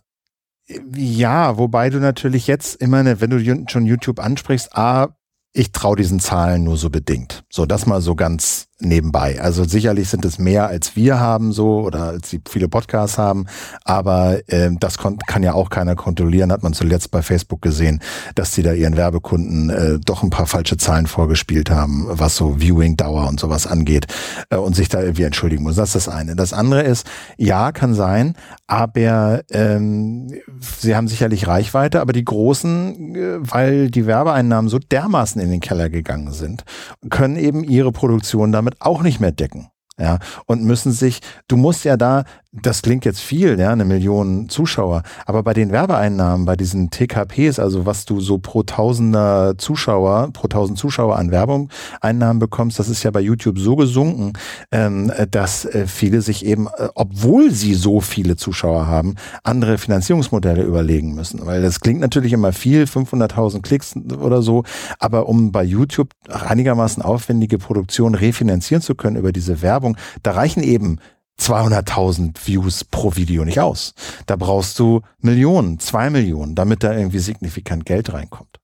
ja, 0.95 1.57
wobei 1.57 1.89
du 1.89 1.99
natürlich 1.99 2.47
jetzt 2.47 2.75
immer, 2.75 3.19
wenn 3.19 3.29
du 3.29 3.65
schon 3.69 3.85
YouTube 3.85 4.19
ansprichst, 4.19 4.75
a, 4.75 5.15
ich 5.53 5.71
traue 5.71 5.97
diesen 5.97 6.19
Zahlen 6.19 6.63
nur 6.63 6.77
so 6.77 6.89
bedingt. 6.89 7.43
So, 7.51 7.65
das 7.65 7.85
mal 7.85 8.01
so 8.01 8.15
ganz 8.15 8.67
nebenbei. 8.81 9.41
Also 9.41 9.63
sicherlich 9.63 10.09
sind 10.09 10.25
es 10.25 10.39
mehr, 10.39 10.67
als 10.67 10.95
wir 10.95 11.19
haben 11.19 11.51
so 11.51 11.81
oder 11.81 12.03
als 12.03 12.29
sie 12.29 12.41
viele 12.47 12.67
Podcasts 12.67 13.17
haben, 13.17 13.45
aber 13.83 14.39
äh, 14.47 14.69
das 14.79 14.97
kann 14.97 15.43
ja 15.43 15.53
auch 15.53 15.69
keiner 15.69 15.95
kontrollieren, 15.95 16.51
hat 16.51 16.63
man 16.63 16.73
zuletzt 16.73 17.11
bei 17.11 17.21
Facebook 17.21 17.61
gesehen, 17.61 18.01
dass 18.35 18.53
sie 18.53 18.63
da 18.63 18.73
ihren 18.73 18.97
Werbekunden 18.97 19.69
äh, 19.69 19.99
doch 19.99 20.23
ein 20.23 20.29
paar 20.29 20.47
falsche 20.47 20.77
Zahlen 20.77 21.07
vorgespielt 21.07 21.69
haben, 21.69 22.05
was 22.09 22.35
so 22.35 22.59
Viewing-Dauer 22.59 23.27
und 23.27 23.39
sowas 23.39 23.67
angeht 23.67 24.07
äh, 24.49 24.57
und 24.57 24.75
sich 24.75 24.89
da 24.89 25.01
irgendwie 25.01 25.23
entschuldigen 25.23 25.63
muss. 25.63 25.75
Das 25.75 25.95
ist 25.95 26.07
das 26.07 26.13
eine. 26.13 26.35
Das 26.35 26.53
andere 26.53 26.83
ist, 26.83 27.07
ja, 27.37 27.71
kann 27.71 27.93
sein, 27.93 28.35
aber 28.67 29.43
ähm, 29.51 30.27
sie 30.59 30.95
haben 30.95 31.07
sicherlich 31.07 31.47
Reichweite, 31.47 32.01
aber 32.01 32.13
die 32.13 32.25
Großen, 32.25 33.15
äh, 33.15 33.37
weil 33.41 33.91
die 33.91 34.05
Werbeeinnahmen 34.05 34.69
so 34.69 34.79
dermaßen 34.79 35.41
in 35.41 35.51
den 35.51 35.59
Keller 35.59 35.89
gegangen 35.89 36.31
sind, 36.31 36.63
können 37.09 37.35
eben 37.35 37.63
ihre 37.63 37.91
Produktion 37.91 38.51
damit 38.51 38.70
damit 38.71 38.81
auch 38.81 39.01
nicht 39.01 39.19
mehr 39.19 39.31
decken. 39.31 39.69
Ja, 39.97 40.17
und 40.47 40.63
müssen 40.63 40.91
sich, 40.91 41.21
du 41.47 41.57
musst 41.57 41.83
ja 41.83 41.95
da 41.95 42.23
das 42.53 42.81
klingt 42.81 43.05
jetzt 43.05 43.21
viel, 43.21 43.57
ja, 43.57 43.71
eine 43.71 43.85
Million 43.85 44.49
Zuschauer, 44.49 45.03
aber 45.25 45.41
bei 45.41 45.53
den 45.53 45.71
Werbeeinnahmen, 45.71 46.45
bei 46.45 46.57
diesen 46.57 46.89
TKPs, 46.89 47.59
also 47.59 47.85
was 47.85 48.03
du 48.03 48.19
so 48.19 48.39
pro 48.39 48.63
tausender 48.63 49.57
Zuschauer, 49.57 50.31
pro 50.33 50.47
tausend 50.47 50.77
Zuschauer 50.77 51.17
an 51.17 51.31
Werbung 51.31 51.69
Einnahmen 52.01 52.39
bekommst, 52.39 52.77
das 52.77 52.89
ist 52.89 53.03
ja 53.03 53.11
bei 53.11 53.21
YouTube 53.21 53.57
so 53.57 53.77
gesunken, 53.77 54.33
ähm, 54.71 55.13
dass 55.31 55.63
äh, 55.63 55.87
viele 55.87 56.21
sich 56.21 56.45
eben, 56.45 56.67
äh, 56.67 56.89
obwohl 56.93 57.51
sie 57.51 57.73
so 57.73 58.01
viele 58.01 58.35
Zuschauer 58.35 58.85
haben, 58.85 59.15
andere 59.43 59.77
Finanzierungsmodelle 59.77 60.63
überlegen 60.63 61.15
müssen. 61.15 61.45
Weil 61.45 61.61
das 61.61 61.79
klingt 61.79 62.01
natürlich 62.01 62.33
immer 62.33 62.51
viel, 62.51 62.83
500.000 62.83 63.61
Klicks 63.61 63.95
oder 63.95 64.41
so, 64.41 64.63
aber 64.99 65.29
um 65.29 65.53
bei 65.53 65.63
YouTube 65.63 66.09
einigermaßen 66.29 67.01
aufwendige 67.01 67.57
Produktion 67.59 68.13
refinanzieren 68.13 68.81
zu 68.81 68.93
können 68.93 69.15
über 69.15 69.31
diese 69.31 69.61
Werbung, 69.61 69.95
da 70.21 70.31
reichen 70.31 70.63
eben 70.63 70.99
200.000 71.41 72.35
Views 72.45 72.83
pro 72.83 73.15
Video 73.15 73.43
nicht 73.43 73.59
aus. 73.59 73.93
Da 74.25 74.35
brauchst 74.35 74.77
du 74.79 75.01
Millionen, 75.19 75.79
zwei 75.79 76.09
Millionen, 76.09 76.55
damit 76.55 76.83
da 76.83 76.93
irgendwie 76.93 77.19
signifikant 77.19 77.85
Geld 77.85 78.13
reinkommt. 78.13 78.59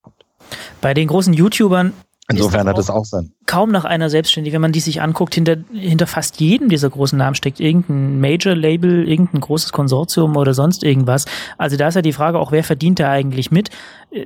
Bei 0.79 0.93
den 0.93 1.07
großen 1.07 1.33
YouTubern 1.33 1.93
Insofern 2.29 2.67
hat 2.67 2.77
es 2.77 2.89
auch 2.89 3.05
Sinn. 3.05 3.33
Kaum 3.47 3.71
noch 3.71 3.85
einer 3.85 4.11
selbstständig. 4.11 4.53
Wenn 4.53 4.61
man 4.61 4.71
die 4.71 4.79
sich 4.79 5.01
anguckt, 5.01 5.33
hinter, 5.33 5.57
hinter 5.73 6.05
fast 6.05 6.39
jedem 6.39 6.69
dieser 6.69 6.91
großen 6.91 7.17
Namen 7.17 7.33
steckt 7.33 7.59
irgendein 7.59 8.19
Major-Label, 8.21 9.09
irgendein 9.09 9.41
großes 9.41 9.71
Konsortium 9.71 10.37
oder 10.37 10.53
sonst 10.53 10.83
irgendwas. 10.83 11.25
Also 11.57 11.75
da 11.75 11.87
ist 11.87 11.95
ja 11.95 12.03
die 12.03 12.13
Frage 12.13 12.37
auch, 12.37 12.51
wer 12.51 12.63
verdient 12.63 12.99
da 12.99 13.09
eigentlich 13.09 13.49
mit? 13.49 13.71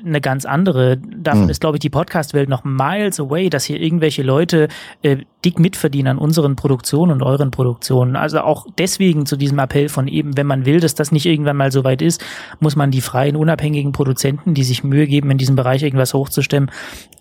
eine 0.06 0.22
ganz 0.22 0.46
andere. 0.46 0.98
Davon 0.98 1.44
hm. 1.44 1.50
ist, 1.50 1.60
glaube 1.60 1.78
ich, 1.78 1.80
die 1.80 1.90
Podcast-Welt 1.90 2.50
noch 2.50 2.64
miles 2.64 3.20
away, 3.20 3.50
dass 3.50 3.66
hier 3.66 3.80
irgendwelche 3.80 4.22
Leute 4.22 4.68
äh, 5.02 5.18
dick 5.44 5.58
mitverdienen 5.58 6.12
an 6.12 6.18
unseren 6.20 6.56
Produktionen 6.56 7.12
und 7.12 7.24
euren 7.24 7.50
Produktionen. 7.50 8.16
Also 8.16 8.42
auch 8.42 8.68
deswegen 8.78 9.26
zu 9.26 9.38
diesem 9.38 9.58
Appell 9.58 9.90
von 9.90 10.08
eben, 10.08 10.38
wenn 10.38 10.46
man 10.46 10.66
will, 10.68 10.80
dass 10.80 10.94
das 10.94 11.12
nicht 11.12 11.26
irgendwann 11.26 11.58
mal 11.58 11.72
so 11.72 11.84
weit 11.84 12.04
ist, 12.04 12.24
muss 12.60 12.76
man 12.76 12.92
die 12.92 13.02
freien, 13.02 13.36
unabhängigen 13.36 13.92
Produzenten, 13.92 14.54
die 14.54 14.64
sich 14.64 14.84
Mühe 14.84 15.08
geben, 15.08 15.32
in 15.32 15.40
diesem 15.40 15.56
Bereich 15.56 15.82
irgendwas 15.82 16.14
hochzustemmen, 16.14 16.70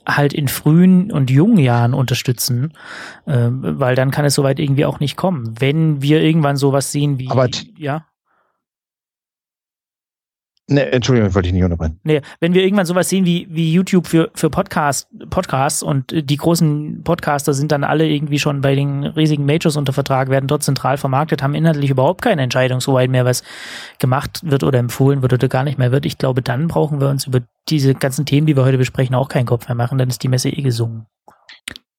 halt 0.06 0.34
in 0.34 0.48
frühen 0.48 1.10
und 1.10 1.30
jungen 1.30 1.58
Jahren 1.58 1.89
unterstützen, 1.94 2.72
äh, 3.26 3.48
weil 3.50 3.94
dann 3.94 4.10
kann 4.10 4.24
es 4.24 4.34
soweit 4.34 4.58
irgendwie 4.58 4.84
auch 4.84 5.00
nicht 5.00 5.16
kommen. 5.16 5.54
Wenn 5.58 6.02
wir 6.02 6.22
irgendwann 6.22 6.56
sowas 6.56 6.92
sehen 6.92 7.18
wie, 7.18 7.30
Aber 7.30 7.48
ja. 7.76 8.06
Nee, 10.72 10.82
Entschuldigung, 10.82 11.34
wollte 11.34 11.48
ich 11.48 11.52
nicht 11.52 11.64
unterbrechen. 11.64 11.98
Nee, 12.04 12.20
wenn 12.38 12.54
wir 12.54 12.62
irgendwann 12.62 12.86
sowas 12.86 13.08
sehen 13.08 13.26
wie, 13.26 13.48
wie 13.50 13.72
YouTube 13.72 14.06
für, 14.06 14.30
für 14.34 14.50
Podcast, 14.50 15.08
Podcasts 15.28 15.82
und 15.82 16.12
die 16.12 16.36
großen 16.36 17.02
Podcaster 17.02 17.54
sind 17.54 17.72
dann 17.72 17.82
alle 17.82 18.06
irgendwie 18.06 18.38
schon 18.38 18.60
bei 18.60 18.76
den 18.76 19.02
riesigen 19.02 19.44
Majors 19.46 19.76
unter 19.76 19.92
Vertrag, 19.92 20.28
werden 20.28 20.46
dort 20.46 20.62
zentral 20.62 20.96
vermarktet, 20.96 21.42
haben 21.42 21.56
inhaltlich 21.56 21.90
überhaupt 21.90 22.22
keine 22.22 22.42
Entscheidung, 22.42 22.80
soweit 22.80 23.10
mehr 23.10 23.24
was 23.24 23.42
gemacht 23.98 24.42
wird 24.44 24.62
oder 24.62 24.78
empfohlen 24.78 25.22
wird 25.22 25.32
oder 25.32 25.48
gar 25.48 25.64
nicht 25.64 25.76
mehr 25.76 25.90
wird. 25.90 26.06
Ich 26.06 26.18
glaube, 26.18 26.40
dann 26.40 26.68
brauchen 26.68 27.00
wir 27.00 27.08
uns 27.08 27.26
über 27.26 27.40
diese 27.68 27.96
ganzen 27.96 28.24
Themen, 28.24 28.46
die 28.46 28.54
wir 28.54 28.64
heute 28.64 28.78
besprechen, 28.78 29.16
auch 29.16 29.28
keinen 29.28 29.46
Kopf 29.46 29.66
mehr 29.66 29.74
machen, 29.74 29.98
dann 29.98 30.08
ist 30.08 30.22
die 30.22 30.28
Messe 30.28 30.50
eh 30.50 30.62
gesungen. 30.62 31.06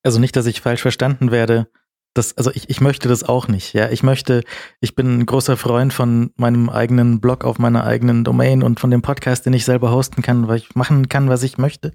Also 0.03 0.19
nicht, 0.19 0.35
dass 0.35 0.45
ich 0.45 0.61
falsch 0.61 0.81
verstanden 0.81 1.31
werde 1.31 1.67
das, 2.13 2.37
also 2.37 2.51
ich, 2.53 2.69
ich 2.69 2.81
möchte 2.81 3.07
das 3.07 3.23
auch 3.23 3.47
nicht. 3.47 3.73
Ja, 3.73 3.89
ich 3.89 4.03
möchte, 4.03 4.43
ich 4.81 4.95
bin 4.95 5.19
ein 5.19 5.25
großer 5.25 5.55
Freund 5.55 5.93
von 5.93 6.31
meinem 6.35 6.69
eigenen 6.69 7.21
Blog 7.21 7.45
auf 7.45 7.57
meiner 7.57 7.85
eigenen 7.85 8.23
Domain 8.23 8.63
und 8.63 8.79
von 8.79 8.91
dem 8.91 9.01
Podcast, 9.01 9.45
den 9.45 9.53
ich 9.53 9.63
selber 9.63 9.91
hosten 9.91 10.21
kann, 10.21 10.47
weil 10.47 10.57
ich 10.57 10.75
machen 10.75 11.07
kann, 11.07 11.29
was 11.29 11.43
ich 11.43 11.57
möchte, 11.57 11.93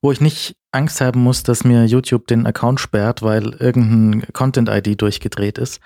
wo 0.00 0.12
ich 0.12 0.20
nicht 0.20 0.54
Angst 0.70 1.00
haben 1.00 1.20
muss, 1.20 1.42
dass 1.42 1.64
mir 1.64 1.84
YouTube 1.84 2.28
den 2.28 2.46
Account 2.46 2.78
sperrt, 2.78 3.22
weil 3.22 3.54
irgendein 3.54 4.32
Content-ID 4.32 5.00
durchgedreht 5.00 5.58
ist. 5.58 5.80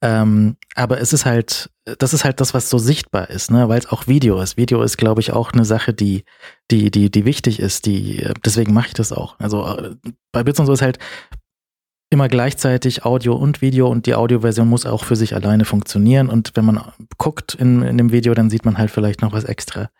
Ähm, 0.00 0.56
aber 0.74 1.00
es 1.00 1.12
ist 1.12 1.26
halt, 1.26 1.70
das 1.98 2.14
ist 2.14 2.24
halt 2.24 2.40
das, 2.40 2.54
was 2.54 2.70
so 2.70 2.78
sichtbar 2.78 3.30
ist, 3.30 3.50
ne, 3.50 3.68
weil 3.68 3.80
es 3.80 3.90
auch 3.90 4.06
Video 4.06 4.40
ist. 4.40 4.56
Video 4.56 4.82
ist, 4.82 4.96
glaube 4.96 5.20
ich, 5.20 5.32
auch 5.32 5.52
eine 5.52 5.64
Sache, 5.64 5.92
die, 5.92 6.24
die, 6.70 6.90
die, 6.90 7.10
die 7.10 7.24
wichtig 7.24 7.58
ist. 7.58 7.86
Die, 7.86 8.24
deswegen 8.44 8.72
mache 8.72 8.88
ich 8.88 8.94
das 8.94 9.12
auch. 9.12 9.38
Also 9.38 9.66
äh, 9.66 9.96
bei 10.32 10.44
Bits 10.44 10.60
und 10.60 10.66
so 10.66 10.72
ist 10.72 10.82
halt 10.82 10.98
immer 12.10 12.28
gleichzeitig 12.28 13.04
Audio 13.04 13.34
und 13.34 13.60
Video 13.60 13.88
und 13.88 14.06
die 14.06 14.14
Audioversion 14.14 14.68
muss 14.68 14.86
auch 14.86 15.04
für 15.04 15.16
sich 15.16 15.34
alleine 15.34 15.64
funktionieren. 15.64 16.28
Und 16.28 16.52
wenn 16.54 16.64
man 16.64 16.80
guckt 17.18 17.54
in, 17.54 17.82
in 17.82 17.98
dem 17.98 18.12
Video, 18.12 18.34
dann 18.34 18.50
sieht 18.50 18.64
man 18.64 18.78
halt 18.78 18.90
vielleicht 18.90 19.20
noch 19.20 19.32
was 19.32 19.44
extra. 19.44 19.90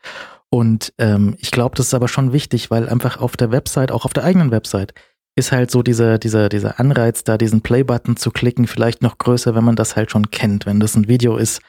Und 0.51 0.95
ähm, 0.99 1.37
ich 1.39 1.51
glaube, 1.51 1.77
das 1.77 1.87
ist 1.87 1.95
aber 1.95 2.09
schon 2.09 2.33
wichtig, 2.33 2.71
weil 2.71 2.89
einfach 2.89 3.21
auf 3.21 3.37
der 3.37 3.51
Website, 3.51 3.93
auch 3.93 4.05
auf 4.05 4.15
der 4.15 4.25
eigenen 4.25 4.51
Website, 4.51 4.95
ist 5.39 5.53
halt 5.53 5.71
so 5.71 5.83
dieser, 5.83 6.19
dieser, 6.19 6.49
dieser 6.49 6.81
Anreiz, 6.81 7.23
da 7.23 7.39
diesen 7.39 7.63
Play-Button 7.63 8.17
zu 8.17 8.31
klicken, 8.31 8.67
vielleicht 8.67 9.03
noch 9.03 9.19
größer, 9.19 9.55
wenn 9.55 9.65
man 9.65 9.77
das 9.77 9.95
halt 9.95 10.11
schon 10.11 10.31
kennt. 10.31 10.67
Wenn 10.67 10.81
das 10.81 10.97
ein 10.97 11.07
Video 11.07 11.37
ist, 11.37 11.63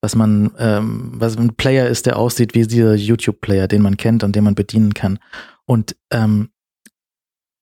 was 0.00 0.14
man, 0.14 0.52
ähm, 0.58 1.12
was 1.14 1.36
ein 1.36 1.54
Player 1.56 1.88
ist, 1.88 2.06
der 2.06 2.18
aussieht 2.18 2.54
wie 2.54 2.66
dieser 2.66 2.94
YouTube-Player, 2.94 3.66
den 3.66 3.82
man 3.82 3.96
kennt 3.96 4.22
und 4.22 4.36
den 4.36 4.44
man 4.44 4.54
bedienen 4.54 4.94
kann. 4.94 5.18
Und 5.64 5.96
ähm, 6.12 6.50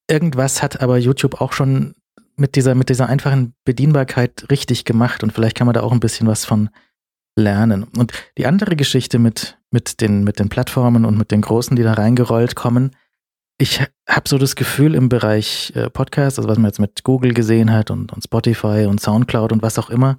irgendwas 0.09 0.63
hat 0.63 0.83
aber 0.83 0.99
YouTube 0.99 1.41
auch 1.41 1.53
schon 1.53 1.95
mit 2.37 2.57
dieser, 2.57 2.75
mit 2.75 2.91
dieser 2.91 3.09
einfachen 3.09 3.55
Bedienbarkeit 3.65 4.47
richtig 4.51 4.85
gemacht 4.85 5.23
und 5.23 5.33
vielleicht 5.33 5.57
kann 5.57 5.67
man 5.67 5.75
da 5.75 5.81
auch 5.81 5.93
ein 5.93 6.01
bisschen 6.01 6.27
was 6.27 6.45
von 6.45 6.69
lernen. 7.37 7.85
Und 7.97 8.13
die 8.37 8.47
andere 8.47 8.77
Geschichte 8.77 9.19
mit, 9.19 9.59
mit, 9.71 10.01
den, 10.03 10.25
mit 10.25 10.39
den 10.39 10.51
Plattformen 10.51 11.07
und 11.07 11.17
mit 11.17 11.31
den 11.31 11.41
Großen, 11.41 11.75
die 11.75 11.83
da 11.83 11.95
reingerollt 11.95 12.55
kommen, 12.55 12.91
ich 13.59 13.81
habe 14.09 14.29
so 14.29 14.39
das 14.39 14.57
Gefühl 14.57 14.95
im 14.95 15.09
Bereich 15.09 15.73
äh, 15.77 15.89
Podcast, 15.91 16.39
also 16.39 16.49
was 16.49 16.59
man 16.59 16.67
jetzt 16.67 16.81
mit 16.81 17.05
Google 17.05 17.35
gesehen 17.35 17.73
hat 17.73 17.91
und, 17.91 18.13
und 18.13 18.25
Spotify 18.25 18.87
und 18.89 19.01
Soundcloud 19.01 19.53
und 19.53 19.63
was 19.63 19.79
auch 19.79 19.91
immer, 19.91 20.19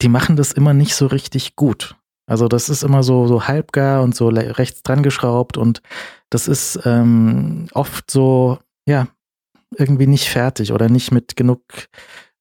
die 0.00 0.08
machen 0.08 0.36
das 0.36 0.52
immer 0.52 0.74
nicht 0.74 0.94
so 0.94 1.06
richtig 1.06 1.56
gut. 1.56 1.96
Also 2.26 2.46
das 2.46 2.68
ist 2.68 2.82
immer 2.82 3.02
so, 3.02 3.26
so 3.26 3.48
halbgar 3.48 4.02
und 4.02 4.14
so 4.14 4.28
rechts 4.28 4.82
dran 4.82 5.02
geschraubt 5.02 5.56
und 5.56 5.82
das 6.30 6.46
ist 6.46 6.78
ähm, 6.84 7.68
oft 7.72 8.10
so, 8.10 8.58
ja, 8.86 9.08
irgendwie 9.76 10.06
nicht 10.06 10.28
fertig 10.28 10.72
oder 10.72 10.88
nicht 10.88 11.10
mit 11.10 11.36
genug 11.36 11.62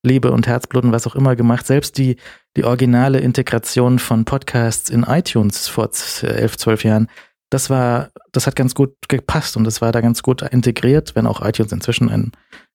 Liebe 0.03 0.31
und 0.31 0.47
Herzblut 0.47 0.83
und 0.83 0.91
was 0.91 1.07
auch 1.07 1.15
immer 1.15 1.35
gemacht. 1.35 1.65
Selbst 1.65 1.97
die, 1.97 2.17
die 2.55 2.63
originale 2.63 3.19
Integration 3.19 3.99
von 3.99 4.25
Podcasts 4.25 4.89
in 4.89 5.03
iTunes 5.03 5.67
vor 5.67 5.89
elf, 6.21 6.57
zwölf 6.57 6.83
Jahren, 6.83 7.07
das 7.49 7.69
war, 7.69 8.09
das 8.31 8.47
hat 8.47 8.55
ganz 8.55 8.75
gut 8.75 8.95
gepasst 9.07 9.57
und 9.57 9.63
das 9.63 9.81
war 9.81 9.91
da 9.91 10.01
ganz 10.01 10.21
gut 10.21 10.41
integriert, 10.41 11.15
wenn 11.15 11.27
auch 11.27 11.41
iTunes 11.45 11.71
inzwischen 11.71 12.09
ein 12.09 12.31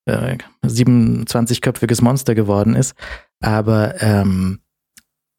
äh, 0.07 0.39
27-köpfiges 0.65 2.03
Monster 2.03 2.35
geworden 2.35 2.75
ist. 2.75 2.95
Aber 3.41 4.01
ähm, 4.01 4.61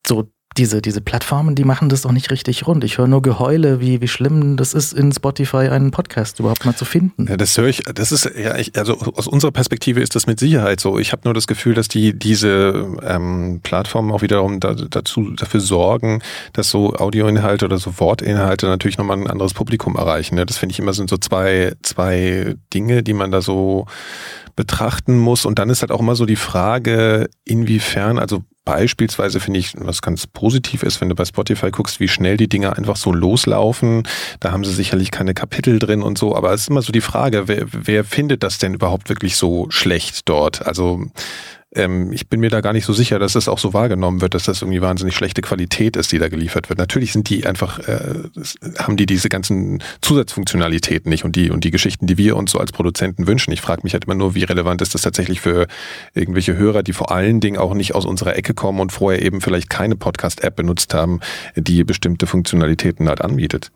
so 0.05 0.31
diese, 0.57 0.81
diese 0.81 1.01
Plattformen, 1.01 1.55
die 1.55 1.63
machen 1.63 1.89
das 1.89 2.03
doch 2.03 2.11
nicht 2.11 2.31
richtig 2.31 2.67
rund. 2.67 2.83
Ich 2.83 2.97
höre 2.97 3.07
nur 3.07 3.21
Geheule, 3.21 3.79
wie, 3.79 4.01
wie 4.01 4.07
schlimm 4.07 4.57
das 4.57 4.73
ist, 4.73 4.93
in 4.93 5.11
Spotify 5.11 5.69
einen 5.69 5.91
Podcast 5.91 6.39
überhaupt 6.39 6.65
mal 6.65 6.75
zu 6.75 6.85
finden. 6.85 7.27
Ja, 7.27 7.37
das 7.37 7.57
höre 7.57 7.67
ich, 7.67 7.83
das 7.83 8.11
ist, 8.11 8.29
ja, 8.37 8.57
ich, 8.57 8.77
also 8.77 8.97
aus 8.97 9.27
unserer 9.27 9.51
Perspektive 9.51 10.01
ist 10.01 10.15
das 10.15 10.27
mit 10.27 10.39
Sicherheit 10.39 10.79
so. 10.79 10.99
Ich 10.99 11.11
habe 11.11 11.21
nur 11.25 11.33
das 11.33 11.47
Gefühl, 11.47 11.73
dass 11.73 11.87
die 11.87 12.17
diese 12.17 12.97
ähm, 13.03 13.61
Plattformen 13.63 14.11
auch 14.11 14.21
wiederum 14.21 14.59
da, 14.59 14.73
dazu, 14.73 15.31
dafür 15.31 15.59
sorgen, 15.59 16.21
dass 16.53 16.69
so 16.69 16.93
Audioinhalte 16.93 17.65
oder 17.65 17.77
so 17.77 17.99
Wortinhalte 17.99 18.67
natürlich 18.67 18.97
nochmal 18.97 19.17
ein 19.17 19.27
anderes 19.27 19.53
Publikum 19.53 19.95
erreichen. 19.95 20.35
Ne? 20.35 20.45
Das 20.45 20.57
finde 20.57 20.73
ich 20.73 20.79
immer 20.79 20.93
sind 20.93 21.09
so 21.09 21.17
zwei, 21.17 21.73
zwei 21.81 22.55
Dinge, 22.73 23.03
die 23.03 23.13
man 23.13 23.31
da 23.31 23.41
so 23.41 23.85
betrachten 24.55 25.17
muss. 25.17 25.45
Und 25.45 25.59
dann 25.59 25.69
ist 25.69 25.81
halt 25.81 25.91
auch 25.91 25.99
immer 25.99 26.15
so 26.15 26.25
die 26.25 26.35
Frage, 26.35 27.29
inwiefern, 27.45 28.19
also 28.19 28.43
Beispielsweise 28.65 29.39
finde 29.41 29.59
ich, 29.59 29.73
was 29.77 30.01
ganz 30.01 30.25
positiv 30.25 30.83
ist, 30.83 31.01
wenn 31.01 31.09
du 31.09 31.15
bei 31.15 31.25
Spotify 31.25 31.69
guckst, 31.69 31.99
wie 31.99 32.07
schnell 32.07 32.37
die 32.37 32.47
Dinge 32.47 32.77
einfach 32.77 32.95
so 32.95 33.11
loslaufen. 33.11 34.03
Da 34.39 34.51
haben 34.51 34.63
sie 34.63 34.73
sicherlich 34.73 35.11
keine 35.11 35.33
Kapitel 35.33 35.79
drin 35.79 36.01
und 36.01 36.17
so, 36.17 36.35
aber 36.35 36.53
es 36.53 36.61
ist 36.61 36.69
immer 36.69 36.81
so 36.81 36.93
die 36.93 37.01
Frage, 37.01 37.47
wer, 37.47 37.65
wer 37.71 38.03
findet 38.05 38.41
das 38.41 38.59
denn 38.59 38.73
überhaupt 38.73 39.09
wirklich 39.09 39.35
so 39.35 39.69
schlecht 39.69 40.29
dort? 40.29 40.65
Also 40.65 41.07
ähm, 41.75 42.11
ich 42.11 42.27
bin 42.27 42.39
mir 42.39 42.49
da 42.49 42.61
gar 42.61 42.73
nicht 42.73 42.85
so 42.85 42.93
sicher, 42.93 43.19
dass 43.19 43.33
das 43.33 43.47
auch 43.47 43.59
so 43.59 43.73
wahrgenommen 43.73 44.21
wird, 44.21 44.33
dass 44.33 44.43
das 44.43 44.61
irgendwie 44.61 44.81
wahnsinnig 44.81 45.15
schlechte 45.15 45.41
Qualität 45.41 45.95
ist, 45.97 46.11
die 46.11 46.19
da 46.19 46.29
geliefert 46.29 46.69
wird. 46.69 46.79
Natürlich 46.79 47.13
sind 47.13 47.29
die 47.29 47.45
einfach, 47.45 47.79
äh, 47.79 47.99
haben 48.79 48.97
die 48.97 49.05
diese 49.05 49.29
ganzen 49.29 49.81
Zusatzfunktionalitäten 50.01 51.09
nicht 51.09 51.23
und 51.25 51.35
die 51.35 51.49
und 51.49 51.63
die 51.63 51.71
Geschichten, 51.71 52.07
die 52.07 52.17
wir 52.17 52.35
uns 52.37 52.51
so 52.51 52.59
als 52.59 52.71
Produzenten 52.71 53.27
wünschen. 53.27 53.51
Ich 53.51 53.61
frage 53.61 53.81
mich 53.83 53.93
halt 53.93 54.05
immer 54.05 54.15
nur, 54.15 54.35
wie 54.35 54.43
relevant 54.43 54.81
ist 54.81 54.93
das 54.93 55.01
tatsächlich 55.01 55.41
für 55.41 55.67
irgendwelche 56.13 56.55
Hörer, 56.55 56.83
die 56.83 56.93
vor 56.93 57.11
allen 57.11 57.39
Dingen 57.39 57.57
auch 57.57 57.73
nicht 57.73 57.95
aus 57.95 58.05
unserer 58.05 58.35
Ecke 58.35 58.53
kommen 58.53 58.79
und 58.79 58.91
vorher 58.91 59.21
eben 59.21 59.41
vielleicht 59.41 59.69
keine 59.69 59.95
Podcast-App 59.95 60.55
benutzt 60.55 60.93
haben, 60.93 61.19
die 61.55 61.83
bestimmte 61.83 62.27
Funktionalitäten 62.27 63.09
halt 63.09 63.21
anbietet. 63.21 63.71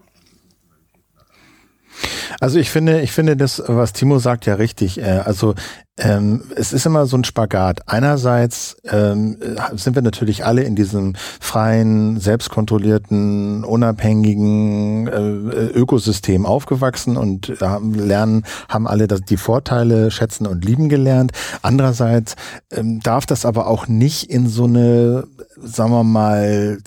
Also 2.39 2.59
ich 2.59 2.69
finde, 2.69 3.01
ich 3.01 3.11
finde 3.11 3.37
das, 3.37 3.61
was 3.67 3.93
Timo 3.93 4.19
sagt, 4.19 4.45
ja 4.45 4.55
richtig. 4.55 4.99
Äh, 4.99 5.21
also 5.25 5.55
ähm, 5.99 6.43
es 6.55 6.73
ist 6.73 6.85
immer 6.85 7.07
so 7.07 7.17
ein 7.17 7.23
Spagat. 7.23 7.81
Einerseits 7.87 8.77
ähm, 8.83 9.37
sind 9.73 9.95
wir 9.95 10.03
natürlich 10.03 10.45
alle 10.45 10.61
in 10.61 10.75
diesem 10.75 11.15
freien, 11.39 12.19
selbstkontrollierten, 12.19 13.63
unabhängigen 13.63 15.07
äh, 15.07 15.67
Ökosystem 15.67 16.45
aufgewachsen 16.45 17.17
und 17.17 17.55
haben, 17.61 17.95
lernen, 17.95 18.43
haben 18.69 18.87
alle 18.87 19.07
das, 19.07 19.21
die 19.21 19.37
Vorteile 19.37 20.11
schätzen 20.11 20.45
und 20.45 20.63
lieben 20.63 20.87
gelernt. 20.87 21.31
Andererseits 21.63 22.35
ähm, 22.71 22.99
darf 22.99 23.25
das 23.25 23.45
aber 23.45 23.65
auch 23.65 23.87
nicht 23.87 24.29
in 24.29 24.47
so 24.47 24.65
eine, 24.65 25.25
sagen 25.55 25.91
wir 25.91 26.03
mal, 26.03 26.77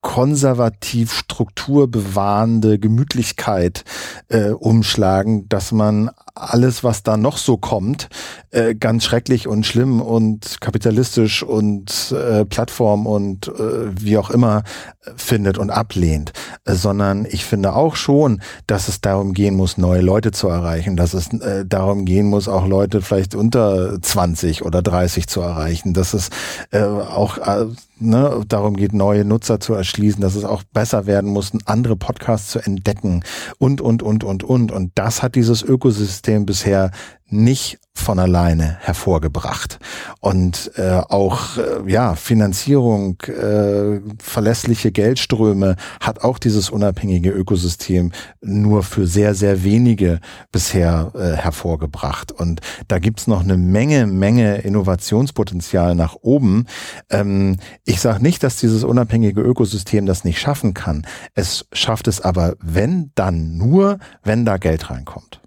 konservativ 0.00 1.12
strukturbewahrende 1.12 2.78
Gemütlichkeit 2.78 3.84
äh, 4.28 4.50
umschlagen, 4.50 5.48
dass 5.48 5.72
man 5.72 6.10
alles, 6.34 6.84
was 6.84 7.02
da 7.02 7.16
noch 7.16 7.36
so 7.36 7.56
kommt, 7.56 8.08
äh, 8.50 8.74
ganz 8.74 9.04
schrecklich 9.04 9.48
und 9.48 9.66
schlimm 9.66 10.00
und 10.00 10.60
kapitalistisch 10.60 11.42
und 11.42 12.12
äh, 12.12 12.44
Plattform 12.44 13.06
und 13.06 13.48
äh, 13.48 13.90
wie 14.00 14.18
auch 14.18 14.30
immer 14.30 14.62
äh, 15.04 15.10
findet 15.16 15.58
und 15.58 15.70
ablehnt, 15.70 16.32
äh, 16.64 16.74
sondern 16.74 17.26
ich 17.28 17.44
finde 17.44 17.74
auch 17.74 17.96
schon, 17.96 18.40
dass 18.66 18.88
es 18.88 19.00
darum 19.00 19.34
gehen 19.34 19.56
muss, 19.56 19.78
neue 19.78 20.00
Leute 20.00 20.30
zu 20.30 20.48
erreichen, 20.48 20.96
dass 20.96 21.14
es 21.14 21.32
äh, 21.40 21.64
darum 21.66 22.04
gehen 22.04 22.26
muss, 22.26 22.48
auch 22.48 22.66
Leute 22.66 23.02
vielleicht 23.02 23.34
unter 23.34 24.00
20 24.00 24.64
oder 24.64 24.82
30 24.82 25.26
zu 25.26 25.40
erreichen, 25.40 25.92
dass 25.92 26.14
es 26.14 26.30
äh, 26.70 26.82
auch 26.82 27.38
äh, 27.38 27.66
ne, 28.00 28.42
darum 28.48 28.76
geht, 28.76 28.92
neue 28.92 29.24
Nutzer 29.24 29.60
zu 29.60 29.74
erschließen, 29.74 30.20
dass 30.20 30.34
es 30.34 30.44
auch 30.44 30.62
besser 30.72 31.06
werden 31.06 31.30
muss, 31.30 31.52
andere 31.64 31.96
Podcasts 31.96 32.50
zu 32.50 32.60
entdecken 32.60 33.22
und, 33.58 33.80
und, 33.80 34.02
und, 34.02 34.24
und, 34.24 34.44
und. 34.44 34.72
Und 34.72 34.92
das 34.94 35.22
hat 35.22 35.34
dieses 35.34 35.62
Ökosystem 35.62 36.46
bisher 36.46 36.90
nicht 37.30 37.78
von 37.98 38.18
alleine 38.18 38.78
hervorgebracht. 38.80 39.78
Und 40.20 40.70
äh, 40.76 41.00
auch 41.08 41.56
äh, 41.56 41.90
ja, 41.90 42.14
Finanzierung, 42.14 43.20
äh, 43.22 44.00
verlässliche 44.18 44.92
Geldströme 44.92 45.76
hat 46.00 46.22
auch 46.22 46.38
dieses 46.38 46.70
unabhängige 46.70 47.30
Ökosystem 47.30 48.12
nur 48.40 48.82
für 48.82 49.06
sehr, 49.06 49.34
sehr 49.34 49.64
wenige 49.64 50.20
bisher 50.52 51.12
äh, 51.14 51.36
hervorgebracht. 51.36 52.32
Und 52.32 52.60
da 52.86 52.98
gibt's 52.98 53.26
noch 53.26 53.42
eine 53.42 53.56
Menge, 53.56 54.06
Menge 54.06 54.58
Innovationspotenzial 54.58 55.94
nach 55.94 56.14
oben. 56.20 56.66
Ähm, 57.10 57.56
ich 57.84 58.00
sage 58.00 58.22
nicht, 58.22 58.42
dass 58.42 58.56
dieses 58.56 58.84
unabhängige 58.84 59.40
Ökosystem 59.40 60.06
das 60.06 60.24
nicht 60.24 60.40
schaffen 60.40 60.72
kann. 60.72 61.06
Es 61.34 61.66
schafft 61.72 62.08
es 62.08 62.20
aber, 62.20 62.54
wenn, 62.60 63.10
dann 63.14 63.56
nur, 63.56 63.98
wenn 64.22 64.44
da 64.44 64.56
Geld 64.56 64.90
reinkommt. 64.90 65.40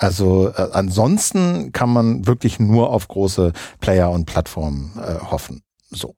So. 0.00 0.06
Also 0.06 0.48
äh, 0.50 0.68
ansonsten 0.72 1.72
kann 1.72 1.90
man 1.90 2.26
wirklich 2.26 2.58
nur 2.58 2.90
auf 2.90 3.08
große 3.08 3.52
Player 3.80 4.10
und 4.10 4.26
Plattformen 4.26 4.92
äh, 4.96 5.18
hoffen. 5.24 5.62
So. 5.90 6.14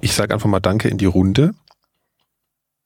Ich 0.00 0.14
sage 0.14 0.32
einfach 0.32 0.48
mal 0.48 0.60
Danke 0.60 0.88
in 0.88 0.98
die 0.98 1.06
Runde. 1.06 1.52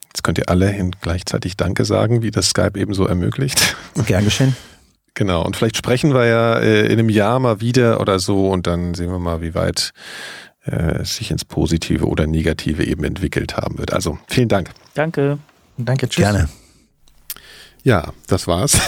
Jetzt 0.09 0.24
könnt 0.24 0.38
ihr 0.38 0.49
alle 0.49 0.68
hin 0.68 0.97
gleichzeitig 1.01 1.57
Danke 1.57 1.84
sagen, 1.84 2.22
wie 2.22 2.30
das 2.30 2.51
Skype 2.51 2.78
eben 2.78 2.94
so 2.94 3.07
ermöglicht. 3.07 3.76
Gern 4.07 4.24
geschehen. 4.24 4.57
Genau, 5.14 5.42
und 5.42 5.57
vielleicht 5.57 5.76
sprechen 5.76 6.12
wir 6.12 6.26
ja 6.26 6.59
äh, 6.59 6.86
in 6.86 6.92
einem 6.92 7.09
Jahr 7.09 7.38
mal 7.38 7.61
wieder 7.61 8.01
oder 8.01 8.18
so 8.18 8.51
und 8.51 8.66
dann 8.66 8.94
sehen 8.94 9.11
wir 9.11 9.18
mal, 9.18 9.40
wie 9.40 9.55
weit 9.55 9.92
äh, 10.64 11.01
es 11.01 11.16
sich 11.16 11.30
ins 11.30 11.44
Positive 11.44 12.07
oder 12.07 12.26
Negative 12.26 12.84
eben 12.84 13.05
entwickelt 13.05 13.57
haben 13.57 13.78
wird. 13.78 13.92
Also 13.92 14.18
vielen 14.28 14.49
Dank. 14.49 14.70
Danke. 14.94 15.38
Danke, 15.78 16.09
tschüss. 16.09 16.24
Gerne. 16.24 16.49
Ja, 17.87 18.12
das 18.26 18.49
war's. 18.49 18.80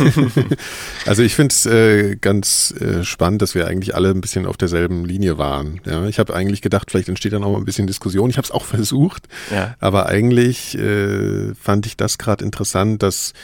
also 1.06 1.22
ich 1.22 1.36
finde 1.36 1.52
es 1.52 1.66
äh, 1.66 2.16
ganz 2.16 2.74
äh, 2.80 3.04
spannend, 3.04 3.42
dass 3.42 3.54
wir 3.54 3.68
eigentlich 3.68 3.94
alle 3.94 4.10
ein 4.10 4.20
bisschen 4.20 4.44
auf 4.44 4.56
derselben 4.56 5.04
Linie 5.04 5.38
waren. 5.38 5.80
Ja, 5.86 6.06
ich 6.06 6.18
habe 6.18 6.34
eigentlich 6.34 6.62
gedacht, 6.62 6.90
vielleicht 6.90 7.08
entsteht 7.08 7.32
da 7.32 7.38
noch 7.38 7.52
mal 7.52 7.58
ein 7.58 7.64
bisschen 7.64 7.86
Diskussion. 7.86 8.28
Ich 8.28 8.38
habe 8.38 8.46
es 8.46 8.50
auch 8.50 8.64
versucht, 8.64 9.28
ja. 9.52 9.76
aber 9.78 10.06
eigentlich 10.06 10.76
äh, 10.76 11.54
fand 11.54 11.86
ich 11.86 11.96
das 11.96 12.18
gerade 12.18 12.44
interessant, 12.44 13.04
dass 13.04 13.34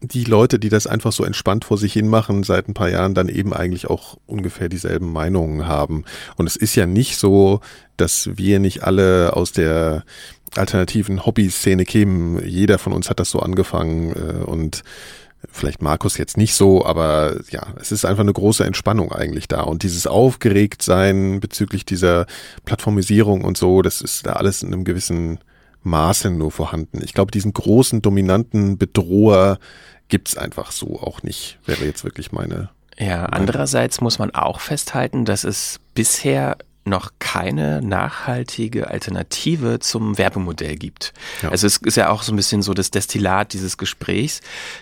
die 0.00 0.24
Leute, 0.24 0.58
die 0.58 0.70
das 0.70 0.86
einfach 0.86 1.12
so 1.12 1.24
entspannt 1.24 1.66
vor 1.66 1.76
sich 1.76 1.92
hin 1.92 2.08
machen, 2.08 2.42
seit 2.42 2.66
ein 2.68 2.74
paar 2.74 2.88
Jahren 2.88 3.12
dann 3.12 3.28
eben 3.28 3.52
eigentlich 3.52 3.88
auch 3.90 4.16
ungefähr 4.24 4.70
dieselben 4.70 5.12
Meinungen 5.12 5.66
haben. 5.66 6.06
Und 6.36 6.46
es 6.46 6.56
ist 6.56 6.74
ja 6.74 6.86
nicht 6.86 7.18
so, 7.18 7.60
dass 7.98 8.30
wir 8.36 8.60
nicht 8.60 8.82
alle 8.82 9.36
aus 9.36 9.52
der 9.52 10.04
alternativen 10.56 11.24
Hobby-Szene 11.24 11.84
kämen. 11.84 12.46
Jeder 12.46 12.78
von 12.78 12.92
uns 12.92 13.10
hat 13.10 13.20
das 13.20 13.30
so 13.30 13.40
angefangen 13.40 14.12
äh, 14.12 14.44
und 14.44 14.82
vielleicht 15.50 15.82
Markus 15.82 16.18
jetzt 16.18 16.36
nicht 16.36 16.54
so, 16.54 16.84
aber 16.84 17.36
ja, 17.50 17.66
es 17.80 17.90
ist 17.92 18.04
einfach 18.04 18.22
eine 18.22 18.32
große 18.32 18.64
Entspannung 18.64 19.12
eigentlich 19.12 19.48
da. 19.48 19.62
Und 19.62 19.82
dieses 19.82 20.06
Aufgeregtsein 20.06 21.40
bezüglich 21.40 21.84
dieser 21.84 22.26
Plattformisierung 22.64 23.42
und 23.42 23.56
so, 23.56 23.82
das 23.82 24.00
ist 24.00 24.26
da 24.26 24.34
alles 24.34 24.62
in 24.62 24.72
einem 24.72 24.84
gewissen 24.84 25.40
Maße 25.82 26.30
nur 26.30 26.52
vorhanden. 26.52 27.00
Ich 27.02 27.12
glaube, 27.12 27.32
diesen 27.32 27.52
großen, 27.52 28.02
dominanten 28.02 28.78
Bedroher 28.78 29.58
gibt's 30.08 30.36
einfach 30.36 30.70
so 30.70 31.00
auch 31.00 31.22
nicht, 31.22 31.58
wäre 31.66 31.84
jetzt 31.84 32.04
wirklich 32.04 32.32
meine. 32.32 32.70
Ja, 32.98 33.24
andererseits 33.24 34.00
muss 34.00 34.18
man 34.18 34.32
auch 34.32 34.60
festhalten, 34.60 35.24
dass 35.24 35.44
es 35.44 35.80
bisher 35.94 36.56
noch 36.84 37.12
keine 37.18 37.80
nachhaltige 37.80 38.88
Alternative 38.88 39.78
zum 39.78 40.18
Werbemodell 40.18 40.76
gibt. 40.76 41.12
Ja. 41.42 41.50
Also 41.50 41.66
es 41.66 41.76
ist 41.76 41.96
ja 41.96 42.10
auch 42.10 42.22
so 42.22 42.32
ein 42.32 42.36
bisschen 42.36 42.62
so 42.62 42.74
das 42.74 42.90
Destillat 42.90 43.52
dieses 43.52 43.78
Gesprächs, 43.78 44.40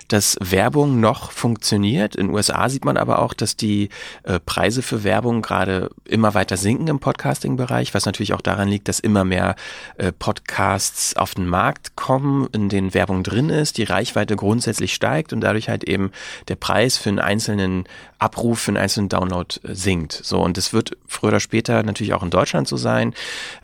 dass 0.09 0.39
Werbung 0.41 1.01
noch 1.01 1.31
funktioniert. 1.31 2.17
In 2.17 2.29
den 2.29 2.35
USA 2.35 2.69
sieht 2.69 2.85
man 2.85 2.97
aber 2.97 3.21
auch, 3.21 3.35
dass 3.35 3.57
die 3.57 3.91
äh, 4.23 4.41
Preise 4.41 4.81
für 4.83 5.05
Werbung 5.05 5.43
gerade 5.43 5.91
immer 6.07 6.33
weiter 6.33 6.57
sinken 6.57 6.89
im 6.89 7.01
Podcasting-Bereich, 7.01 7.93
was 7.93 8.07
natürlich 8.07 8.33
auch 8.33 8.41
daran 8.41 8.69
liegt, 8.69 8.89
dass 8.89 9.01
immer 9.01 9.25
mehr 9.25 9.55
äh, 9.99 10.11
Podcasts 10.11 11.17
auf 11.17 11.35
den 11.35 11.47
Markt 11.47 11.97
kommen, 11.97 12.49
in 12.53 12.71
denen 12.71 12.95
Werbung 12.95 13.23
drin 13.23 13.51
ist, 13.51 13.77
die 13.77 13.85
Reichweite 13.85 14.37
grundsätzlich 14.37 14.95
steigt 14.95 15.35
und 15.35 15.43
dadurch 15.43 15.69
halt 15.69 15.85
eben 15.85 16.13
der 16.49 16.57
Preis 16.57 16.97
für 16.97 17.11
einen 17.11 17.19
einzelnen 17.19 17.85
Abruf, 18.19 18.61
für 18.61 18.71
einen 18.71 18.79
einzelnen 18.79 19.09
Download 19.09 19.55
äh, 19.65 19.75
sinkt. 19.75 20.13
So 20.13 20.41
und 20.43 20.57
das 20.57 20.73
wird 20.73 20.97
früher 21.07 21.29
oder 21.29 21.41
später 21.41 21.83
natürlich 21.91 22.15
auch 22.15 22.23
in 22.23 22.31
Deutschland 22.31 22.69
so 22.69 22.77
sein. 22.77 23.15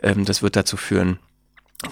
Ähm, 0.02 0.24
das 0.24 0.42
wird 0.42 0.56
dazu 0.56 0.76
führen, 0.76 1.18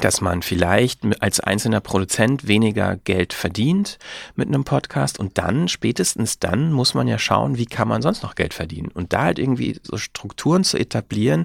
dass 0.01 0.21
man 0.21 0.43
vielleicht 0.43 1.01
als 1.21 1.41
einzelner 1.41 1.81
Produzent 1.81 2.49
weniger 2.49 2.97
Geld 2.97 3.33
verdient 3.33 3.99
mit 4.35 4.49
einem 4.49 4.65
Podcast 4.65 5.19
und 5.19 5.37
dann, 5.37 5.69
spätestens 5.69 6.39
dann, 6.39 6.73
muss 6.73 6.95
man 6.95 7.07
ja 7.07 7.19
schauen, 7.19 7.59
wie 7.59 7.67
kann 7.67 7.89
man 7.89 8.01
sonst 8.01 8.23
noch 8.23 8.35
Geld 8.35 8.55
verdienen. 8.55 8.89
Und 8.89 9.13
da 9.13 9.25
halt 9.25 9.39
irgendwie 9.39 9.79
so 9.83 9.99
Strukturen 9.99 10.65
zu 10.65 10.79
etablieren, 10.79 11.45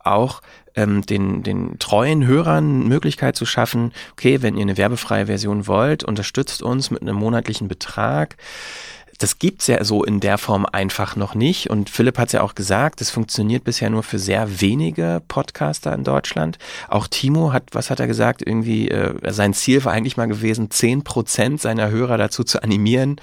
auch 0.00 0.42
ähm, 0.74 1.02
den, 1.02 1.42
den 1.42 1.78
treuen 1.78 2.26
Hörern 2.26 2.88
Möglichkeit 2.88 3.36
zu 3.36 3.46
schaffen, 3.46 3.92
okay, 4.12 4.42
wenn 4.42 4.56
ihr 4.56 4.62
eine 4.62 4.76
werbefreie 4.76 5.26
Version 5.26 5.66
wollt, 5.66 6.02
unterstützt 6.04 6.62
uns 6.62 6.90
mit 6.90 7.02
einem 7.02 7.16
monatlichen 7.16 7.68
Betrag 7.68 8.36
das 9.18 9.40
gibt's 9.40 9.66
ja 9.66 9.82
so 9.84 10.04
in 10.04 10.20
der 10.20 10.38
Form 10.38 10.64
einfach 10.64 11.16
noch 11.16 11.34
nicht. 11.34 11.70
Und 11.70 11.90
Philipp 11.90 12.18
hat 12.18 12.28
es 12.28 12.32
ja 12.32 12.42
auch 12.42 12.54
gesagt, 12.54 13.00
das 13.00 13.10
funktioniert 13.10 13.64
bisher 13.64 13.90
nur 13.90 14.04
für 14.04 14.18
sehr 14.18 14.60
wenige 14.60 15.20
Podcaster 15.26 15.92
in 15.92 16.04
Deutschland. 16.04 16.58
Auch 16.88 17.08
Timo 17.08 17.52
hat, 17.52 17.64
was 17.72 17.90
hat 17.90 17.98
er 17.98 18.06
gesagt? 18.06 18.42
Irgendwie, 18.46 18.88
äh, 18.88 19.14
sein 19.32 19.54
Ziel 19.54 19.84
war 19.84 19.92
eigentlich 19.92 20.16
mal 20.16 20.28
gewesen, 20.28 20.70
zehn 20.70 21.02
Prozent 21.02 21.60
seiner 21.60 21.90
Hörer 21.90 22.16
dazu 22.16 22.44
zu 22.44 22.62
animieren, 22.62 23.20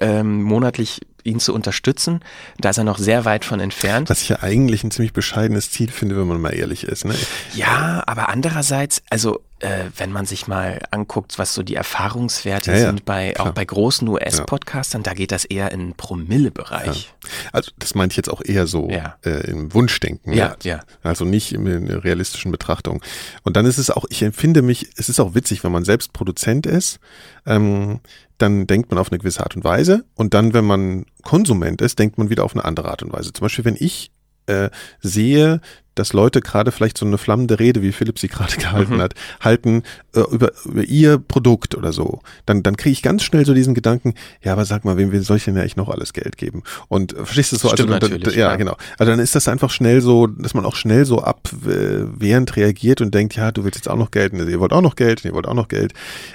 ähm, 0.00 0.42
monatlich 0.42 1.00
ihn 1.24 1.40
zu 1.40 1.54
unterstützen. 1.54 2.20
Da 2.58 2.70
ist 2.70 2.78
er 2.78 2.84
noch 2.84 2.98
sehr 2.98 3.24
weit 3.24 3.44
von 3.44 3.60
entfernt. 3.60 4.10
Was 4.10 4.22
ich 4.22 4.28
ja 4.28 4.42
eigentlich 4.42 4.84
ein 4.84 4.90
ziemlich 4.90 5.12
bescheidenes 5.12 5.70
Ziel 5.70 5.90
finde, 5.90 6.16
wenn 6.16 6.28
man 6.28 6.40
mal 6.40 6.54
ehrlich 6.54 6.84
ist. 6.84 7.04
Ne? 7.04 7.14
Ja, 7.54 8.02
aber 8.06 8.28
andererseits, 8.28 9.02
also 9.10 9.40
äh, 9.60 9.84
wenn 9.96 10.12
man 10.12 10.26
sich 10.26 10.46
mal 10.46 10.80
anguckt, 10.90 11.38
was 11.38 11.54
so 11.54 11.62
die 11.62 11.74
Erfahrungswerte 11.74 12.72
ja, 12.72 12.78
sind 12.80 13.04
bei 13.04 13.32
klar. 13.32 13.48
auch 13.48 13.52
bei 13.52 13.64
großen 13.64 14.06
US-Podcastern, 14.06 15.00
ja. 15.00 15.10
da 15.10 15.14
geht 15.14 15.32
das 15.32 15.44
eher 15.44 15.72
in 15.72 15.94
Promille-Bereich. 15.94 17.06
Ja. 17.06 17.30
Also 17.52 17.70
das 17.78 17.94
meinte 17.94 18.12
ich 18.12 18.16
jetzt 18.18 18.28
auch 18.28 18.42
eher 18.44 18.66
so 18.66 18.88
äh, 18.90 19.30
im 19.50 19.72
Wunschdenken. 19.72 20.34
Ja, 20.34 20.56
ja. 20.62 20.80
Also 21.02 21.24
nicht 21.24 21.52
in, 21.52 21.66
in 21.66 21.86
der 21.86 22.04
realistischen 22.04 22.52
Betrachtung. 22.52 23.02
Und 23.42 23.56
dann 23.56 23.64
ist 23.64 23.78
es 23.78 23.90
auch, 23.90 24.04
ich 24.10 24.22
empfinde 24.22 24.60
mich, 24.60 24.90
es 24.96 25.08
ist 25.08 25.18
auch 25.20 25.34
witzig, 25.34 25.64
wenn 25.64 25.72
man 25.72 25.84
selbst 25.84 26.12
Produzent 26.12 26.66
ist. 26.66 26.98
Ähm, 27.46 28.00
dann 28.38 28.66
denkt 28.66 28.90
man 28.90 28.98
auf 28.98 29.10
eine 29.10 29.18
gewisse 29.18 29.40
Art 29.40 29.56
und 29.56 29.64
Weise 29.64 30.04
und 30.14 30.34
dann, 30.34 30.54
wenn 30.54 30.64
man 30.64 31.06
Konsument 31.22 31.80
ist, 31.80 31.98
denkt 31.98 32.18
man 32.18 32.30
wieder 32.30 32.44
auf 32.44 32.54
eine 32.54 32.64
andere 32.64 32.90
Art 32.90 33.02
und 33.02 33.12
Weise. 33.12 33.32
Zum 33.32 33.44
Beispiel, 33.44 33.64
wenn 33.64 33.76
ich 33.78 34.10
äh, 34.46 34.70
sehe, 35.00 35.60
dass 35.94 36.12
Leute 36.12 36.40
gerade 36.40 36.72
vielleicht 36.72 36.98
so 36.98 37.06
eine 37.06 37.18
flammende 37.18 37.58
Rede, 37.58 37.82
wie 37.82 37.92
Philipp 37.92 38.18
sie 38.18 38.28
gerade 38.28 38.56
gehalten 38.58 38.96
mhm. 38.96 39.02
hat, 39.02 39.14
halten 39.40 39.82
äh, 40.14 40.20
über, 40.30 40.52
über 40.64 40.82
ihr 40.82 41.18
Produkt 41.18 41.74
oder 41.74 41.92
so, 41.92 42.20
dann, 42.46 42.62
dann 42.62 42.76
kriege 42.76 42.92
ich 42.92 43.02
ganz 43.02 43.22
schnell 43.22 43.44
so 43.46 43.54
diesen 43.54 43.74
Gedanken, 43.74 44.14
ja, 44.42 44.52
aber 44.52 44.64
sag 44.64 44.84
mal, 44.84 44.96
wem, 44.96 45.12
wem 45.12 45.22
soll 45.22 45.38
ich 45.38 45.44
denn 45.44 45.54
ja 45.54 45.62
eigentlich 45.62 45.76
noch 45.76 45.88
alles 45.88 46.12
Geld 46.12 46.36
geben? 46.36 46.62
Und 46.88 47.12
äh, 47.12 47.24
verstehst 47.24 47.52
du 47.52 47.56
so? 47.56 47.70
Also, 47.70 47.84
dann, 47.84 48.20
ja, 48.20 48.30
ja, 48.30 48.56
genau. 48.56 48.76
Also 48.98 49.10
dann 49.10 49.20
ist 49.20 49.34
das 49.34 49.48
einfach 49.48 49.70
schnell 49.70 50.00
so, 50.00 50.26
dass 50.26 50.54
man 50.54 50.64
auch 50.64 50.76
schnell 50.76 51.04
so 51.04 51.22
abwehrend 51.22 52.56
reagiert 52.56 53.00
und 53.00 53.14
denkt, 53.14 53.36
ja, 53.36 53.52
du 53.52 53.64
willst 53.64 53.76
jetzt 53.76 53.88
auch 53.88 53.96
noch 53.96 54.10
Geld, 54.10 54.32
ihr 54.34 54.60
wollt 54.60 54.72
auch 54.72 54.82
noch 54.82 54.96
Geld, 54.96 55.24
ihr 55.24 55.32
wollt 55.32 55.46
auch 55.46 55.54
noch 55.54 55.68
Geld. 55.68 55.92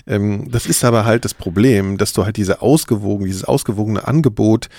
Ähm, 0.08 0.50
das 0.52 0.66
ist 0.66 0.84
aber 0.84 1.06
halt 1.06 1.26
das 1.26 1.34
Problem, 1.34 1.98
dass 1.98 2.14
du 2.14 2.26
halt 2.26 2.38
diese 2.38 2.62
ausgewogen, 2.62 3.26
dieses 3.26 3.44
ausgewogene 3.44 4.08
Angebot 4.08 4.70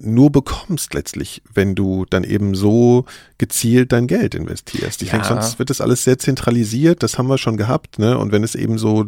nur 0.00 0.30
bekommst 0.32 0.94
letztlich, 0.94 1.42
wenn 1.52 1.74
du 1.74 2.06
dann 2.08 2.24
eben 2.24 2.54
so 2.54 3.04
gezielt 3.38 3.92
dein 3.92 4.06
Geld 4.06 4.13
investierst. 4.14 5.02
Ich 5.02 5.08
ja. 5.08 5.14
denke, 5.14 5.28
sonst 5.28 5.58
wird 5.58 5.70
das 5.70 5.80
alles 5.80 6.04
sehr 6.04 6.18
zentralisiert, 6.18 7.02
das 7.02 7.18
haben 7.18 7.28
wir 7.28 7.38
schon 7.38 7.56
gehabt, 7.56 7.98
ne? 7.98 8.18
Und 8.18 8.32
wenn 8.32 8.44
es 8.44 8.54
eben 8.54 8.78
so 8.78 9.06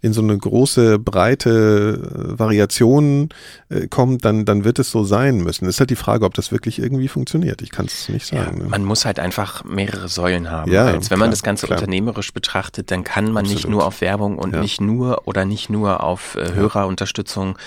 in 0.00 0.12
so 0.12 0.20
eine 0.20 0.36
große, 0.36 0.98
breite 0.98 2.32
äh, 2.34 2.38
Variation 2.38 3.28
äh, 3.68 3.86
kommt, 3.86 4.24
dann, 4.24 4.44
dann 4.44 4.64
wird 4.64 4.78
es 4.78 4.90
so 4.90 5.04
sein 5.04 5.38
müssen. 5.38 5.64
Das 5.64 5.76
ist 5.76 5.80
halt 5.80 5.90
die 5.90 5.96
Frage, 5.96 6.24
ob 6.24 6.34
das 6.34 6.52
wirklich 6.52 6.78
irgendwie 6.78 7.08
funktioniert. 7.08 7.62
Ich 7.62 7.70
kann 7.70 7.86
es 7.86 8.08
nicht 8.08 8.26
sagen. 8.26 8.58
Ja, 8.58 8.64
ne? 8.64 8.68
Man 8.68 8.84
muss 8.84 9.04
halt 9.04 9.18
einfach 9.18 9.64
mehrere 9.64 10.08
Säulen 10.08 10.50
haben. 10.50 10.70
Ja, 10.70 10.86
als 10.86 11.10
wenn 11.10 11.16
klar, 11.16 11.18
man 11.18 11.30
das 11.30 11.42
Ganze 11.42 11.66
klar. 11.66 11.78
unternehmerisch 11.78 12.32
betrachtet, 12.32 12.90
dann 12.90 13.04
kann 13.04 13.26
man 13.26 13.44
Absolut. 13.44 13.56
nicht 13.56 13.68
nur 13.70 13.86
auf 13.86 14.00
Werbung 14.00 14.38
und 14.38 14.54
ja. 14.54 14.60
nicht 14.60 14.80
nur 14.80 15.26
oder 15.26 15.44
nicht 15.44 15.70
nur 15.70 16.02
auf 16.02 16.36
äh, 16.36 16.52
Hörerunterstützung 16.54 17.58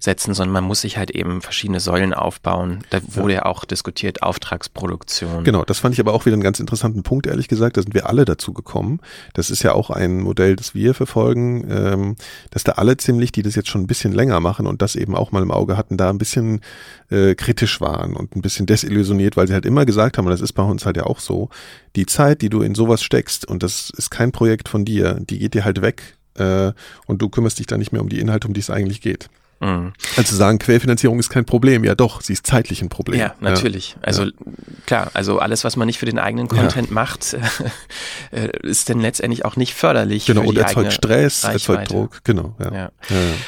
setzen, 0.00 0.34
sondern 0.34 0.52
man 0.52 0.64
muss 0.64 0.82
sich 0.82 0.98
halt 0.98 1.10
eben 1.10 1.40
verschiedene 1.42 1.80
Säulen 1.80 2.14
aufbauen. 2.14 2.80
Da 2.90 2.98
wurde 3.06 3.34
ja, 3.34 3.44
auch 3.44 3.64
diskutiert, 3.64 4.22
Auftragsproduktion. 4.22 5.44
Genau, 5.44 5.64
das 5.64 5.78
fand 5.78 5.94
ich 5.94 6.00
aber 6.00 6.12
auch 6.12 6.26
wieder 6.26 6.33
einen 6.34 6.42
ganz 6.42 6.60
interessanten 6.60 7.02
Punkt, 7.02 7.26
ehrlich 7.26 7.48
gesagt. 7.48 7.76
Da 7.76 7.82
sind 7.82 7.94
wir 7.94 8.08
alle 8.08 8.24
dazu 8.24 8.52
gekommen. 8.52 9.00
Das 9.32 9.50
ist 9.50 9.62
ja 9.62 9.72
auch 9.72 9.90
ein 9.90 10.20
Modell, 10.20 10.56
das 10.56 10.74
wir 10.74 10.94
verfolgen, 10.94 11.66
ähm, 11.70 12.16
dass 12.50 12.64
da 12.64 12.72
alle 12.72 12.96
ziemlich, 12.96 13.32
die 13.32 13.42
das 13.42 13.54
jetzt 13.54 13.68
schon 13.68 13.82
ein 13.82 13.86
bisschen 13.86 14.12
länger 14.12 14.40
machen 14.40 14.66
und 14.66 14.82
das 14.82 14.96
eben 14.96 15.14
auch 15.14 15.32
mal 15.32 15.42
im 15.42 15.50
Auge 15.50 15.76
hatten, 15.76 15.96
da 15.96 16.10
ein 16.10 16.18
bisschen 16.18 16.60
äh, 17.10 17.34
kritisch 17.34 17.80
waren 17.80 18.14
und 18.14 18.36
ein 18.36 18.42
bisschen 18.42 18.66
desillusioniert, 18.66 19.36
weil 19.36 19.48
sie 19.48 19.54
halt 19.54 19.66
immer 19.66 19.86
gesagt 19.86 20.18
haben, 20.18 20.26
und 20.26 20.32
das 20.32 20.40
ist 20.40 20.52
bei 20.52 20.62
uns 20.62 20.86
halt 20.86 20.96
ja 20.96 21.04
auch 21.04 21.20
so, 21.20 21.48
die 21.96 22.06
Zeit, 22.06 22.42
die 22.42 22.50
du 22.50 22.62
in 22.62 22.74
sowas 22.74 23.02
steckst, 23.02 23.46
und 23.46 23.62
das 23.62 23.90
ist 23.90 24.10
kein 24.10 24.32
Projekt 24.32 24.68
von 24.68 24.84
dir, 24.84 25.20
die 25.20 25.38
geht 25.38 25.54
dir 25.54 25.64
halt 25.64 25.82
weg 25.82 26.16
äh, 26.34 26.72
und 27.06 27.22
du 27.22 27.28
kümmerst 27.28 27.58
dich 27.58 27.66
dann 27.66 27.78
nicht 27.78 27.92
mehr 27.92 28.02
um 28.02 28.08
die 28.08 28.20
Inhalte, 28.20 28.48
um 28.48 28.54
die 28.54 28.60
es 28.60 28.70
eigentlich 28.70 29.00
geht. 29.00 29.28
Mhm. 29.64 29.94
Also 30.16 30.36
sagen, 30.36 30.58
Querfinanzierung 30.58 31.18
ist 31.18 31.30
kein 31.30 31.46
Problem. 31.46 31.84
Ja 31.84 31.94
doch, 31.94 32.20
sie 32.20 32.34
ist 32.34 32.46
zeitlich 32.46 32.82
ein 32.82 32.90
Problem. 32.90 33.18
Ja, 33.18 33.34
natürlich. 33.40 33.92
Ja. 33.92 33.96
Also 34.02 34.26
klar, 34.86 35.10
also 35.14 35.38
alles, 35.38 35.64
was 35.64 35.76
man 35.76 35.86
nicht 35.86 35.98
für 35.98 36.06
den 36.06 36.18
eigenen 36.18 36.48
Content 36.48 36.88
ja. 36.88 36.94
macht, 36.94 37.34
äh, 38.30 38.48
ist 38.62 38.90
dann 38.90 39.00
letztendlich 39.00 39.46
auch 39.46 39.56
nicht 39.56 39.74
förderlich. 39.74 40.26
Genau, 40.26 40.42
und 40.42 40.58
erzeugt 40.58 40.92
Stress, 40.92 41.44
Reichweite. 41.44 41.54
erzeugt 41.54 41.90
Druck. 41.90 42.20
Genau, 42.24 42.54
ja. 42.60 42.74
ja. 42.74 42.90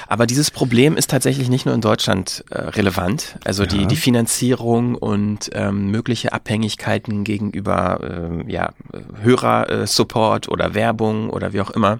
Aber 0.09 0.27
dieses 0.27 0.51
Problem 0.51 0.97
ist 0.97 1.11
tatsächlich 1.11 1.51
nicht 1.51 1.67
nur 1.67 1.75
in 1.75 1.83
Deutschland 1.83 2.45
äh, 2.51 2.59
relevant. 2.59 3.37
Also 3.45 3.67
die, 3.67 3.87
die 3.87 3.97
Finanzierung 3.97 4.95
und 4.95 5.51
ähm, 5.53 5.91
mögliche 5.91 6.33
Abhängigkeiten 6.33 7.25
gegenüber 7.25 8.01
ähm, 8.03 8.49
ja, 8.49 8.73
Hörersupport 9.23 10.49
oder 10.49 10.75
Werbung 10.75 11.29
oder 11.29 11.53
wie 11.53 11.61
auch 11.61 11.71
immer 11.71 11.99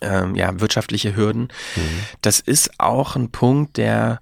ähm, 0.00 0.34
ja, 0.34 0.60
wirtschaftliche 0.60 1.16
Hürden. 1.16 1.48
Mhm. 1.76 2.00
Das 2.22 2.40
ist 2.40 2.78
auch 2.78 3.16
ein 3.16 3.30
Punkt, 3.30 3.76
der, 3.76 4.20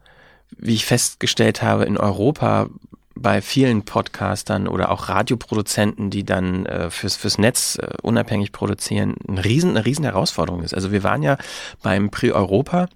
wie 0.57 0.75
ich 0.75 0.87
festgestellt 0.87 1.63
habe, 1.63 1.85
in 1.85 1.97
Europa 1.97 2.69
bei 3.17 3.41
vielen 3.41 3.85
Podcastern 3.85 4.67
oder 4.67 4.91
auch 4.91 5.09
Radioproduzenten, 5.09 6.11
die 6.11 6.25
dann 6.25 6.67
äh, 6.67 6.91
fürs, 6.91 7.17
fürs 7.17 7.39
Netz 7.39 7.79
äh, 7.81 7.89
unabhängig 8.03 8.53
produzieren, 8.53 9.15
ein 9.29 9.39
riesen, 9.39 9.71
eine 9.71 9.85
riesen 9.85 10.05
Herausforderung 10.05 10.63
ist. 10.63 10.75
Also 10.75 10.91
wir 10.91 11.03
waren 11.05 11.23
ja 11.23 11.39
beim 11.83 12.11
Prix 12.11 12.35
Europa 12.35 12.89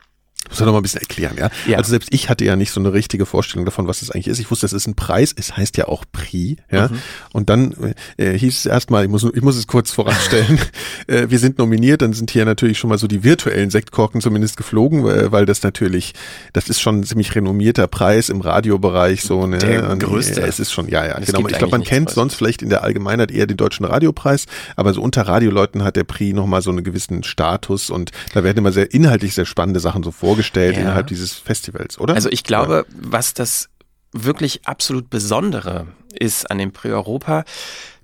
muss 0.48 0.60
ich 0.60 0.66
noch 0.66 0.73
mal 0.73 0.78
ein 0.78 0.82
bisschen 0.82 1.01
erklären, 1.01 1.36
ja? 1.39 1.51
ja? 1.66 1.77
Also 1.77 1.90
selbst 1.90 2.09
ich 2.12 2.28
hatte 2.28 2.44
ja 2.44 2.56
nicht 2.56 2.70
so 2.70 2.81
eine 2.81 2.93
richtige 2.93 3.27
Vorstellung 3.27 3.65
davon, 3.65 3.86
was 3.86 4.01
das 4.01 4.10
eigentlich 4.10 4.28
ist. 4.28 4.39
Ich 4.39 4.51
wusste, 4.51 4.66
es 4.66 4.73
ist 4.73 4.86
ein 4.86 4.94
Preis, 4.94 5.35
es 5.36 5.56
heißt 5.56 5.77
ja 5.77 5.89
auch 5.89 6.05
Prix, 6.10 6.60
ja. 6.70 6.89
Mhm. 6.89 6.98
Und 7.32 7.51
dann 7.51 7.94
äh, 8.16 8.36
hieß 8.39 8.59
es 8.59 8.66
erstmal, 8.66 9.05
ich 9.05 9.10
muss, 9.10 9.24
ich 9.24 9.43
muss 9.43 9.56
es 9.56 9.66
kurz 9.66 9.90
voranstellen, 9.90 10.59
äh, 11.06 11.27
wir 11.28 11.39
sind 11.39 11.59
nominiert, 11.59 12.02
dann 12.02 12.12
sind 12.12 12.31
hier 12.31 12.44
natürlich 12.44 12.78
schon 12.78 12.89
mal 12.89 12.98
so 12.98 13.06
die 13.06 13.24
virtuellen 13.24 13.70
Sektkorken 13.70 14.20
zumindest 14.20 14.56
geflogen, 14.56 15.05
weil, 15.05 15.32
weil 15.32 15.47
das 15.47 15.62
natürlich, 15.62 16.15
das 16.52 16.69
ist 16.69 16.81
schon 16.81 17.01
ein 17.01 17.05
ziemlich 17.05 17.35
renommierter 17.35 17.86
Preis 17.86 18.31
im 18.31 18.40
Radiobereich, 18.40 19.23
so, 19.23 19.47
ne? 19.47 19.59
Der 19.59 19.90
Und, 19.90 20.02
größte. 20.02 20.40
Äh, 20.40 20.47
es 20.47 20.60
ist 20.60 20.73
schon, 20.73 20.89
ja, 20.89 21.06
ja, 21.06 21.19
genau. 21.19 21.47
Ich 21.47 21.59
glaube, 21.59 21.73
man 21.73 21.85
kennt 21.85 22.10
sonst 22.10 22.35
vielleicht 22.35 22.62
in 22.62 22.70
der 22.70 22.85
Allgemeinheit 22.85 23.31
eher 23.31 23.47
den 23.47 23.59
deutschen 23.59 23.85
Radiopreis, 23.85 24.47
aber 24.77 24.94
so 24.94 25.02
unter 25.02 25.23
Radioleuten 25.23 25.85
hat 25.85 25.97
der 25.97 26.05
Prix 26.05 26.35
nochmal 26.35 26.62
so 26.62 26.70
einen 26.70 26.85
gewissen 26.85 27.23
Status 27.23 27.90
und 27.90 28.12
da 28.32 28.44
werden 28.44 28.59
immer 28.59 28.73
sehr 28.73 28.93
inhaltlich 28.94 29.35
sehr 29.35 29.44
spannende 29.44 29.81
Sachen 29.81 30.02
so 30.02 30.10
vorgestellt 30.10 30.38
vorgestellt 30.39 30.77
ja. 30.77 30.82
innerhalb 30.82 31.06
dieses 31.09 31.35
Festivals, 31.35 31.98
oder? 31.98 32.15
Also 32.15 32.31
ich 32.31 32.44
glaube, 32.44 32.86
ja. 32.89 32.94
was 33.01 33.35
das 33.35 33.69
wirklich 34.12 34.66
absolut 34.66 35.10
Besondere 35.10 35.86
ist 36.15 36.51
an 36.51 36.59
dem 36.59 36.73
Prix 36.73 36.94
Europa, 36.94 37.44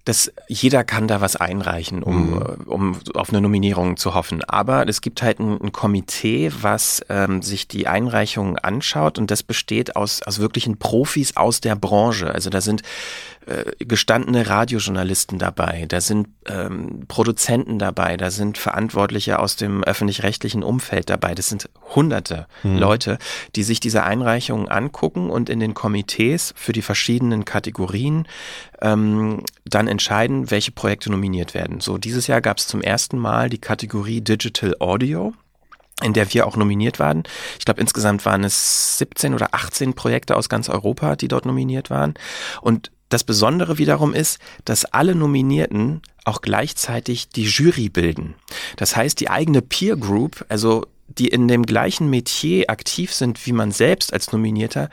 dass 0.04 0.30
jeder 0.48 0.84
kann 0.84 1.08
da 1.08 1.22
was 1.22 1.34
einreichen, 1.34 2.02
um, 2.02 2.32
mhm. 2.32 2.40
um 2.66 2.98
auf 3.14 3.30
eine 3.30 3.40
Nominierung 3.40 3.96
zu 3.96 4.12
hoffen. 4.12 4.44
Aber 4.44 4.86
es 4.86 5.00
gibt 5.00 5.22
halt 5.22 5.40
ein, 5.40 5.58
ein 5.58 5.72
Komitee, 5.72 6.52
was 6.60 7.02
ähm, 7.08 7.40
sich 7.40 7.68
die 7.68 7.86
Einreichungen 7.86 8.58
anschaut 8.58 9.18
und 9.18 9.30
das 9.30 9.42
besteht 9.42 9.96
aus, 9.96 10.20
aus 10.22 10.40
wirklichen 10.40 10.76
Profis 10.76 11.36
aus 11.38 11.62
der 11.62 11.74
Branche. 11.74 12.30
Also 12.34 12.50
da 12.50 12.60
sind 12.60 12.82
äh, 13.46 13.84
gestandene 13.84 14.48
Radiojournalisten 14.48 15.38
dabei, 15.38 15.84
da 15.88 16.00
sind 16.00 16.28
ähm, 16.46 17.04
Produzenten 17.08 17.78
dabei, 17.78 18.16
da 18.16 18.30
sind 18.30 18.56
Verantwortliche 18.56 19.38
aus 19.38 19.56
dem 19.56 19.84
öffentlich-rechtlichen 19.84 20.62
Umfeld 20.62 21.10
dabei. 21.10 21.34
Das 21.34 21.48
sind 21.48 21.68
hunderte 21.94 22.46
mhm. 22.62 22.78
Leute, 22.78 23.18
die 23.54 23.62
sich 23.62 23.80
diese 23.80 24.02
Einreichungen 24.02 24.68
angucken 24.68 25.28
und 25.28 25.50
in 25.50 25.60
den 25.60 25.74
Komitees 25.74 26.54
für 26.56 26.72
die 26.72 26.82
verschiedenen 26.82 27.44
Kategorien 27.44 28.26
ähm, 28.80 29.42
dann 29.64 29.88
entscheiden, 29.88 30.50
welche 30.50 30.72
Projekte 30.72 31.10
nominiert 31.10 31.52
werden. 31.52 31.80
So, 31.80 31.98
dieses 31.98 32.26
Jahr 32.26 32.40
gab 32.40 32.58
es 32.58 32.66
zum 32.66 32.80
ersten 32.80 33.18
Mal 33.18 33.50
die 33.50 33.60
Kategorie 33.60 34.20
Digital 34.20 34.76
Audio 34.80 35.34
in 36.02 36.12
der 36.12 36.32
wir 36.34 36.46
auch 36.46 36.56
nominiert 36.56 36.98
waren. 36.98 37.22
Ich 37.58 37.64
glaube, 37.64 37.80
insgesamt 37.80 38.26
waren 38.26 38.42
es 38.42 38.98
17 38.98 39.32
oder 39.32 39.50
18 39.52 39.94
Projekte 39.94 40.36
aus 40.36 40.48
ganz 40.48 40.68
Europa, 40.68 41.14
die 41.14 41.28
dort 41.28 41.46
nominiert 41.46 41.88
waren. 41.88 42.14
Und 42.60 42.90
das 43.14 43.24
Besondere 43.24 43.78
wiederum 43.78 44.12
ist, 44.12 44.40
dass 44.64 44.84
alle 44.84 45.14
Nominierten 45.14 46.02
auch 46.24 46.40
gleichzeitig 46.40 47.28
die 47.28 47.44
Jury 47.44 47.88
bilden. 47.88 48.34
Das 48.76 48.96
heißt, 48.96 49.20
die 49.20 49.30
eigene 49.30 49.62
Peer 49.62 49.96
Group, 49.96 50.44
also 50.48 50.86
die 51.06 51.28
in 51.28 51.46
dem 51.46 51.64
gleichen 51.64 52.10
Metier 52.10 52.68
aktiv 52.68 53.14
sind 53.14 53.46
wie 53.46 53.52
man 53.52 53.70
selbst 53.70 54.12
als 54.12 54.32
Nominierter, 54.32 54.88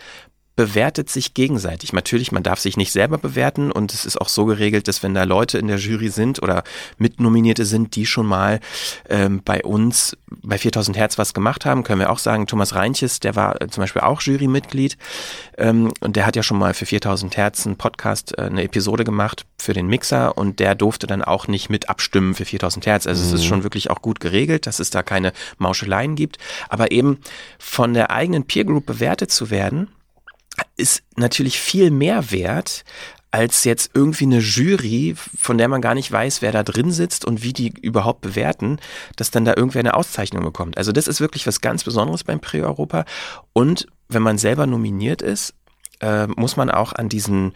bewertet 0.55 1.09
sich 1.09 1.33
gegenseitig. 1.33 1.93
Natürlich, 1.93 2.31
man 2.31 2.43
darf 2.43 2.59
sich 2.59 2.75
nicht 2.77 2.91
selber 2.91 3.17
bewerten 3.17 3.71
und 3.71 3.93
es 3.93 4.05
ist 4.05 4.19
auch 4.19 4.27
so 4.27 4.45
geregelt, 4.45 4.87
dass 4.87 5.01
wenn 5.01 5.13
da 5.13 5.23
Leute 5.23 5.57
in 5.57 5.67
der 5.67 5.77
Jury 5.77 6.09
sind 6.09 6.41
oder 6.43 6.63
Mitnominierte 6.97 7.65
sind, 7.65 7.95
die 7.95 8.05
schon 8.05 8.25
mal 8.25 8.59
ähm, 9.09 9.41
bei 9.43 9.63
uns 9.63 10.17
bei 10.29 10.57
4000 10.57 10.97
Hertz 10.97 11.17
was 11.17 11.33
gemacht 11.33 11.65
haben, 11.65 11.83
können 11.83 11.99
wir 11.99 12.09
auch 12.09 12.19
sagen, 12.19 12.47
Thomas 12.47 12.75
Reinches, 12.75 13.19
der 13.19 13.35
war 13.35 13.61
äh, 13.61 13.67
zum 13.69 13.81
Beispiel 13.81 14.01
auch 14.01 14.21
Jurymitglied 14.21 14.97
ähm, 15.57 15.91
und 16.01 16.15
der 16.15 16.25
hat 16.25 16.35
ja 16.35 16.43
schon 16.43 16.59
mal 16.59 16.73
für 16.73 16.85
4000 16.85 17.37
Hertz 17.37 17.65
einen 17.65 17.77
Podcast, 17.77 18.37
äh, 18.37 18.43
eine 18.43 18.63
Episode 18.63 19.05
gemacht 19.05 19.45
für 19.57 19.73
den 19.73 19.87
Mixer 19.87 20.37
und 20.37 20.59
der 20.59 20.75
durfte 20.75 21.07
dann 21.07 21.21
auch 21.23 21.47
nicht 21.47 21.69
mit 21.69 21.89
abstimmen 21.89 22.35
für 22.35 22.45
4000 22.45 22.85
Hertz. 22.85 23.07
Also 23.07 23.21
mhm. 23.21 23.27
es 23.27 23.33
ist 23.33 23.45
mhm. 23.45 23.49
schon 23.49 23.63
wirklich 23.63 23.89
auch 23.89 24.01
gut 24.01 24.19
geregelt, 24.19 24.67
dass 24.67 24.79
es 24.79 24.89
da 24.89 25.01
keine 25.01 25.31
Mauscheleien 25.57 26.15
gibt, 26.15 26.37
aber 26.67 26.91
eben 26.91 27.19
von 27.57 27.93
der 27.93 28.11
eigenen 28.11 28.45
Peer 28.45 28.65
Group 28.65 28.85
bewertet 28.85 29.31
zu 29.31 29.49
werden, 29.49 29.87
ist 30.77 31.03
natürlich 31.15 31.59
viel 31.59 31.91
mehr 31.91 32.31
wert 32.31 32.83
als 33.31 33.63
jetzt 33.63 33.91
irgendwie 33.93 34.25
eine 34.25 34.39
Jury, 34.39 35.15
von 35.15 35.57
der 35.57 35.69
man 35.69 35.81
gar 35.81 35.95
nicht 35.95 36.11
weiß, 36.11 36.41
wer 36.41 36.51
da 36.51 36.63
drin 36.63 36.91
sitzt 36.91 37.23
und 37.23 37.43
wie 37.43 37.53
die 37.53 37.73
überhaupt 37.81 38.19
bewerten, 38.19 38.77
dass 39.15 39.31
dann 39.31 39.45
da 39.45 39.53
irgendwer 39.55 39.79
eine 39.79 39.93
Auszeichnung 39.93 40.43
bekommt. 40.43 40.77
Also 40.77 40.91
das 40.91 41.07
ist 41.07 41.21
wirklich 41.21 41.47
was 41.47 41.61
ganz 41.61 41.85
Besonderes 41.85 42.25
beim 42.25 42.41
Pre-Europa. 42.41 43.05
Und 43.53 43.87
wenn 44.09 44.21
man 44.21 44.37
selber 44.37 44.67
nominiert 44.67 45.21
ist, 45.21 45.53
äh, 46.01 46.27
muss 46.27 46.57
man 46.57 46.69
auch 46.69 46.91
an 46.91 47.07
diesen 47.07 47.53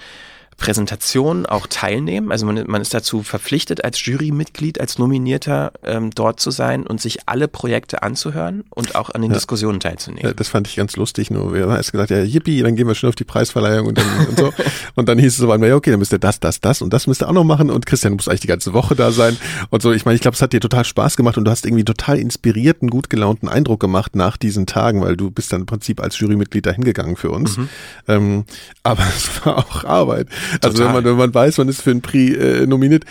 Präsentation 0.57 1.45
auch 1.45 1.67
teilnehmen. 1.67 2.31
Also 2.31 2.45
man, 2.45 2.63
man 2.67 2.81
ist 2.81 2.93
dazu 2.93 3.23
verpflichtet, 3.23 3.83
als 3.83 4.05
Jurymitglied, 4.05 4.79
als 4.79 4.97
Nominierter 4.97 5.73
ähm, 5.83 6.11
dort 6.11 6.39
zu 6.39 6.49
sein 6.49 6.87
und 6.87 7.01
sich 7.01 7.27
alle 7.27 7.47
Projekte 7.47 8.03
anzuhören 8.03 8.63
und 8.69 8.95
auch 8.95 9.09
an 9.09 9.21
den 9.21 9.31
ja. 9.31 9.35
Diskussionen 9.35 9.79
teilzunehmen. 9.79 10.25
Ja, 10.25 10.33
das 10.33 10.47
fand 10.47 10.67
ich 10.67 10.75
ganz 10.77 10.95
lustig. 10.95 11.29
Nur 11.29 11.53
wir 11.53 11.63
haben 11.63 11.75
erst 11.75 11.91
gesagt, 11.91 12.09
ja, 12.09 12.23
yippie, 12.23 12.61
dann 12.61 12.75
gehen 12.75 12.87
wir 12.87 12.95
schon 12.95 13.09
auf 13.09 13.15
die 13.15 13.25
Preisverleihung 13.25 13.87
und 13.87 13.97
dann 13.97 14.27
und 14.27 14.39
so. 14.39 14.53
und 14.95 15.09
dann 15.09 15.19
hieß 15.19 15.33
es 15.33 15.37
so 15.37 15.51
einmal, 15.51 15.69
ja, 15.69 15.75
okay, 15.75 15.91
dann 15.91 15.99
müsst 15.99 16.13
ihr 16.13 16.19
das, 16.19 16.39
das, 16.39 16.61
das 16.61 16.81
und 16.81 16.93
das 16.93 17.07
müsst 17.07 17.21
ihr 17.21 17.27
auch 17.27 17.33
noch 17.33 17.43
machen 17.43 17.69
und 17.69 17.85
Christian, 17.85 18.13
du 18.13 18.15
musst 18.17 18.29
eigentlich 18.29 18.41
die 18.41 18.47
ganze 18.47 18.73
Woche 18.73 18.95
da 18.95 19.11
sein 19.11 19.37
und 19.71 19.81
so. 19.81 19.91
Ich 19.91 20.05
meine, 20.05 20.15
ich 20.15 20.21
glaube, 20.21 20.35
es 20.35 20.41
hat 20.41 20.53
dir 20.53 20.61
total 20.61 20.85
Spaß 20.85 21.17
gemacht 21.17 21.37
und 21.37 21.45
du 21.45 21.51
hast 21.51 21.65
irgendwie 21.65 21.83
total 21.83 22.17
inspirierten, 22.17 22.89
gut 22.89 23.09
gelaunten 23.09 23.49
Eindruck 23.49 23.81
gemacht 23.81 24.15
nach 24.15 24.37
diesen 24.37 24.65
Tagen, 24.65 25.01
weil 25.01 25.17
du 25.17 25.31
bist 25.31 25.51
dann 25.51 25.61
im 25.61 25.65
Prinzip 25.65 26.01
als 26.01 26.17
Jurymitglied 26.19 26.65
dahin 26.65 26.83
gegangen 26.83 27.17
für 27.17 27.31
uns. 27.31 27.57
Mhm. 27.57 27.69
Ähm, 28.07 28.45
aber 28.83 29.03
es 29.15 29.45
war 29.45 29.57
auch 29.57 29.83
Arbeit. 29.83 30.27
Also 30.61 30.83
wenn 30.83 30.93
man, 30.93 31.03
wenn 31.03 31.15
man 31.15 31.33
weiß, 31.33 31.57
man 31.57 31.69
ist 31.69 31.81
für 31.81 31.91
ein 31.91 32.01
Prix 32.01 32.37
äh, 32.37 32.67
nominiert, 32.67 33.05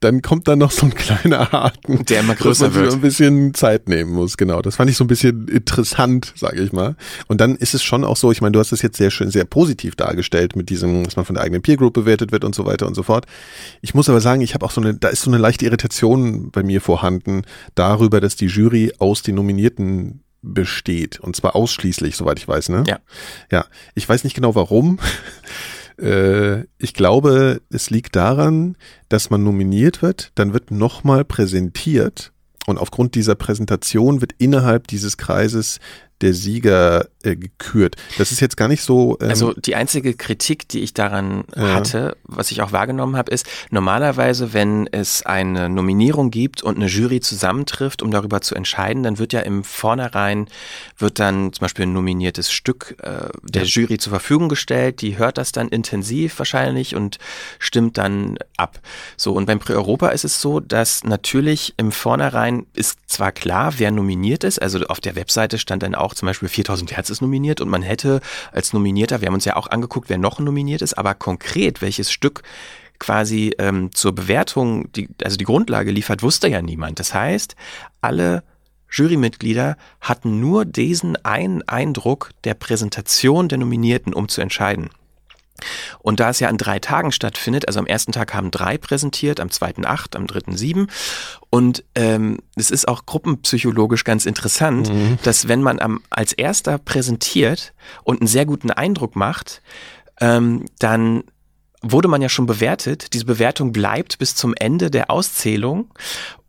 dann 0.00 0.22
kommt 0.22 0.48
da 0.48 0.56
noch 0.56 0.70
so 0.70 0.86
ein 0.86 0.94
kleiner 0.94 1.52
Haken, 1.52 2.04
der 2.06 2.20
immer 2.20 2.34
größer 2.34 2.74
wird, 2.74 2.92
ein 2.92 3.00
bisschen 3.00 3.54
Zeit 3.54 3.88
nehmen 3.88 4.12
muss. 4.12 4.36
Genau, 4.36 4.62
das 4.62 4.76
fand 4.76 4.90
ich 4.90 4.96
so 4.96 5.04
ein 5.04 5.08
bisschen 5.08 5.46
interessant, 5.48 6.32
sage 6.36 6.62
ich 6.62 6.72
mal. 6.72 6.96
Und 7.28 7.40
dann 7.40 7.54
ist 7.54 7.74
es 7.74 7.82
schon 7.82 8.04
auch 8.04 8.16
so, 8.16 8.32
ich 8.32 8.40
meine, 8.40 8.52
du 8.52 8.58
hast 8.58 8.72
es 8.72 8.82
jetzt 8.82 8.96
sehr 8.96 9.10
schön, 9.10 9.30
sehr 9.30 9.44
positiv 9.44 9.96
dargestellt 9.96 10.56
mit 10.56 10.70
diesem, 10.70 11.04
dass 11.04 11.16
man 11.16 11.26
von 11.26 11.34
der 11.34 11.44
eigenen 11.44 11.62
Peer 11.62 11.76
Group 11.76 11.92
bewertet 11.92 12.32
wird 12.32 12.44
und 12.44 12.54
so 12.54 12.64
weiter 12.64 12.86
und 12.86 12.94
so 12.94 13.02
fort. 13.02 13.26
Ich 13.82 13.94
muss 13.94 14.08
aber 14.08 14.20
sagen, 14.20 14.40
ich 14.40 14.54
habe 14.54 14.64
auch 14.64 14.70
so 14.70 14.80
eine, 14.80 14.94
da 14.94 15.08
ist 15.08 15.22
so 15.22 15.30
eine 15.30 15.38
leichte 15.38 15.66
Irritation 15.66 16.50
bei 16.50 16.62
mir 16.62 16.80
vorhanden 16.80 17.42
darüber, 17.74 18.20
dass 18.20 18.36
die 18.36 18.46
Jury 18.46 18.92
aus 18.98 19.22
den 19.22 19.34
Nominierten 19.34 20.22
besteht 20.42 21.20
und 21.20 21.36
zwar 21.36 21.54
ausschließlich, 21.54 22.16
soweit 22.16 22.38
ich 22.38 22.48
weiß, 22.48 22.70
ne? 22.70 22.84
Ja. 22.86 22.98
Ja, 23.52 23.66
ich 23.94 24.08
weiß 24.08 24.24
nicht 24.24 24.32
genau 24.32 24.54
warum. 24.54 24.98
Äh, 26.00 26.64
ich 26.78 26.94
glaube, 26.94 27.60
es 27.70 27.90
liegt 27.90 28.16
daran, 28.16 28.76
dass 29.08 29.30
man 29.30 29.42
nominiert 29.42 30.02
wird, 30.02 30.32
dann 30.34 30.52
wird 30.52 30.70
nochmal 30.70 31.24
präsentiert 31.24 32.32
und 32.66 32.78
aufgrund 32.78 33.14
dieser 33.14 33.34
Präsentation 33.34 34.20
wird 34.20 34.32
innerhalb 34.38 34.86
dieses 34.86 35.16
Kreises 35.16 35.78
der 36.20 36.34
Sieger 36.34 37.06
äh, 37.22 37.36
gekürt. 37.36 37.96
Das 38.18 38.32
ist 38.32 38.40
jetzt 38.40 38.56
gar 38.56 38.68
nicht 38.68 38.82
so. 38.82 39.18
Ähm, 39.20 39.30
also 39.30 39.52
die 39.52 39.74
einzige 39.74 40.14
Kritik, 40.14 40.68
die 40.68 40.80
ich 40.80 40.94
daran 40.94 41.44
ja. 41.56 41.74
hatte, 41.74 42.16
was 42.24 42.50
ich 42.50 42.62
auch 42.62 42.72
wahrgenommen 42.72 43.16
habe, 43.16 43.30
ist 43.30 43.46
normalerweise, 43.70 44.52
wenn 44.52 44.86
es 44.86 45.24
eine 45.24 45.68
Nominierung 45.68 46.30
gibt 46.30 46.62
und 46.62 46.76
eine 46.76 46.86
Jury 46.86 47.20
zusammentrifft, 47.20 48.02
um 48.02 48.10
darüber 48.10 48.40
zu 48.40 48.54
entscheiden, 48.54 49.02
dann 49.02 49.18
wird 49.18 49.32
ja 49.32 49.40
im 49.40 49.64
Vornherein 49.64 50.48
wird 50.98 51.18
dann 51.18 51.52
zum 51.52 51.62
Beispiel 51.62 51.86
ein 51.86 51.92
nominiertes 51.92 52.52
Stück 52.52 52.96
äh, 53.02 53.28
der 53.42 53.62
ja. 53.64 53.68
Jury 53.68 53.98
zur 53.98 54.10
Verfügung 54.10 54.48
gestellt. 54.48 55.00
Die 55.00 55.18
hört 55.18 55.38
das 55.38 55.52
dann 55.52 55.68
intensiv 55.68 56.38
wahrscheinlich 56.38 56.94
und 56.94 57.18
stimmt 57.58 57.98
dann 57.98 58.38
ab. 58.56 58.80
So 59.16 59.32
und 59.32 59.46
beim 59.46 59.58
Pre-Europa 59.58 60.08
ist 60.08 60.24
es 60.24 60.40
so, 60.40 60.60
dass 60.60 61.04
natürlich 61.04 61.74
im 61.76 61.92
Vornherein 61.92 62.66
ist 62.74 62.98
zwar 63.06 63.32
klar, 63.32 63.74
wer 63.78 63.90
nominiert 63.90 64.44
ist. 64.44 64.60
Also 64.60 64.80
auf 64.86 65.00
der 65.00 65.16
Webseite 65.16 65.58
stand 65.58 65.82
dann 65.82 65.94
auch 65.94 66.09
zum 66.14 66.26
Beispiel 66.26 66.48
4000 66.48 66.96
Hertz 66.96 67.10
ist 67.10 67.20
nominiert 67.20 67.60
und 67.60 67.68
man 67.68 67.82
hätte 67.82 68.20
als 68.52 68.72
Nominierter, 68.72 69.20
wir 69.20 69.26
haben 69.26 69.34
uns 69.34 69.44
ja 69.44 69.56
auch 69.56 69.68
angeguckt, 69.68 70.08
wer 70.08 70.18
noch 70.18 70.38
nominiert 70.38 70.82
ist, 70.82 70.94
aber 70.98 71.14
konkret 71.14 71.82
welches 71.82 72.10
Stück 72.10 72.42
quasi 72.98 73.54
ähm, 73.58 73.90
zur 73.92 74.14
Bewertung, 74.14 74.92
die, 74.92 75.08
also 75.24 75.36
die 75.36 75.44
Grundlage 75.44 75.90
liefert, 75.90 76.22
wusste 76.22 76.48
ja 76.48 76.62
niemand. 76.62 77.00
Das 77.00 77.14
heißt, 77.14 77.56
alle 78.00 78.44
Jurymitglieder 78.90 79.76
hatten 80.00 80.40
nur 80.40 80.64
diesen 80.64 81.16
einen 81.24 81.66
Eindruck 81.66 82.30
der 82.44 82.54
Präsentation 82.54 83.48
der 83.48 83.58
Nominierten, 83.58 84.12
um 84.12 84.28
zu 84.28 84.40
entscheiden. 84.40 84.90
Und 86.00 86.20
da 86.20 86.30
es 86.30 86.40
ja 86.40 86.48
an 86.48 86.58
drei 86.58 86.78
Tagen 86.78 87.12
stattfindet, 87.12 87.68
also 87.68 87.80
am 87.80 87.86
ersten 87.86 88.12
Tag 88.12 88.34
haben 88.34 88.50
drei 88.50 88.78
präsentiert, 88.78 89.40
am 89.40 89.50
zweiten 89.50 89.84
acht, 89.84 90.16
am 90.16 90.26
dritten 90.26 90.56
sieben. 90.56 90.88
Und 91.50 91.84
ähm, 91.94 92.38
es 92.56 92.70
ist 92.70 92.88
auch 92.88 93.06
gruppenpsychologisch 93.06 94.04
ganz 94.04 94.26
interessant, 94.26 94.92
mhm. 94.92 95.18
dass 95.22 95.48
wenn 95.48 95.62
man 95.62 95.80
am, 95.80 96.00
als 96.10 96.32
erster 96.32 96.78
präsentiert 96.78 97.72
und 98.04 98.20
einen 98.20 98.28
sehr 98.28 98.46
guten 98.46 98.70
Eindruck 98.70 99.16
macht, 99.16 99.62
ähm, 100.20 100.66
dann 100.78 101.24
wurde 101.82 102.08
man 102.08 102.22
ja 102.22 102.28
schon 102.28 102.46
bewertet. 102.46 103.14
Diese 103.14 103.24
Bewertung 103.24 103.72
bleibt 103.72 104.18
bis 104.18 104.34
zum 104.34 104.54
Ende 104.54 104.90
der 104.90 105.10
Auszählung. 105.10 105.90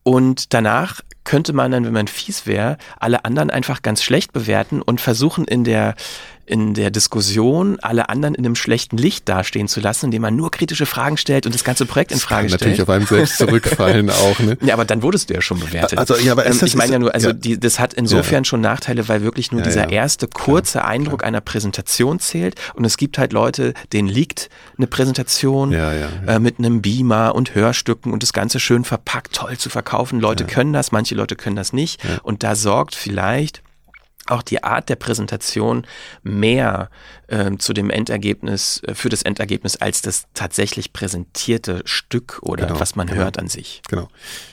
Und 0.04 0.54
danach 0.54 1.02
könnte 1.24 1.54
man 1.54 1.72
dann, 1.72 1.86
wenn 1.86 1.94
man 1.94 2.08
fies 2.08 2.48
wäre, 2.48 2.78
alle 3.00 3.26
anderen 3.26 3.50
einfach 3.50 3.82
ganz 3.82 4.04
schlecht 4.04 4.34
bewerten 4.34 4.82
und 4.82 5.00
versuchen 5.00 5.46
in 5.46 5.64
der 5.64 5.96
in 6.46 6.74
der 6.74 6.92
Diskussion 6.92 7.80
alle 7.82 8.10
anderen 8.10 8.36
in 8.36 8.46
einem 8.46 8.56
schlechten 8.56 8.98
Licht 8.98 9.30
dastehen 9.30 9.68
zu 9.68 9.80
lassen, 9.80 10.06
indem 10.06 10.24
man 10.24 10.36
nur 10.36 10.52
kritische 10.52 10.86
Fragen 10.86 11.18
stellt 11.18 11.46
und 11.46 11.56
das 11.56 11.64
ganze 11.64 11.86
Projekt 11.86 12.12
in 12.12 12.20
Frage 12.20 12.50
stellt. 12.50 12.62
Natürlich 12.62 12.82
auf 12.82 12.90
einem 12.90 13.06
selbst 13.06 13.38
zurückfallen 13.38 14.10
auch. 14.10 14.40
Ne? 14.40 14.58
Ja, 14.62 14.74
aber 14.74 14.86
dann 14.86 15.04
wurdest 15.04 15.30
du 15.30 15.34
ja 15.34 15.42
schon 15.42 15.60
bewertet. 15.60 16.00
Also, 16.00 16.16
ja, 16.18 16.32
aber 16.32 16.46
ähm, 16.46 16.60
ich 16.64 16.76
meine 16.76 16.94
ja 16.94 17.00
nur, 17.00 17.14
also 17.14 17.28
ja. 17.28 17.34
die, 17.34 17.60
das 17.60 17.80
hat 17.80 17.94
insofern 17.94 18.44
ja. 18.44 18.46
schon 18.46 18.62
Nachteile, 18.62 19.08
weil 19.08 19.22
wirklich 19.24 19.52
nur 19.52 19.62
dieser 19.62 19.90
erste 19.90 20.28
kurze 20.28 20.80
klar, 20.80 20.88
Eindruck 20.88 21.20
klar. 21.20 21.28
einer 21.28 21.42
Präsentation 21.42 22.20
zählt 22.20 22.56
und 22.74 22.86
es 22.86 22.98
gibt 22.98 23.18
halt 23.18 23.34
Leute, 23.34 23.74
denen 23.94 24.08
liegt 24.08 24.50
eine 24.78 24.88
Präsentation 24.88 25.74
äh, 25.74 26.40
mit 26.40 26.60
einem 26.60 26.82
Beamer 26.82 27.36
und 27.36 27.56
Hörstücken 27.56 28.12
und 28.12 28.24
das 28.24 28.34
Ganze 28.34 28.60
schön 28.60 28.84
verpackt, 28.84 29.36
toll 29.36 29.58
zu 29.58 29.70
verkaufen. 29.70 30.20
Leute 30.20 30.46
können 30.46 30.74
das, 30.74 30.92
manche 30.92 31.16
Leute 31.16 31.36
können 31.36 31.56
das 31.56 31.74
nicht 31.74 32.02
und 32.24 32.44
da 32.44 32.56
sorgt 32.56 32.96
vielleicht 32.96 33.62
auch 34.28 34.42
die 34.42 34.64
Art 34.64 34.90
der 34.90 34.96
Präsentation 34.96 35.86
mehr 36.24 36.90
äh, 37.32 37.58
zu 37.58 37.74
dem 37.74 37.90
Endergebnis, 37.90 38.82
äh, 38.86 38.94
für 38.94 39.10
das 39.10 39.22
Endergebnis 39.22 39.78
als 39.78 40.02
das 40.02 40.26
tatsächlich 40.34 40.92
präsentierte 40.92 41.82
Stück 41.86 42.40
oder 42.42 42.68
genau, 42.68 42.80
was 42.80 42.96
man 42.96 43.08
genau, 43.08 43.22
hört 43.22 43.40
an 43.40 43.48
sich. 43.48 43.82
Genau. 43.90 44.10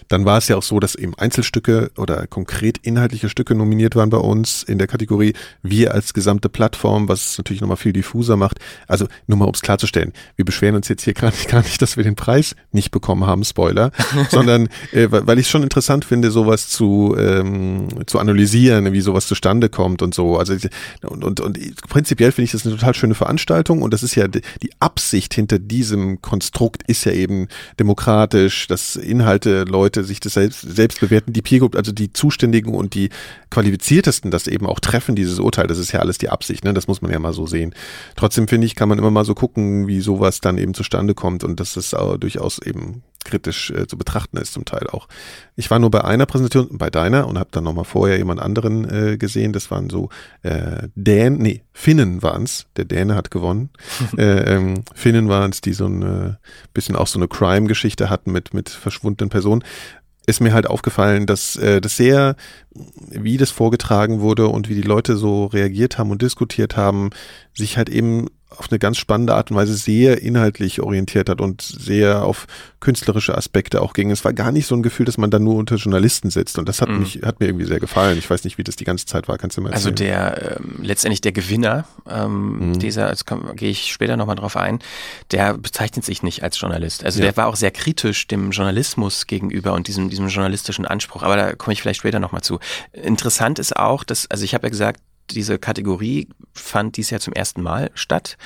Dann 0.06 0.24
war 0.24 0.38
es 0.38 0.48
ja 0.48 0.56
auch 0.56 0.62
so, 0.62 0.80
dass 0.80 0.94
eben 0.94 1.14
Einzelstücke 1.16 1.90
oder 1.96 2.26
konkret 2.26 2.78
inhaltliche 2.78 3.28
Stücke 3.28 3.54
nominiert 3.54 3.96
waren 3.96 4.10
bei 4.10 4.18
uns 4.18 4.62
in 4.62 4.78
der 4.78 4.86
Kategorie 4.86 5.34
Wir 5.62 5.92
als 5.92 6.14
gesamte 6.14 6.48
Plattform, 6.48 7.08
was 7.08 7.32
es 7.32 7.38
natürlich 7.38 7.60
nochmal 7.60 7.76
viel 7.76 7.92
diffuser 7.92 8.36
macht. 8.36 8.58
Also 8.86 9.06
nur 9.26 9.38
mal, 9.38 9.44
um 9.46 9.54
es 9.54 9.60
klarzustellen, 9.60 10.12
wir 10.36 10.44
beschweren 10.44 10.76
uns 10.76 10.88
jetzt 10.88 11.02
hier 11.02 11.14
gar 11.18 11.30
nicht, 11.30 11.48
gar 11.48 11.62
nicht, 11.62 11.82
dass 11.82 11.96
wir 11.96 12.04
den 12.04 12.16
Preis 12.16 12.54
nicht 12.70 12.90
bekommen 12.90 13.26
haben, 13.26 13.44
Spoiler, 13.44 13.90
sondern 14.30 14.68
äh, 14.92 15.08
weil 15.10 15.38
ich 15.38 15.46
es 15.46 15.50
schon 15.50 15.64
interessant 15.64 16.04
finde, 16.04 16.30
sowas 16.30 16.68
zu, 16.68 17.16
ähm, 17.18 17.88
zu 18.06 18.20
analysieren, 18.20 18.92
wie 18.92 19.00
sowas 19.00 19.26
zustande 19.26 19.68
kommt 19.68 20.00
und 20.00 20.14
so. 20.14 20.38
Also 20.38 20.54
und, 21.02 21.24
und, 21.24 21.40
und 21.40 21.58
prinzipiell 21.88 22.30
finde 22.32 22.44
ich 22.44 22.52
das 22.52 22.67
eine 22.68 22.78
total 22.78 22.94
schöne 22.94 23.14
Veranstaltung 23.14 23.82
und 23.82 23.92
das 23.92 24.02
ist 24.02 24.14
ja 24.14 24.28
die 24.28 24.42
Absicht 24.80 25.34
hinter 25.34 25.58
diesem 25.58 26.22
Konstrukt 26.22 26.82
ist 26.86 27.04
ja 27.04 27.12
eben 27.12 27.48
demokratisch, 27.78 28.66
dass 28.66 28.96
Inhalte 28.96 29.64
Leute 29.64 30.04
sich 30.04 30.20
das 30.20 30.34
selbst, 30.34 30.60
selbst 30.60 31.00
bewerten, 31.00 31.32
die 31.32 31.42
Peer 31.42 31.60
Group, 31.60 31.76
also 31.76 31.92
die 31.92 32.12
Zuständigen 32.12 32.74
und 32.74 32.94
die 32.94 33.10
Qualifiziertesten 33.50 34.30
das 34.30 34.46
eben 34.46 34.66
auch 34.66 34.80
treffen, 34.80 35.16
dieses 35.16 35.38
Urteil. 35.38 35.66
Das 35.66 35.78
ist 35.78 35.92
ja 35.92 36.00
alles 36.00 36.18
die 36.18 36.28
Absicht, 36.28 36.64
ne? 36.64 36.74
Das 36.74 36.88
muss 36.88 37.02
man 37.02 37.10
ja 37.10 37.18
mal 37.18 37.32
so 37.32 37.46
sehen. 37.46 37.74
Trotzdem 38.16 38.48
finde 38.48 38.66
ich, 38.66 38.74
kann 38.74 38.88
man 38.88 38.98
immer 38.98 39.10
mal 39.10 39.24
so 39.24 39.34
gucken, 39.34 39.86
wie 39.88 40.00
sowas 40.00 40.40
dann 40.40 40.58
eben 40.58 40.74
zustande 40.74 41.14
kommt 41.14 41.44
und 41.44 41.60
dass 41.60 41.74
das 41.74 41.94
durchaus 42.20 42.58
eben 42.60 43.02
kritisch 43.24 43.70
äh, 43.70 43.86
zu 43.86 43.98
betrachten 43.98 44.36
ist 44.36 44.52
zum 44.52 44.64
Teil 44.64 44.86
auch. 44.88 45.08
Ich 45.56 45.70
war 45.70 45.78
nur 45.78 45.90
bei 45.90 46.04
einer 46.04 46.26
Präsentation, 46.26 46.78
bei 46.78 46.90
deiner 46.90 47.26
und 47.26 47.38
habe 47.38 47.50
dann 47.52 47.64
nochmal 47.64 47.84
vorher 47.84 48.16
jemand 48.16 48.40
anderen 48.40 48.88
äh, 48.88 49.16
gesehen. 49.18 49.52
Das 49.52 49.70
waren 49.70 49.90
so 49.90 50.08
äh, 50.42 50.88
Dän, 50.94 51.38
nee, 51.38 51.62
Finnen 51.72 52.22
waren's. 52.22 52.66
Der 52.76 52.84
Däne 52.84 53.14
hat 53.14 53.30
gewonnen. 53.30 53.70
äh, 54.16 54.54
ähm, 54.54 54.82
Finnen 54.94 55.28
waren's, 55.28 55.60
die 55.60 55.72
so 55.72 55.86
ein 55.86 56.36
bisschen 56.72 56.96
auch 56.96 57.06
so 57.06 57.18
eine 57.18 57.28
Crime-Geschichte 57.28 58.10
hatten 58.10 58.32
mit, 58.32 58.54
mit 58.54 58.68
verschwundenen 58.68 59.30
Personen 59.30 59.62
ist 60.28 60.40
mir 60.40 60.52
halt 60.52 60.66
aufgefallen, 60.66 61.24
dass 61.24 61.56
äh, 61.56 61.80
das 61.80 61.96
sehr, 61.96 62.36
wie 63.08 63.38
das 63.38 63.50
vorgetragen 63.50 64.20
wurde 64.20 64.48
und 64.48 64.68
wie 64.68 64.74
die 64.74 64.82
Leute 64.82 65.16
so 65.16 65.46
reagiert 65.46 65.96
haben 65.96 66.10
und 66.10 66.20
diskutiert 66.20 66.76
haben, 66.76 67.10
sich 67.54 67.78
halt 67.78 67.88
eben 67.88 68.26
auf 68.50 68.70
eine 68.70 68.78
ganz 68.78 68.96
spannende 68.96 69.34
Art 69.34 69.50
und 69.50 69.56
Weise 69.56 69.74
sehr 69.74 70.22
inhaltlich 70.22 70.80
orientiert 70.80 71.28
hat 71.28 71.40
und 71.40 71.60
sehr 71.60 72.24
auf 72.24 72.46
künstlerische 72.80 73.36
Aspekte 73.36 73.82
auch 73.82 73.92
ging. 73.92 74.10
Es 74.10 74.24
war 74.24 74.32
gar 74.32 74.52
nicht 74.52 74.66
so 74.66 74.74
ein 74.74 74.82
Gefühl, 74.82 75.04
dass 75.04 75.18
man 75.18 75.30
da 75.30 75.38
nur 75.38 75.56
unter 75.56 75.76
Journalisten 75.76 76.30
sitzt 76.30 76.58
und 76.58 76.68
das 76.68 76.80
hat, 76.80 76.88
mhm. 76.88 77.00
mich, 77.00 77.20
hat 77.24 77.40
mir 77.40 77.46
irgendwie 77.46 77.66
sehr 77.66 77.80
gefallen. 77.80 78.16
Ich 78.16 78.28
weiß 78.28 78.44
nicht, 78.44 78.56
wie 78.56 78.64
das 78.64 78.76
die 78.76 78.84
ganze 78.84 79.04
Zeit 79.04 79.28
war. 79.28 79.36
Kannst 79.36 79.56
du 79.56 79.60
mal 79.60 79.72
also 79.72 79.90
erzählen? 79.90 80.16
Also 80.16 80.40
der, 80.40 80.56
ähm, 80.60 80.78
letztendlich 80.82 81.20
der 81.20 81.32
Gewinner 81.32 81.84
ähm, 82.08 82.70
mhm. 82.70 82.78
dieser, 82.78 83.10
jetzt 83.10 83.26
gehe 83.56 83.70
ich 83.70 83.92
später 83.92 84.16
nochmal 84.16 84.36
drauf 84.36 84.56
ein, 84.56 84.78
der 85.30 85.58
bezeichnet 85.58 86.04
sich 86.04 86.22
nicht 86.22 86.42
als 86.42 86.58
Journalist. 86.58 87.04
Also 87.04 87.18
ja. 87.18 87.26
der 87.26 87.36
war 87.36 87.48
auch 87.48 87.56
sehr 87.56 87.70
kritisch 87.70 88.28
dem 88.28 88.50
Journalismus 88.50 89.26
gegenüber 89.26 89.74
und 89.74 89.88
diesem, 89.88 90.08
diesem 90.08 90.28
journalistischen 90.28 90.86
Anspruch. 90.86 91.22
Aber 91.22 91.36
da 91.36 91.52
komme 91.54 91.74
ich 91.74 91.82
vielleicht 91.82 92.00
später 92.00 92.20
nochmal 92.20 92.42
zu. 92.42 92.60
Interessant 92.92 93.58
ist 93.58 93.76
auch, 93.76 94.04
dass, 94.04 94.30
also 94.30 94.44
ich 94.44 94.54
habe 94.54 94.66
ja 94.66 94.70
gesagt, 94.70 95.00
diese 95.30 95.58
Kategorie 95.58 96.28
fand 96.52 96.96
dies 96.96 97.10
Jahr 97.10 97.20
zum 97.20 97.32
ersten 97.32 97.62
Mal 97.62 97.90
statt. 97.94 98.36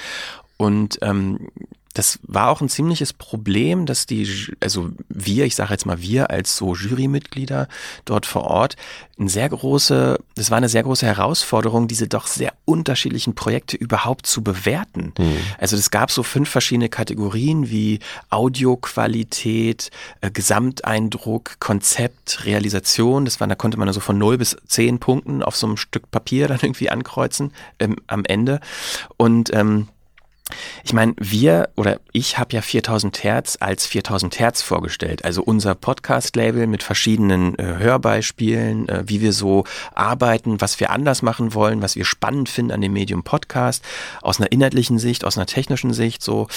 Und 0.56 0.98
ähm, 1.02 1.48
das 1.94 2.18
war 2.22 2.48
auch 2.48 2.60
ein 2.60 2.68
ziemliches 2.68 3.12
Problem, 3.12 3.86
dass 3.86 4.06
die, 4.06 4.28
also 4.60 4.90
wir, 5.08 5.44
ich 5.44 5.54
sage 5.54 5.72
jetzt 5.72 5.86
mal 5.86 6.00
wir 6.00 6.30
als 6.30 6.56
so 6.56 6.74
Jurymitglieder 6.74 7.68
dort 8.04 8.26
vor 8.26 8.44
Ort, 8.44 8.76
eine 9.18 9.28
sehr 9.28 9.48
große, 9.48 10.18
das 10.34 10.50
war 10.50 10.58
eine 10.58 10.68
sehr 10.68 10.82
große 10.82 11.06
Herausforderung, 11.06 11.88
diese 11.88 12.08
doch 12.08 12.26
sehr 12.26 12.54
unterschiedlichen 12.64 13.34
Projekte 13.34 13.76
überhaupt 13.76 14.26
zu 14.26 14.42
bewerten. 14.42 15.12
Mhm. 15.18 15.36
Also 15.58 15.76
es 15.76 15.90
gab 15.90 16.10
so 16.10 16.22
fünf 16.22 16.48
verschiedene 16.48 16.88
Kategorien 16.88 17.70
wie 17.70 18.00
Audioqualität, 18.30 19.90
äh, 20.22 20.30
Gesamteindruck, 20.30 21.60
Konzept, 21.60 22.44
Realisation. 22.44 23.24
Das 23.24 23.38
war, 23.40 23.46
da 23.46 23.54
konnte 23.54 23.78
man 23.78 23.88
also 23.88 24.00
von 24.00 24.18
null 24.18 24.38
bis 24.38 24.56
zehn 24.66 24.98
Punkten 24.98 25.42
auf 25.42 25.56
so 25.56 25.66
einem 25.66 25.76
Stück 25.76 26.10
Papier 26.10 26.48
dann 26.48 26.60
irgendwie 26.62 26.90
ankreuzen 26.90 27.52
ähm, 27.78 27.96
am 28.06 28.24
Ende. 28.24 28.60
Und 29.16 29.52
ähm, 29.54 29.88
ich 30.84 30.92
meine, 30.92 31.14
wir 31.18 31.70
oder 31.76 32.00
ich 32.12 32.38
habe 32.38 32.54
ja 32.54 32.62
4000 32.62 33.22
Hertz 33.24 33.56
als 33.60 33.86
4000 33.86 34.38
Hertz 34.38 34.62
vorgestellt. 34.62 35.24
Also 35.24 35.42
unser 35.42 35.74
Podcast-Label 35.74 36.66
mit 36.66 36.82
verschiedenen 36.82 37.58
äh, 37.58 37.78
Hörbeispielen, 37.78 38.88
äh, 38.88 39.04
wie 39.06 39.20
wir 39.20 39.32
so 39.32 39.64
arbeiten, 39.94 40.60
was 40.60 40.80
wir 40.80 40.90
anders 40.90 41.22
machen 41.22 41.54
wollen, 41.54 41.82
was 41.82 41.96
wir 41.96 42.04
spannend 42.04 42.48
finden 42.48 42.72
an 42.72 42.80
dem 42.80 42.92
Medium 42.92 43.22
Podcast, 43.22 43.84
aus 44.20 44.40
einer 44.40 44.52
inhaltlichen 44.52 44.98
Sicht, 44.98 45.24
aus 45.24 45.36
einer 45.36 45.46
technischen 45.46 45.92
Sicht 45.92 46.22
so. 46.22 46.48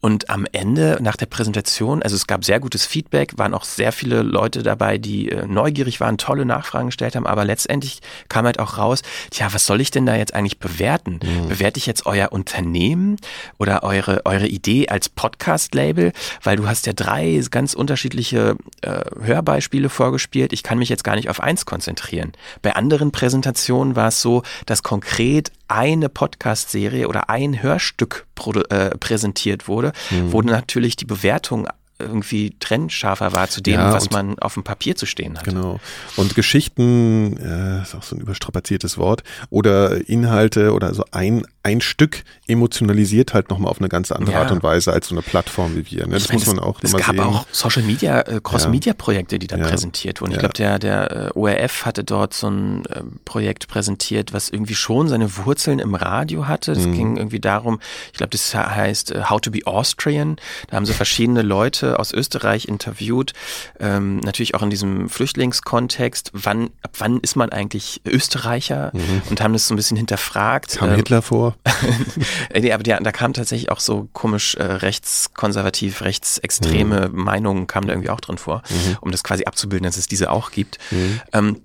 Und 0.00 0.30
am 0.30 0.46
Ende, 0.52 0.98
nach 1.00 1.16
der 1.16 1.26
Präsentation, 1.26 2.02
also 2.04 2.14
es 2.14 2.28
gab 2.28 2.44
sehr 2.44 2.60
gutes 2.60 2.86
Feedback, 2.86 3.36
waren 3.36 3.52
auch 3.52 3.64
sehr 3.64 3.90
viele 3.90 4.22
Leute 4.22 4.62
dabei, 4.62 4.96
die 4.96 5.30
äh, 5.30 5.44
neugierig 5.46 5.98
waren, 5.98 6.18
tolle 6.18 6.44
Nachfragen 6.44 6.86
gestellt 6.86 7.16
haben, 7.16 7.26
aber 7.26 7.44
letztendlich 7.44 8.00
kam 8.28 8.46
halt 8.46 8.60
auch 8.60 8.78
raus, 8.78 9.02
tja, 9.30 9.48
was 9.52 9.66
soll 9.66 9.80
ich 9.80 9.90
denn 9.90 10.06
da 10.06 10.14
jetzt 10.14 10.34
eigentlich 10.34 10.60
bewerten? 10.60 11.18
Mhm. 11.22 11.48
Bewerte 11.48 11.78
ich 11.78 11.86
jetzt 11.86 12.06
euer 12.06 12.30
Unternehmen 12.30 13.16
oder 13.58 13.82
eure, 13.82 14.24
eure 14.24 14.46
Idee 14.46 14.88
als 14.88 15.08
Podcast-Label? 15.08 16.12
Weil 16.44 16.56
du 16.56 16.68
hast 16.68 16.86
ja 16.86 16.92
drei 16.92 17.42
ganz 17.50 17.74
unterschiedliche 17.74 18.56
äh, 18.82 19.00
Hörbeispiele 19.20 19.88
vorgespielt. 19.88 20.52
Ich 20.52 20.62
kann 20.62 20.78
mich 20.78 20.88
jetzt 20.88 21.02
gar 21.02 21.16
nicht 21.16 21.28
auf 21.28 21.40
eins 21.40 21.66
konzentrieren. 21.66 22.32
Bei 22.62 22.76
anderen 22.76 23.10
Präsentationen 23.10 23.96
war 23.96 24.08
es 24.08 24.22
so, 24.22 24.42
dass 24.66 24.84
konkret 24.84 25.50
eine 25.68 26.08
Podcast-Serie 26.08 27.08
oder 27.08 27.30
ein 27.30 27.62
Hörstück 27.62 28.26
äh, 28.70 28.90
präsentiert 28.98 29.68
wurde, 29.68 29.92
mhm. 30.10 30.32
wo 30.32 30.42
natürlich 30.42 30.96
die 30.96 31.04
Bewertung 31.04 31.68
irgendwie 31.98 32.54
trennscharfer 32.60 33.32
war 33.32 33.48
zu 33.48 33.60
dem, 33.60 33.74
ja, 33.74 33.92
was 33.92 34.10
man 34.10 34.38
auf 34.38 34.54
dem 34.54 34.62
Papier 34.62 34.96
zu 34.96 35.06
stehen 35.06 35.36
hat. 35.36 35.44
Genau. 35.44 35.80
Und 36.16 36.34
Geschichten, 36.34 37.36
äh, 37.36 37.82
ist 37.82 37.94
auch 37.94 38.02
so 38.02 38.16
ein 38.16 38.20
überstrapaziertes 38.20 38.98
Wort, 38.98 39.24
oder 39.50 40.08
Inhalte 40.08 40.72
oder 40.72 40.94
so 40.94 41.04
ein, 41.10 41.44
ein 41.68 41.80
Stück 41.80 42.24
emotionalisiert 42.46 43.34
halt 43.34 43.50
nochmal 43.50 43.70
auf 43.70 43.78
eine 43.78 43.88
ganz 43.88 44.10
andere 44.10 44.32
ja. 44.32 44.40
Art 44.40 44.50
und 44.50 44.62
Weise 44.62 44.92
als 44.92 45.08
so 45.08 45.14
eine 45.14 45.22
Plattform 45.22 45.76
wie 45.76 45.90
wir. 45.90 46.06
Ne? 46.06 46.14
Das 46.14 46.28
meine, 46.28 46.38
muss 46.38 46.46
man 46.46 46.58
auch 46.58 46.80
Es 46.82 46.92
gab 46.92 47.10
sehen. 47.10 47.20
auch 47.20 47.46
Social 47.52 47.82
Media, 47.82 48.20
äh, 48.22 48.40
Cross-Media-Projekte, 48.42 49.38
die 49.38 49.46
da 49.46 49.58
präsentiert 49.58 50.20
wurden. 50.20 50.32
Ich 50.32 50.38
glaube, 50.38 50.54
der, 50.54 50.78
der 50.78 51.32
äh, 51.34 51.38
ORF 51.38 51.84
hatte 51.84 52.04
dort 52.04 52.32
so 52.32 52.48
ein 52.48 52.86
äh, 52.86 53.02
Projekt 53.24 53.68
präsentiert, 53.68 54.32
was 54.32 54.48
irgendwie 54.48 54.74
schon 54.74 55.08
seine 55.08 55.36
Wurzeln 55.36 55.78
im 55.78 55.94
Radio 55.94 56.48
hatte. 56.48 56.72
Es 56.72 56.86
mhm. 56.86 56.92
ging 56.92 57.16
irgendwie 57.18 57.40
darum, 57.40 57.80
ich 58.12 58.18
glaube, 58.18 58.30
das 58.30 58.54
heißt 58.54 59.14
uh, 59.14 59.30
How 59.30 59.40
to 59.40 59.50
be 59.50 59.60
Austrian. 59.66 60.36
Da 60.68 60.76
haben 60.76 60.86
so 60.86 60.94
verschiedene 60.94 61.42
Leute 61.42 61.98
aus 61.98 62.12
Österreich 62.12 62.66
interviewt, 62.66 63.34
ähm, 63.78 64.18
natürlich 64.18 64.54
auch 64.54 64.62
in 64.62 64.70
diesem 64.70 65.10
Flüchtlingskontext, 65.10 66.30
wann, 66.32 66.70
ab 66.82 66.92
wann 66.98 67.20
ist 67.20 67.36
man 67.36 67.50
eigentlich 67.50 68.00
Österreicher 68.06 68.90
mhm. 68.94 69.22
und 69.28 69.42
haben 69.42 69.52
das 69.52 69.66
so 69.66 69.74
ein 69.74 69.76
bisschen 69.76 69.98
hinterfragt. 69.98 70.78
Kam 70.78 70.90
ähm, 70.90 70.96
Hitler 70.96 71.20
vor? 71.20 71.57
nee, 72.54 72.72
aber 72.72 72.86
ja, 72.86 72.98
da 73.00 73.12
kam 73.12 73.32
tatsächlich 73.32 73.70
auch 73.70 73.80
so 73.80 74.08
komisch 74.12 74.54
äh, 74.54 74.62
rechtskonservativ, 74.62 76.02
rechtsextreme 76.02 77.08
mhm. 77.08 77.24
Meinungen 77.24 77.66
kamen 77.66 77.86
da 77.86 77.92
irgendwie 77.92 78.10
auch 78.10 78.20
drin 78.20 78.38
vor, 78.38 78.62
mhm. 78.68 78.96
um 79.00 79.10
das 79.10 79.22
quasi 79.22 79.44
abzubilden, 79.44 79.84
dass 79.84 79.96
es 79.96 80.06
diese 80.06 80.30
auch 80.30 80.50
gibt. 80.50 80.78
Mhm. 80.90 81.20
Ähm, 81.32 81.60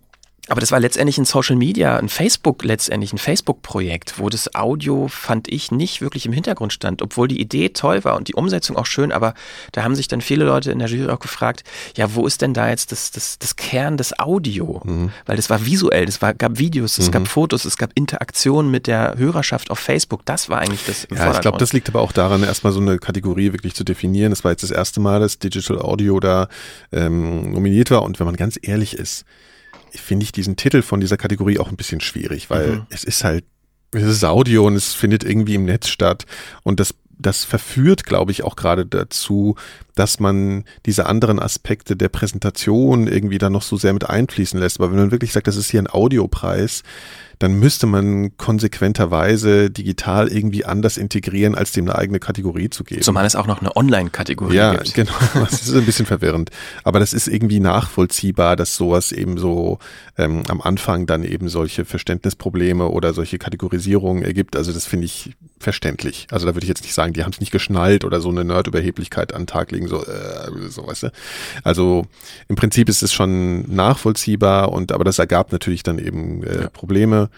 aber 0.49 0.59
das 0.59 0.73
war 0.73 0.79
letztendlich 0.81 1.17
ein 1.17 1.23
Social 1.23 1.55
Media, 1.55 1.95
ein 1.95 2.09
Facebook 2.09 2.65
letztendlich, 2.65 3.13
ein 3.13 3.17
Facebook-Projekt, 3.17 4.19
wo 4.19 4.27
das 4.27 4.53
Audio, 4.53 5.07
fand 5.07 5.47
ich, 5.47 5.71
nicht 5.71 6.01
wirklich 6.01 6.25
im 6.25 6.33
Hintergrund 6.33 6.73
stand, 6.73 7.01
obwohl 7.01 7.29
die 7.29 7.39
Idee 7.39 7.69
toll 7.69 8.03
war 8.03 8.17
und 8.17 8.27
die 8.27 8.33
Umsetzung 8.33 8.75
auch 8.75 8.85
schön, 8.85 9.13
aber 9.13 9.35
da 9.71 9.83
haben 9.83 9.95
sich 9.95 10.09
dann 10.09 10.19
viele 10.19 10.43
Leute 10.43 10.71
in 10.71 10.79
der 10.79 10.89
Jury 10.89 11.09
auch 11.09 11.19
gefragt, 11.19 11.63
ja, 11.95 12.13
wo 12.13 12.27
ist 12.27 12.41
denn 12.41 12.53
da 12.53 12.67
jetzt 12.67 12.91
das, 12.91 13.11
das, 13.11 13.39
das 13.39 13.55
Kern 13.55 13.95
des 13.95 14.19
Audio? 14.19 14.81
Mhm. 14.83 15.11
Weil 15.25 15.37
das 15.37 15.49
war 15.49 15.65
visuell, 15.65 16.09
es 16.09 16.21
war, 16.21 16.33
gab 16.33 16.59
Videos, 16.59 16.97
es 16.97 17.07
mhm. 17.07 17.11
gab 17.11 17.27
Fotos, 17.29 17.63
es 17.63 17.77
gab 17.77 17.91
Interaktionen 17.95 18.69
mit 18.69 18.87
der 18.87 19.17
Hörerschaft 19.17 19.71
auf 19.71 19.79
Facebook, 19.79 20.25
das 20.25 20.49
war 20.49 20.59
eigentlich 20.59 20.85
das 20.85 21.05
im 21.05 21.15
Ja, 21.15 21.31
ich 21.31 21.39
glaube, 21.39 21.57
das 21.57 21.71
liegt 21.71 21.87
aber 21.87 22.01
auch 22.01 22.11
daran, 22.11 22.43
erstmal 22.43 22.73
so 22.73 22.81
eine 22.81 22.99
Kategorie 22.99 23.53
wirklich 23.53 23.75
zu 23.75 23.85
definieren. 23.85 24.31
Das 24.31 24.43
war 24.43 24.51
jetzt 24.51 24.63
das 24.63 24.71
erste 24.71 24.99
Mal, 24.99 25.21
dass 25.21 25.39
Digital 25.39 25.79
Audio 25.79 26.19
da 26.19 26.49
ähm, 26.91 27.53
nominiert 27.53 27.91
war 27.91 28.03
und 28.03 28.19
wenn 28.19 28.25
man 28.25 28.35
ganz 28.35 28.59
ehrlich 28.61 28.97
ist, 28.97 29.23
finde 29.95 30.23
ich 30.23 30.31
diesen 30.31 30.55
Titel 30.55 30.81
von 30.81 30.99
dieser 30.99 31.17
Kategorie 31.17 31.59
auch 31.59 31.69
ein 31.69 31.77
bisschen 31.77 32.01
schwierig, 32.01 32.49
weil 32.49 32.67
mhm. 32.67 32.85
es 32.89 33.03
ist 33.03 33.23
halt, 33.23 33.45
es 33.91 34.03
ist 34.03 34.23
Audio 34.23 34.65
und 34.65 34.75
es 34.75 34.93
findet 34.93 35.23
irgendwie 35.23 35.55
im 35.55 35.65
Netz 35.65 35.87
statt 35.87 36.25
und 36.63 36.79
das 36.79 36.95
das 37.19 37.45
verführt, 37.45 38.05
glaube 38.05 38.31
ich, 38.31 38.43
auch 38.43 38.55
gerade 38.55 38.85
dazu, 38.85 39.55
dass 39.95 40.19
man 40.19 40.63
diese 40.85 41.05
anderen 41.05 41.39
Aspekte 41.39 41.95
der 41.95 42.09
Präsentation 42.09 43.07
irgendwie 43.07 43.37
da 43.37 43.49
noch 43.49 43.61
so 43.61 43.77
sehr 43.77 43.93
mit 43.93 44.09
einfließen 44.09 44.59
lässt. 44.59 44.79
Aber 44.79 44.91
wenn 44.91 44.99
man 44.99 45.11
wirklich 45.11 45.33
sagt, 45.33 45.47
das 45.47 45.55
ist 45.55 45.69
hier 45.69 45.81
ein 45.81 45.89
Audiopreis, 45.89 46.83
dann 47.39 47.59
müsste 47.59 47.87
man 47.87 48.37
konsequenterweise 48.37 49.69
digital 49.69 50.29
irgendwie 50.29 50.63
anders 50.63 50.97
integrieren, 50.97 51.55
als 51.55 51.73
dem 51.73 51.89
eine 51.89 51.97
eigene 51.97 52.19
Kategorie 52.19 52.69
zu 52.69 52.85
geben. 52.85 53.01
Zumal 53.01 53.25
es 53.25 53.35
auch 53.35 53.47
noch 53.47 53.59
eine 53.59 53.75
Online-Kategorie 53.75 54.55
ja, 54.55 54.75
gibt. 54.75 54.95
Ja, 54.95 55.03
genau. 55.03 55.13
Das 55.43 55.61
ist 55.61 55.75
ein 55.75 55.85
bisschen 55.85 56.05
verwirrend. 56.05 56.51
Aber 56.83 56.99
das 56.99 57.11
ist 57.13 57.27
irgendwie 57.27 57.59
nachvollziehbar, 57.59 58.55
dass 58.55 58.77
sowas 58.77 59.11
eben 59.11 59.37
so 59.37 59.79
ähm, 60.17 60.43
am 60.47 60.61
Anfang 60.61 61.05
dann 61.05 61.23
eben 61.23 61.49
solche 61.49 61.85
Verständnisprobleme 61.85 62.87
oder 62.87 63.13
solche 63.13 63.37
Kategorisierungen 63.39 64.23
ergibt. 64.23 64.55
Also 64.55 64.71
das 64.71 64.85
finde 64.85 65.05
ich 65.05 65.31
verständlich. 65.59 66.27
Also 66.31 66.45
da 66.45 66.55
würde 66.55 66.63
ich 66.63 66.69
jetzt 66.69 66.83
nicht 66.83 66.93
sagen, 66.93 67.13
die 67.13 67.23
haben 67.23 67.31
es 67.31 67.39
nicht 67.39 67.51
geschnallt 67.51 68.05
oder 68.05 68.21
so 68.21 68.29
eine 68.29 68.45
Nerd-Überheblichkeit 68.45 69.33
an 69.33 69.41
den 69.41 69.47
Tag 69.47 69.71
legen, 69.71 69.82
so, 69.87 70.03
äh, 70.05 70.69
so 70.69 70.87
weißt 70.87 71.03
du. 71.03 71.11
Also 71.63 72.05
im 72.47 72.55
Prinzip 72.55 72.89
ist 72.89 73.03
es 73.03 73.13
schon 73.13 73.73
nachvollziehbar 73.73 74.71
und 74.71 74.91
aber 74.91 75.03
das 75.03 75.19
ergab 75.19 75.51
natürlich 75.51 75.83
dann 75.83 75.99
eben 75.99 76.43
äh, 76.43 76.61
ja. 76.63 76.69
Probleme. 76.69 77.29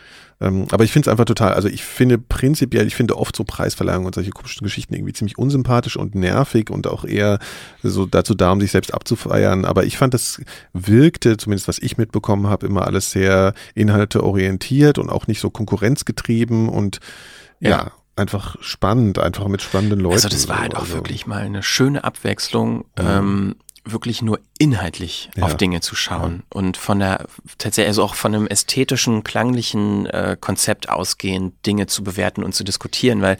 Ähm, 0.42 0.68
aber 0.72 0.84
ich 0.84 0.92
finde 0.92 1.08
es 1.08 1.12
einfach 1.12 1.26
total, 1.26 1.54
also 1.54 1.70
ich 1.70 1.84
finde 1.84 2.18
prinzipiell, 2.18 2.86
ich 2.88 2.96
finde 2.96 3.18
oft 3.18 3.36
so 3.36 3.46
Preisverleihungen 3.46 4.06
und 4.06 4.16
solche 4.16 4.32
komischen 4.32 4.66
Geschichten 4.66 4.94
irgendwie 4.94 5.14
ziemlich 5.14 5.38
unsympathisch 5.38 5.96
und 5.96 6.14
nervig 6.14 6.70
und 6.70 6.88
auch 6.88 7.06
eher 7.06 7.40
so 7.84 8.06
dazu 8.06 8.36
da, 8.36 8.52
um 8.52 8.60
sich 8.60 8.72
selbst 8.72 8.94
abzufeiern. 8.94 9.64
Aber 9.64 9.86
ich 9.86 9.98
fand, 9.98 10.14
das 10.14 10.42
wirkte, 10.74 11.38
zumindest 11.38 11.70
was 11.70 11.80
ich 11.80 11.98
mitbekommen 11.98 12.48
habe, 12.48 12.68
immer 12.68 12.86
alles 12.86 13.12
sehr 13.12 13.54
inhalteorientiert 13.76 14.98
und 14.98 15.10
auch 15.10 15.28
nicht 15.28 15.40
so 15.40 15.50
konkurrenzgetrieben 15.50 16.68
und 16.68 17.00
ja, 17.62 17.70
ja 17.70 17.92
einfach 18.16 18.56
spannend, 18.62 19.20
einfach 19.20 19.48
mit 19.48 19.62
spannenden 19.62 20.00
Leuten. 20.00 20.16
Also 20.16 20.30
das 20.30 20.48
war 20.48 20.60
halt 20.60 20.76
auch 20.76 20.82
also. 20.82 20.96
wirklich 20.96 21.28
mal 21.28 21.42
eine 21.42 21.64
schöne 21.64 22.04
Abwechslung. 22.04 22.78
Mhm. 22.78 22.84
Ähm, 22.98 23.56
wirklich 23.84 24.22
nur 24.22 24.40
inhaltlich 24.58 25.30
ja. 25.36 25.44
auf 25.44 25.58
Dinge 25.58 25.82
zu 25.82 25.96
schauen 25.96 26.38
ja. 26.38 26.58
und 26.58 26.78
von 26.78 27.00
der 27.00 27.26
tatsächlich 27.58 27.90
also 27.90 28.04
auch 28.04 28.16
von 28.16 28.34
einem 28.34 28.48
ästhetischen, 28.48 29.24
klanglichen 29.24 30.06
äh, 30.06 30.38
Konzept 30.40 30.88
ausgehend 30.88 31.54
Dinge 31.66 31.88
zu 31.88 32.06
bewerten 32.06 32.42
und 32.42 32.56
zu 32.56 32.64
diskutieren, 32.64 33.22
weil 33.22 33.38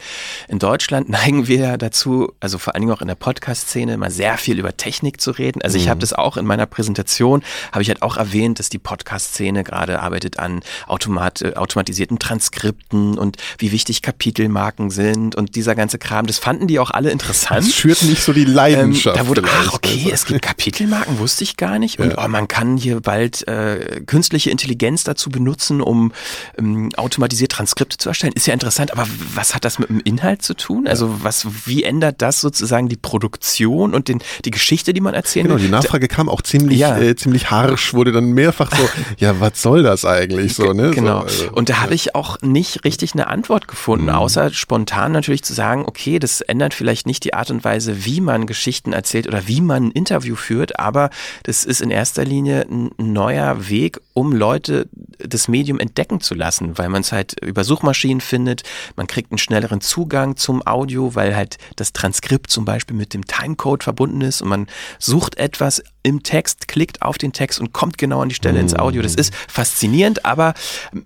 in 0.48 0.58
Deutschland 0.58 1.08
neigen 1.16 1.48
wir 1.48 1.58
ja 1.58 1.76
dazu, 1.78 2.32
also 2.40 2.58
vor 2.58 2.74
allen 2.74 2.82
Dingen 2.82 2.92
auch 2.92 3.00
in 3.00 3.08
der 3.08 3.14
Podcast-Szene, 3.14 3.96
mal 3.96 4.10
sehr 4.10 4.36
viel 4.36 4.58
über 4.58 4.76
Technik 4.76 5.20
zu 5.22 5.30
reden. 5.30 5.62
Also 5.62 5.78
mhm. 5.78 5.84
ich 5.84 5.88
habe 5.88 6.00
das 6.00 6.12
auch 6.12 6.36
in 6.36 6.44
meiner 6.44 6.66
Präsentation, 6.66 7.42
habe 7.72 7.80
ich 7.80 7.88
halt 7.88 8.02
auch 8.02 8.18
erwähnt, 8.18 8.58
dass 8.58 8.68
die 8.68 8.78
Podcast-Szene 8.78 9.64
gerade 9.64 10.00
arbeitet 10.00 10.38
an 10.38 10.60
automat, 10.86 11.40
äh, 11.40 11.54
automatisierten 11.54 12.18
Transkripten 12.18 13.16
und 13.16 13.38
wie 13.56 13.72
wichtig 13.72 14.02
Kapitelmarken 14.02 14.90
sind 14.90 15.34
und 15.34 15.56
dieser 15.56 15.74
ganze 15.74 15.98
Kram. 15.98 16.26
Das 16.26 16.38
fanden 16.38 16.66
die 16.66 16.78
auch 16.78 16.90
alle 16.90 17.10
interessant. 17.10 17.66
Das 17.66 17.74
schürt 17.74 18.02
nicht 18.02 18.22
so 18.22 18.34
die 18.34 18.44
Leidenschaft. 18.44 19.16
Ähm, 19.16 19.22
da 19.22 19.28
wurde, 19.28 19.42
ach 19.46 19.72
okay, 19.72 20.10
es 20.12 20.26
gibt 20.26 20.42
Kapitelmarken 20.42 21.05
Kapitelmarken 21.06 21.18
wusste 21.18 21.44
ich 21.44 21.56
gar 21.56 21.78
nicht. 21.78 21.98
Und 21.98 22.10
Ja. 22.10 22.24
oh, 22.24 22.28
man 22.28 22.48
kann 22.48 22.76
hier 22.76 23.00
bald 23.00 23.46
äh, 23.48 24.02
künstliche 24.06 24.50
Intelligenz 24.50 25.04
dazu 25.04 25.30
benutzen, 25.30 25.80
um 25.80 26.12
ähm, 26.58 26.90
automatisiert 26.96 27.52
Transkripte 27.52 27.96
zu 27.98 28.08
erstellen. 28.08 28.32
Ist 28.34 28.46
ja 28.46 28.54
interessant, 28.54 28.92
aber 28.92 29.06
was 29.34 29.54
hat 29.54 29.64
das 29.64 29.78
mit 29.78 29.88
dem 29.88 30.00
Inhalt 30.00 30.42
zu 30.42 30.54
tun? 30.54 30.86
Also 30.86 31.22
was, 31.22 31.46
wie 31.66 31.82
ändert 31.84 32.22
das 32.22 32.40
sozusagen 32.40 32.88
die 32.88 32.96
Produktion 32.96 33.94
und 33.94 34.08
den, 34.08 34.20
die 34.44 34.50
Geschichte, 34.50 34.92
die 34.92 35.00
man 35.00 35.14
erzählen 35.14 35.46
Genau, 35.46 35.56
will? 35.58 35.64
die 35.66 35.70
Nachfrage 35.70 36.08
kam 36.08 36.28
auch 36.28 36.42
ziemlich, 36.42 36.78
Ja. 36.78 36.98
äh, 36.98 37.16
ziemlich 37.16 37.50
harsch, 37.50 37.94
wurde 37.94 38.12
dann 38.12 38.32
mehrfach 38.32 38.70
so, 38.76 38.88
ja, 39.18 39.40
was 39.40 39.62
soll 39.62 39.82
das 39.82 40.04
eigentlich 40.04 40.54
so, 40.54 40.72
ne? 40.72 40.90
Genau. 40.90 41.20
So, 41.20 41.44
also, 41.44 41.52
und 41.52 41.68
da 41.68 41.80
habe 41.80 41.94
ich 41.94 42.14
auch 42.14 42.40
nicht 42.42 42.84
richtig 42.84 43.12
eine 43.14 43.26
Antwort 43.28 43.68
gefunden, 43.68 44.06
Mhm. 44.06 44.10
außer 44.10 44.50
spontan 44.52 45.12
natürlich 45.12 45.42
zu 45.42 45.52
sagen, 45.54 45.84
okay, 45.86 46.18
das 46.18 46.40
ändert 46.40 46.74
vielleicht 46.74 47.06
nicht 47.06 47.24
die 47.24 47.34
Art 47.34 47.50
und 47.50 47.64
Weise, 47.64 48.04
wie 48.04 48.20
man 48.20 48.46
Geschichten 48.46 48.92
erzählt 48.92 49.26
oder 49.26 49.46
wie 49.46 49.60
man 49.60 49.86
ein 49.86 49.90
Interview 49.90 50.36
führt, 50.36 50.78
aber 50.78 50.95
das 51.44 51.64
ist 51.64 51.80
in 51.80 51.90
erster 51.90 52.24
Linie 52.24 52.66
ein 52.68 52.90
neuer 52.98 53.68
Weg, 53.68 54.00
um 54.14 54.32
Leute 54.32 54.88
das 55.18 55.48
Medium 55.48 55.78
entdecken 55.78 56.20
zu 56.20 56.34
lassen, 56.34 56.78
weil 56.78 56.88
man 56.88 57.02
es 57.02 57.12
halt 57.12 57.36
über 57.42 57.64
Suchmaschinen 57.64 58.20
findet, 58.20 58.62
man 58.96 59.06
kriegt 59.06 59.30
einen 59.30 59.38
schnelleren 59.38 59.80
Zugang 59.80 60.36
zum 60.36 60.66
Audio, 60.66 61.14
weil 61.14 61.36
halt 61.36 61.58
das 61.76 61.92
Transkript 61.92 62.50
zum 62.50 62.64
Beispiel 62.64 62.96
mit 62.96 63.14
dem 63.14 63.26
Timecode 63.26 63.84
verbunden 63.84 64.20
ist 64.20 64.42
und 64.42 64.48
man 64.48 64.66
sucht 64.98 65.36
etwas 65.36 65.82
im 66.02 66.22
Text, 66.22 66.68
klickt 66.68 67.02
auf 67.02 67.18
den 67.18 67.32
Text 67.32 67.60
und 67.60 67.72
kommt 67.72 67.98
genau 67.98 68.22
an 68.22 68.28
die 68.28 68.34
Stelle 68.34 68.60
ins 68.60 68.74
Audio. 68.74 69.02
Das 69.02 69.14
ist 69.14 69.34
faszinierend, 69.48 70.24
aber 70.24 70.54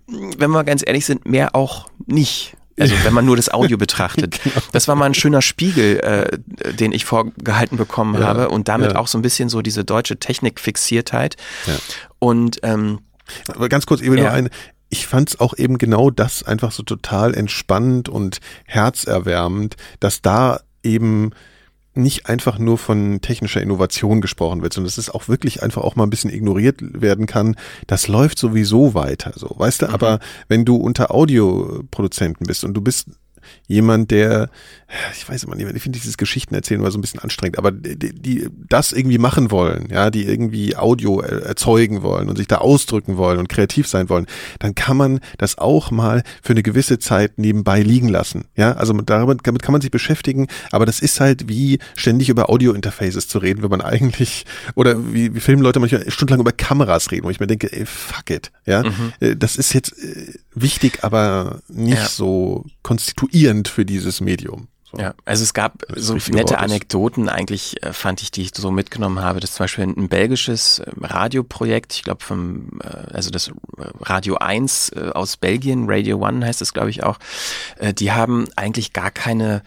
wenn 0.07 0.51
wir 0.51 0.65
ganz 0.65 0.83
ehrlich 0.87 1.07
sind, 1.07 1.27
mehr 1.27 1.55
auch 1.55 1.89
nicht. 2.07 2.57
Also 2.81 2.95
wenn 3.05 3.13
man 3.15 3.25
nur 3.25 3.37
das 3.37 3.49
Audio 3.53 3.77
betrachtet. 3.79 4.41
Das 4.73 4.89
war 4.89 4.95
mal 4.97 5.07
ein 5.07 5.15
schöner 5.15 5.43
Spiegel, 5.43 5.99
äh, 6.01 6.73
den 6.75 6.93
ich 6.93 7.05
vorgehalten 7.05 7.77
bekommen 7.77 8.15
Ja, 8.21 8.27
habe 8.27 8.49
und 8.49 8.69
damit 8.69 8.93
ja. 8.93 8.99
auch 8.99 9.07
so 9.07 9.19
ein 9.19 9.23
bisschen 9.23 9.49
so 9.49 9.63
diese 9.63 9.85
deutsche 9.85 10.19
Technikfixiertheit. 10.19 11.37
Ja. 11.67 11.75
Und 12.19 12.59
ähm, 12.63 13.01
Aber 13.49 13.69
ganz 13.69 13.87
kurz 13.87 14.01
eben 14.01 14.17
Ja. 14.19 14.25
noch 14.25 14.33
eine. 14.33 14.51
Ich 14.93 15.07
fand 15.07 15.29
es 15.31 15.39
auch 15.41 15.55
eben 15.57 15.79
genau 15.79 16.11
das 16.11 16.43
einfach 16.43 16.73
so 16.73 16.83
total 16.83 17.35
entspannend 17.35 18.09
und 18.09 18.41
herzerwärmend, 18.65 19.77
dass 20.01 20.21
da 20.21 20.61
eben 20.83 21.31
nicht 21.95 22.27
einfach 22.27 22.59
nur 22.59 22.79
von 22.79 23.21
technischer 23.21 23.61
Innovation 23.61 24.21
gesprochen 24.21 24.63
wird, 24.63 24.73
sondern 24.73 24.89
dass 24.89 24.99
es 24.99 25.11
auch 25.11 25.29
wirklich 25.29 25.63
einfach 25.63 25.83
auch 25.83 25.97
mal 25.97 26.05
ein 26.05 26.11
bisschen 26.11 26.33
ignoriert 26.33 26.81
werden 26.81 27.27
kann. 27.27 27.57
Das 27.87 28.07
läuft 28.09 28.39
sowieso 28.39 28.95
weiter, 28.95 29.33
so, 29.35 29.55
weißt 29.57 29.83
du? 29.83 29.89
Aber 29.89 30.21
wenn 30.49 30.65
du 30.65 30.77
unter 30.77 31.13
Audioproduzenten 31.13 32.47
bist 32.47 32.65
und 32.65 32.75
du 32.75 32.81
bist 32.81 33.09
jemand, 33.67 34.11
der, 34.11 34.51
ich 35.17 35.29
weiß 35.29 35.45
immer 35.45 35.55
nicht, 35.57 35.69
ich 35.75 35.83
finde 35.83 35.99
dieses 35.99 36.17
Geschichten 36.17 36.55
erzählen 36.55 36.81
immer 36.81 36.91
so 36.91 36.99
ein 36.99 37.01
bisschen 37.01 37.21
anstrengend, 37.21 37.59
aber 37.59 37.71
die, 37.71 38.13
die 38.13 38.49
das 38.69 38.93
irgendwie 38.93 39.19
machen 39.19 39.51
wollen, 39.51 39.89
ja, 39.91 40.11
die 40.11 40.25
irgendwie 40.25 40.77
Audio 40.77 41.21
er- 41.21 41.43
erzeugen 41.43 42.03
wollen 42.03 42.29
und 42.29 42.37
sich 42.37 42.49
da 42.49 42.59
ausdrücken 42.59 43.17
wollen 43.17 43.39
und 43.39 43.49
kreativ 43.49 43.87
sein 43.87 44.09
wollen, 44.09 44.27
dann 44.59 44.75
kann 44.75 44.97
man 44.97 45.21
das 45.39 45.59
auch 45.59 45.91
mal 45.91 46.23
für 46.43 46.53
eine 46.53 46.63
gewisse 46.63 46.99
Zeit 46.99 47.39
nebenbei 47.39 47.83
liegen 47.83 48.09
lassen, 48.09 48.45
ja, 48.57 48.73
also 48.73 48.93
damit, 48.93 49.41
damit 49.45 49.63
kann 49.63 49.73
man 49.73 49.81
sich 49.81 49.91
beschäftigen, 49.91 50.47
aber 50.73 50.87
das 50.87 51.01
ist 51.01 51.21
halt 51.21 51.49
wie 51.49 51.79
ständig 51.97 52.29
über 52.29 52.51
Audio-Interfaces 52.51 53.29
zu 53.29 53.39
reden, 53.39 53.63
wenn 53.63 53.71
man 53.71 53.81
eigentlich, 53.81 54.45
oder 54.75 54.97
wie, 55.15 55.35
wie 55.35 55.41
Filmleute 55.41 55.81
manchmal 55.81 56.11
stundenlang 56.11 56.41
über 56.41 56.53
Kameras 56.53 57.11
reden, 57.11 57.25
wo 57.25 57.31
ich 57.31 57.41
mir 57.41 57.47
denke, 57.47 57.73
ey, 57.73 57.87
fuck 57.87 58.31
it, 58.31 58.51
ja, 58.67 58.83
Äh, 59.21 59.37
das 59.37 59.57
ist 59.57 59.73
jetzt 59.73 59.93
äh, 60.03 60.35
wichtig, 60.55 60.99
aber 61.05 61.61
nicht 61.69 61.99
Ja. 61.99 62.09
so 62.09 62.65
konstituierend 63.41 63.69
für 63.69 63.85
dieses 63.85 64.21
Medium. 64.21 64.69
So. 64.91 64.99
Ja, 64.99 65.15
also 65.25 65.45
es 65.45 65.55
gab 65.55 65.87
Das 65.87 66.05
so 66.05 66.15
nette. 66.15 66.59
Anekdoten 66.59 67.29
eigentlich, 67.29 67.81
äh, 67.83 67.93
fand 67.93 68.23
ich, 68.23 68.33
die 68.33 68.43
ich 68.43 68.51
so 68.55 68.73
mitgenommen 68.73 69.21
habe. 69.21 69.39
Das 69.39 69.51
ist 69.51 69.57
zum 69.57 69.65
Beispiel 69.65 69.85
ein, 69.85 70.09
belgisches 70.09 70.83
ähm, 70.85 71.05
Radioprojekt, 71.05 71.95
ich 71.95 72.03
glaube 72.03 72.25
vom, 72.25 72.81
äh, 72.83 72.89
also 73.13 73.31
das 73.31 73.49
äh, 73.49 73.53
Radio 74.01 74.37
1 74.37 74.91
äh, 74.91 75.11
aus 75.15 75.37
Belgien, 75.37 75.85
Radio 75.89 76.19
One 76.19 76.45
heißt 76.45 76.61
es 76.61 76.73
glaube 76.73 76.91
ich 76.91 77.05
auch, 77.05 77.19
äh, 77.79 77.95
die 77.95 78.11
haben 78.11 78.49
eigentlich 78.57 78.93
gar 78.93 79.13
keine 79.13 79.63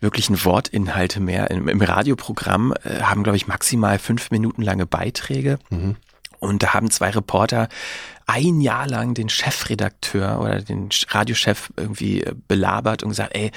wirklichen 0.00 0.44
Wortinhalte 0.44 1.18
mehr. 1.18 1.50
Im, 1.50 1.66
im 1.66 1.80
Radioprogramm 1.80 2.72
äh, 2.84 3.00
haben, 3.00 3.24
glaube 3.24 3.36
ich, 3.36 3.48
maximal 3.48 3.98
fünf 3.98 4.30
Minuten 4.30 4.62
lange 4.62 4.86
Beiträge. 4.86 5.58
Und 6.38 6.62
da 6.62 6.72
haben 6.72 6.88
zwei 6.92 7.10
Reporter 7.10 7.68
ein 8.28 8.60
Jahr 8.60 8.86
lang 8.86 9.14
den 9.14 9.30
Chefredakteur 9.30 10.40
oder 10.40 10.60
den 10.60 10.90
Radiochef 11.08 11.72
irgendwie 11.76 12.22
äh, 12.22 12.34
belabert 12.46 13.02
und 13.02 13.08
gesagt, 13.08 13.34
ey, 13.34 13.50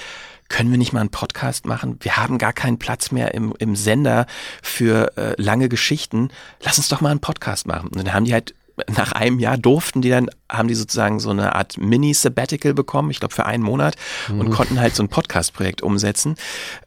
können 0.48 0.72
wir 0.72 0.78
nicht 0.78 0.94
mal 0.94 1.02
einen 1.02 1.12
Podcast 1.12 1.66
machen? 1.66 1.98
Wir 2.02 2.18
haben 2.18 2.38
gar 2.38 2.54
keinen 2.54 2.80
Platz 2.80 3.12
mehr 3.12 3.34
im, 3.34 3.54
im 3.60 3.76
Sender 3.76 4.26
für 4.62 5.16
äh, 5.18 5.42
lange 5.42 5.70
Geschichten. 5.70 6.30
Lass 6.64 6.78
uns 6.78 6.90
doch 6.90 7.02
mal 7.02 7.12
einen 7.12 7.20
Podcast 7.20 7.68
machen. 7.68 7.90
Und 7.90 7.98
dann 7.98 8.14
haben 8.14 8.26
die 8.26 8.34
halt 8.34 8.54
nach 8.96 9.12
einem 9.12 9.40
Jahr 9.40 9.58
durften 9.58 10.02
die 10.02 10.10
dann, 10.10 10.30
haben 10.50 10.68
die 10.68 10.76
sozusagen 10.76 11.20
so 11.20 11.30
eine 11.30 11.54
Art 11.56 11.78
Mini-Sabbatical 11.78 12.74
bekommen, 12.74 13.12
ich 13.12 13.20
glaube 13.20 13.36
für 13.36 13.46
einen 13.46 13.64
Monat, 13.64 13.96
und 14.30 14.50
konnten 14.50 14.80
halt 14.80 14.96
so 14.96 15.04
ein 15.04 15.10
Podcast-Projekt 15.10 15.84
umsetzen. 15.84 16.36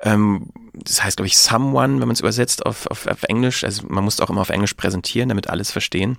Ähm, 0.01 0.48
das 0.73 1.05
heißt, 1.05 1.19
glaube 1.19 1.28
ich, 1.28 1.36
Someone, 1.36 2.01
wenn 2.01 2.09
man 2.09 2.15
es 2.15 2.20
übersetzt 2.20 2.65
auf, 2.66 2.86
auf, 2.89 3.06
auf 3.06 3.23
Englisch. 3.24 3.62
Also 3.62 3.86
man 3.86 4.02
muss 4.02 4.20
auch 4.20 4.31
immer 4.31 4.40
auf 4.40 4.48
Englisch 4.48 4.74
präsentieren, 4.74 5.28
damit 5.28 5.48
alles 5.48 5.70
verstehen. 5.70 6.19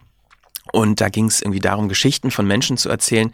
Und 0.71 0.99
da 0.99 1.09
ging 1.09 1.25
es 1.25 1.41
irgendwie 1.41 1.59
darum, 1.59 1.89
Geschichten 1.89 2.31
von 2.31 2.47
Menschen 2.47 2.77
zu 2.77 2.89
erzählen, 2.89 3.31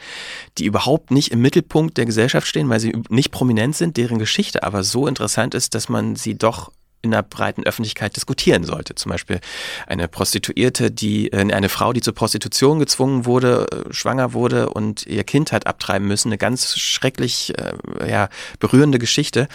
die 0.57 0.65
überhaupt 0.65 1.11
nicht 1.11 1.31
im 1.31 1.41
Mittelpunkt 1.41 1.97
der 1.97 2.05
Gesellschaft 2.05 2.47
stehen, 2.47 2.69
weil 2.69 2.79
sie 2.79 2.93
nicht 3.09 3.31
prominent 3.31 3.75
sind, 3.75 3.97
deren 3.97 4.19
Geschichte 4.19 4.63
aber 4.63 4.83
so 4.83 5.07
interessant 5.07 5.55
ist, 5.55 5.73
dass 5.73 5.89
man 5.89 6.15
sie 6.15 6.37
doch 6.37 6.71
in 7.01 7.11
der 7.11 7.23
breiten 7.23 7.63
Öffentlichkeit 7.63 8.15
diskutieren 8.15 8.63
sollte. 8.63 8.95
Zum 8.95 9.11
Beispiel 9.11 9.39
eine 9.87 10.07
Prostituierte, 10.07 10.91
die, 10.91 11.31
äh, 11.31 11.51
eine 11.51 11.69
Frau, 11.69 11.93
die 11.93 12.01
zur 12.01 12.13
Prostitution 12.13 12.79
gezwungen 12.79 13.25
wurde, 13.25 13.67
äh, 13.71 13.93
schwanger 13.93 14.33
wurde 14.33 14.69
und 14.69 15.05
ihr 15.07 15.23
Kind 15.23 15.51
hat 15.51 15.67
abtreiben 15.67 16.07
müssen. 16.07 16.29
Eine 16.29 16.37
ganz 16.37 16.77
schrecklich, 16.77 17.53
äh, 17.57 18.09
ja, 18.09 18.29
berührende 18.59 18.99
Geschichte. 18.99 19.47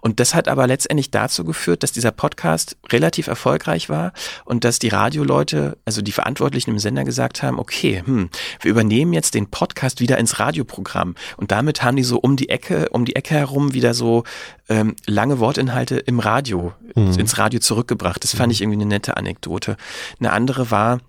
Und 0.00 0.20
das 0.20 0.34
hat 0.34 0.48
aber 0.48 0.66
letztendlich 0.66 1.10
dazu 1.10 1.44
geführt, 1.44 1.82
dass 1.82 1.92
dieser 1.92 2.12
Podcast 2.12 2.76
relativ 2.90 3.26
erfolgreich 3.26 3.88
war 3.88 4.12
und 4.44 4.64
dass 4.64 4.78
die 4.78 4.88
Radioleute, 4.88 5.78
also 5.84 6.02
die 6.02 6.12
Verantwortlichen 6.12 6.70
im 6.70 6.78
Sender 6.78 7.04
gesagt 7.04 7.42
haben, 7.42 7.58
okay, 7.58 8.02
hm, 8.04 8.30
wir 8.60 8.70
übernehmen 8.70 9.12
jetzt 9.12 9.34
den 9.34 9.48
Podcast 9.50 10.00
wieder 10.00 10.18
ins 10.18 10.38
Radioprogramm. 10.38 11.14
Und 11.36 11.50
damit 11.50 11.82
haben 11.82 11.96
die 11.96 12.04
so 12.04 12.18
um 12.18 12.36
die 12.36 12.48
Ecke, 12.48 12.88
um 12.90 13.04
die 13.04 13.16
Ecke 13.16 13.34
herum 13.34 13.74
wieder 13.74 13.94
so 13.94 14.24
ähm, 14.72 14.96
lange 15.06 15.38
Wortinhalte 15.38 15.98
im 15.98 16.18
Radio, 16.18 16.72
ins 16.94 17.36
Radio 17.36 17.60
zurückgebracht. 17.60 18.24
Das 18.24 18.34
fand 18.34 18.52
ich 18.52 18.62
irgendwie 18.62 18.80
eine 18.80 18.86
nette 18.86 19.18
Anekdote. 19.18 19.76
Eine 20.18 20.32
andere 20.32 20.70
war 20.70 21.00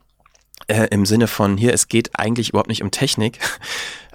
äh, 0.68 0.88
im 0.92 1.06
Sinne 1.06 1.28
von 1.28 1.56
hier, 1.58 1.74
es 1.74 1.88
geht 1.88 2.12
eigentlich 2.20 2.50
überhaupt 2.50 2.70
nicht 2.70 2.84
um 2.84 2.92
Technik. 2.92 3.40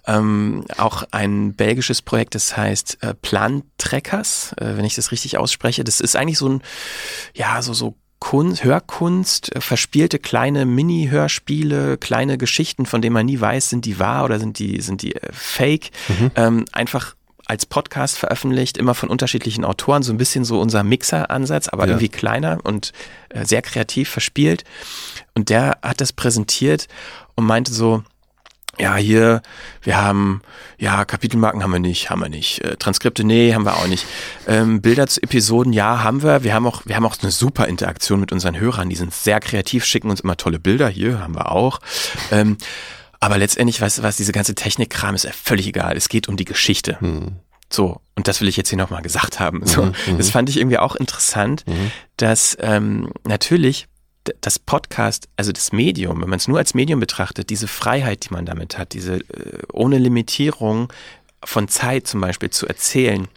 Ähm, 0.07 0.65
auch 0.79 1.03
ein 1.11 1.53
belgisches 1.53 2.01
Projekt, 2.01 2.35
das 2.35 2.57
heißt 2.57 3.03
äh, 3.03 3.12
Plantrekkers, 3.12 4.55
äh, 4.57 4.79
wenn 4.79 4.87
ich 4.87 4.95
das 4.95 5.12
richtig 5.12 5.37
ausspreche. 5.37 5.85
Das 5.85 6.01
ist 6.01 6.16
eigentlich 6.16 6.39
so 6.39 6.49
ein, 6.49 6.62
ja, 7.35 7.61
so, 7.61 7.75
so 7.75 7.95
Kunst, 8.19 8.65
Hörkunst, 8.65 9.55
äh, 9.55 9.61
verspielte 9.61 10.19
kleine 10.19 10.65
Mini-Hörspiele, 10.65 11.99
kleine 11.99 12.39
Geschichten, 12.39 12.87
von 12.87 13.03
denen 13.03 13.12
man 13.12 13.27
nie 13.27 13.39
weiß, 13.39 13.69
sind 13.69 13.85
die 13.85 13.99
wahr 13.99 14.25
oder 14.25 14.39
sind 14.39 14.59
die, 14.59 14.81
sind 14.81 15.03
die 15.03 15.15
äh, 15.15 15.29
fake. 15.31 15.91
Ähm, 16.37 16.65
einfach 16.73 17.15
als 17.49 17.66
Podcast 17.66 18.19
veröffentlicht, 18.19 18.77
immer 18.77 18.95
von 18.95 19.09
unterschiedlichen 19.09 19.65
Autoren, 19.65 20.03
so 20.03 20.12
ein 20.12 20.19
bisschen 20.19 20.45
so 20.45 20.61
unser 20.61 20.83
Mixer-Ansatz, 20.85 21.69
aber 21.69 21.85
Ja. 21.85 21.91
irgendwie 21.93 22.09
kleiner 22.11 22.59
und 22.62 22.93
äh, 23.31 23.45
sehr 23.45 23.62
kreativ 23.62 24.09
verspielt. 24.11 24.65
Und 25.35 25.49
der 25.49 25.79
hat 25.83 26.01
das 26.01 26.12
präsentiert 26.12 26.89
und 27.35 27.47
meinte 27.47 27.73
so, 27.73 28.03
ja, 28.81 28.95
hier, 28.95 29.43
wir 29.83 29.97
haben, 30.01 30.41
ja, 30.79 31.05
Kapitelmarken 31.05 31.65
haben 31.65 31.73
wir 31.73 31.81
nicht, 31.81 32.11
haben 32.11 32.20
wir 32.20 32.29
nicht. 32.29 32.62
Äh, 32.62 32.77
Transkripte, 32.77 33.25
nee, 33.25 33.53
haben 33.53 33.65
wir 33.65 33.77
auch 33.77 33.89
nicht. 33.89 34.07
Ähm, 34.47 34.81
Bilder 34.81 35.09
zu 35.09 35.20
Episoden, 35.20 35.73
ja, 35.73 36.05
haben 36.05 36.23
wir. 36.23 36.45
Wir 36.45 36.55
haben 36.55 36.65
auch, 36.65 36.83
wir 36.85 36.95
haben 36.95 37.05
auch 37.05 37.16
eine 37.20 37.33
super 37.33 37.66
Interaktion 37.66 38.20
mit 38.20 38.31
unseren 38.31 38.57
Hörern. 38.61 38.89
Die 38.89 38.95
sind 38.95 39.12
sehr 39.12 39.41
kreativ, 39.41 39.85
schicken 39.85 40.11
uns 40.11 40.20
immer 40.20 40.37
tolle 40.37 40.61
Bilder. 40.61 40.89
Hier 40.89 41.19
haben 41.19 41.35
wir 41.35 41.51
auch. 41.51 41.81
Ähm, 42.31 42.57
aber 43.20 43.39
letztendlich, 43.39 43.81
weißt 43.81 43.99
du 43.99 44.03
was, 44.03 44.16
diese 44.16 44.32
ganze 44.32 44.55
Technikkram 44.55 45.15
ist 45.15 45.24
ja 45.24 45.32
völlig 45.32 45.66
egal. 45.66 45.97
Es 45.97 46.09
geht 46.09 46.28
um 46.28 46.36
die 46.36 46.45
Geschichte. 46.45 46.99
So, 47.70 48.01
und 48.15 48.28
das 48.28 48.40
will 48.40 48.49
ich 48.49 48.57
jetzt 48.57 48.70
hier 48.70 48.78
nochmal 48.78 49.03
gesagt 49.03 49.40
haben. 49.40 49.66
So, 49.66 49.93
das 50.16 50.31
fand 50.31 50.49
ich 50.49 50.57
irgendwie 50.57 50.78
auch 50.78 50.97
interessant, 50.97 51.65
dass 52.16 52.57
ähm, 52.61 53.12
natürlich 53.24 53.89
das 54.40 54.59
Podcast, 54.59 55.28
also 55.36 55.53
das 55.53 55.73
Medium, 55.73 56.20
wenn 56.20 56.28
man 56.28 56.39
es 56.39 56.49
nur 56.49 56.59
als 56.59 56.74
Medium 56.74 57.01
betrachtet, 57.01 57.51
diese 57.51 57.69
Freiheit, 57.69 58.27
die 58.27 58.35
man 58.35 58.47
damit 58.47 58.78
hat, 58.78 58.93
diese 58.93 59.16
äh, 59.16 59.62
ohne 59.73 59.99
Limitierung 59.99 60.93
von 61.45 61.69
Zeit 61.69 62.07
zum 62.07 62.20
Beispiel 62.20 62.51
zu 62.51 62.66
erzählen, 62.66 63.28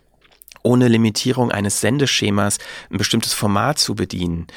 ohne 0.63 0.87
Limitierung 0.87 1.51
eines 1.51 1.81
Sendeschemas 1.81 2.57
ein 2.89 2.97
bestimmtes 2.97 3.33
Format 3.33 3.79
zu 3.79 3.95
bedienen. 3.95 4.47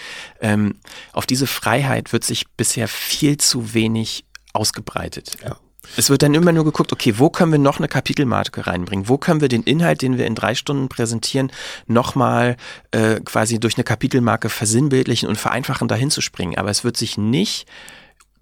Ähm, 0.41 0.77
auf 1.13 1.27
diese 1.27 1.47
Freiheit 1.47 2.13
wird 2.13 2.25
sich 2.25 2.49
bisher 2.57 2.89
viel 2.89 3.39
zu 3.39 3.75
wenig 3.75 4.25
ausgebreitet. 4.55 5.37
Ja. 5.45 5.57
Es 5.97 6.11
wird 6.11 6.23
dann 6.23 6.35
immer 6.35 6.53
nur 6.53 6.65
geguckt, 6.65 6.93
okay, 6.93 7.19
wo 7.19 7.29
können 7.29 7.53
wir 7.53 7.59
noch 7.59 7.79
eine 7.79 7.89
Kapitelmarke 7.89 8.67
reinbringen? 8.67 9.09
Wo 9.09 9.19
können 9.19 9.41
wir 9.41 9.49
den 9.49 9.63
Inhalt, 9.63 10.03
den 10.03 10.17
wir 10.17 10.27
in 10.27 10.35
drei 10.35 10.55
Stunden 10.55 10.89
präsentieren, 10.89 11.53
nochmal 11.87 12.57
äh, 12.91 13.21
quasi 13.21 13.61
durch 13.61 13.77
eine 13.77 13.85
Kapitelmarke 13.85 14.49
versinnbildlichen 14.49 15.29
und 15.29 15.37
vereinfachen, 15.37 15.89
dahin 15.89 16.11
zu 16.11 16.21
springen. 16.21 16.57
Aber 16.57 16.71
es 16.71 16.85
wird 16.85 16.97
sich 16.97 17.19
nicht 17.19 17.67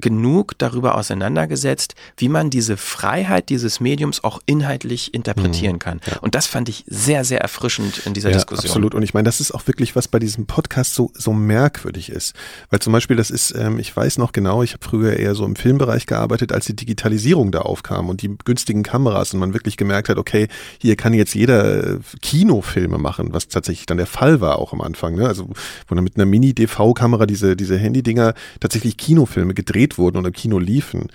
genug 0.02 0.58
darüber 0.58 0.96
auseinandergesetzt, 0.96 1.94
wie 2.18 2.28
man 2.28 2.50
diese 2.50 2.76
Freiheit 2.76 3.48
dieses 3.48 3.80
Mediums 3.80 4.22
auch 4.22 4.40
inhaltlich 4.44 5.14
interpretieren 5.14 5.76
mhm. 5.76 5.78
kann. 5.78 6.00
Ja. 6.06 6.18
Und 6.18 6.34
das 6.34 6.46
fand 6.46 6.68
ich 6.68 6.84
sehr, 6.86 7.24
sehr 7.24 7.40
erfrischend 7.40 8.02
in 8.04 8.12
dieser 8.12 8.28
ja, 8.28 8.36
Diskussion. 8.36 8.70
Absolut. 8.70 8.94
Und 8.94 9.02
ich 9.02 9.14
meine, 9.14 9.24
das 9.24 9.40
ist 9.40 9.52
auch 9.52 9.66
wirklich, 9.66 9.96
was 9.96 10.08
bei 10.08 10.18
diesem 10.18 10.46
Podcast 10.46 10.94
so, 10.94 11.10
so 11.14 11.32
merkwürdig 11.32 12.10
ist. 12.10 12.34
Weil 12.70 12.80
zum 12.80 12.92
Beispiel, 12.92 13.16
das 13.16 13.30
ist, 13.30 13.54
ähm, 13.56 13.78
ich 13.78 13.96
weiß 13.96 14.18
noch 14.18 14.32
genau, 14.32 14.62
ich 14.62 14.74
habe 14.74 14.84
früher 14.84 15.16
eher 15.16 15.34
so 15.34 15.44
im 15.44 15.56
Filmbereich 15.56 16.06
gearbeitet, 16.06 16.52
als 16.52 16.66
die 16.66 16.76
Digitalisierung 16.76 17.52
da 17.52 17.60
aufkam 17.60 18.08
und 18.08 18.22
die 18.22 18.36
günstigen 18.44 18.82
Kameras 18.82 19.32
und 19.32 19.40
man 19.40 19.54
wirklich 19.54 19.76
gemerkt 19.76 20.08
hat, 20.08 20.18
okay, 20.18 20.48
hier 20.78 20.96
kann 20.96 21.14
jetzt 21.14 21.34
jeder 21.34 21.94
äh, 21.94 21.98
Kinofilme 22.20 22.98
machen, 22.98 23.32
was 23.32 23.48
tatsächlich 23.48 23.86
dann 23.86 23.96
der 23.96 24.06
Fall 24.06 24.40
war 24.40 24.58
auch 24.58 24.72
am 24.72 24.80
Anfang. 24.80 25.14
Ne? 25.14 25.26
Also 25.26 25.48
wo 25.86 25.94
dann 25.94 26.04
mit 26.04 26.16
einer 26.16 26.26
Mini-DV-Kamera 26.26 27.26
diese, 27.26 27.56
diese 27.56 27.78
Handy-Dinger 27.78 28.34
tatsächlich 28.60 28.96
Kinofilme 28.96 29.54
gedreht 29.54 29.91
gedreht 29.92 29.98
wurden 29.98 30.18
und 30.18 30.26
im 30.26 30.32
Kino 30.32 30.58
liefen, 30.58 31.08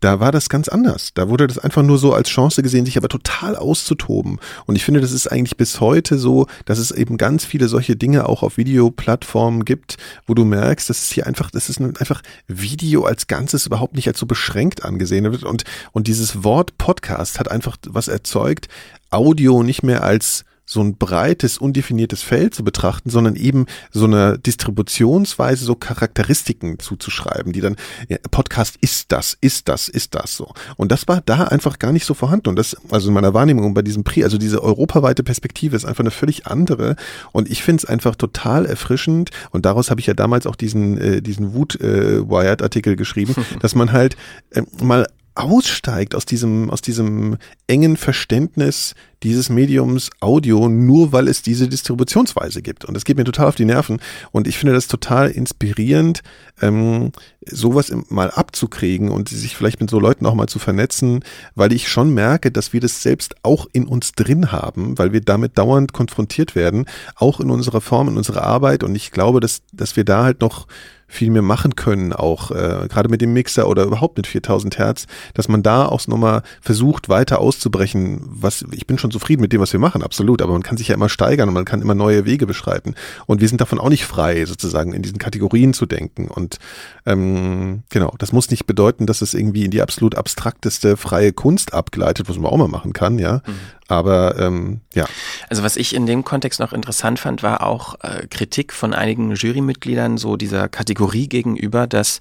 da 0.00 0.18
war 0.18 0.32
das 0.32 0.48
ganz 0.48 0.68
anders. 0.68 1.12
Da 1.14 1.28
wurde 1.28 1.46
das 1.46 1.60
einfach 1.60 1.84
nur 1.84 1.96
so 1.96 2.12
als 2.12 2.28
Chance 2.28 2.64
gesehen, 2.64 2.84
sich 2.84 2.96
aber 2.96 3.08
total 3.08 3.54
auszutoben. 3.54 4.40
Und 4.66 4.74
ich 4.74 4.84
finde, 4.84 5.00
das 5.00 5.12
ist 5.12 5.28
eigentlich 5.28 5.56
bis 5.56 5.80
heute 5.80 6.18
so, 6.18 6.48
dass 6.64 6.80
es 6.80 6.90
eben 6.90 7.18
ganz 7.18 7.44
viele 7.44 7.68
solche 7.68 7.94
Dinge 7.94 8.28
auch 8.28 8.42
auf 8.42 8.56
Videoplattformen 8.56 9.64
gibt, 9.64 9.98
wo 10.26 10.34
du 10.34 10.44
merkst, 10.44 10.90
dass 10.90 11.02
es 11.02 11.12
hier 11.12 11.28
einfach, 11.28 11.52
das 11.52 11.68
ist 11.68 11.80
einfach 11.80 12.20
Video 12.48 13.04
als 13.04 13.28
Ganzes 13.28 13.66
überhaupt 13.66 13.94
nicht 13.94 14.08
als 14.08 14.18
so 14.18 14.26
beschränkt 14.26 14.84
angesehen 14.84 15.30
wird. 15.30 15.44
Und, 15.44 15.62
und 15.92 16.08
dieses 16.08 16.42
Wort 16.42 16.76
Podcast 16.78 17.38
hat 17.38 17.48
einfach 17.48 17.76
was 17.86 18.08
erzeugt, 18.08 18.66
Audio 19.10 19.62
nicht 19.62 19.84
mehr 19.84 20.02
als 20.02 20.44
so 20.72 20.82
ein 20.82 20.96
breites, 20.96 21.58
undefiniertes 21.58 22.22
Feld 22.22 22.54
zu 22.54 22.64
betrachten, 22.64 23.10
sondern 23.10 23.36
eben 23.36 23.66
so 23.90 24.06
eine 24.06 24.38
Distributionsweise, 24.38 25.64
so 25.64 25.74
Charakteristiken 25.74 26.78
zuzuschreiben, 26.78 27.52
die 27.52 27.60
dann, 27.60 27.76
ja, 28.08 28.18
Podcast 28.30 28.76
ist 28.80 29.12
das, 29.12 29.36
ist 29.40 29.68
das, 29.68 29.88
ist 29.88 30.14
das 30.14 30.36
so. 30.36 30.52
Und 30.76 30.90
das 30.90 31.08
war 31.08 31.20
da 31.24 31.44
einfach 31.44 31.78
gar 31.78 31.92
nicht 31.92 32.06
so 32.06 32.14
vorhanden. 32.14 32.48
Und 32.48 32.56
das, 32.56 32.76
also 32.90 33.08
in 33.08 33.14
meiner 33.14 33.34
Wahrnehmung 33.34 33.74
bei 33.74 33.82
diesem 33.82 34.04
Pri, 34.04 34.24
also 34.24 34.38
diese 34.38 34.62
europaweite 34.62 35.22
Perspektive 35.22 35.76
ist 35.76 35.84
einfach 35.84 36.02
eine 36.02 36.10
völlig 36.10 36.46
andere. 36.46 36.96
Und 37.32 37.50
ich 37.50 37.62
finde 37.62 37.82
es 37.82 37.84
einfach 37.84 38.16
total 38.16 38.66
erfrischend. 38.66 39.30
Und 39.50 39.66
daraus 39.66 39.90
habe 39.90 40.00
ich 40.00 40.06
ja 40.06 40.14
damals 40.14 40.46
auch 40.46 40.56
diesen, 40.56 40.98
äh, 40.98 41.22
diesen 41.22 41.54
Wut-Wired-Artikel 41.54 42.94
äh, 42.94 42.96
geschrieben, 42.96 43.34
dass 43.60 43.74
man 43.74 43.92
halt 43.92 44.16
äh, 44.50 44.62
mal 44.82 45.06
aussteigt 45.34 46.14
aus 46.14 46.26
diesem, 46.26 46.70
aus 46.70 46.82
diesem 46.82 47.38
engen 47.66 47.96
Verständnis 47.96 48.94
dieses 49.22 49.48
Mediums 49.48 50.10
Audio, 50.20 50.68
nur 50.68 51.12
weil 51.12 51.28
es 51.28 51.42
diese 51.42 51.68
Distributionsweise 51.68 52.60
gibt. 52.60 52.84
Und 52.84 52.94
das 52.94 53.04
geht 53.04 53.16
mir 53.16 53.24
total 53.24 53.46
auf 53.46 53.54
die 53.54 53.64
Nerven. 53.64 54.00
Und 54.32 54.46
ich 54.46 54.58
finde 54.58 54.74
das 54.74 54.88
total 54.88 55.30
inspirierend, 55.30 56.22
ähm, 56.60 57.12
sowas 57.46 57.92
mal 58.08 58.30
abzukriegen 58.30 59.10
und 59.10 59.28
sich 59.28 59.56
vielleicht 59.56 59.80
mit 59.80 59.90
so 59.90 60.00
Leuten 60.00 60.26
auch 60.26 60.34
mal 60.34 60.48
zu 60.48 60.58
vernetzen, 60.58 61.24
weil 61.54 61.72
ich 61.72 61.88
schon 61.88 62.12
merke, 62.12 62.50
dass 62.50 62.72
wir 62.72 62.80
das 62.80 63.02
selbst 63.02 63.36
auch 63.42 63.66
in 63.72 63.86
uns 63.86 64.12
drin 64.12 64.52
haben, 64.52 64.98
weil 64.98 65.12
wir 65.12 65.20
damit 65.20 65.56
dauernd 65.56 65.92
konfrontiert 65.92 66.54
werden, 66.54 66.86
auch 67.14 67.40
in 67.40 67.50
unserer 67.50 67.80
Form, 67.80 68.08
in 68.08 68.16
unserer 68.16 68.42
Arbeit. 68.42 68.82
Und 68.82 68.94
ich 68.94 69.12
glaube, 69.12 69.40
dass, 69.40 69.62
dass 69.72 69.96
wir 69.96 70.04
da 70.04 70.24
halt 70.24 70.40
noch 70.40 70.66
viel 71.12 71.30
mehr 71.30 71.42
machen 71.42 71.76
können, 71.76 72.14
auch 72.14 72.50
äh, 72.50 72.88
gerade 72.88 73.10
mit 73.10 73.20
dem 73.20 73.34
Mixer 73.34 73.68
oder 73.68 73.84
überhaupt 73.84 74.16
mit 74.16 74.26
4000 74.26 74.78
Hertz, 74.78 75.06
dass 75.34 75.46
man 75.46 75.62
da 75.62 75.84
auch 75.86 76.06
nochmal 76.06 76.42
versucht, 76.62 77.10
weiter 77.10 77.38
auszubrechen. 77.38 78.20
Was 78.24 78.64
ich 78.72 78.86
bin 78.86 78.96
schon 78.96 79.10
zufrieden 79.10 79.42
mit 79.42 79.52
dem, 79.52 79.60
was 79.60 79.74
wir 79.74 79.80
machen, 79.80 80.02
absolut, 80.02 80.40
aber 80.40 80.52
man 80.52 80.62
kann 80.62 80.78
sich 80.78 80.88
ja 80.88 80.94
immer 80.94 81.10
steigern 81.10 81.48
und 81.48 81.54
man 81.54 81.66
kann 81.66 81.82
immer 81.82 81.94
neue 81.94 82.24
Wege 82.24 82.46
beschreiten. 82.46 82.94
Und 83.26 83.42
wir 83.42 83.48
sind 83.48 83.60
davon 83.60 83.78
auch 83.78 83.90
nicht 83.90 84.06
frei, 84.06 84.46
sozusagen 84.46 84.94
in 84.94 85.02
diesen 85.02 85.18
Kategorien 85.18 85.74
zu 85.74 85.84
denken. 85.84 86.28
Und 86.28 86.58
ähm, 87.04 87.82
genau, 87.90 88.14
das 88.18 88.32
muss 88.32 88.50
nicht 88.50 88.66
bedeuten, 88.66 89.06
dass 89.06 89.20
es 89.20 89.34
irgendwie 89.34 89.64
in 89.66 89.70
die 89.70 89.82
absolut 89.82 90.14
abstrakteste 90.14 90.96
freie 90.96 91.34
Kunst 91.34 91.74
abgleitet, 91.74 92.28
was 92.30 92.38
man 92.38 92.50
auch 92.50 92.56
mal 92.56 92.68
machen 92.68 92.94
kann, 92.94 93.18
ja. 93.18 93.42
Mhm. 93.46 93.52
Aber 93.92 94.38
ähm, 94.38 94.80
ja. 94.94 95.06
Also 95.50 95.62
was 95.62 95.76
ich 95.76 95.94
in 95.94 96.06
dem 96.06 96.24
Kontext 96.24 96.60
noch 96.60 96.72
interessant 96.72 97.20
fand, 97.20 97.42
war 97.42 97.62
auch 97.62 97.96
äh, 98.02 98.26
Kritik 98.28 98.72
von 98.72 98.94
einigen 98.94 99.34
Jurymitgliedern 99.34 100.16
so 100.16 100.36
dieser 100.36 100.68
Kategorie 100.70 101.28
gegenüber, 101.28 101.86
dass 101.86 102.20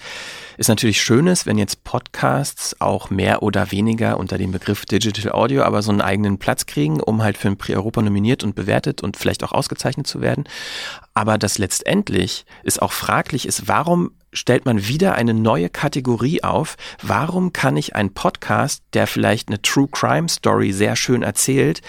es 0.57 0.67
natürlich 0.67 1.01
schön 1.01 1.27
ist, 1.27 1.45
wenn 1.45 1.57
jetzt 1.57 1.85
Podcasts 1.85 2.75
auch 2.81 3.09
mehr 3.09 3.41
oder 3.41 3.71
weniger 3.71 4.17
unter 4.17 4.37
dem 4.37 4.51
Begriff 4.51 4.85
Digital 4.85 5.31
Audio 5.31 5.63
aber 5.63 5.81
so 5.81 5.91
einen 5.91 6.01
eigenen 6.01 6.37
Platz 6.39 6.65
kriegen, 6.65 6.99
um 6.99 7.23
halt 7.23 7.37
für 7.37 7.47
ein 7.47 7.57
Prix 7.57 7.77
Europa 7.77 8.01
nominiert 8.01 8.43
und 8.43 8.53
bewertet 8.53 9.01
und 9.01 9.15
vielleicht 9.15 9.43
auch 9.43 9.53
ausgezeichnet 9.53 10.07
zu 10.07 10.19
werden. 10.19 10.43
Aber 11.13 11.37
dass 11.37 11.57
letztendlich 11.57 12.45
es 12.63 12.79
auch 12.79 12.91
fraglich 12.91 13.45
ist, 13.47 13.67
warum 13.67 14.11
stellt 14.33 14.65
man 14.65 14.87
wieder 14.87 15.15
eine 15.15 15.33
neue 15.33 15.69
Kategorie 15.69 16.43
auf. 16.43 16.77
Warum 17.01 17.53
kann 17.53 17.77
ich 17.77 17.95
einen 17.95 18.13
Podcast, 18.13 18.83
der 18.93 19.07
vielleicht 19.07 19.49
eine 19.49 19.61
True 19.61 19.87
Crime 19.91 20.29
Story 20.29 20.71
sehr 20.71 20.95
schön 20.95 21.21
erzählt, 21.21 21.81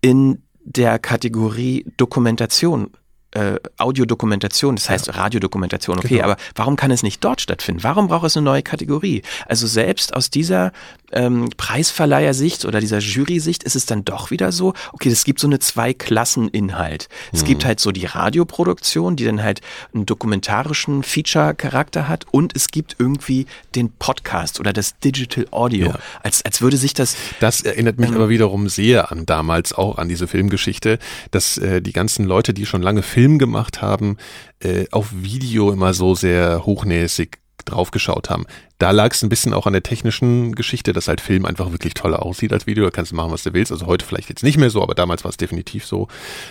in 0.00 0.42
der 0.64 0.98
Kategorie 0.98 1.84
Dokumentation 1.96 2.90
äh, 3.32 3.60
Audiodokumentation, 3.78 4.74
das 4.74 4.90
heißt 4.90 5.06
ja. 5.06 5.12
Radiodokumentation, 5.12 5.98
okay, 5.98 6.08
genau. 6.08 6.24
aber 6.24 6.36
warum 6.56 6.74
kann 6.74 6.90
es 6.90 7.04
nicht 7.04 7.24
dort 7.24 7.40
stattfinden? 7.40 7.84
Warum 7.84 8.08
braucht 8.08 8.26
es 8.26 8.36
eine 8.36 8.44
neue 8.44 8.62
Kategorie? 8.62 9.22
Also 9.46 9.68
selbst 9.68 10.14
aus 10.16 10.30
dieser 10.30 10.72
ähm, 11.12 11.50
Preisverleihersicht 11.56 12.64
oder 12.64 12.80
dieser 12.80 12.98
Jury-Sicht 12.98 13.62
ist 13.62 13.76
es 13.76 13.86
dann 13.86 14.04
doch 14.04 14.30
wieder 14.30 14.52
so, 14.52 14.74
okay, 14.92 15.08
es 15.08 15.24
gibt 15.24 15.40
so 15.40 15.46
eine 15.46 15.58
Zwei-Klassen-Inhalt. 15.58 17.08
Es 17.32 17.42
mhm. 17.42 17.46
gibt 17.46 17.64
halt 17.64 17.80
so 17.80 17.92
die 17.92 18.06
Radioproduktion, 18.06 19.16
die 19.16 19.24
dann 19.24 19.42
halt 19.42 19.60
einen 19.94 20.06
dokumentarischen 20.06 21.02
Feature-Charakter 21.02 22.08
hat 22.08 22.26
und 22.30 22.54
es 22.56 22.68
gibt 22.68 22.96
irgendwie 22.98 23.46
den 23.74 23.90
Podcast 23.92 24.60
oder 24.60 24.72
das 24.72 24.98
Digital 24.98 25.46
Audio, 25.50 25.88
ja. 25.88 25.98
als, 26.22 26.44
als 26.44 26.62
würde 26.62 26.76
sich 26.76 26.94
das... 26.94 27.16
Das 27.40 27.62
erinnert 27.62 27.98
mich 27.98 28.10
ähm, 28.10 28.16
aber 28.16 28.28
wiederum 28.28 28.68
sehr 28.68 29.10
an 29.10 29.26
damals 29.26 29.72
auch 29.72 29.98
an 29.98 30.08
diese 30.08 30.26
Filmgeschichte, 30.26 30.98
dass 31.30 31.58
äh, 31.58 31.82
die 31.82 31.92
ganzen 31.92 32.24
Leute, 32.24 32.54
die 32.54 32.66
schon 32.66 32.82
lange 32.82 33.02
Film 33.02 33.38
gemacht 33.38 33.82
haben, 33.82 34.16
äh, 34.60 34.86
auf 34.90 35.08
Video 35.12 35.72
immer 35.72 35.94
so 35.94 36.14
sehr 36.14 36.64
hochnäsig 36.64 37.38
draufgeschaut 37.64 38.30
haben. 38.30 38.46
Da 38.80 38.92
lag 38.92 39.12
es 39.12 39.22
ein 39.22 39.28
bisschen 39.28 39.52
auch 39.52 39.66
an 39.66 39.74
der 39.74 39.82
technischen 39.82 40.54
Geschichte, 40.54 40.94
dass 40.94 41.06
halt 41.06 41.20
Film 41.20 41.44
einfach 41.44 41.70
wirklich 41.70 41.92
toll 41.92 42.14
aussieht 42.14 42.50
als 42.50 42.66
Video. 42.66 42.82
Da 42.82 42.90
kannst 42.90 43.12
du 43.12 43.16
machen, 43.16 43.30
was 43.30 43.42
du 43.42 43.52
willst. 43.52 43.70
Also 43.70 43.84
heute 43.84 44.06
vielleicht 44.06 44.30
jetzt 44.30 44.42
nicht 44.42 44.56
mehr 44.56 44.70
so, 44.70 44.82
aber 44.82 44.94
damals 44.94 45.22
war 45.22 45.28
es 45.28 45.36
definitiv 45.36 45.84
so. 45.84 46.08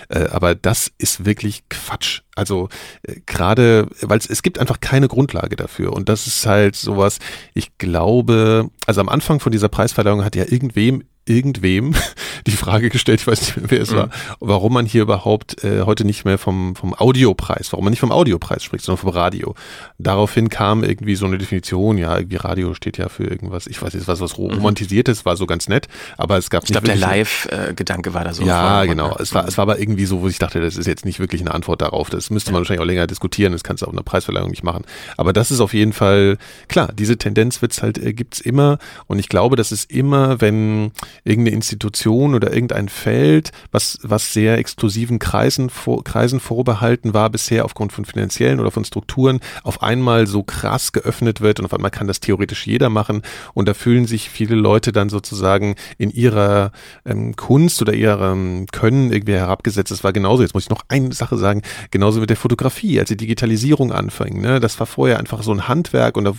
Äh, 0.10 0.28
aber 0.28 0.54
das 0.54 0.92
ist 1.00 1.26
wirklich 1.26 1.64
Quatsch. 1.70 2.22
Also 2.36 2.70
äh, 3.02 3.16
gerade, 3.26 3.88
weil 4.02 4.20
es 4.20 4.44
gibt 4.44 4.60
einfach 4.60 4.80
keine 4.80 5.08
Grundlage 5.08 5.56
dafür. 5.56 5.92
Und 5.92 6.08
das 6.08 6.28
ist 6.28 6.46
halt 6.46 6.76
sowas, 6.76 7.18
ich 7.56 7.80
glaube, 7.80 8.70
also 8.86 9.02
am 9.02 9.10
Anfang 9.10 9.40
von 9.40 9.52
dieser 9.52 9.68
Preisverleihung 9.68 10.24
hat 10.24 10.36
ja 10.36 10.46
irgendwem 10.48 11.04
irgendwem 11.30 11.94
die 12.48 12.52
Frage 12.52 12.90
gestellt, 12.90 13.22
ich 13.22 13.28
weiß 13.28 13.40
nicht 13.42 13.58
mehr, 13.58 13.72
wer 13.72 13.82
es 13.82 13.92
mhm. 13.92 13.98
war, 13.98 14.10
warum 14.40 14.74
man 14.74 14.86
hier 14.86 15.04
überhaupt 15.04 15.64
äh, 15.64 15.84
heute 15.84 16.04
nicht 16.06 16.26
mehr 16.26 16.38
vom, 16.38 16.76
vom 16.76 16.94
Audiopreis, 16.94 17.72
warum 17.72 17.86
man 17.86 17.92
nicht 17.92 18.00
vom 18.00 18.12
Audiopreis 18.12 18.64
spricht, 18.64 18.84
sondern 18.84 19.02
vom 19.02 19.12
Radio. 19.12 19.56
Daraufhin 19.98 20.50
kam 20.50 20.84
irgendwie 20.84 21.16
so 21.16 21.26
eine 21.26 21.38
Definition, 21.38 21.98
ja, 21.98 22.19
irgendwie 22.20 22.38
Radio 22.38 22.74
steht 22.74 22.98
ja 22.98 23.10
für 23.10 23.24
irgendwas, 23.26 23.68
ich 23.68 23.82
weiß 23.82 23.94
nicht, 23.94 24.08
was 24.08 24.22
was 24.22 24.38
mhm. 24.38 24.46
romantisiertes, 24.46 25.26
war 25.26 25.38
so 25.38 25.46
ganz 25.46 25.68
nett, 25.68 25.88
aber 26.18 26.38
es 26.38 26.50
gab 26.50 26.64
Ich 26.64 26.72
glaube, 26.72 26.88
der 26.88 26.96
Live-Gedanke 26.96 28.14
war 28.14 28.24
da 28.24 28.34
so. 28.34 28.44
Ja, 28.44 28.86
genau. 28.86 29.16
Es 29.20 29.34
war, 29.34 29.48
es 29.48 29.58
war 29.58 29.64
aber 29.64 29.80
irgendwie 29.80 30.06
so, 30.06 30.22
wo 30.22 30.28
ich 30.28 30.40
dachte, 30.40 30.60
das 30.60 30.78
ist 30.78 30.88
jetzt 30.88 31.06
nicht 31.06 31.20
wirklich 31.20 31.42
eine 31.42 31.54
Antwort 31.54 31.82
darauf. 31.82 32.10
Das 32.10 32.30
müsste 32.30 32.52
man 32.52 32.62
wahrscheinlich 32.62 32.82
auch 32.82 32.86
länger 32.86 33.08
diskutieren, 33.08 33.54
das 33.54 33.64
kannst 33.64 33.82
du 33.82 33.88
auch 33.88 33.92
in 33.92 33.98
einer 33.98 34.04
Preisverleihung 34.04 34.50
nicht 34.50 34.64
machen. 34.64 34.84
Aber 35.18 35.34
das 35.34 35.52
ist 35.52 35.60
auf 35.60 35.74
jeden 35.74 35.94
Fall, 35.94 36.38
klar, 36.68 36.90
diese 36.94 37.18
Tendenz 37.18 37.62
wird's 37.62 37.82
halt, 37.82 37.98
äh, 37.98 38.14
gibt's 38.14 38.40
immer 38.40 38.78
und 39.08 39.20
ich 39.20 39.30
glaube, 39.30 39.56
das 39.56 39.72
ist 39.72 39.92
immer, 39.92 40.42
wenn 40.42 40.92
irgendeine 41.24 41.56
Institution 41.56 42.36
oder 42.36 42.54
irgendein 42.54 42.90
Feld, 42.90 43.52
was, 43.72 44.00
was 44.04 44.34
sehr 44.34 44.58
exklusiven 44.58 45.20
Kreisen, 45.20 45.70
vor, 45.70 46.04
Kreisen 46.04 46.40
vorbehalten 46.40 47.14
war 47.14 47.30
bisher 47.30 47.66
aufgrund 47.66 47.94
von 47.94 48.06
finanziellen 48.06 48.60
oder 48.60 48.72
von 48.72 48.86
Strukturen, 48.86 49.40
auf 49.64 49.82
einmal 49.82 50.28
so 50.28 50.44
krass 50.44 50.92
geöffnet 50.92 51.42
wird 51.42 51.60
und 51.60 51.66
auf 51.66 51.74
einmal 51.74 51.92
kann 51.92 52.08
das 52.10 52.20
theoretisch 52.20 52.68
jeder 52.68 52.90
machen 52.90 53.22
und 53.54 53.68
da 53.68 53.74
fühlen 53.74 54.06
sich 54.06 54.30
viele 54.30 54.56
Leute 54.56 54.92
dann 54.92 55.10
sozusagen 55.10 55.76
in 55.98 56.12
ihrer 56.12 56.72
ähm, 57.06 57.36
Kunst 57.36 57.82
oder 57.82 57.94
ihrem 57.94 58.66
Können 58.72 59.12
irgendwie 59.12 59.34
herabgesetzt. 59.34 59.92
Das 59.92 60.04
war 60.04 60.14
genauso, 60.14 60.44
jetzt 60.44 60.54
muss 60.54 60.64
ich 60.64 60.70
noch 60.70 60.84
eine 60.90 61.14
Sache 61.14 61.38
sagen, 61.38 61.62
genauso 61.92 62.20
mit 62.20 62.30
der 62.30 62.38
Fotografie, 62.38 63.00
als 63.00 63.10
die 63.10 63.18
Digitalisierung 63.18 63.92
anfing. 63.92 64.42
Ne? 64.42 64.60
Das 64.60 64.80
war 64.80 64.88
vorher 64.88 65.20
einfach 65.20 65.44
so 65.44 65.52
ein 65.52 65.68
Handwerk 65.68 66.18
und 66.18 66.30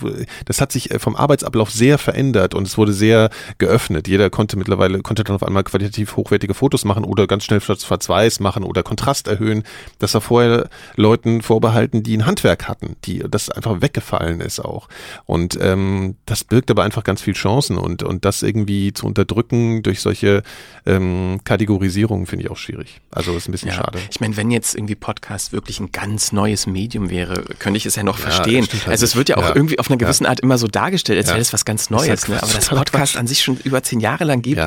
das 0.44 0.60
hat 0.60 0.72
sich 0.72 0.90
äh, 0.90 0.98
vom 0.98 1.16
Arbeitsablauf 1.16 1.70
sehr 1.70 1.98
verändert 1.98 2.54
und 2.54 2.66
es 2.66 2.76
wurde 2.76 2.92
sehr 2.92 3.30
geöffnet. 3.58 4.08
Jeder 4.08 4.30
konnte 4.30 4.56
mittlerweile, 4.56 5.00
konnte 5.00 5.24
dann 5.24 5.36
auf 5.36 5.42
einmal 5.42 5.64
qualitativ 5.64 6.16
hochwertige 6.16 6.54
Fotos 6.54 6.84
machen 6.84 7.04
oder 7.04 7.26
ganz 7.26 7.44
schnell 7.44 7.60
Schwarz-Weiß 7.60 8.40
machen 8.40 8.64
oder 8.64 8.82
Kontrast 8.82 9.28
erhöhen. 9.28 9.62
Das 9.98 10.14
war 10.14 10.20
vorher 10.20 10.68
Leuten 10.96 11.42
vorbehalten, 11.42 12.02
die 12.02 12.16
ein 12.16 12.26
Handwerk 12.26 12.68
hatten, 12.68 12.96
die 13.04 13.24
das 13.28 13.50
einfach 13.50 13.80
weggefallen 13.80 14.40
ist 14.40 14.60
auch. 14.60 14.88
Und 15.26 15.59
ähm, 15.60 16.16
das 16.26 16.44
birgt 16.44 16.70
aber 16.70 16.82
einfach 16.82 17.04
ganz 17.04 17.22
viel 17.22 17.34
Chancen 17.34 17.78
und, 17.78 18.02
und 18.02 18.24
das 18.24 18.42
irgendwie 18.42 18.92
zu 18.92 19.06
unterdrücken 19.06 19.82
durch 19.82 20.00
solche 20.00 20.42
ähm, 20.86 21.40
Kategorisierungen 21.44 22.26
finde 22.26 22.44
ich 22.44 22.50
auch 22.50 22.56
schwierig. 22.56 23.00
Also 23.10 23.36
ist 23.36 23.48
ein 23.48 23.52
bisschen 23.52 23.68
ja, 23.68 23.74
schade. 23.74 23.98
Ich 24.10 24.20
meine, 24.20 24.36
wenn 24.36 24.50
jetzt 24.50 24.74
irgendwie 24.74 24.94
Podcast 24.94 25.52
wirklich 25.52 25.80
ein 25.80 25.92
ganz 25.92 26.32
neues 26.32 26.66
Medium 26.66 27.10
wäre, 27.10 27.42
könnte 27.58 27.76
ich 27.76 27.86
es 27.86 27.96
ja 27.96 28.02
noch 28.02 28.18
ja, 28.18 28.30
verstehen. 28.30 28.66
Halt 28.70 28.88
also 28.88 29.04
es 29.04 29.16
wird 29.16 29.28
ja 29.28 29.36
auch 29.36 29.42
ja. 29.42 29.56
irgendwie 29.56 29.78
auf 29.78 29.90
einer 29.90 29.98
gewissen 29.98 30.26
Art 30.26 30.40
immer 30.40 30.58
so 30.58 30.66
dargestellt, 30.66 31.18
als 31.18 31.28
wäre 31.28 31.40
es 31.40 31.52
was 31.52 31.64
ganz 31.64 31.90
Neues. 31.90 32.28
Ne? 32.28 32.42
Aber 32.42 32.52
das 32.52 32.68
Podcast 32.68 33.16
an 33.16 33.26
sich 33.26 33.42
schon 33.42 33.56
über 33.64 33.82
zehn 33.82 34.00
Jahre 34.00 34.24
lang 34.24 34.42
gibt, 34.42 34.60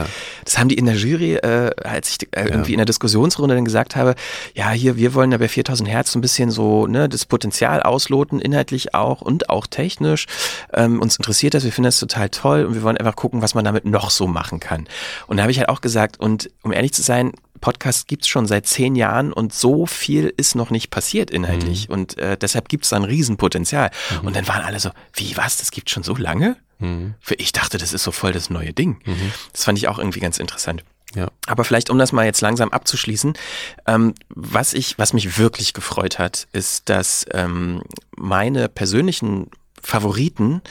das 0.46 0.58
haben 0.58 0.70
die 0.70 0.76
in 0.76 0.86
der 0.86 0.96
Jury, 0.96 1.36
äh, 1.36 1.72
als 1.84 2.10
ich 2.10 2.28
äh, 2.32 2.46
irgendwie 2.46 2.74
in 2.74 2.78
der 2.78 2.86
Diskussionsrunde 2.86 3.56
dann 3.56 3.66
gesagt 3.66 3.96
habe, 3.96 4.16
ja, 4.54 4.72
hier, 4.72 4.98
wir 4.98 5.14
wollen 5.14 5.32
ja 5.32 5.38
bei 5.38 5.48
4000 5.48 5.90
Hertz 5.90 6.12
so 6.12 6.20
ein 6.20 6.22
bisschen 6.22 6.52
so 6.52 6.88
ne, 6.88 7.10
das 7.10 7.26
Potenzial 7.26 7.82
ausloten, 7.82 8.40
inhaltlich 8.40 8.94
auch 8.94 9.22
und 9.22 9.50
auch 9.50 9.68
technisch. 9.68 10.26
Ähm, 10.76 11.02
uns 11.02 11.18
interessiert 11.18 11.54
das, 11.54 11.64
wir 11.64 11.72
finden 11.72 11.88
das 11.88 12.00
total 12.00 12.30
toll 12.30 12.66
und 12.66 12.76
wir 12.76 12.84
wollen 12.84 12.98
einfach 12.98 13.16
gucken, 13.16 13.42
was 13.42 13.56
man 13.56 13.66
damit 13.66 13.86
noch 13.86 14.10
so 14.10 14.28
machen 14.28 14.60
kann. 14.60 14.88
Und 15.28 15.38
da 15.38 15.44
habe 15.44 15.52
ich 15.52 15.60
halt 15.60 15.70
auch 15.70 15.82
gesagt, 15.82 16.20
und 16.20 16.50
um 16.62 16.72
ehrlich 16.72 16.94
zu 16.94 17.02
sein, 17.02 17.32
Podcast 17.64 18.08
gibt's 18.08 18.28
schon 18.28 18.46
seit 18.46 18.68
zehn 18.68 18.96
Jahren 18.96 19.32
und 19.32 19.54
so 19.54 19.86
viel 19.86 20.34
ist 20.36 20.54
noch 20.54 20.70
nicht 20.70 20.90
passiert 20.90 21.32
inhaltlich. 21.32 21.88
Mhm. 21.88 21.94
Und 21.94 22.18
äh, 22.18 22.38
deshalb 22.38 22.68
gibt's 22.68 22.90
da 22.90 22.98
ein 22.98 23.06
Riesenpotenzial. 23.06 23.90
Mhm. 24.22 24.28
Und 24.28 24.36
dann 24.36 24.48
waren 24.50 24.62
alle 24.64 24.80
so, 24.82 24.90
wie 25.14 25.38
was, 25.38 25.58
das 25.58 25.72
gibt 25.72 25.90
schon 25.90 26.04
so 26.04 26.16
lange? 26.16 26.58
Mhm. 26.80 27.16
Für 27.22 27.36
ich 27.36 27.54
dachte, 27.54 27.78
das 27.78 27.94
ist 27.94 28.04
so 28.04 28.12
voll 28.12 28.34
das 28.34 28.50
neue 28.50 28.74
Ding. 28.74 29.00
Mhm. 29.06 29.32
Das 29.54 29.64
fand 29.64 29.78
ich 29.78 29.88
auch 29.88 29.98
irgendwie 29.98 30.20
ganz 30.20 30.40
interessant. 30.40 30.84
Ja. 31.16 31.30
Aber 31.48 31.64
vielleicht, 31.64 31.90
um 31.90 31.98
das 31.98 32.12
mal 32.12 32.26
jetzt 32.26 32.42
langsam 32.42 32.70
abzuschließen, 32.70 33.34
ähm, 33.88 34.14
was 34.30 34.74
ich, 34.74 34.98
was 34.98 35.14
mich 35.14 35.38
wirklich 35.38 35.74
gefreut 35.74 36.20
hat, 36.20 36.48
ist, 36.52 36.90
dass 36.90 37.26
ähm, 37.32 37.82
meine 38.18 38.68
persönlichen 38.68 39.50
Favoriten 39.84 40.62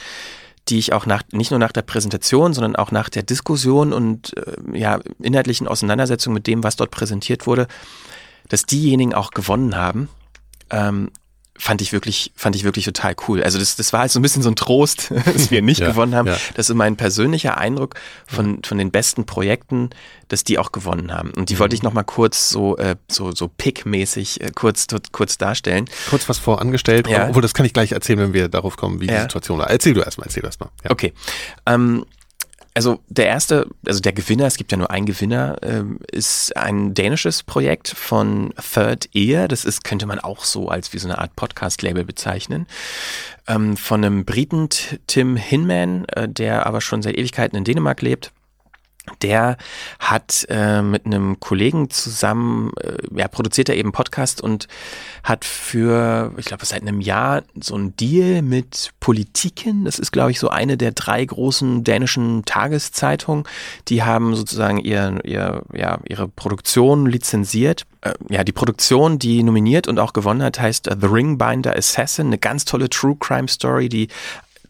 die 0.69 0.79
ich 0.79 0.93
auch 0.93 1.05
nach, 1.05 1.23
nicht 1.31 1.51
nur 1.51 1.59
nach 1.59 1.71
der 1.71 1.81
Präsentation, 1.81 2.53
sondern 2.53 2.75
auch 2.75 2.91
nach 2.91 3.09
der 3.09 3.23
Diskussion 3.23 3.91
und 3.91 4.35
äh, 4.37 4.77
ja, 4.77 4.99
inhaltlichen 5.19 5.67
Auseinandersetzung 5.67 6.33
mit 6.33 6.47
dem, 6.47 6.63
was 6.63 6.75
dort 6.75 6.91
präsentiert 6.91 7.47
wurde, 7.47 7.67
dass 8.47 8.63
diejenigen 8.63 9.13
auch 9.13 9.31
gewonnen 9.31 9.75
haben. 9.75 10.09
Ähm, 10.69 11.11
fand 11.57 11.81
ich 11.81 11.93
wirklich, 11.93 12.31
fand 12.35 12.55
ich 12.55 12.63
wirklich 12.63 12.85
total 12.85 13.15
cool. 13.27 13.43
Also 13.43 13.59
das, 13.59 13.75
das 13.75 13.93
war 13.93 14.01
halt 14.01 14.11
so 14.11 14.19
ein 14.19 14.21
bisschen 14.21 14.41
so 14.41 14.49
ein 14.49 14.55
Trost, 14.55 15.11
dass 15.25 15.51
wir 15.51 15.61
nicht 15.61 15.79
ja, 15.81 15.89
gewonnen 15.89 16.15
haben. 16.15 16.27
Ja. 16.27 16.37
Das 16.55 16.69
ist 16.69 16.75
mein 16.75 16.95
persönlicher 16.95 17.57
Eindruck 17.57 17.95
von, 18.25 18.63
von 18.63 18.77
den 18.77 18.91
besten 18.91 19.25
Projekten, 19.25 19.91
dass 20.29 20.43
die 20.43 20.57
auch 20.57 20.71
gewonnen 20.71 21.13
haben. 21.13 21.31
Und 21.31 21.49
die 21.49 21.55
mhm. 21.55 21.59
wollte 21.59 21.75
ich 21.75 21.83
nochmal 21.83 22.05
kurz 22.05 22.49
so, 22.49 22.77
äh, 22.77 22.95
so, 23.07 23.31
so 23.31 23.47
pick-mäßig 23.47 24.41
äh, 24.41 24.51
kurz, 24.53 24.87
kurz 25.11 25.37
darstellen. 25.37 25.85
Kurz 26.09 26.27
was 26.27 26.39
vorangestellt, 26.39 27.07
ja. 27.07 27.29
obwohl 27.29 27.41
das 27.41 27.53
kann 27.53 27.65
ich 27.65 27.73
gleich 27.73 27.91
erzählen, 27.91 28.19
wenn 28.19 28.33
wir 28.33 28.47
darauf 28.47 28.75
kommen, 28.75 28.99
wie 28.99 29.07
die 29.07 29.17
Situation 29.17 29.59
war. 29.59 29.69
Erzähl 29.69 29.93
du 29.93 30.01
erstmal, 30.01 30.27
erzähl 30.27 30.43
erstmal. 30.43 30.69
Ja. 30.83 30.91
Okay. 30.91 31.13
Ähm, 31.65 32.05
also 32.73 32.99
der 33.07 33.27
erste, 33.27 33.67
also 33.85 33.99
der 33.99 34.13
Gewinner, 34.13 34.45
es 34.45 34.57
gibt 34.57 34.71
ja 34.71 34.77
nur 34.77 34.89
einen 34.89 35.05
Gewinner, 35.05 35.57
ähm, 35.61 35.99
ist 36.11 36.55
ein 36.57 36.93
dänisches 36.93 37.43
Projekt 37.43 37.89
von 37.89 38.53
Third 38.73 39.09
Ear. 39.13 39.47
Das 39.47 39.65
ist, 39.65 39.83
könnte 39.83 40.05
man 40.05 40.19
auch 40.19 40.43
so 40.43 40.69
als 40.69 40.93
wie 40.93 40.97
so 40.97 41.07
eine 41.07 41.19
Art 41.19 41.35
Podcast-Label 41.35 42.03
bezeichnen. 42.03 42.67
Ähm, 43.47 43.77
von 43.77 44.03
einem 44.03 44.25
Briten, 44.25 44.69
Tim 45.07 45.35
Hinman, 45.35 46.05
äh, 46.05 46.27
der 46.27 46.65
aber 46.65 46.81
schon 46.81 47.01
seit 47.01 47.17
Ewigkeiten 47.17 47.57
in 47.57 47.63
Dänemark 47.63 48.01
lebt 48.01 48.31
der 49.21 49.57
hat 49.99 50.45
äh, 50.49 50.81
mit 50.81 51.05
einem 51.05 51.39
Kollegen 51.39 51.89
zusammen, 51.89 52.71
äh, 52.79 53.19
ja, 53.19 53.27
produziert 53.27 53.67
er 53.67 53.75
eben 53.75 53.91
Podcast 53.91 54.41
und 54.41 54.67
hat 55.23 55.43
für, 55.43 56.33
ich 56.37 56.45
glaube, 56.45 56.65
seit 56.65 56.81
einem 56.81 57.01
Jahr 57.01 57.43
so 57.59 57.75
ein 57.75 57.95
Deal 57.97 58.41
mit 58.41 58.91
Politiken. 58.99 59.83
Das 59.83 59.99
ist, 59.99 60.11
glaube 60.11 60.31
ich, 60.31 60.39
so 60.39 60.49
eine 60.49 60.77
der 60.77 60.91
drei 60.91 61.23
großen 61.23 61.83
dänischen 61.83 62.45
Tageszeitungen. 62.45 63.43
Die 63.89 64.03
haben 64.03 64.35
sozusagen 64.35 64.77
ihr, 64.77 65.19
ihr, 65.25 65.63
ja, 65.73 65.99
ihre 66.07 66.29
Produktion 66.29 67.05
lizenziert. 67.05 67.85
Äh, 68.01 68.13
ja, 68.29 68.43
die 68.43 68.51
Produktion, 68.53 69.19
die 69.19 69.43
nominiert 69.43 69.87
und 69.87 69.99
auch 69.99 70.13
gewonnen 70.13 70.43
hat, 70.43 70.59
heißt 70.59 70.89
The 70.99 71.07
Ringbinder 71.07 71.75
Assassin. 71.75 72.27
Eine 72.27 72.37
ganz 72.37 72.63
tolle 72.63 72.89
True 72.89 73.17
Crime 73.19 73.49
Story, 73.49 73.89
die 73.89 74.07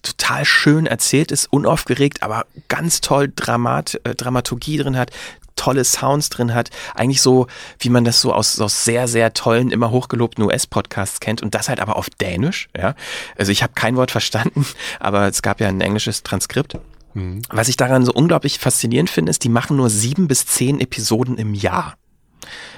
total 0.04 0.46
schön 0.46 0.86
erzählt 0.86 1.32
ist, 1.32 1.52
unaufgeregt, 1.52 2.22
aber 2.22 2.46
ganz 2.68 3.02
toll 3.02 3.32
Dramat, 3.36 4.00
äh, 4.04 4.14
Dramaturgie 4.14 4.78
drin 4.78 4.98
hat, 4.98 5.12
tolle 5.56 5.84
Sounds 5.84 6.30
drin 6.30 6.54
hat. 6.54 6.70
Eigentlich 6.96 7.22
so, 7.22 7.48
wie 7.80 7.90
man 7.90 8.04
das 8.04 8.22
so 8.22 8.34
aus, 8.34 8.60
aus 8.60 8.86
sehr, 8.86 9.08
sehr 9.08 9.34
tollen, 9.34 9.72
immer 9.72 9.92
hochgelobten 9.92 10.44
US-Podcasts 10.44 11.20
kennt 11.20 11.42
und 11.42 11.56
das 11.56 11.70
halt 11.70 11.80
aber 11.80 11.96
auf 11.96 12.10
Dänisch. 12.10 12.70
Ja? 12.76 12.96
Also 13.38 13.52
ich 13.52 13.64
habe 13.64 13.74
kein 13.74 13.96
Wort 13.96 14.12
verstanden, 14.12 14.66
aber 15.00 15.28
es 15.28 15.42
gab 15.42 15.60
ja 15.60 15.68
ein 15.68 15.82
englisches 15.82 16.24
Transkript. 16.24 16.78
Mhm. 17.14 17.42
Was 17.50 17.68
ich 17.68 17.78
daran 17.78 18.06
so 18.06 18.12
unglaublich 18.12 18.60
faszinierend 18.60 19.10
finde, 19.10 19.30
ist, 19.30 19.44
die 19.44 19.50
machen 19.50 19.78
nur 19.78 19.90
sieben 19.90 20.28
bis 20.28 20.46
zehn 20.46 20.80
Episoden 20.80 21.38
im 21.38 21.54
Jahr. 21.54 21.96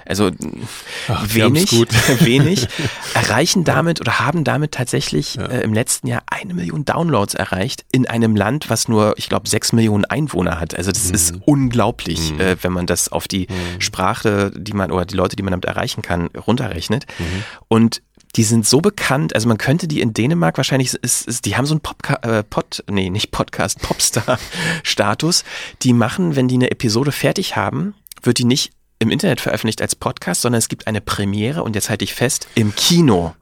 Also 0.05 0.31
Ach, 1.07 1.25
wenig, 1.33 1.71
wenig, 2.19 2.67
erreichen 3.13 3.63
damit 3.63 4.01
oder 4.01 4.19
haben 4.19 4.43
damit 4.43 4.71
tatsächlich 4.71 5.35
ja. 5.35 5.45
äh, 5.45 5.61
im 5.61 5.73
letzten 5.73 6.07
Jahr 6.07 6.23
eine 6.27 6.53
Million 6.53 6.85
Downloads 6.85 7.33
erreicht 7.33 7.85
in 7.91 8.07
einem 8.07 8.35
Land, 8.35 8.69
was 8.69 8.87
nur, 8.87 9.15
ich 9.17 9.29
glaube, 9.29 9.49
sechs 9.49 9.73
Millionen 9.73 10.05
Einwohner 10.05 10.59
hat. 10.59 10.75
Also 10.75 10.91
das 10.91 11.07
mhm. 11.07 11.15
ist 11.15 11.33
unglaublich, 11.45 12.33
mhm. 12.33 12.39
äh, 12.39 12.63
wenn 12.63 12.73
man 12.73 12.85
das 12.85 13.11
auf 13.11 13.27
die 13.27 13.47
mhm. 13.49 13.81
Sprache, 13.81 14.51
die 14.55 14.73
man 14.73 14.91
oder 14.91 15.05
die 15.05 15.15
Leute, 15.15 15.35
die 15.35 15.43
man 15.43 15.51
damit 15.51 15.65
erreichen 15.65 16.01
kann, 16.01 16.27
runterrechnet. 16.27 17.05
Mhm. 17.17 17.43
Und 17.67 18.01
die 18.35 18.43
sind 18.43 18.67
so 18.67 18.81
bekannt, 18.81 19.33
also 19.33 19.47
man 19.47 19.57
könnte 19.57 19.87
die 19.87 20.01
in 20.01 20.13
Dänemark 20.13 20.57
wahrscheinlich, 20.57 20.93
ist, 20.93 21.25
ist, 21.25 21.45
die 21.45 21.55
haben 21.55 21.65
so 21.65 21.73
einen 21.73 21.81
Pop, 21.81 22.03
äh, 22.21 22.43
Pod, 22.43 22.83
nee, 22.89 23.09
nicht 23.09 23.31
Podcast, 23.31 23.79
Popstar-Status. 23.81 25.43
Die 25.81 25.93
machen, 25.93 26.35
wenn 26.35 26.47
die 26.47 26.55
eine 26.55 26.71
Episode 26.71 27.11
fertig 27.11 27.55
haben, 27.55 27.95
wird 28.21 28.39
die 28.39 28.45
nicht 28.45 28.71
im 28.99 29.11
Internet 29.11 29.41
veröffentlicht 29.41 29.81
als 29.81 29.95
Podcast, 29.95 30.41
sondern 30.41 30.59
es 30.59 30.69
gibt 30.69 30.87
eine 30.87 31.01
Premiere 31.01 31.63
und 31.63 31.75
jetzt 31.75 31.89
halte 31.89 32.05
ich 32.05 32.13
fest, 32.13 32.47
im 32.55 32.73
Kino. 32.75 33.33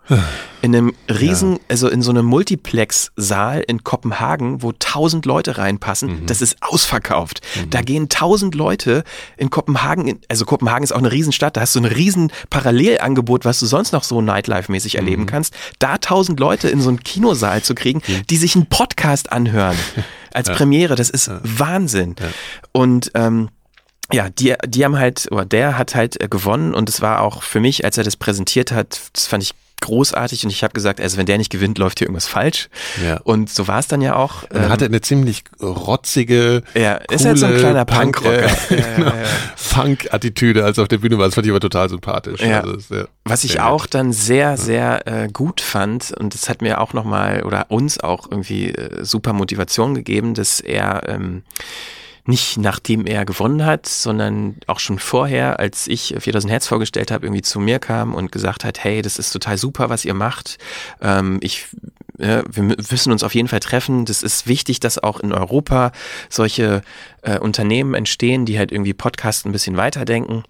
In 0.61 0.75
einem 0.75 0.93
riesen, 1.07 1.53
ja. 1.53 1.59
also 1.69 1.89
in 1.89 2.01
so 2.01 2.09
einem 2.09 2.25
Multiplex-Saal 2.25 3.61
in 3.61 3.83
Kopenhagen, 3.83 4.63
wo 4.63 4.71
tausend 4.71 5.25
Leute 5.25 5.57
reinpassen. 5.57 6.21
Mhm. 6.21 6.25
Das 6.25 6.41
ist 6.41 6.57
ausverkauft. 6.61 7.41
Mhm. 7.55 7.69
Da 7.69 7.81
gehen 7.81 8.09
tausend 8.09 8.55
Leute 8.55 9.03
in 9.37 9.51
Kopenhagen, 9.51 10.19
also 10.27 10.45
Kopenhagen 10.45 10.83
ist 10.83 10.91
auch 10.91 10.97
eine 10.97 11.11
Riesenstadt, 11.11 11.55
da 11.55 11.61
hast 11.61 11.75
du 11.75 11.79
ein 11.79 11.85
riesen 11.85 12.31
Parallelangebot, 12.49 13.45
was 13.45 13.59
du 13.59 13.67
sonst 13.67 13.93
noch 13.93 14.03
so 14.03 14.21
Nightlife-mäßig 14.21 14.95
erleben 14.95 15.23
mhm. 15.23 15.27
kannst. 15.27 15.53
Da 15.77 15.99
tausend 15.99 16.39
Leute 16.39 16.67
in 16.67 16.81
so 16.81 16.89
einen 16.89 17.01
Kinosaal 17.01 17.61
zu 17.61 17.75
kriegen, 17.75 18.01
die 18.29 18.37
sich 18.37 18.55
einen 18.55 18.65
Podcast 18.65 19.31
anhören 19.31 19.77
als 20.33 20.47
ja. 20.47 20.55
Premiere, 20.55 20.95
das 20.95 21.11
ist 21.11 21.29
Wahnsinn. 21.43 22.15
Und 22.71 23.11
ähm, 23.13 23.49
ja, 24.13 24.29
die, 24.29 24.53
die 24.65 24.85
haben 24.85 24.97
halt, 24.97 25.27
oder 25.31 25.45
der 25.45 25.77
hat 25.77 25.95
halt 25.95 26.21
äh, 26.21 26.27
gewonnen 26.27 26.73
und 26.73 26.89
es 26.89 27.01
war 27.01 27.21
auch 27.21 27.43
für 27.43 27.59
mich, 27.59 27.83
als 27.83 27.97
er 27.97 28.03
das 28.03 28.15
präsentiert 28.15 28.71
hat, 28.71 28.99
das 29.13 29.27
fand 29.27 29.43
ich 29.43 29.53
großartig 29.83 30.45
und 30.45 30.49
ich 30.49 30.63
habe 30.63 30.73
gesagt, 30.73 31.01
also 31.01 31.17
wenn 31.17 31.25
der 31.25 31.37
nicht 31.37 31.49
gewinnt, 31.49 31.77
läuft 31.77 31.99
hier 31.99 32.07
irgendwas 32.07 32.27
falsch. 32.27 32.69
Ja. 33.03 33.17
Und 33.23 33.49
so 33.49 33.67
war 33.67 33.79
es 33.79 33.87
dann 33.87 34.01
ja 34.01 34.15
auch. 34.15 34.43
Und 34.43 34.55
er 34.55 34.69
hatte 34.69 34.85
ähm, 34.85 34.91
eine 34.91 35.01
ziemlich 35.01 35.43
rotzige, 35.61 36.63
ja, 36.73 36.99
coole, 36.99 37.15
ist 37.15 37.25
halt 37.25 37.37
so 37.37 37.45
ein 37.47 37.57
kleiner 37.57 37.83
Punk, 37.83 38.21
Punkrocker. 38.23 38.45
Äh, 38.71 38.79
ja, 38.79 38.99
ja, 38.99 39.13
Funk-Attitüde, 39.57 40.63
als 40.63 40.79
auf 40.79 40.87
der 40.87 40.99
Bühne 40.99 41.17
war. 41.17 41.25
Das 41.25 41.35
fand 41.35 41.45
ich 41.45 41.51
aber 41.51 41.59
total 41.59 41.89
sympathisch. 41.89 42.41
Ja. 42.41 42.61
Also, 42.61 42.79
sehr, 42.79 43.09
Was 43.25 43.43
ich 43.43 43.59
auch 43.59 43.83
nett. 43.83 43.93
dann 43.93 44.13
sehr, 44.13 44.55
sehr 44.55 45.05
äh, 45.05 45.27
gut 45.27 45.59
fand 45.59 46.11
und 46.17 46.33
das 46.33 46.47
hat 46.47 46.61
mir 46.61 46.79
auch 46.79 46.93
nochmal 46.93 47.43
oder 47.43 47.69
uns 47.69 47.99
auch 47.99 48.31
irgendwie 48.31 48.69
äh, 48.69 49.03
super 49.03 49.33
Motivation 49.33 49.95
gegeben, 49.95 50.33
dass 50.33 50.61
er 50.61 51.09
ähm, 51.09 51.43
nicht 52.25 52.57
nachdem 52.57 53.05
er 53.05 53.25
gewonnen 53.25 53.65
hat, 53.65 53.85
sondern 53.85 54.55
auch 54.67 54.79
schon 54.79 54.99
vorher, 54.99 55.59
als 55.59 55.87
ich 55.87 56.15
4000 56.17 56.51
Hertz 56.51 56.67
vorgestellt 56.67 57.11
habe, 57.11 57.25
irgendwie 57.25 57.41
zu 57.41 57.59
mir 57.59 57.79
kam 57.79 58.15
und 58.15 58.31
gesagt 58.31 58.63
hat, 58.63 58.83
hey, 58.83 59.01
das 59.01 59.19
ist 59.19 59.31
total 59.31 59.57
super, 59.57 59.89
was 59.89 60.05
ihr 60.05 60.13
macht. 60.13 60.57
Ähm, 61.01 61.39
ich 61.41 61.67
ja, 62.19 62.43
wir 62.49 62.63
müssen 62.63 63.11
uns 63.11 63.23
auf 63.23 63.33
jeden 63.33 63.47
Fall 63.47 63.59
treffen. 63.59 64.05
Das 64.05 64.21
ist 64.21 64.47
wichtig, 64.47 64.79
dass 64.79 65.01
auch 65.01 65.19
in 65.19 65.33
Europa 65.33 65.91
solche 66.29 66.83
äh, 67.23 67.39
Unternehmen 67.39 67.95
entstehen, 67.95 68.45
die 68.45 68.57
halt 68.59 68.71
irgendwie 68.71 68.93
Podcast 68.93 69.45
ein 69.45 69.51
bisschen 69.51 69.77
weiterdenken. 69.77 70.43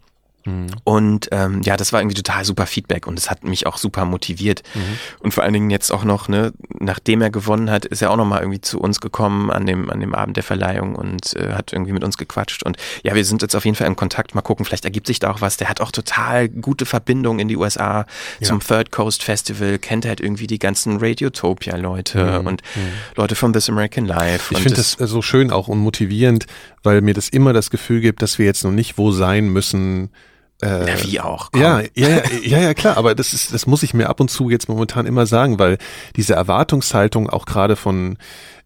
Mhm. 0.46 0.68
Und 0.84 1.30
ähm, 1.32 1.62
ja, 1.64 1.78
das 1.78 1.94
war 1.94 2.02
irgendwie 2.02 2.22
total 2.22 2.46
super 2.46 2.66
Feedback 2.66 3.08
und 3.08 3.18
es 3.18 3.30
hat 3.30 3.44
mich 3.44 3.66
auch 3.66 3.78
super 3.78 4.06
motiviert. 4.06 4.64
Mhm. 4.74 4.98
Und 5.20 5.34
vor 5.34 5.44
allen 5.44 5.54
Dingen 5.54 5.70
jetzt 5.70 5.92
auch 5.92 6.04
noch, 6.04 6.28
ne, 6.28 6.54
nachdem 6.80 7.22
er 7.22 7.30
gewonnen 7.30 7.70
hat, 7.70 7.86
ist 7.86 8.02
er 8.02 8.12
auch 8.12 8.18
nochmal 8.18 8.42
irgendwie 8.42 8.62
zu 8.62 8.80
uns 8.80 9.00
gekommen 9.00 9.52
an 9.52 9.66
dem, 9.66 9.90
an 9.90 10.00
dem 10.00 10.14
Abend 10.14 10.38
der 10.38 10.44
Verleihung 10.44 10.96
und 10.96 11.36
äh, 11.36 11.54
hat 11.54 11.74
irgendwie 11.74 11.94
mit 11.94 12.04
uns 12.04 12.18
gequatscht. 12.18 12.64
Und 12.64 12.78
ja, 13.04 13.16
wir 13.16 13.26
sind 13.26 13.42
jetzt 13.42 13.56
auf 13.56 13.66
jeden 13.66 13.76
Fall 13.76 13.88
im 13.88 13.96
Kontakt. 13.96 14.36
Mal 14.36 14.42
gucken, 14.42 14.66
vielleicht 14.66 14.86
ergibt 14.86 15.08
sich 15.08 15.20
da 15.20 15.32
auch 15.32 15.42
was. 15.42 15.58
Der 15.58 15.70
hat 15.70 15.82
auch 15.82 15.92
total 15.92 16.50
gute 16.50 16.86
Verbindungen 16.86 17.40
in 17.40 17.48
die 17.48 17.58
USA 17.58 18.06
ja. 18.40 18.48
zum 18.48 18.60
Third 18.60 18.92
Coast 18.92 19.24
Festival, 19.24 19.80
kennt 19.80 20.06
halt 20.06 20.20
irgendwie 20.20 20.48
die 20.48 20.60
ganzen 20.60 20.98
Radiotopia-Leute 20.98 22.42
mhm. 22.42 22.48
und 22.48 22.62
mhm. 22.76 22.90
Leute 23.16 23.36
von 23.36 23.54
This 23.54 23.70
American 23.70 24.06
Life. 24.06 24.54
Ich 24.54 24.60
finde 24.60 24.78
das 24.78 24.92
so 24.92 25.22
schön 25.22 25.52
auch 25.52 25.68
und 25.68 25.80
motivierend, 25.80 26.46
weil 26.84 27.02
mir 27.02 27.14
das 27.14 27.30
immer 27.30 27.54
das 27.54 27.70
Gefühl 27.70 28.02
gibt, 28.02 28.22
dass 28.22 28.40
wir 28.40 28.46
jetzt 28.46 28.64
noch 28.64 28.72
nicht 28.72 28.98
wo 28.98 29.12
sein 29.12 29.50
müssen, 29.50 30.10
äh, 30.62 30.86
Na, 30.86 31.04
wie 31.04 31.20
auch. 31.20 31.50
Ja, 31.56 31.82
ja, 31.96 32.10
ja, 32.10 32.22
ja, 32.42 32.60
ja, 32.60 32.74
klar, 32.74 32.98
aber 32.98 33.16
das 33.16 33.34
ist, 33.34 33.54
das 33.54 33.66
muss 33.66 33.84
ich 33.84 33.94
mir 33.94 34.10
ab 34.10 34.20
und 34.20 34.30
zu 34.30 34.50
jetzt 34.50 34.70
momentan 34.70 35.06
immer 35.06 35.26
sagen, 35.26 35.60
weil 35.60 35.78
diese 36.16 36.34
Erwartungshaltung 36.34 37.30
auch 37.30 37.46
gerade 37.46 37.76
von 37.76 38.18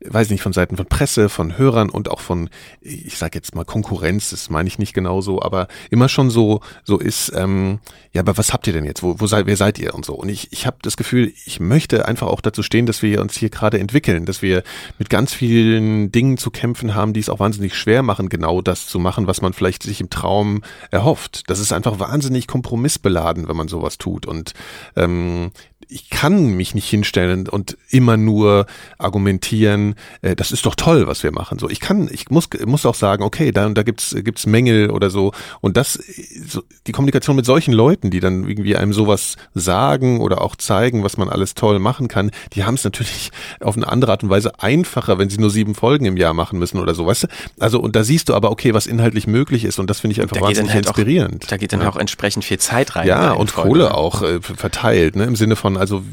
weiß 0.04 0.30
nicht, 0.30 0.42
von 0.42 0.54
Seiten 0.54 0.78
von 0.78 0.86
Presse, 0.86 1.30
von 1.30 1.58
Hörern 1.58 1.90
und 1.90 2.10
auch 2.10 2.20
von, 2.20 2.50
ich 2.82 3.18
sage 3.18 3.36
jetzt 3.36 3.56
mal 3.56 3.66
Konkurrenz, 3.66 4.30
das 4.30 4.50
meine 4.50 4.68
ich 4.68 4.78
nicht 4.78 4.94
genauso, 4.94 5.42
aber 5.42 5.68
immer 5.90 6.08
schon 6.08 6.30
so, 6.30 6.62
so 6.84 6.98
ist, 7.00 7.32
ähm, 7.36 7.80
ja, 8.14 8.22
aber 8.22 8.38
was 8.38 8.54
habt 8.54 8.68
ihr 8.68 8.74
denn 8.74 8.86
jetzt? 8.86 9.02
Wo, 9.02 9.20
wo 9.20 9.28
seid, 9.28 9.48
wer 9.48 9.58
seid 9.58 9.80
ihr 9.80 9.96
und 9.96 10.06
so? 10.06 10.14
Und 10.14 10.30
ich, 10.30 10.52
ich 10.52 10.68
habe 10.68 10.78
das 10.82 10.98
Gefühl, 10.98 11.34
ich 11.46 11.60
möchte 11.60 12.08
einfach 12.08 12.28
auch 12.28 12.42
dazu 12.42 12.64
stehen, 12.64 12.86
dass 12.86 13.02
wir 13.02 13.22
uns 13.22 13.38
hier 13.38 13.50
gerade 13.50 13.80
entwickeln, 13.80 14.26
dass 14.26 14.42
wir 14.42 14.64
mit 15.00 15.10
ganz 15.10 15.34
vielen 15.34 16.12
Dingen 16.12 16.38
zu 16.38 16.52
kämpfen 16.52 16.94
haben, 16.94 17.14
die 17.14 17.20
es 17.20 17.30
auch 17.30 17.40
wahnsinnig 17.40 17.76
schwer 17.76 18.04
machen, 18.04 18.30
genau 18.30 18.62
das 18.62 18.88
zu 18.88 19.00
machen, 19.00 19.28
was 19.28 19.42
man 19.42 19.54
vielleicht 19.54 19.84
sich 19.84 20.00
im 20.00 20.10
Traum 20.10 20.62
erhofft. 20.92 21.50
Das 21.50 21.60
ist 21.60 21.74
einfach 21.74 22.00
wahnsinnig 22.00 22.48
kompromissbeladen, 22.48 23.48
wenn 23.48 23.56
man 23.56 23.68
sowas 23.68 23.98
tut. 23.98 24.26
Und 24.26 24.54
ähm, 24.96 25.52
ich 25.90 26.10
kann 26.10 26.56
mich 26.56 26.76
nicht 26.76 26.90
hinstellen 26.90 27.48
und 27.48 27.78
immer 27.90 28.18
nur 28.18 28.66
argumentieren, 28.98 29.96
äh, 30.22 30.36
das 30.36 30.52
ist 30.52 30.66
doch 30.66 30.76
toll, 30.76 31.08
was 31.08 31.24
wir 31.24 31.32
machen. 31.32 31.60
So, 31.60 31.70
ich 31.70 31.80
kann, 31.80 32.10
ich 32.12 32.30
muss, 32.30 32.50
muss 32.66 32.86
auch 32.86 32.96
sagen, 32.96 33.24
okay, 33.24 33.52
da 33.52 33.70
da 33.70 33.84
gibt's 33.84 34.16
gibt's 34.24 34.46
Mängel 34.46 34.92
oder 34.92 35.10
so. 35.10 35.32
Und 35.62 35.78
das, 35.78 35.94
so, 35.94 36.62
die 36.88 36.92
Kommunikation 36.92 37.36
mit 37.36 37.46
solchen 37.46 37.74
Leuten, 37.74 38.10
die 38.10 38.20
dann 38.20 38.48
irgendwie 38.48 38.76
einem 38.76 38.94
sowas 38.94 39.36
sagen 39.54 40.20
oder 40.20 40.42
auch 40.42 40.56
zeigen, 40.56 41.04
was 41.04 41.18
man 41.18 41.30
alles 41.30 41.56
toll 41.56 41.80
machen 41.80 42.08
kann, 42.08 42.32
die 42.54 42.64
haben 42.64 42.76
es 42.76 42.84
natürlich 42.84 43.32
auf 43.62 43.76
eine 43.76 43.88
andere 43.88 44.12
Art 44.12 44.24
und 44.24 44.30
Weise 44.30 44.60
einfacher, 44.60 45.18
wenn 45.18 45.30
sie 45.30 45.38
nur 45.38 45.50
sieben 45.50 45.76
Folgen 45.76 46.06
im 46.06 46.18
Jahr 46.18 46.34
machen 46.34 46.60
müssen 46.60 46.80
oder 46.80 46.96
so, 46.96 47.06
weißt 47.06 47.24
du? 47.24 47.28
Also 47.60 47.80
und 47.80 47.96
da 47.96 48.04
siehst 48.04 48.30
du 48.30 48.34
aber, 48.34 48.52
okay, 48.52 48.74
was 48.74 48.88
inhaltlich 48.88 49.28
möglich 49.28 49.64
ist 49.64 49.80
und 49.80 49.90
das 49.90 50.00
finde 50.00 50.14
ich 50.14 50.22
einfach 50.22 50.42
wahnsinnig 50.42 50.74
halt 50.74 50.86
inspirierend. 50.86 51.46
Auch, 51.46 51.50
da 51.50 51.58
geht 51.58 51.74
dann 51.74 51.82
ja. 51.82 51.90
auch 51.90 51.98
entsprechend 51.98 52.44
viel 52.44 52.60
Zeit 52.60 52.96
rein. 52.96 53.08
Ja, 53.08 53.32
und 53.32 53.54
Kohle 53.54 53.94
auch 53.94 54.22
äh, 54.22 54.42
verteilt, 54.42 55.16
ne, 55.16 55.24
im 55.24 55.36
Sinne 55.36 55.56
von 55.56 55.77
also 55.78 56.04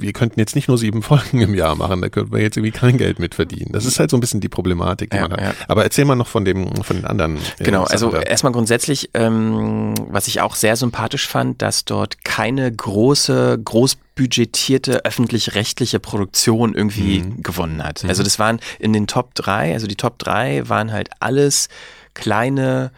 wir 0.00 0.12
könnten 0.12 0.38
jetzt 0.38 0.54
nicht 0.54 0.68
nur 0.68 0.78
sieben 0.78 1.02
Folgen 1.08 1.40
im 1.40 1.54
Jahr 1.54 1.74
machen, 1.74 2.00
da 2.00 2.08
könnten 2.08 2.32
wir 2.32 2.40
jetzt 2.40 2.56
irgendwie 2.56 2.72
kein 2.72 2.98
Geld 2.98 3.18
mit 3.18 3.34
verdienen. 3.34 3.72
Das 3.72 3.84
ist 3.84 3.98
halt 3.98 4.10
so 4.10 4.16
ein 4.16 4.20
bisschen 4.20 4.40
die 4.40 4.48
Problematik, 4.48 5.10
die 5.10 5.16
ja, 5.16 5.22
man 5.22 5.32
hat. 5.32 5.40
Ja. 5.40 5.54
Aber 5.68 5.84
erzähl 5.84 6.04
mal 6.04 6.14
noch 6.14 6.28
von 6.28 6.44
dem, 6.44 6.82
von 6.82 6.96
den 6.96 7.04
anderen. 7.04 7.36
Äh, 7.58 7.64
genau, 7.64 7.84
also 7.84 8.10
da. 8.10 8.20
erstmal 8.20 8.52
grundsätzlich, 8.52 9.10
ähm, 9.14 9.94
was 10.08 10.28
ich 10.28 10.40
auch 10.40 10.54
sehr 10.54 10.76
sympathisch 10.76 11.26
fand, 11.26 11.62
dass 11.62 11.84
dort 11.84 12.24
keine 12.24 12.70
große, 12.70 13.60
großbudgetierte 13.64 15.04
öffentlich-rechtliche 15.04 16.00
Produktion 16.00 16.74
irgendwie 16.74 17.20
mhm. 17.20 17.42
gewonnen 17.42 17.82
hat. 17.82 18.04
Mhm. 18.04 18.10
Also 18.10 18.22
das 18.22 18.38
waren 18.38 18.60
in 18.78 18.92
den 18.92 19.06
Top 19.06 19.34
drei, 19.34 19.72
also 19.72 19.86
die 19.86 19.96
Top 19.96 20.18
drei 20.18 20.68
waren 20.68 20.92
halt 20.92 21.10
alles 21.20 21.68
kleine, 22.14 22.90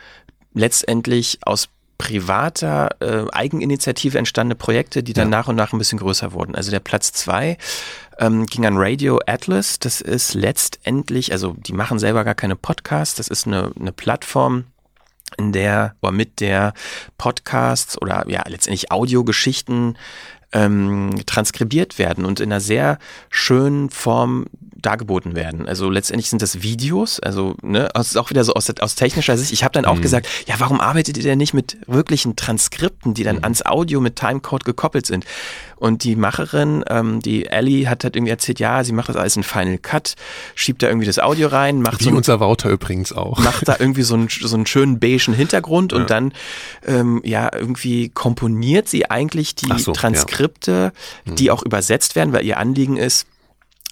letztendlich 0.55 1.39
aus 1.43 1.69
privater 2.01 2.97
äh, 3.01 3.31
Eigeninitiative 3.31 4.17
entstandene 4.17 4.55
Projekte, 4.55 5.03
die 5.03 5.13
dann 5.13 5.31
ja. 5.31 5.39
nach 5.39 5.49
und 5.49 5.57
nach 5.57 5.75
ein 5.75 5.79
bisschen 5.79 5.99
größer 5.99 6.33
wurden. 6.33 6.55
Also 6.55 6.71
der 6.71 6.81
Platz 6.81 7.13
zwei 7.13 7.59
ähm, 8.19 8.47
ging 8.47 8.65
an 8.65 8.79
Radio 8.79 9.21
Atlas. 9.27 9.79
Das 9.79 10.01
ist 10.01 10.33
letztendlich, 10.33 11.33
also 11.33 11.55
die 11.59 11.75
machen 11.75 11.99
selber 11.99 12.25
gar 12.25 12.35
keine 12.35 12.57
Podcasts, 12.57 13.17
das 13.17 13.29
ist 13.29 13.47
eine, 13.47 13.71
eine 13.79 13.93
Plattform, 13.93 14.65
in 15.37 15.53
der 15.53 15.95
oder 16.01 16.11
mit 16.11 16.41
der 16.41 16.73
Podcasts 17.19 18.01
oder 18.01 18.25
ja 18.29 18.43
letztendlich 18.49 18.91
Audiogeschichten 18.91 19.99
ähm, 20.53 21.21
transkribiert 21.27 21.99
werden 21.99 22.25
und 22.25 22.41
in 22.41 22.51
einer 22.51 22.61
sehr 22.61 22.99
schönen 23.29 23.91
Form 23.91 24.47
dargeboten 24.83 25.35
werden. 25.35 25.69
Also 25.69 25.91
letztendlich 25.91 26.31
sind 26.31 26.43
das 26.43 26.63
Videos, 26.63 27.21
also 27.21 27.57
ne, 27.63 27.89
das 27.95 28.09
ist 28.09 28.17
auch 28.17 28.31
wieder 28.31 28.45
so 28.45 28.55
aus, 28.55 28.69
aus 28.81 28.95
technischer 28.95 29.37
Sicht. 29.37 29.53
Ich 29.53 29.65
habe 29.65 29.73
dann 29.73 29.85
auch 29.85 29.97
mhm. 29.97 30.03
gesagt, 30.03 30.29
ja, 30.47 30.55
warum 30.59 30.81
arbeitet 30.81 31.17
ihr 31.17 31.23
denn 31.23 31.39
nicht 31.39 31.55
mit 31.55 31.79
wirklichen 31.87 32.37
Transkripten, 32.37 33.15
die 33.15 33.25
dann 33.25 33.37
mhm. 33.37 33.45
ans 33.45 33.65
Audio 33.65 34.01
mit 34.01 34.17
Timecode 34.17 34.65
gekoppelt 34.65 35.07
sind? 35.07 35.25
Und 35.77 36.05
die 36.05 36.15
Macherin, 36.15 36.85
ähm, 36.89 37.21
die 37.21 37.47
Ellie, 37.47 37.89
hat 37.89 38.05
halt 38.05 38.15
irgendwie 38.15 38.31
erzählt, 38.31 38.61
ja, 38.61 38.85
sie 38.85 38.93
macht 38.93 39.09
das 39.09 39.17
alles 39.17 39.37
in 39.37 39.43
Final 39.43 39.79
Cut, 39.79 40.15
schiebt 40.55 40.83
da 40.83 40.89
irgendwie 40.89 41.07
das 41.07 41.19
Audio 41.19 41.49
rein, 41.49 41.81
macht 41.81 42.01
Wie 42.01 42.05
so 42.05 42.11
unser 42.11 42.39
Wouter 42.39 42.69
übrigens 42.69 43.15
auch. 43.15 43.39
Macht 43.39 43.67
da 43.67 43.77
irgendwie 43.79 44.03
so 44.03 44.15
einen, 44.15 44.29
so 44.29 44.55
einen 44.55 44.67
schönen 44.67 45.01
beigen 45.01 45.33
Hintergrund 45.33 45.93
ja. 45.93 45.99
und 45.99 46.11
dann 46.11 46.33
ähm, 46.87 47.23
ja 47.25 47.51
irgendwie 47.53 48.11
komponiert 48.11 48.89
sie 48.89 49.11
eigentlich 49.11 49.55
die 49.55 49.79
so, 49.79 49.93
Transkripte, 49.93 50.93
ja. 51.25 51.35
die 51.35 51.45
mhm. 51.45 51.51
auch 51.51 51.63
übersetzt 51.63 52.15
werden, 52.15 52.35
weil 52.35 52.45
ihr 52.45 52.59
Anliegen 52.59 52.99
ist, 52.99 53.27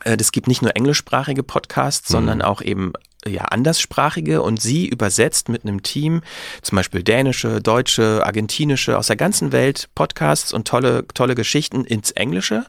es 0.05 0.29
äh, 0.29 0.31
gibt 0.33 0.49
nicht 0.49 0.62
nur 0.62 0.77
englischsprachige 0.77 1.43
Podcasts, 1.43 2.09
mhm. 2.11 2.12
sondern 2.12 2.43
auch 2.43 2.62
eben 2.62 2.93
ja, 3.27 3.43
anderssprachige 3.43 4.43
und 4.43 4.61
sie 4.61 4.87
übersetzt 4.87 5.49
mit 5.49 5.65
einem 5.65 5.83
Team, 5.83 6.23
zum 6.62 6.77
Beispiel 6.77 7.03
dänische, 7.03 7.61
deutsche, 7.61 8.23
argentinische, 8.25 8.97
aus 8.97 9.09
der 9.09 9.16
ganzen 9.16 9.53
Welt 9.53 9.89
Podcasts 9.95 10.53
und 10.53 10.69
tolle, 10.69 11.07
tolle 11.15 11.35
Geschichten 11.35 11.85
ins 11.85 12.11
Englische. 12.12 12.65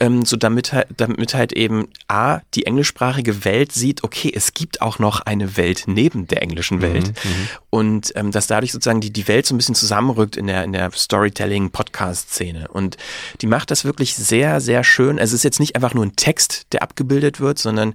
Ähm, 0.00 0.24
so 0.24 0.36
damit, 0.36 0.72
damit 0.96 1.34
halt 1.34 1.52
eben 1.52 1.88
A, 2.06 2.40
die 2.54 2.66
englischsprachige 2.66 3.44
Welt 3.44 3.72
sieht, 3.72 4.04
okay, 4.04 4.32
es 4.34 4.54
gibt 4.54 4.80
auch 4.80 4.98
noch 4.98 5.20
eine 5.20 5.56
Welt 5.56 5.84
neben 5.86 6.26
der 6.26 6.42
englischen 6.42 6.80
Welt. 6.80 7.08
Mhm, 7.24 7.30
mhm. 7.30 7.48
und 7.70 8.12
ähm, 8.16 8.30
dass 8.30 8.46
dadurch 8.46 8.72
sozusagen 8.72 9.00
die, 9.00 9.12
die 9.12 9.28
Welt 9.28 9.46
so 9.46 9.54
ein 9.54 9.58
bisschen 9.58 9.74
zusammenrückt 9.74 10.36
in 10.36 10.46
der, 10.46 10.64
in 10.64 10.72
der 10.72 10.90
Storytelling-Podcast-Szene. 10.90 12.68
Und 12.68 12.96
die 13.40 13.46
macht 13.46 13.70
das 13.70 13.84
wirklich 13.84 14.14
sehr, 14.14 14.60
sehr 14.60 14.84
schön. 14.84 15.18
Also 15.18 15.32
es 15.32 15.40
ist 15.40 15.44
jetzt 15.44 15.60
nicht 15.60 15.74
einfach 15.74 15.94
nur 15.94 16.06
ein 16.06 16.16
Text, 16.16 16.66
der 16.72 16.82
abgebildet 16.82 17.40
wird, 17.40 17.58
sondern 17.58 17.94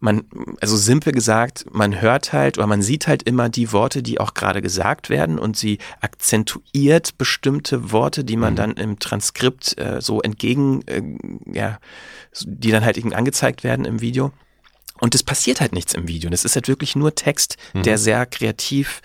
man, 0.00 0.24
also 0.60 0.76
simpel 0.76 1.12
gesagt, 1.12 1.66
man 1.70 2.00
hört 2.00 2.32
halt 2.32 2.58
oder 2.58 2.66
man 2.66 2.82
sieht 2.82 3.06
halt 3.06 3.22
immer 3.22 3.48
die 3.48 3.72
Worte, 3.72 4.02
die 4.02 4.18
auch 4.18 4.34
gerade 4.34 4.62
gesagt 4.62 5.10
werden 5.10 5.38
und 5.38 5.56
sie 5.56 5.78
akzentuiert 6.00 7.18
bestimmte 7.18 7.92
Worte, 7.92 8.24
die 8.24 8.36
man 8.36 8.54
mhm. 8.54 8.56
dann 8.56 8.72
im 8.72 8.98
Transkript 8.98 9.78
äh, 9.78 10.00
so 10.00 10.22
entgegen, 10.22 10.82
äh, 10.86 11.02
ja, 11.52 11.78
die 12.42 12.70
dann 12.70 12.84
halt 12.84 12.96
eben 12.96 13.12
angezeigt 13.12 13.62
werden 13.62 13.84
im 13.84 14.00
Video. 14.00 14.32
Und 15.00 15.14
es 15.14 15.22
passiert 15.22 15.60
halt 15.60 15.72
nichts 15.72 15.94
im 15.94 16.08
Video. 16.08 16.30
Es 16.30 16.44
ist 16.44 16.56
halt 16.56 16.68
wirklich 16.68 16.96
nur 16.96 17.14
Text, 17.14 17.56
mhm. 17.74 17.82
der 17.82 17.98
sehr 17.98 18.26
kreativ, 18.26 19.00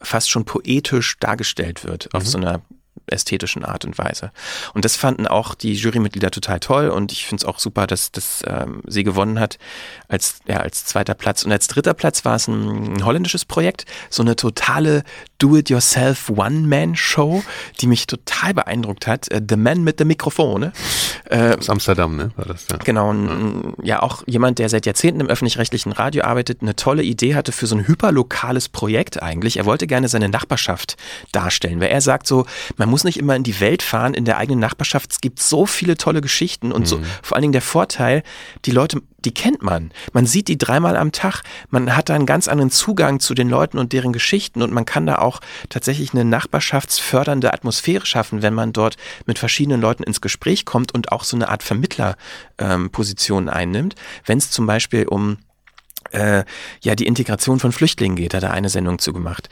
fast 0.00 0.30
schon 0.30 0.44
poetisch 0.44 1.18
dargestellt 1.18 1.84
wird 1.84 2.12
auf 2.14 2.24
mhm. 2.24 2.28
so 2.28 2.38
einer 2.38 2.62
ästhetischen 3.06 3.64
Art 3.64 3.84
und 3.84 3.98
Weise. 3.98 4.30
Und 4.74 4.84
das 4.84 4.96
fanden 4.96 5.26
auch 5.26 5.54
die 5.54 5.74
Jurymitglieder 5.74 6.30
total 6.30 6.60
toll 6.60 6.88
und 6.88 7.12
ich 7.12 7.26
finde 7.26 7.42
es 7.42 7.44
auch 7.44 7.58
super, 7.58 7.86
dass, 7.86 8.12
dass 8.12 8.42
ähm, 8.46 8.82
sie 8.86 9.04
gewonnen 9.04 9.40
hat 9.40 9.58
als, 10.08 10.40
ja, 10.46 10.58
als 10.58 10.84
zweiter 10.84 11.14
Platz. 11.14 11.44
Und 11.44 11.52
als 11.52 11.68
dritter 11.68 11.94
Platz 11.94 12.24
war 12.24 12.36
es 12.36 12.48
ein, 12.48 12.94
ein 12.94 13.04
holländisches 13.04 13.44
Projekt, 13.44 13.84
so 14.10 14.22
eine 14.22 14.36
totale 14.36 15.04
Do-it-yourself 15.38 16.30
One-Man-Show, 16.30 17.42
die 17.80 17.86
mich 17.86 18.06
total 18.06 18.54
beeindruckt 18.54 19.06
hat. 19.06 19.30
Äh, 19.30 19.42
The 19.46 19.56
Man 19.56 19.84
mit 19.84 20.00
dem 20.00 20.08
Mikrofon. 20.08 20.72
Äh, 21.28 21.56
Aus 21.56 21.68
Amsterdam, 21.68 22.16
ne? 22.16 22.30
War 22.36 22.46
das, 22.46 22.66
ja. 22.70 22.78
Genau, 22.78 23.12
ein, 23.12 23.74
ja 23.82 24.02
auch 24.02 24.22
jemand, 24.26 24.58
der 24.58 24.68
seit 24.68 24.86
Jahrzehnten 24.86 25.20
im 25.20 25.26
öffentlich-rechtlichen 25.26 25.92
Radio 25.92 26.24
arbeitet, 26.24 26.62
eine 26.62 26.76
tolle 26.76 27.02
Idee 27.02 27.34
hatte 27.34 27.52
für 27.52 27.66
so 27.66 27.76
ein 27.76 27.86
hyperlokales 27.86 28.68
Projekt 28.68 29.22
eigentlich. 29.22 29.58
Er 29.58 29.66
wollte 29.66 29.86
gerne 29.86 30.08
seine 30.08 30.28
Nachbarschaft 30.28 30.96
darstellen, 31.32 31.80
weil 31.80 31.88
er 31.88 32.00
sagt 32.00 32.26
so, 32.26 32.46
man 32.76 32.88
muss 32.88 32.95
nicht 33.04 33.18
immer 33.18 33.36
in 33.36 33.42
die 33.42 33.60
Welt 33.60 33.82
fahren, 33.82 34.14
in 34.14 34.24
der 34.24 34.38
eigenen 34.38 34.60
Nachbarschaft. 34.60 35.12
Es 35.12 35.20
gibt 35.20 35.40
so 35.40 35.66
viele 35.66 35.96
tolle 35.96 36.20
Geschichten 36.20 36.72
und 36.72 36.82
mhm. 36.82 36.86
so 36.86 37.00
vor 37.22 37.36
allen 37.36 37.42
Dingen 37.42 37.52
der 37.52 37.62
Vorteil, 37.62 38.22
die 38.64 38.70
Leute 38.70 39.00
die 39.26 39.34
kennt 39.34 39.60
man. 39.60 39.90
Man 40.12 40.24
sieht 40.24 40.48
die 40.48 40.56
dreimal 40.56 40.96
am 40.96 41.10
Tag. 41.10 41.42
Man 41.68 41.96
hat 41.96 42.08
da 42.08 42.14
einen 42.14 42.26
ganz 42.26 42.46
anderen 42.46 42.70
Zugang 42.70 43.18
zu 43.18 43.34
den 43.34 43.48
Leuten 43.48 43.76
und 43.76 43.92
deren 43.92 44.12
Geschichten 44.12 44.62
und 44.62 44.72
man 44.72 44.86
kann 44.86 45.04
da 45.04 45.16
auch 45.16 45.40
tatsächlich 45.68 46.14
eine 46.14 46.24
nachbarschaftsfördernde 46.24 47.52
Atmosphäre 47.52 48.06
schaffen, 48.06 48.42
wenn 48.42 48.54
man 48.54 48.72
dort 48.72 48.96
mit 49.26 49.38
verschiedenen 49.38 49.80
Leuten 49.80 50.04
ins 50.04 50.20
Gespräch 50.20 50.64
kommt 50.64 50.94
und 50.94 51.10
auch 51.10 51.24
so 51.24 51.36
eine 51.36 51.48
Art 51.48 51.64
Vermittlerposition 51.64 53.42
ähm, 53.44 53.52
einnimmt. 53.52 53.96
Wenn 54.24 54.38
es 54.38 54.50
zum 54.50 54.66
Beispiel 54.66 55.08
um 55.08 55.38
äh, 56.12 56.44
ja 56.82 56.94
die 56.94 57.06
Integration 57.06 57.60
von 57.60 57.72
Flüchtlingen 57.72 58.16
geht, 58.16 58.34
hat 58.34 58.42
er 58.42 58.52
eine 58.52 58.68
Sendung 58.68 58.98
zugemacht, 58.98 59.48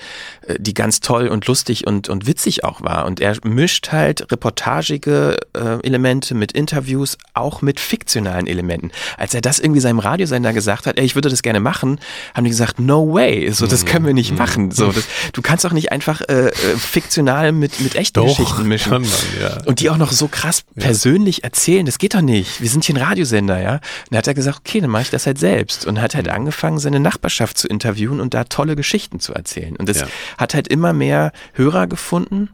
äh, 0.47 0.56
die 0.59 0.74
ganz 0.74 1.01
toll 1.01 1.28
und 1.28 1.47
lustig 1.47 1.86
und, 1.86 2.09
und 2.09 2.26
witzig 2.26 2.64
auch 2.64 2.82
war. 2.82 3.06
Und 3.06 3.20
er 3.20 3.36
mischt 3.44 3.93
halt 3.93 4.31
reportagige 4.31 5.36
äh, 5.55 5.86
Elemente 5.86 6.35
mit 6.35 6.52
Interviews, 6.52 7.18
auch 7.35 7.62
mit 7.62 7.81
fiktionalen 7.81 8.47
Elementen. 8.47 8.90
Als 9.16 9.35
er 9.35 9.40
das 9.40 9.59
irgendwie 9.59 9.81
seinem 9.81 9.98
Radiosender 9.98 10.52
gesagt 10.52 10.86
hat, 10.86 10.98
ey, 10.98 11.05
ich 11.05 11.14
würde 11.14 11.28
das 11.28 11.43
gerne 11.43 11.60
machen, 11.60 12.01
haben 12.35 12.44
die 12.44 12.51
gesagt, 12.51 12.78
no 12.78 13.12
way, 13.12 13.51
so 13.52 13.66
das 13.66 13.85
können 13.85 14.06
wir 14.06 14.14
nicht 14.14 14.32
mhm. 14.32 14.39
machen. 14.39 14.70
So, 14.70 14.93
das, 14.93 15.05
du 15.32 15.43
kannst 15.43 15.64
doch 15.64 15.72
nicht 15.72 15.93
einfach 15.93 16.20
äh, 16.28 16.48
äh, 16.48 16.51
fiktional 16.76 17.52
mit, 17.52 17.81
mit 17.81 17.94
echten 17.94 18.14
doch, 18.14 18.26
Geschichten 18.26 18.66
mischen. 18.66 18.90
Man, 18.90 19.05
ja. 19.40 19.62
Und 19.66 19.81
die 19.81 19.90
auch 19.90 19.97
noch 19.97 20.12
so 20.12 20.28
krass 20.28 20.64
ja. 20.74 20.85
persönlich 20.85 21.44
erzählen, 21.44 21.86
das 21.86 21.98
geht 21.98 22.14
doch 22.14 22.20
nicht. 22.20 22.60
Wir 22.60 22.68
sind 22.68 22.85
hier 22.85 22.97
ein 22.97 23.02
Radiosender, 23.02 23.60
ja. 23.60 23.74
Und 23.74 23.82
dann 24.10 24.18
hat 24.18 24.26
er 24.26 24.35
gesagt, 24.35 24.59
okay, 24.60 24.81
dann 24.81 24.90
mache 24.90 25.02
ich 25.02 25.10
das 25.10 25.26
halt 25.26 25.39
selbst. 25.39 25.86
Und 25.86 26.01
hat 26.01 26.14
halt 26.14 26.28
mhm 26.28 26.52
angefangen, 26.55 26.78
seine 26.78 27.01
Nachbarschaft 27.01 27.59
zu 27.59 27.66
interviewen 27.68 28.20
und 28.20 28.32
da 28.32 28.44
tolle 28.44 28.76
Geschichten 28.76 29.18
zu 29.18 29.35
erzählen. 29.35 29.76
Und 29.76 29.89
das 29.89 30.01
ja. 30.01 30.06
hat 30.39 30.55
halt 30.55 30.68
immer 30.68 30.93
mehr 30.93 31.32
Hörer 31.52 31.86
gefunden. 31.86 32.51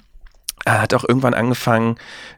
Er 0.65 0.81
hat 0.81 0.95
auch 0.95 1.05
irgendwann 1.07 1.35
angefangen, 1.35 1.97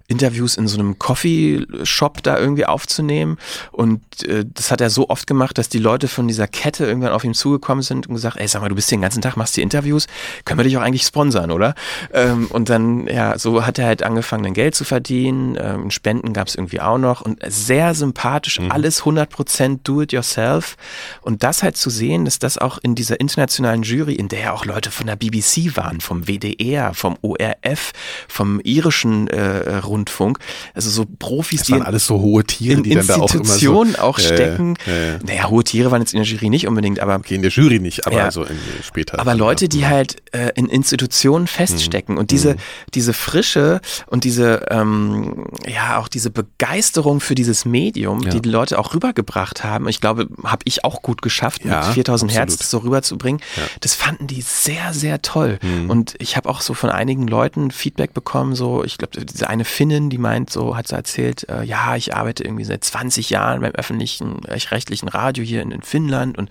Interviews 0.09 0.57
in 0.57 0.69
so 0.69 0.79
einem 0.79 0.99
Coffee-Shop 0.99 2.23
da 2.23 2.39
irgendwie 2.39 2.67
aufzunehmen. 2.67 3.39
Und 3.71 4.01
äh, 4.27 4.45
das 4.47 4.71
hat 4.71 4.81
er 4.81 4.91
so 4.91 5.09
oft 5.09 5.27
gemacht, 5.27 5.59
dass 5.59 5.69
die 5.69 5.79
Leute 5.79 6.09
von 6.09 6.29
dieser 6.29 6.47
Kette 6.47 6.87
irgendwann 6.87 7.13
auf 7.13 7.25
ihn 7.25 7.35
zugekommen 7.35 7.83
sind 7.83 8.07
und 8.07 8.15
gesagt, 8.15 8.37
ey, 8.39 8.47
sag 8.47 8.63
mal, 8.63 8.69
du 8.69 8.75
bist 8.75 8.89
hier 8.89 8.99
den 8.99 9.03
ganzen 9.03 9.23
Tag, 9.23 9.37
machst 9.37 9.57
die 9.57 9.63
Interviews, 9.63 10.07
können 10.45 10.59
wir 10.59 10.65
dich 10.65 10.77
auch 10.77 10.83
eigentlich 10.83 11.03
sponsern, 11.03 11.51
oder? 11.51 11.75
Ähm, 12.13 12.47
und 12.49 12.69
dann, 12.69 13.07
ja, 13.07 13.39
so 13.39 13.67
hat 13.67 13.79
er 13.79 13.87
halt 13.87 14.03
angefangen, 14.03 14.45
dann 14.45 14.55
Geld 14.55 14.75
zu 14.75 14.85
verdienen. 14.85 15.59
Ähm, 15.61 15.91
Spenden 15.91 16.33
gab 16.33 16.49
es 16.49 16.55
irgendwie 16.55 16.81
auch 16.81 16.99
noch. 16.99 17.23
Und 17.23 17.41
sehr 17.47 17.95
sympathisch, 17.95 18.61
mhm. 18.61 18.71
alles 18.71 19.03
100% 19.03 19.81
do-it-yourself. 19.85 20.77
Und 21.23 21.43
das 21.43 21.63
halt 21.63 21.77
zu 21.77 21.91
sehen, 21.91 22.25
dass 22.25 22.39
das 22.39 22.59
auch 22.59 22.79
in 22.83 22.95
dieser 22.95 23.21
internationalen 23.21 23.83
Jury, 23.83 24.15
in 24.15 24.29
der 24.29 24.41
ja 24.41 24.53
auch 24.53 24.65
Leute 24.65 24.91
von 24.91 25.07
der 25.07 25.17
BBC 25.17 25.77
waren, 25.77 26.01
vom 26.01 26.27
WDR, 26.27 26.95
vom 26.95 27.17
ORF, 27.23 27.93
vom 28.29 28.61
irischen 28.61 29.29
äh, 29.29 29.77
Rundfunk. 30.03 30.39
Also 30.75 30.91
so 30.91 31.07
Profis, 31.19 31.61
das 31.61 31.67
die 31.67 31.73
waren 31.73 31.83
alles 31.83 32.07
so 32.07 32.21
hohe 32.21 32.45
Tiere, 32.45 32.79
in 32.79 32.83
die 32.83 32.95
dann 32.95 33.07
da 33.07 33.17
auch 33.17 33.35
immer 33.35 33.45
so, 33.45 33.87
auch 33.99 34.19
stecken. 34.19 34.77
Ja, 34.87 34.93
ja. 34.93 35.19
Naja, 35.25 35.51
hohe 35.51 35.65
Tiere 35.65 35.91
waren 35.91 36.01
jetzt 36.01 36.15
in 36.15 36.23
der 36.23 36.27
Jury 36.27 36.51
nicht 36.51 36.67
unbedingt, 36.67 37.01
aber 37.01 37.17
okay, 37.17 37.35
in 37.35 37.43
der 37.43 37.51
Jury 37.51 37.79
nicht, 37.79 38.07
aber 38.07 38.17
ja, 38.17 38.25
also 38.25 38.47
später. 38.83 39.19
Aber 39.19 39.35
Leute, 39.35 39.69
die 39.69 39.87
halt 39.87 40.17
äh, 40.33 40.51
in 40.55 40.67
Institutionen 40.67 41.47
feststecken 41.47 42.15
mhm. 42.15 42.21
und 42.21 42.31
diese 42.31 42.55
mhm. 42.55 42.59
diese 42.95 43.13
Frische 43.13 43.81
und 44.07 44.25
diese 44.25 44.67
ähm, 44.71 45.47
ja 45.67 45.99
auch 45.99 46.09
diese 46.09 46.31
Begeisterung 46.31 47.21
für 47.21 47.35
dieses 47.35 47.65
Medium, 47.65 48.29
die 48.29 48.41
die 48.41 48.49
Leute 48.49 48.79
auch 48.79 48.95
rübergebracht 48.95 49.65
haben. 49.65 49.89
Ich 49.89 50.01
glaube, 50.01 50.29
habe 50.45 50.63
ich 50.65 50.85
auch 50.85 51.03
gut 51.03 51.23
geschafft, 51.23 51.65
mit 51.65 51.73
4000 51.73 52.31
absolut. 52.31 52.33
Hertz 52.33 52.71
so 52.71 52.79
rüberzubringen. 52.79 53.41
Das 53.81 53.95
fanden 53.95 54.27
die 54.27 54.43
sehr 54.43 54.93
sehr 54.93 55.23
toll 55.23 55.59
mhm. 55.63 55.91
und 55.91 56.15
ich 56.19 56.37
habe 56.37 56.49
auch 56.49 56.61
so 56.61 56.75
von 56.75 56.91
einigen 56.91 57.27
Leuten 57.27 57.71
Feedback 57.71 58.15
bekommen, 58.15 58.55
so 58.55 58.85
ich 58.85 58.99
glaube 58.99 59.25
diese 59.25 59.49
eine 59.49 59.65
Film 59.65 59.82
Finnin, 59.83 60.11
die 60.11 60.19
meint, 60.19 60.49
so 60.49 60.77
hat 60.77 60.87
sie 60.87 60.95
erzählt, 60.95 61.49
äh, 61.49 61.65
ja, 61.65 61.97
ich 61.97 62.15
arbeite 62.15 62.45
irgendwie 62.45 62.63
seit 62.63 62.85
20 62.85 63.31
Jahren 63.31 63.63
beim 63.63 63.73
öffentlichen, 63.73 64.37
rechtlichen 64.45 65.09
Radio 65.09 65.43
hier 65.43 65.61
in, 65.61 65.73
in, 65.73 65.83
Finnland 65.83 66.39
und 66.39 66.51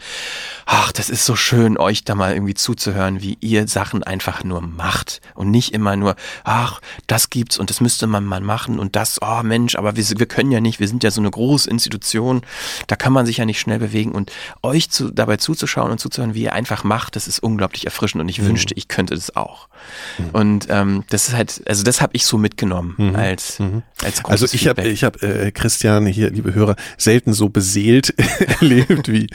ach, 0.66 0.92
das 0.92 1.10
ist 1.10 1.26
so 1.26 1.38
schön, 1.38 1.78
euch 1.78 2.04
da 2.04 2.14
mal 2.14 2.34
irgendwie 2.34 2.56
zuzuhören, 2.56 3.22
wie 3.22 3.38
ihr 3.40 3.70
Sachen 3.70 4.04
einfach 4.04 4.44
nur 4.44 4.60
macht 4.60 5.22
und 5.34 5.50
nicht 5.50 5.74
immer 5.74 5.96
nur, 5.96 6.18
ach, 6.44 6.82
das 7.08 7.30
gibt's 7.30 7.58
und 7.58 7.70
das 7.70 7.80
müsste 7.80 8.06
man 8.06 8.26
mal 8.26 8.42
machen 8.42 8.80
und 8.80 8.98
das, 8.98 9.22
oh 9.22 9.44
Mensch, 9.44 9.78
aber 9.78 9.96
wir, 9.96 10.04
wir 10.04 10.26
können 10.26 10.52
ja 10.52 10.60
nicht, 10.60 10.82
wir 10.82 10.90
sind 10.90 11.02
ja 11.02 11.12
so 11.12 11.22
eine 11.22 11.32
große 11.32 11.70
Institution, 11.70 12.42
da 12.88 12.98
kann 12.98 13.14
man 13.14 13.26
sich 13.26 13.38
ja 13.38 13.46
nicht 13.46 13.62
schnell 13.62 13.80
bewegen 13.80 14.12
und 14.12 14.34
euch 14.62 14.90
zu, 14.90 15.10
dabei 15.10 15.38
zuzuschauen 15.38 15.90
und 15.90 16.00
zuzuhören, 16.00 16.34
wie 16.34 16.44
ihr 16.44 16.54
einfach 16.54 16.84
macht, 16.84 17.16
das 17.16 17.30
ist 17.30 17.40
unglaublich 17.40 17.86
erfrischend 17.86 18.20
und 18.20 18.28
ich 18.28 18.42
mhm. 18.42 18.48
wünschte, 18.48 18.74
ich 18.76 18.90
könnte 18.90 19.16
das 19.16 19.38
auch. 19.38 19.70
Mhm. 20.18 20.30
Und 20.34 20.68
ähm, 20.70 21.06
das 21.10 21.30
ist 21.30 21.34
halt, 21.34 21.64
also 21.66 21.84
das 21.84 22.02
habe 22.02 22.14
ich 22.14 22.26
so 22.26 22.38
mitgenommen. 22.38 22.96
Mhm 22.98 23.21
als, 23.22 23.60
mhm. 23.60 23.84
als 24.04 24.24
Also 24.26 24.48
ich 24.52 24.68
habe 24.68 24.88
ich 24.88 25.04
hab, 25.04 25.22
äh, 25.24 25.52
Christian 25.52 26.06
hier, 26.06 26.30
liebe 26.32 26.54
Hörer, 26.54 26.76
selten 26.98 27.34
so 27.34 27.50
beseelt 27.50 28.14
erlebt 28.60 29.12
wie, 29.12 29.28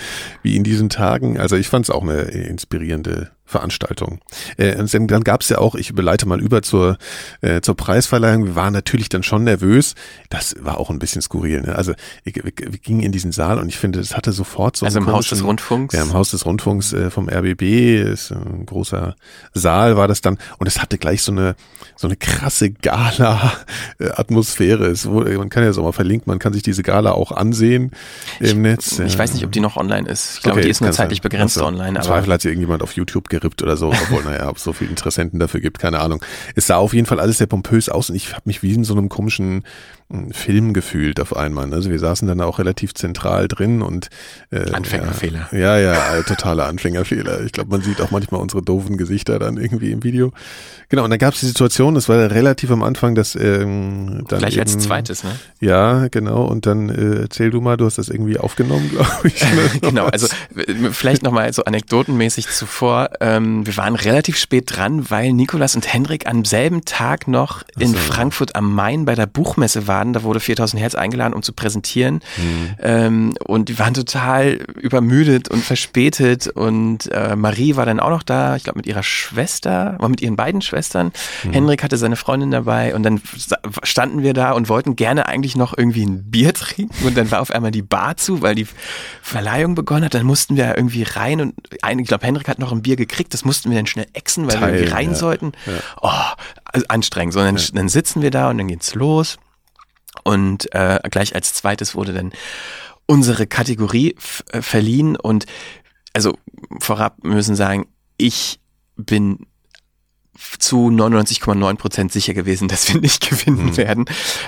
wie 0.43 0.57
in 0.57 0.65
diesen 0.65 0.89
Tagen. 0.89 1.39
Also 1.39 1.57
ich 1.57 1.69
fand 1.69 1.87
es 1.87 1.91
auch 1.91 2.03
eine 2.03 2.23
inspirierende 2.23 3.31
Veranstaltung. 3.47 4.21
Äh, 4.57 4.77
und 4.77 4.93
dann 5.11 5.25
gab 5.25 5.43
es 5.43 5.49
ja 5.49 5.59
auch, 5.59 5.75
ich 5.77 5.91
überleite 5.91 6.27
mal 6.27 6.41
über 6.41 6.63
zur, 6.63 6.99
äh, 7.41 7.61
zur 7.61 7.77
Preisverleihung, 7.77 8.45
wir 8.45 8.57
waren 8.57 8.73
natürlich 8.73 9.09
dann 9.09 9.23
schon 9.23 9.45
nervös. 9.45 9.95
Das 10.29 10.57
war 10.61 10.79
auch 10.79 10.91
ein 10.91 10.99
bisschen 10.99 11.23
skurril. 11.23 11.63
Ne? 11.63 11.77
Also 11.77 11.95
wir, 12.25 12.45
wir 12.45 12.53
gingen 12.53 13.01
in 13.01 13.13
diesen 13.13 13.33
Saal 13.33 13.59
und 13.59 13.69
ich 13.69 13.79
finde, 13.79 14.01
das 14.01 14.17
hatte 14.17 14.33
sofort 14.33 14.77
so 14.77 14.85
Also 14.85 14.99
im 14.99 15.07
Haus 15.07 15.29
des 15.29 15.45
Rundfunks? 15.45 15.95
Ja, 15.95 16.03
im 16.03 16.13
Haus 16.13 16.33
des 16.33 16.45
Rundfunks 16.45 16.93
äh, 16.93 17.11
vom 17.11 17.29
RBB, 17.29 17.63
ist 18.13 18.33
ein 18.33 18.67
großer 18.67 19.15
Saal 19.55 19.97
war 19.97 20.09
das 20.09 20.21
dann 20.21 20.39
und 20.59 20.67
es 20.67 20.83
hatte 20.83 20.99
gleich 20.99 21.23
so 21.23 21.31
eine 21.33 21.55
so 21.97 22.07
eine 22.09 22.17
krasse 22.17 22.71
Gala-Atmosphäre. 22.71 24.93
Man 25.39 25.49
kann 25.49 25.65
ja 25.65 25.73
so 25.73 25.83
mal 25.83 25.93
verlinken, 25.93 26.31
man 26.31 26.39
kann 26.39 26.53
sich 26.53 26.63
diese 26.63 26.83
Gala 26.83 27.13
auch 27.13 27.33
ansehen 27.33 27.93
im 28.39 28.47
ich, 28.47 28.55
Netz. 28.55 28.99
Ich 28.99 29.19
weiß 29.19 29.33
nicht, 29.33 29.45
ob 29.45 29.53
die 29.53 29.61
noch 29.61 29.79
online 29.79 30.07
ist. 30.09 30.37
Ich 30.37 30.43
glaube, 30.43 30.59
okay, 30.59 30.67
die 30.67 30.71
ist 30.71 30.83
nur 30.83 30.93
zeitlich 30.93 31.23
begrenzt 31.23 31.57
also, 31.57 31.69
online. 31.69 31.97
Im 31.97 32.05
Zweifel 32.05 32.31
hat 32.33 32.43
sie 32.43 32.49
irgendjemand 32.49 32.83
auf 32.83 32.93
YouTube 32.93 33.31
gerippt 33.39 33.63
oder 33.63 33.77
so, 33.77 33.89
obwohl, 33.89 34.25
naja, 34.25 34.49
ob 34.49 34.57
es 34.57 34.65
so 34.65 34.73
viele 34.73 34.91
Interessenten 34.91 35.39
dafür 35.39 35.61
gibt, 35.61 35.79
keine 35.79 36.01
Ahnung. 36.01 36.25
Es 36.55 36.67
sah 36.67 36.77
auf 36.77 36.95
jeden 36.95 37.07
Fall 37.07 37.21
alles 37.21 37.39
sehr 37.39 37.47
pompös 37.47 37.89
aus 37.89 38.11
und 38.11 38.17
ich 38.17 38.33
habe 38.33 38.43
mich 38.45 38.63
wie 38.63 38.73
in 38.73 38.85
so 38.85 38.95
einem 38.95 39.09
komischen 39.09 39.65
Film 40.31 40.73
gefühlt 40.73 41.19
auf 41.19 41.37
einmal. 41.37 41.73
Also 41.75 41.91
wir 41.91 41.99
saßen 41.99 42.29
dann 42.29 42.41
auch 42.41 42.61
relativ 42.61 42.95
zentral 42.95 43.49
drin 43.49 43.83
und 43.83 44.09
äh, 44.51 44.71
Anfängerfehler. 44.71 45.49
Ja, 45.51 45.79
ja, 45.79 45.95
ja 45.95 46.23
totale 46.23 46.65
Anfängerfehler. 46.65 47.41
Ich 47.43 47.51
glaube, 47.51 47.71
man 47.71 47.83
sieht 47.83 48.01
auch 48.01 48.13
manchmal 48.13 48.41
unsere 48.41 48.63
doofen 48.63 48.99
Gesichter 48.99 49.41
dann 49.41 49.57
irgendwie 49.57 49.91
im 49.91 50.05
Video. 50.05 50.33
Genau, 50.89 51.03
und 51.03 51.11
dann 51.11 51.19
gab 51.19 51.35
es 51.35 51.41
die 51.41 51.47
Situation, 51.47 51.97
das 51.97 52.09
war 52.09 52.31
relativ 52.31 52.71
am 52.71 52.85
Anfang, 52.85 53.17
dass 53.17 53.35
ähm, 53.35 54.25
dann 54.29 54.39
Gleich 54.39 54.55
eben, 54.55 54.61
als 54.61 54.79
zweites, 54.79 55.25
ne? 55.25 55.33
Ja, 55.61 56.07
genau. 56.07 56.45
Und 56.45 56.67
dann 56.67 56.89
äh, 56.89 57.23
erzähl 57.23 57.51
du 57.51 57.61
mal, 57.61 57.77
du 57.77 57.87
hast 57.87 57.99
das 57.99 58.09
irgendwie 58.09 58.39
aufgenommen, 58.39 58.89
glaube 58.93 59.27
ich. 59.27 59.43
Ne? 59.43 59.71
genau, 59.83 60.07
also 60.07 60.29
vielleicht 60.93 61.25
nochmal 61.25 61.53
so 61.53 61.65
anekdotenmäßig 61.65 62.47
zuvor. 62.47 63.11
Ähm, 63.21 63.67
wir 63.67 63.77
waren 63.77 63.97
relativ 63.97 64.37
spät 64.37 64.77
dran, 64.77 65.11
weil 65.11 65.33
Nikolas 65.33 65.75
und 65.75 65.93
Hendrik 65.93 66.29
am 66.29 66.45
selben 66.45 66.85
Tag 66.85 67.27
noch 67.27 67.65
in 67.77 67.93
so. 67.93 67.97
Frankfurt 67.97 68.55
am 68.55 68.73
Main 68.73 69.05
bei 69.05 69.17
der 69.17 69.27
Buchmesse 69.27 69.89
waren. 69.89 69.96
Da 70.05 70.23
wurde 70.23 70.41
4000 70.41 70.81
Hertz 70.81 70.95
eingeladen, 70.95 71.35
um 71.35 71.43
zu 71.43 71.53
präsentieren. 71.53 72.21
Mhm. 72.37 72.75
Ähm, 72.81 73.35
und 73.45 73.69
die 73.69 73.79
waren 73.79 73.95
total 73.95 74.55
übermüdet 74.81 75.49
und 75.49 75.63
verspätet. 75.63 76.49
Und 76.49 77.11
äh, 77.13 77.37
Marie 77.37 77.77
war 77.77 77.87
dann 77.87 78.01
auch 78.01 78.11
noch 78.11 78.23
da, 78.23 78.57
ich 78.57 78.65
glaube 78.65 78.79
mit 78.79 78.87
ihrer 78.87 79.03
Schwester, 79.03 79.97
war 79.99 80.09
mit 80.09 80.21
ihren 80.21 80.37
beiden 80.37 80.63
Schwestern 80.63 80.77
Schwestern. 80.77 81.13
Mhm. 81.45 81.53
Henrik 81.53 81.83
hatte 81.83 81.97
seine 81.97 82.17
Freundin 82.17 82.51
dabei 82.51 82.95
und 82.95 83.03
dann 83.03 83.21
standen 83.83 84.23
wir 84.23 84.35
da 84.35 84.53
und 84.53 84.69
wollten 84.69 84.97
gerne 84.97 85.27
eigentlich 85.27 85.57
noch 85.57 85.77
irgendwie 85.77 86.05
ein 86.05 86.31
Bier 86.31 86.53
trinken 86.55 87.07
und 87.07 87.17
dann 87.17 87.31
war 87.31 87.41
auf 87.41 87.51
einmal 87.51 87.71
die 87.71 87.83
Bar 87.83 88.17
zu, 88.17 88.43
weil 88.43 88.55
die 88.55 88.67
Verleihung 89.23 89.75
begonnen 89.75 90.05
hat. 90.05 90.15
Dann 90.15 90.27
mussten 90.27 90.57
wir 90.57 90.77
irgendwie 90.77 91.03
rein 91.03 91.41
und 91.41 91.55
ein, 91.83 91.99
ich 91.99 92.09
glaube, 92.09 92.27
Henrik 92.27 92.49
hat 92.49 92.59
noch 92.59 92.73
ein 92.73 92.83
Bier 92.83 92.97
gekriegt. 92.97 93.33
Das 93.35 93.45
mussten 93.45 93.71
wir 93.71 93.77
dann 93.77 93.87
schnell 93.87 94.07
exen, 94.13 94.47
weil 94.47 94.55
Teil, 94.55 94.73
wir 94.73 94.79
irgendwie 94.81 94.93
rein 94.95 95.11
ja. 95.11 95.15
sollten. 95.15 95.53
Ja. 95.67 95.73
Oh, 96.03 96.43
also 96.65 96.87
anstrengend. 96.89 97.35
So, 97.35 97.41
dann, 97.41 97.57
ja. 97.57 97.63
dann 97.73 97.89
sitzen 97.89 98.23
wir 98.23 98.31
da 98.31 98.51
und 98.51 98.59
dann 98.59 98.69
geht's 98.69 98.95
los. 98.95 99.39
Und 100.27 100.75
äh, 100.75 100.99
gleich 101.09 101.37
als 101.37 101.55
zweites 101.55 101.95
wurde 101.95 102.13
dann 102.13 102.33
unsere 103.07 103.47
Kategorie 103.47 104.17
äh, 104.51 104.61
verliehen 104.61 105.15
und 105.15 105.47
also 106.15 106.37
vorab 106.81 107.23
müssen 107.23 107.55
sagen, 107.55 107.87
ich 108.17 108.59
bin 108.97 109.47
zu 110.59 110.89
99,9 110.89 111.77
Prozent 111.77 112.11
sicher 112.11 112.35
gewesen, 112.35 112.67
dass 112.73 112.93
wir 112.93 113.01
nicht 113.01 113.31
gewinnen 113.31 113.67
mhm. 113.67 113.77
werden. 113.77 114.05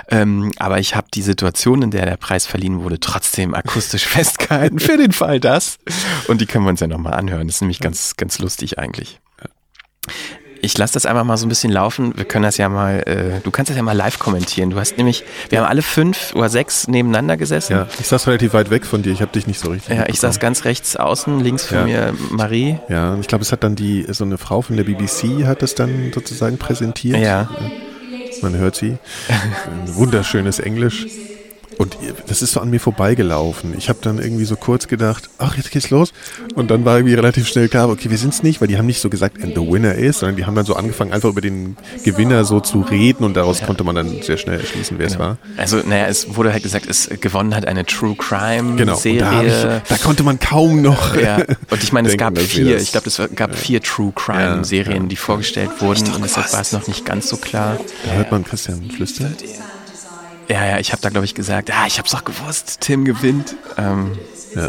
Ähm, 0.09 0.51
aber 0.59 0.81
ich 0.81 0.97
habe 0.97 1.07
die 1.15 1.23
Situation, 1.23 1.83
in 1.83 1.93
der 1.93 2.07
der 2.07 2.17
Preis 2.17 2.45
verliehen 2.45 2.83
wurde, 2.83 2.99
trotzdem 2.99 3.55
akustisch 3.55 4.05
festgehalten 4.09 4.81
für 4.81 4.97
den 4.97 5.13
Fall 5.13 5.39
das. 5.39 5.79
Und 6.27 6.41
die 6.41 6.47
können 6.47 6.65
wir 6.65 6.71
uns 6.71 6.81
ja 6.81 6.89
nochmal 6.89 7.15
anhören. 7.15 7.47
Das 7.47 7.57
ist 7.57 7.63
nämlich 7.63 7.79
ganz, 7.79 8.17
ganz 8.17 8.41
lustig 8.41 8.81
eigentlich 8.81 9.21
ich 10.61 10.77
lasse 10.77 10.95
das 10.95 11.07
einfach 11.07 11.25
mal 11.25 11.37
so 11.37 11.47
ein 11.47 11.49
bisschen 11.49 11.73
laufen. 11.73 12.17
Wir 12.17 12.25
können 12.25 12.45
das 12.45 12.57
ja 12.57 12.69
mal, 12.69 13.03
äh, 13.07 13.41
du 13.43 13.51
kannst 13.51 13.71
das 13.71 13.77
ja 13.77 13.83
mal 13.83 13.97
live 13.97 14.19
kommentieren. 14.19 14.71
Du 14.71 14.79
hast 14.79 14.97
nämlich, 14.97 15.25
wir 15.51 15.61
haben 15.61 15.69
alle 15.69 15.83
fünf 15.83 16.35
oder 16.35 16.49
sechs 16.49 16.89
nebeneinander 16.89 17.37
gesessen. 17.37 17.73
Ja, 17.73 17.87
ich 17.99 18.07
saß 18.07 18.27
relativ 18.27 18.55
weit 18.55 18.71
weg 18.71 18.87
von 18.87 19.03
dir, 19.03 19.13
ich 19.13 19.21
habe 19.21 19.33
dich 19.33 19.47
nicht 19.47 19.61
so 19.61 19.71
richtig. 19.71 19.97
Ja, 19.97 20.07
ich 20.09 20.21
saß 20.21 20.41
ganz 20.41 20.65
rechts 20.65 20.97
außen, 20.97 21.41
links 21.41 21.67
von 21.67 21.79
ja. 21.79 21.85
mir 21.85 22.15
Marie. 22.31 22.79
Ja, 22.89 23.17
ich 23.19 23.29
glaube, 23.29 23.43
es 23.43 23.53
hat 23.53 23.63
dann 23.63 23.77
die, 23.77 24.07
so 24.09 24.25
eine 24.25 24.39
Frau 24.39 24.63
von 24.63 24.77
der 24.77 24.85
BBC 24.85 25.47
hat 25.47 25.63
das 25.63 25.75
dann 25.75 26.13
sozusagen 26.15 26.59
präsentiert. 26.59 27.19
Ja. 27.19 27.49
Man 28.43 28.57
hört 28.57 28.77
sie. 28.77 28.99
Ein 29.29 29.95
wunderschönes 29.95 30.59
Englisch. 30.61 31.07
Und 31.79 31.97
das 32.27 32.43
ist 32.43 32.53
so 32.53 32.61
an 32.61 32.71
mir 32.71 32.81
vorbeigelaufen. 32.81 33.73
Ich 33.79 33.89
habe 33.89 34.01
dann 34.03 34.19
irgendwie 34.19 34.45
so 34.45 34.57
kurz 34.57 34.89
gedacht, 34.89 35.31
ach, 35.39 35.57
jetzt 35.57 35.71
geht's 35.71 35.91
los. 35.91 36.13
Und 36.57 36.73
dann 36.73 36.85
war 36.85 36.97
irgendwie 36.97 37.15
relativ 37.15 37.47
schnell 37.47 37.69
klar, 37.69 37.89
okay, 37.89 38.11
wir 38.11 38.19
sind's 38.19 38.43
nicht, 38.43 38.61
weil 38.61 38.67
die 38.67 38.77
haben 38.77 38.87
nicht 38.87 39.01
so 39.01 39.09
gesagt, 39.09 39.41
and 39.43 39.55
the 39.55 39.61
winner 39.61 39.95
is, 39.95 40.19
sondern 40.19 40.37
die 40.37 40.45
haben 40.45 40.57
dann 40.57 40.67
so 40.67 40.75
angefangen, 40.75 41.13
einfach 41.13 41.29
über 41.29 41.41
den 41.41 41.77
Gewinner 42.05 42.45
so 42.45 42.59
zu 42.59 42.81
reden 42.81 43.23
und 43.23 43.35
daraus 43.35 43.61
ja. 43.61 43.67
konnte 43.67 43.85
man 43.85 43.95
dann 43.95 44.23
sehr 44.23 44.39
schnell 44.39 44.59
erschließen, 44.59 44.99
wer 44.99 45.07
genau. 45.07 45.15
es 45.17 45.21
war. 45.21 45.39
Also, 45.57 45.77
naja, 45.87 46.07
es 46.07 46.35
wurde 46.35 46.53
halt 46.53 46.65
gesagt, 46.65 46.87
es 46.87 47.09
gewonnen 47.21 47.55
hat 47.55 47.65
eine 47.65 47.87
True 47.87 48.17
Crime 48.17 48.75
genau. 48.75 48.97
Serie. 48.97 49.23
Da, 49.23 49.77
ich, 49.77 49.83
da, 49.89 49.97
konnte 49.99 50.25
man 50.25 50.39
kaum 50.41 50.83
noch. 50.83 51.17
Ja. 51.19 51.39
Und 51.71 51.83
ich 51.83 51.93
meine, 51.93 52.09
es 52.09 52.17
gab 52.19 52.39
vier, 52.39 52.77
ich 52.77 52.93
glaube, 52.93 53.09
es 53.09 53.21
gab 53.35 53.57
vier 53.57 53.83
True 53.83 54.13
Crime 54.15 54.65
Serien, 54.65 55.09
die 55.09 55.17
vorgestellt 55.17 55.71
wurden 55.81 56.13
und 56.15 56.23
deshalb 56.23 56.53
war 56.53 56.61
es 56.61 56.73
noch 56.73 56.87
nicht 56.87 57.05
ganz 57.05 57.29
so 57.29 57.37
klar. 57.37 57.79
Da 58.05 58.13
hört 58.13 58.31
man 58.31 58.45
Christian 58.45 58.89
flüstern. 58.91 59.35
Ja, 60.49 60.65
ja, 60.65 60.79
ich 60.79 60.93
habe 60.93 61.03
da, 61.03 61.11
glaube 61.11 61.27
ich, 61.27 61.35
gesagt, 61.35 61.71
ah, 61.71 61.87
ich 61.87 61.99
habe 61.99 62.07
es 62.07 62.13
doch 62.13 62.25
gewusst, 62.25 62.79
Tim 62.81 63.05
gewinnt. 63.05 63.55
Ähm, 63.77 64.13
ja. 64.55 64.69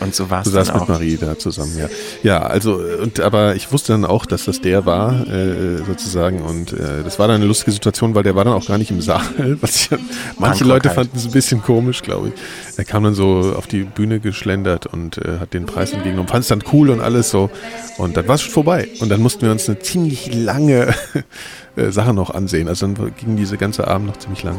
Und 0.00 0.14
so 0.14 0.28
war 0.28 0.40
es. 0.40 0.44
Du 0.44 0.50
saßt 0.50 0.74
mit 0.74 0.88
Marie 0.88 1.16
da 1.16 1.38
zusammen, 1.38 1.78
ja. 1.78 1.88
Ja, 2.22 2.42
also, 2.42 2.80
und 3.00 3.20
aber 3.20 3.54
ich 3.54 3.72
wusste 3.72 3.92
dann 3.92 4.04
auch, 4.04 4.26
dass 4.26 4.44
das 4.44 4.60
der 4.60 4.84
war, 4.84 5.26
äh, 5.26 5.78
sozusagen. 5.78 6.42
Und 6.42 6.72
äh, 6.72 7.02
das 7.02 7.18
war 7.18 7.28
dann 7.28 7.36
eine 7.36 7.46
lustige 7.46 7.72
Situation, 7.72 8.14
weil 8.14 8.22
der 8.22 8.34
war 8.34 8.44
dann 8.44 8.52
auch 8.54 8.66
gar 8.66 8.76
nicht 8.76 8.90
im 8.90 9.00
Saal. 9.00 9.22
Was 9.60 9.76
ich, 9.76 9.90
manche 10.38 10.64
Leute 10.64 10.88
halt. 10.90 10.96
fanden 10.96 11.16
es 11.16 11.24
ein 11.24 11.32
bisschen 11.32 11.62
komisch, 11.62 12.02
glaube 12.02 12.28
ich. 12.28 12.34
Er 12.76 12.84
kam 12.84 13.04
dann 13.04 13.14
so 13.14 13.54
auf 13.56 13.66
die 13.66 13.84
Bühne 13.84 14.20
geschlendert 14.20 14.86
und 14.86 15.18
äh, 15.18 15.38
hat 15.40 15.54
den 15.54 15.64
Preis 15.64 15.92
entgegengenommen, 15.92 16.28
fand 16.28 16.42
es 16.42 16.48
dann 16.48 16.62
cool 16.72 16.90
und 16.90 17.00
alles 17.00 17.30
so. 17.30 17.50
Und 17.96 18.16
dann 18.16 18.28
war 18.28 18.34
es 18.34 18.42
schon 18.42 18.52
vorbei. 18.52 18.88
Und 19.00 19.08
dann 19.08 19.22
mussten 19.22 19.42
wir 19.42 19.52
uns 19.52 19.68
eine 19.68 19.78
ziemlich 19.78 20.34
lange 20.34 20.94
äh, 21.76 21.90
Sache 21.90 22.12
noch 22.12 22.30
ansehen. 22.30 22.68
Also 22.68 22.86
dann 22.86 23.12
ging 23.16 23.36
diese 23.36 23.56
ganze 23.56 23.88
Abend 23.88 24.08
noch 24.08 24.18
ziemlich 24.18 24.42
lang. 24.42 24.58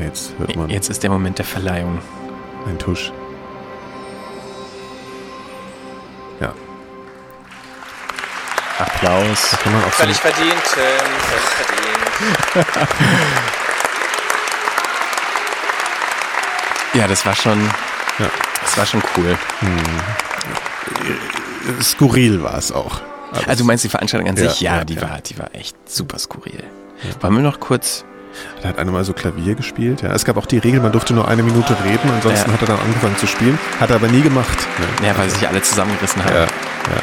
Jetzt 0.00 0.32
hört 0.38 0.56
man. 0.56 0.70
Jetzt 0.70 0.88
ist 0.90 1.02
der 1.02 1.10
Moment 1.10 1.38
der 1.38 1.44
Verleihung. 1.44 2.00
Ein 2.66 2.78
Tusch. 2.78 3.12
Ja. 6.40 6.54
Applaus. 8.78 9.50
Da 9.50 9.56
kann 9.58 9.72
man 9.72 9.84
auch 9.84 9.90
völlig 9.90 10.16
so 10.16 10.22
verdient, 10.22 10.62
Tim. 10.72 10.82
Völlig 11.18 11.44
verdient. 11.44 11.82
ja, 16.94 17.06
das 17.06 17.26
war 17.26 17.34
schon. 17.34 17.60
Ja. 18.18 18.30
Das 18.62 18.78
war 18.78 18.86
schon 18.86 19.02
cool. 19.16 19.36
Hm. 19.60 19.82
Skurril 21.82 22.42
war 22.42 22.56
es 22.56 22.72
auch. 22.72 23.00
Also 23.46 23.64
du 23.64 23.66
meinst 23.66 23.84
die 23.84 23.88
Veranstaltung 23.88 24.28
an 24.28 24.36
sich? 24.36 24.60
Ja, 24.60 24.78
ja 24.78 24.84
die, 24.84 24.94
ja. 24.94 25.02
War, 25.02 25.20
die 25.20 25.38
war 25.38 25.54
echt 25.54 25.76
super 25.88 26.18
skurril. 26.18 26.64
Wollen 27.20 27.34
wir 27.34 27.42
noch 27.42 27.60
kurz 27.60 28.04
da 28.60 28.68
hat 28.68 28.78
einer 28.78 28.92
mal 28.92 29.04
so 29.04 29.12
Klavier 29.12 29.54
gespielt. 29.54 30.02
Ja. 30.02 30.12
Es 30.12 30.24
gab 30.24 30.36
auch 30.36 30.46
die 30.46 30.58
Regel, 30.58 30.80
man 30.80 30.92
durfte 30.92 31.14
nur 31.14 31.28
eine 31.28 31.42
Minute 31.42 31.76
reden, 31.84 32.10
ansonsten 32.10 32.50
ja. 32.50 32.54
hat 32.54 32.62
er 32.62 32.66
dann 32.68 32.80
angefangen 32.80 33.16
zu 33.16 33.26
spielen. 33.26 33.58
Hat 33.80 33.90
er 33.90 33.96
aber 33.96 34.08
nie 34.08 34.22
gemacht. 34.22 34.58
Ne? 34.78 35.08
Ja, 35.08 35.18
weil 35.18 35.28
sich 35.30 35.46
alle 35.46 35.62
zusammengerissen 35.62 36.24
haben. 36.24 36.34
Ja. 36.34 36.42
Ja. 36.42 37.02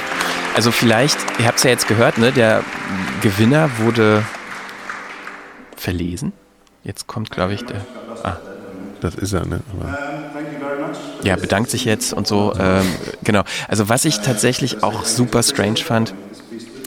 Also 0.55 0.71
vielleicht, 0.71 1.17
ihr 1.39 1.45
habt 1.45 1.57
es 1.57 1.63
ja 1.63 1.69
jetzt 1.69 1.87
gehört, 1.87 2.17
ne? 2.17 2.31
der 2.31 2.63
Gewinner 3.21 3.69
wurde 3.77 4.23
verlesen. 5.75 6.33
Jetzt 6.83 7.07
kommt, 7.07 7.31
glaube 7.31 7.53
ich, 7.53 7.65
der. 7.65 7.85
Ah. 8.23 8.37
Das 9.01 9.15
ist 9.15 9.31
er, 9.33 9.45
ne? 9.45 9.61
Aber 9.71 9.97
ja, 11.23 11.35
bedankt 11.35 11.69
sich 11.69 11.85
jetzt 11.85 12.13
und 12.13 12.27
so. 12.27 12.53
Ähm, 12.59 12.85
genau. 13.23 13.43
Also 13.67 13.89
was 13.89 14.05
ich 14.05 14.19
tatsächlich 14.19 14.83
auch 14.83 15.05
super 15.05 15.43
strange 15.43 15.77
fand, 15.77 16.13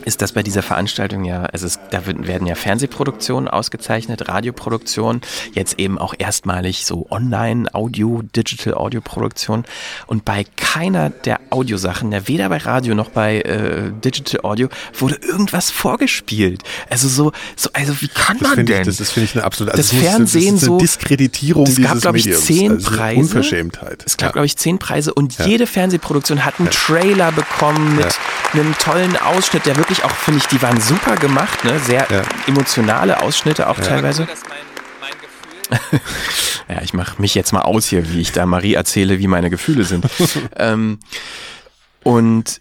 ist 0.05 0.23
das 0.23 0.33
bei 0.33 0.43
dieser 0.43 0.63
Veranstaltung 0.63 1.25
ja, 1.25 1.45
also 1.45 1.67
es, 1.67 1.79
da 1.91 2.07
werden 2.07 2.47
ja 2.47 2.55
Fernsehproduktionen 2.55 3.49
ausgezeichnet, 3.49 4.29
Radioproduktionen, 4.29 5.23
jetzt 5.53 5.79
eben 5.79 5.99
auch 5.99 6.15
erstmalig 6.19 6.85
so 6.85 7.07
Online-Audio, 7.11 8.23
Digital-Audio-Produktion. 8.35 9.65
Und 10.07 10.25
bei 10.25 10.45
keiner 10.57 11.11
der 11.11 11.41
Audiosachen, 11.51 12.13
ja, 12.13 12.29
weder 12.29 12.49
bei 12.49 12.59
Radio 12.59 12.95
noch 12.95 13.11
bei 13.11 13.41
äh, 13.41 13.91
Digital 14.05 14.41
Audio, 14.45 14.69
wurde 14.99 15.17
irgendwas 15.17 15.71
vorgespielt. 15.71 16.63
Also 16.89 17.09
so, 17.09 17.33
so 17.57 17.71
also 17.73 18.01
wie 18.01 18.09
kann 18.09 18.39
das 18.39 18.57
man 18.57 18.67
denn? 18.67 18.81
Ich, 18.81 18.87
das 18.87 19.01
ist, 19.01 19.13
finde 19.13 19.27
ich, 19.27 19.35
eine 19.35 19.45
absolute 19.45 19.77
also 19.77 19.97
das 19.97 20.03
Fernsehen 20.03 20.55
das 20.55 20.63
ist 20.63 20.69
eine 20.69 20.79
Diskreditierung 20.79 21.67
es 21.67 21.81
gab, 21.81 22.01
glaube 22.01 22.19
ich, 22.19 22.33
zehn 22.35 22.73
also 22.73 22.91
Preise. 22.91 23.21
Unverschämtheit. 23.21 24.03
Es 24.07 24.17
gab, 24.17 24.29
ja. 24.29 24.33
glaube 24.33 24.47
ich, 24.47 24.57
zehn 24.57 24.79
Preise 24.79 25.15
und 25.15 25.39
ja. 25.39 25.47
jede 25.47 25.67
Fernsehproduktion 25.67 26.45
hat 26.45 26.59
einen 26.59 26.67
ja. 26.67 26.73
Trailer 26.73 27.33
bekommen 27.33 27.97
mit 27.97 28.19
einem 28.55 28.77
tollen 28.79 29.17
Ausschnitt, 29.17 29.67
der 29.67 29.77
wirklich 29.77 29.92
wirklich 29.93 30.05
auch, 30.05 30.17
finde 30.17 30.41
ich, 30.41 30.47
die 30.47 30.63
waren 30.63 30.81
super 30.81 31.17
gemacht, 31.17 31.65
ne? 31.65 31.79
Sehr 31.79 32.07
ja. 32.11 32.23
emotionale 32.47 33.21
Ausschnitte 33.23 33.69
auch 33.69 33.79
ja. 33.79 33.85
teilweise. 33.85 34.27
ja, 36.69 36.83
ich 36.83 36.95
mache 36.95 37.21
mich 37.21 37.35
jetzt 37.35 37.53
mal 37.53 37.63
aus 37.63 37.89
hier, 37.89 38.11
wie 38.13 38.21
ich 38.21 38.33
da 38.33 38.47
Marie 38.47 38.75
erzähle, 38.75 39.19
wie 39.19 39.27
meine 39.27 39.51
Gefühle 39.51 39.85
sind. 39.85 40.07
ähm, 40.57 40.99
und 42.03 42.61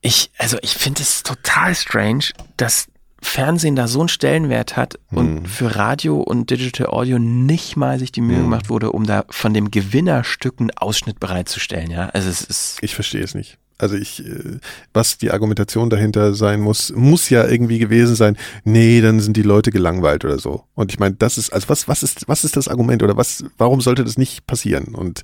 ich, 0.00 0.30
also 0.38 0.56
ich 0.62 0.74
finde 0.74 1.02
es 1.02 1.22
total 1.22 1.74
strange, 1.74 2.24
dass 2.56 2.86
Fernsehen 3.22 3.76
da 3.76 3.86
so 3.86 4.00
einen 4.00 4.08
Stellenwert 4.08 4.78
hat 4.78 4.98
und 5.10 5.42
mhm. 5.42 5.46
für 5.46 5.76
Radio 5.76 6.16
und 6.20 6.48
Digital 6.48 6.86
Audio 6.86 7.18
nicht 7.18 7.76
mal 7.76 7.98
sich 7.98 8.12
die 8.12 8.22
Mühe 8.22 8.38
mhm. 8.38 8.44
gemacht 8.44 8.70
wurde, 8.70 8.92
um 8.92 9.06
da 9.06 9.24
von 9.28 9.52
dem 9.52 9.70
Gewinnerstück 9.70 10.54
einen 10.58 10.70
Ausschnitt 10.70 11.20
bereitzustellen. 11.20 11.90
Ja, 11.90 12.08
also 12.08 12.30
es 12.30 12.40
ist. 12.40 12.78
Ich 12.80 12.94
verstehe 12.94 13.22
es 13.22 13.34
nicht. 13.34 13.58
Also 13.80 13.96
ich, 13.96 14.24
äh, 14.24 14.58
was 14.92 15.18
die 15.18 15.30
Argumentation 15.30 15.90
dahinter 15.90 16.34
sein 16.34 16.60
muss, 16.60 16.92
muss 16.94 17.30
ja 17.30 17.46
irgendwie 17.46 17.78
gewesen 17.78 18.14
sein, 18.14 18.36
nee, 18.64 19.00
dann 19.00 19.20
sind 19.20 19.36
die 19.36 19.42
Leute 19.42 19.70
gelangweilt 19.70 20.24
oder 20.24 20.38
so. 20.38 20.64
Und 20.74 20.92
ich 20.92 20.98
meine, 20.98 21.14
das 21.16 21.38
ist, 21.38 21.52
also 21.52 21.68
was, 21.68 21.88
was 21.88 22.02
ist, 22.02 22.28
was 22.28 22.44
ist 22.44 22.56
das 22.56 22.68
Argument 22.68 23.02
oder 23.02 23.16
was, 23.16 23.44
warum 23.58 23.80
sollte 23.80 24.04
das 24.04 24.18
nicht 24.18 24.46
passieren? 24.46 24.94
Und 24.94 25.22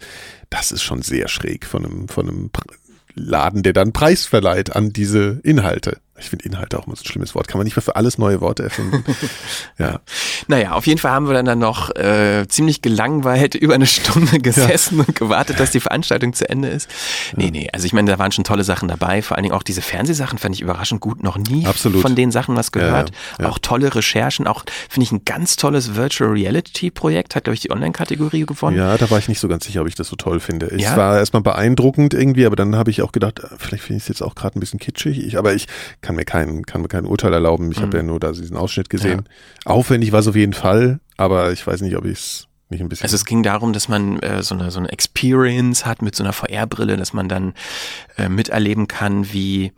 das 0.51 0.73
ist 0.73 0.83
schon 0.83 1.03
sehr 1.03 1.29
schräg 1.29 1.67
von 1.67 1.85
einem, 1.85 2.09
von 2.09 2.29
einem 2.29 2.51
Laden, 3.15 3.63
der 3.63 3.73
dann 3.73 3.93
Preis 3.93 4.27
verleiht 4.27 4.77
an 4.77 4.93
diese 4.93 5.41
Inhalte. 5.43 5.99
Ich 6.19 6.31
finde 6.31 6.45
Inhalte 6.47 6.79
auch 6.79 6.87
immer 6.87 6.97
so 6.97 7.03
ein 7.03 7.07
schlimmes 7.07 7.35
Wort. 7.35 7.49
Kann 7.49 7.59
man 7.59 7.65
nicht 7.65 7.77
mehr 7.77 7.83
für 7.83 7.97
alles 7.97 8.17
neue 8.17 8.41
Worte 8.41 8.63
erfinden. 8.63 9.05
ja. 9.79 10.01
Naja, 10.49 10.73
auf 10.73 10.87
jeden 10.87 10.99
Fall 10.99 11.11
haben 11.11 11.27
wir 11.27 11.35
dann, 11.35 11.45
dann 11.45 11.59
noch 11.59 11.95
äh, 11.95 12.47
ziemlich 12.49 12.81
gelangweilt 12.83 13.55
über 13.55 13.75
eine 13.75 13.87
Stunde 13.87 14.39
gesessen 14.39 14.99
ja. 14.99 15.05
und 15.07 15.15
gewartet, 15.15 15.61
dass 15.61 15.71
die 15.71 15.81
Veranstaltung 15.81 16.33
zu 16.33 16.49
Ende 16.49 16.69
ist. 16.69 16.89
Nee, 17.37 17.51
nee, 17.51 17.69
also 17.73 17.87
ich 17.87 17.93
meine, 17.93 18.11
da 18.11 18.19
waren 18.19 18.33
schon 18.33 18.45
tolle 18.45 18.65
Sachen 18.65 18.89
dabei. 18.89 19.21
Vor 19.23 19.37
allen 19.37 19.43
Dingen 19.43 19.55
auch 19.55 19.63
diese 19.63 19.83
Fernsehsachen 19.83 20.39
fand 20.39 20.55
ich 20.55 20.63
überraschend 20.63 21.01
gut. 21.01 21.23
Noch 21.23 21.37
nie 21.37 21.67
Absolut. 21.67 22.03
von 22.03 22.15
den 22.15 22.31
Sachen 22.31 22.57
was 22.57 22.73
gehört. 22.73 23.11
Ja, 23.39 23.45
ja. 23.45 23.51
Auch 23.51 23.59
tolle 23.59 23.95
Recherchen. 23.95 24.47
Auch, 24.47 24.65
finde 24.89 25.05
ich, 25.05 25.13
ein 25.13 25.25
ganz 25.25 25.57
tolles 25.57 25.97
Virtual 25.97 26.31
Reality 26.31 26.91
Projekt. 26.91 27.35
Hat, 27.35 27.45
glaube 27.45 27.55
ich, 27.55 27.61
die 27.61 27.71
Online-Kategorie 27.71 28.47
gewonnen. 28.47 28.77
Ja, 28.77 28.97
da 28.97 29.11
war 29.11 29.19
ich 29.19 29.29
nicht 29.29 29.41
so 29.41 29.49
ganz 29.49 29.67
sicher, 29.67 29.83
ob 29.83 29.89
ich 29.89 29.95
das 29.95 30.09
so 30.09 30.17
toll 30.17 30.41
finde. 30.41 30.67
Es 30.67 30.97
war 30.97 31.19
erstmal 31.19 31.43
beeindruckend 31.43 32.15
irgendwie, 32.15 32.47
aber 32.47 32.57
dann 32.57 32.77
habe 32.77 32.91
ich 32.91 33.03
auch 33.03 33.13
gedacht, 33.13 33.43
vielleicht 33.59 33.85
finde 33.85 33.99
ich 33.99 34.05
es 34.05 34.09
jetzt 34.09 34.23
auch 34.23 34.35
gerade 34.35 34.59
ein 34.59 34.61
bisschen 34.61 34.81
kitschig. 34.81 35.25
Ich, 35.25 35.39
aber 35.39 35.55
ich 35.55 35.67
kann 36.07 36.15
mir 36.15 36.25
kein, 36.25 36.63
kann 36.65 36.83
mir 36.83 36.89
kein 36.89 37.05
Urteil 37.05 37.33
erlauben. 37.33 37.73
Ich 37.73 37.79
mhm. 37.79 37.83
habe 37.83 37.97
ja 37.97 38.03
nur 38.05 38.21
da 38.21 38.31
diesen 38.31 38.57
Ausschnitt 38.57 38.89
gesehen. 38.89 39.25
Ja. 39.65 39.73
Aufwendig 39.73 40.13
war 40.13 40.21
es 40.21 40.29
auf 40.29 40.37
jeden 40.37 40.53
Fall, 40.53 41.01
aber 41.17 41.51
ich 41.51 41.67
weiß 41.67 41.81
nicht, 41.81 41.97
ob 41.97 42.05
ich 42.05 42.13
es 42.13 42.49
nicht 42.69 42.81
ein 42.81 42.89
bisschen. 42.89 43.03
Also 43.03 43.17
es 43.17 43.25
ging 43.25 43.43
darum, 43.43 43.73
dass 43.73 43.89
man 43.89 44.21
äh, 44.21 44.41
so, 44.45 44.55
eine, 44.55 44.71
so 44.71 44.79
eine 44.79 44.89
Experience 44.91 45.85
hat 45.85 46.03
mit 46.03 46.15
so 46.15 46.23
einer 46.23 46.33
VR-Brille, 46.33 46.97
dass 46.97 47.13
man 47.13 47.29
dann 47.29 47.55
äh, 48.17 48.29
miterleben 48.29 48.87
kann, 48.87 49.33
wie 49.33 49.73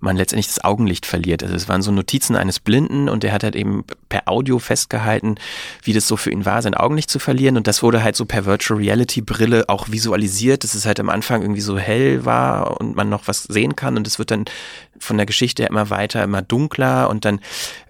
man 0.00 0.16
letztendlich 0.16 0.48
das 0.48 0.64
Augenlicht 0.64 1.06
verliert. 1.06 1.42
Also 1.42 1.54
es 1.54 1.68
waren 1.68 1.82
so 1.82 1.92
Notizen 1.92 2.36
eines 2.36 2.58
Blinden 2.58 3.08
und 3.08 3.22
der 3.22 3.32
hat 3.32 3.44
halt 3.44 3.54
eben 3.54 3.84
per 4.08 4.28
Audio 4.28 4.58
festgehalten, 4.58 5.36
wie 5.82 5.92
das 5.92 6.08
so 6.08 6.16
für 6.16 6.30
ihn 6.30 6.44
war, 6.44 6.62
sein 6.62 6.74
Augenlicht 6.74 7.10
zu 7.10 7.18
verlieren. 7.18 7.56
Und 7.56 7.66
das 7.66 7.82
wurde 7.82 8.02
halt 8.02 8.16
so 8.16 8.24
per 8.24 8.46
Virtual 8.46 8.78
Reality 8.80 9.20
Brille 9.20 9.68
auch 9.68 9.90
visualisiert, 9.90 10.64
dass 10.64 10.74
es 10.74 10.86
halt 10.86 11.00
am 11.00 11.10
Anfang 11.10 11.42
irgendwie 11.42 11.60
so 11.60 11.78
hell 11.78 12.24
war 12.24 12.80
und 12.80 12.96
man 12.96 13.08
noch 13.08 13.28
was 13.28 13.44
sehen 13.44 13.76
kann. 13.76 13.96
Und 13.96 14.06
es 14.06 14.18
wird 14.18 14.30
dann 14.30 14.46
von 15.00 15.16
der 15.16 15.26
Geschichte 15.26 15.64
immer 15.64 15.90
weiter, 15.90 16.22
immer 16.22 16.42
dunkler 16.42 17.08
und 17.08 17.24
dann 17.24 17.40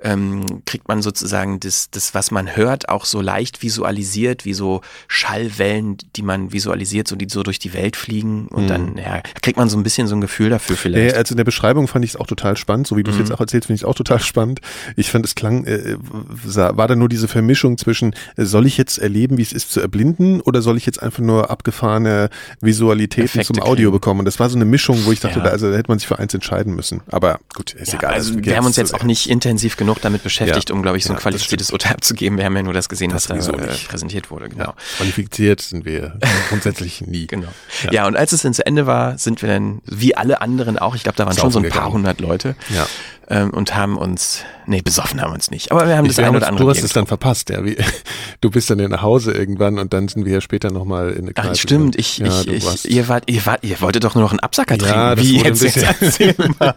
ähm, 0.03 0.63
kriegt 0.65 0.89
man 0.89 1.03
sozusagen 1.03 1.59
das, 1.61 1.91
das, 1.91 2.15
was 2.15 2.31
man 2.31 2.57
hört, 2.57 2.89
auch 2.89 3.05
so 3.05 3.21
leicht 3.21 3.63
visualisiert, 3.63 4.45
wie 4.45 4.55
so 4.55 4.81
Schallwellen, 5.09 5.97
die 6.17 6.23
man 6.23 6.53
visualisiert, 6.53 7.09
so 7.09 7.17
die 7.17 7.29
so 7.29 7.43
durch 7.43 7.59
die 7.59 7.75
Welt 7.75 7.97
fliegen. 7.97 8.47
Und 8.49 8.65
mhm. 8.65 8.69
dann 8.69 8.97
ja, 8.97 9.23
kriegt 9.43 9.59
man 9.59 9.69
so 9.69 9.77
ein 9.77 9.83
bisschen 9.83 10.07
so 10.07 10.15
ein 10.15 10.21
Gefühl 10.21 10.51
dafür 10.51 10.77
vielleicht. 10.77 11.13
Ja, 11.13 11.19
also 11.19 11.33
in 11.33 11.37
der 11.37 11.45
Beschreibung 11.45 11.89
fand 12.01 12.05
ich 12.07 12.13
es 12.13 12.17
auch 12.17 12.27
total 12.27 12.57
spannend, 12.57 12.87
so 12.87 12.97
wie 12.97 13.03
du 13.03 13.11
es 13.11 13.17
mhm. 13.17 13.25
jetzt 13.25 13.33
auch 13.33 13.41
erzählst, 13.41 13.67
finde 13.67 13.77
ich 13.77 13.83
es 13.83 13.85
auch 13.85 13.95
total 13.95 14.21
spannend. 14.21 14.61
Ich 14.97 15.11
fand, 15.11 15.25
es 15.27 15.35
klang, 15.35 15.67
äh, 15.67 15.97
war 15.99 16.89
da 16.89 16.97
nur 16.97 17.11
diese 17.11 17.29
Vermischung 17.29 17.77
zwischen, 17.77 18.15
äh, 18.37 18.45
soll 18.45 18.67
ich 18.67 18.79
jetzt 18.79 18.99
erleben, 18.99 19.37
wie 19.37 19.43
es 19.43 19.53
ist 19.53 19.71
zu 19.71 19.81
erblinden, 19.81 20.41
oder 20.41 20.63
soll 20.63 20.79
ich 20.79 20.87
jetzt 20.87 21.03
einfach 21.03 21.23
nur 21.23 21.51
abgefahrene 21.51 22.31
Visualitäten 22.63 23.41
Effekte 23.41 23.53
zum 23.53 23.63
Audio 23.63 23.91
kriegen. 23.91 23.93
bekommen? 23.93 24.21
Und 24.21 24.25
das 24.25 24.41
war 24.41 24.49
so 24.49 24.57
eine 24.57 24.65
Mischung, 24.65 25.05
wo 25.05 25.13
ich 25.13 25.21
dachte, 25.21 25.41
ja. 25.41 25.45
da, 25.45 25.51
also 25.51 25.71
da 25.71 25.77
hätte 25.77 25.91
man 25.91 25.99
sich 25.99 26.09
für 26.09 26.19
eins 26.19 26.33
entscheiden 26.33 26.75
müssen. 26.75 27.03
Aber 27.11 27.39
gut, 27.55 27.75
ist 27.75 27.93
ja, 27.93 27.99
egal. 27.99 28.15
Also 28.15 28.43
wir 28.43 28.57
haben 28.57 28.67
uns 28.67 28.77
jetzt 28.77 28.95
auch 28.95 29.03
nicht 29.03 29.29
intensiv 29.29 29.77
genug 29.77 30.01
damit 30.01 30.23
beschäftigt, 30.23 30.71
ja. 30.71 30.75
um, 30.75 30.81
glaube 30.81 30.97
ich, 30.97 31.05
so 31.05 31.13
ein 31.13 31.19
qualifiziertes 31.19 31.71
Urteil 31.71 31.93
abzugeben. 31.93 32.39
Wir 32.39 32.47
haben 32.47 32.57
ja 32.57 32.63
nur 32.63 32.73
das 32.73 32.89
gesehen, 32.89 33.11
das 33.11 33.29
was 33.29 33.47
da 33.47 33.53
äh, 33.53 33.77
präsentiert 33.89 34.31
wurde. 34.31 34.49
Genau. 34.49 34.73
Qualifiziert 34.97 35.61
sind 35.61 35.85
wir 35.85 36.19
grundsätzlich 36.49 37.03
nie. 37.03 37.27
Genau. 37.27 37.49
Ja. 37.91 38.07
und 38.07 38.17
als 38.17 38.33
es 38.33 38.43
dann 38.43 38.55
zu 38.55 38.65
Ende 38.65 38.87
war, 38.87 39.19
sind 39.19 39.43
wir 39.43 39.49
dann, 39.51 39.83
wie 39.85 40.17
alle 40.17 40.41
anderen 40.41 40.79
auch, 40.79 40.95
ich 40.95 41.03
glaube, 41.03 41.17
da 41.17 41.27
waren 41.27 41.37
schon 41.37 41.51
so 41.51 41.59
ein 41.59 41.69
paar 41.69 41.90
paar 41.91 41.95
hundert 41.95 42.21
Leute. 42.21 42.55
Ja. 42.75 42.87
Ähm, 43.33 43.51
und 43.51 43.77
haben 43.77 43.97
uns, 43.97 44.43
nee, 44.67 44.83
besoffen 44.83 45.21
haben 45.21 45.31
wir 45.31 45.35
uns 45.35 45.53
nicht. 45.53 45.71
Aber 45.71 45.87
wir 45.87 45.97
haben 45.97 46.05
Ich, 46.05 46.11
das 46.13 46.19
eine 46.19 46.27
haben 46.29 46.37
oder 46.37 46.49
andere. 46.49 46.65
du 46.65 46.71
hast 46.71 46.83
es 46.83 46.93
dann 46.93 47.07
verpasst, 47.07 47.51
ja. 47.51 47.65
Wie, 47.65 47.77
du 48.41 48.51
bist 48.51 48.69
dann 48.71 48.81
ja 48.81 48.89
nach 48.89 49.03
Hause 49.03 49.31
irgendwann 49.33 49.79
und 49.79 49.93
dann 49.93 50.09
sind 50.09 50.25
wir 50.25 50.33
ja 50.33 50.41
später 50.41 50.73
nochmal 50.73 51.11
in 51.11 51.23
eine 51.27 51.33
Ach, 51.37 51.43
Kneipe. 51.43 51.57
stimmt, 51.59 51.97
ich, 51.97 52.19
ja, 52.19 52.27
ich, 52.41 52.67
ich, 52.67 52.91
ihr 52.91 53.07
wart, 53.07 53.25
ihr 53.31 53.47
wart, 53.47 53.63
ihr 53.63 53.81
wolltet 53.81 54.03
doch 54.03 54.17
nur 54.17 54.25
noch 54.25 54.33
einen 54.33 54.41
Absacker 54.41 54.77
trinken. 54.79 54.97
Ja, 54.97 55.15
das 55.15 55.25
Wie 55.25 55.39
ein 55.39 55.45
jetzt? 55.45 55.61
bisschen- 55.63 55.95
Erzähl 56.01 56.35
mal. 56.59 56.75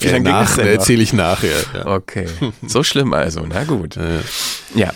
Wie 0.00 0.08
ja, 0.08 0.18
nach, 0.18 0.56
noch? 0.56 0.64
erzähle 0.64 1.02
ich 1.02 1.12
nachher. 1.12 1.50
Ja. 1.74 1.86
Okay, 1.86 2.26
so 2.66 2.82
schlimm 2.82 3.12
also, 3.12 3.44
na 3.48 3.62
gut. 3.62 3.94
Ja. 3.94 4.02
Ja, 4.74 4.90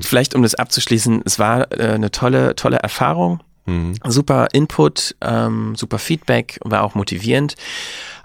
vielleicht 0.00 0.34
um 0.34 0.42
das 0.42 0.54
abzuschließen, 0.54 1.20
es 1.26 1.38
war 1.38 1.70
äh, 1.70 1.92
eine 1.92 2.10
tolle, 2.10 2.56
tolle 2.56 2.78
Erfahrung, 2.78 3.40
Mhm. 3.66 3.96
super 4.08 4.48
Input, 4.54 5.14
ähm, 5.20 5.74
super 5.76 5.98
Feedback, 5.98 6.58
war 6.64 6.82
auch 6.82 6.94
motivierend. 6.94 7.54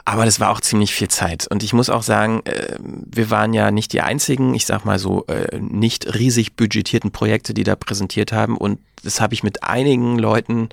Aber 0.05 0.25
das 0.25 0.39
war 0.41 0.49
auch 0.49 0.59
ziemlich 0.59 0.93
viel 0.93 1.07
Zeit. 1.07 1.47
Und 1.47 1.63
ich 1.63 1.71
muss 1.71 1.89
auch 1.89 2.03
sagen, 2.03 2.41
äh, 2.45 2.75
wir 2.79 3.29
waren 3.29 3.53
ja 3.53 3.71
nicht 3.71 3.93
die 3.93 4.01
einzigen, 4.01 4.53
ich 4.53 4.65
sag 4.65 4.83
mal 4.83 4.99
so, 4.99 5.25
äh, 5.27 5.57
nicht 5.59 6.13
riesig 6.13 6.55
budgetierten 6.55 7.11
Projekte, 7.11 7.53
die 7.53 7.63
da 7.63 7.77
präsentiert 7.77 8.33
haben. 8.33 8.57
Und 8.57 8.79
das 9.03 9.21
habe 9.21 9.33
ich 9.33 9.43
mit 9.43 9.63
einigen 9.63 10.19
Leuten 10.19 10.69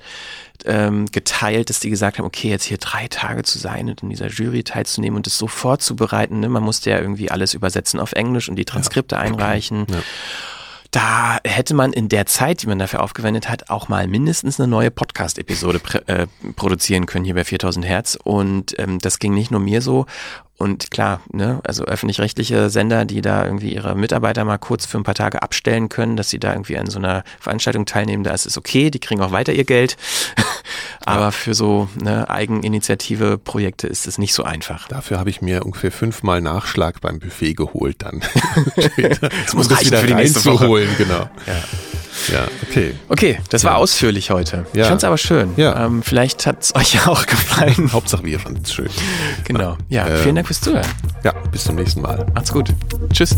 ähm, 0.65 1.05
geteilt, 1.11 1.69
dass 1.69 1.79
die 1.79 1.89
gesagt 1.89 2.17
haben, 2.17 2.25
okay, 2.25 2.49
jetzt 2.49 2.65
hier 2.65 2.77
drei 2.77 3.07
Tage 3.07 3.43
zu 3.43 3.57
sein 3.57 3.89
und 3.89 4.03
in 4.03 4.09
dieser 4.09 4.27
Jury 4.27 4.63
teilzunehmen 4.63 5.17
und 5.17 5.25
das 5.25 5.37
so 5.37 5.47
vorzubereiten. 5.47 6.41
Ne? 6.41 6.49
Man 6.49 6.63
musste 6.63 6.89
ja 6.89 6.99
irgendwie 6.99 7.31
alles 7.31 7.53
übersetzen 7.53 8.01
auf 8.01 8.11
Englisch 8.11 8.49
und 8.49 8.57
die 8.57 8.65
Transkripte 8.65 9.17
einreichen. 9.17 9.87
Ja. 9.89 9.97
Da 10.91 11.39
hätte 11.45 11.73
man 11.73 11.93
in 11.93 12.09
der 12.09 12.25
Zeit, 12.25 12.61
die 12.61 12.67
man 12.67 12.77
dafür 12.77 13.01
aufgewendet 13.01 13.47
hat, 13.47 13.69
auch 13.69 13.87
mal 13.87 14.07
mindestens 14.07 14.59
eine 14.59 14.67
neue 14.67 14.91
Podcast-Episode 14.91 15.79
äh, 16.07 16.27
produzieren 16.57 17.05
können 17.05 17.23
hier 17.23 17.33
bei 17.33 17.45
4000 17.45 17.85
Hertz. 17.85 18.17
Und 18.21 18.77
ähm, 18.77 18.99
das 18.99 19.19
ging 19.19 19.33
nicht 19.33 19.51
nur 19.51 19.61
mir 19.61 19.81
so. 19.81 20.05
Und 20.61 20.91
klar, 20.91 21.21
ne, 21.33 21.59
also 21.63 21.85
öffentlich-rechtliche 21.85 22.69
Sender, 22.69 23.05
die 23.05 23.21
da 23.21 23.45
irgendwie 23.45 23.73
ihre 23.73 23.95
Mitarbeiter 23.95 24.45
mal 24.45 24.59
kurz 24.59 24.85
für 24.85 24.99
ein 24.99 25.03
paar 25.03 25.15
Tage 25.15 25.41
abstellen 25.41 25.89
können, 25.89 26.17
dass 26.17 26.29
sie 26.29 26.37
da 26.37 26.53
irgendwie 26.53 26.77
an 26.77 26.85
so 26.85 26.99
einer 26.99 27.23
Veranstaltung 27.39 27.87
teilnehmen, 27.87 28.23
da 28.23 28.31
ist 28.31 28.45
es 28.45 28.59
okay, 28.59 28.91
die 28.91 28.99
kriegen 28.99 29.21
auch 29.21 29.31
weiter 29.31 29.53
ihr 29.53 29.63
Geld. 29.63 29.97
Aber 31.03 31.31
für 31.31 31.55
so 31.55 31.89
ne, 31.99 32.29
Eigeninitiative 32.29 33.39
Projekte 33.39 33.87
ist 33.87 34.05
es 34.05 34.19
nicht 34.19 34.35
so 34.35 34.43
einfach. 34.43 34.87
Dafür 34.87 35.17
habe 35.17 35.31
ich 35.31 35.41
mir 35.41 35.65
ungefähr 35.65 35.91
fünfmal 35.91 36.41
Nachschlag 36.41 37.01
beim 37.01 37.17
Buffet 37.17 37.55
geholt 37.55 38.03
dann. 38.03 38.21
das 38.75 39.55
muss 39.55 39.71
reichen 39.71 39.97
für 39.97 40.05
die 40.05 40.13
nächste 40.13 40.45
Woche. 40.45 40.65
reinzuholen, 40.65 40.89
genau. 40.99 41.27
Ja, 41.47 41.63
okay. 42.69 42.93
Okay, 43.09 43.39
das 43.49 43.63
war 43.63 43.77
ausführlich 43.77 44.29
heute. 44.31 44.65
Ja. 44.73 44.83
Ich 44.83 44.87
fand's 44.87 45.03
aber 45.03 45.17
schön. 45.17 45.53
Ja. 45.57 45.85
Ähm, 45.85 46.03
vielleicht 46.03 46.45
hat's 46.45 46.73
euch 46.75 46.93
ja 46.95 47.01
auch 47.07 47.25
gefallen. 47.25 47.91
Hauptsache 47.93 48.23
wir 48.23 48.39
fanden 48.39 48.61
es 48.63 48.73
schön. 48.73 48.89
Genau. 49.43 49.77
Ja, 49.89 50.07
Ähm, 50.07 50.17
vielen 50.23 50.35
Dank 50.35 50.47
fürs 50.47 50.61
Zuhören. 50.61 50.85
Ja, 51.23 51.33
bis 51.51 51.63
zum 51.63 51.75
nächsten 51.75 52.01
Mal. 52.01 52.25
Macht's 52.33 52.51
gut. 52.51 52.73
Tschüss. 53.13 53.37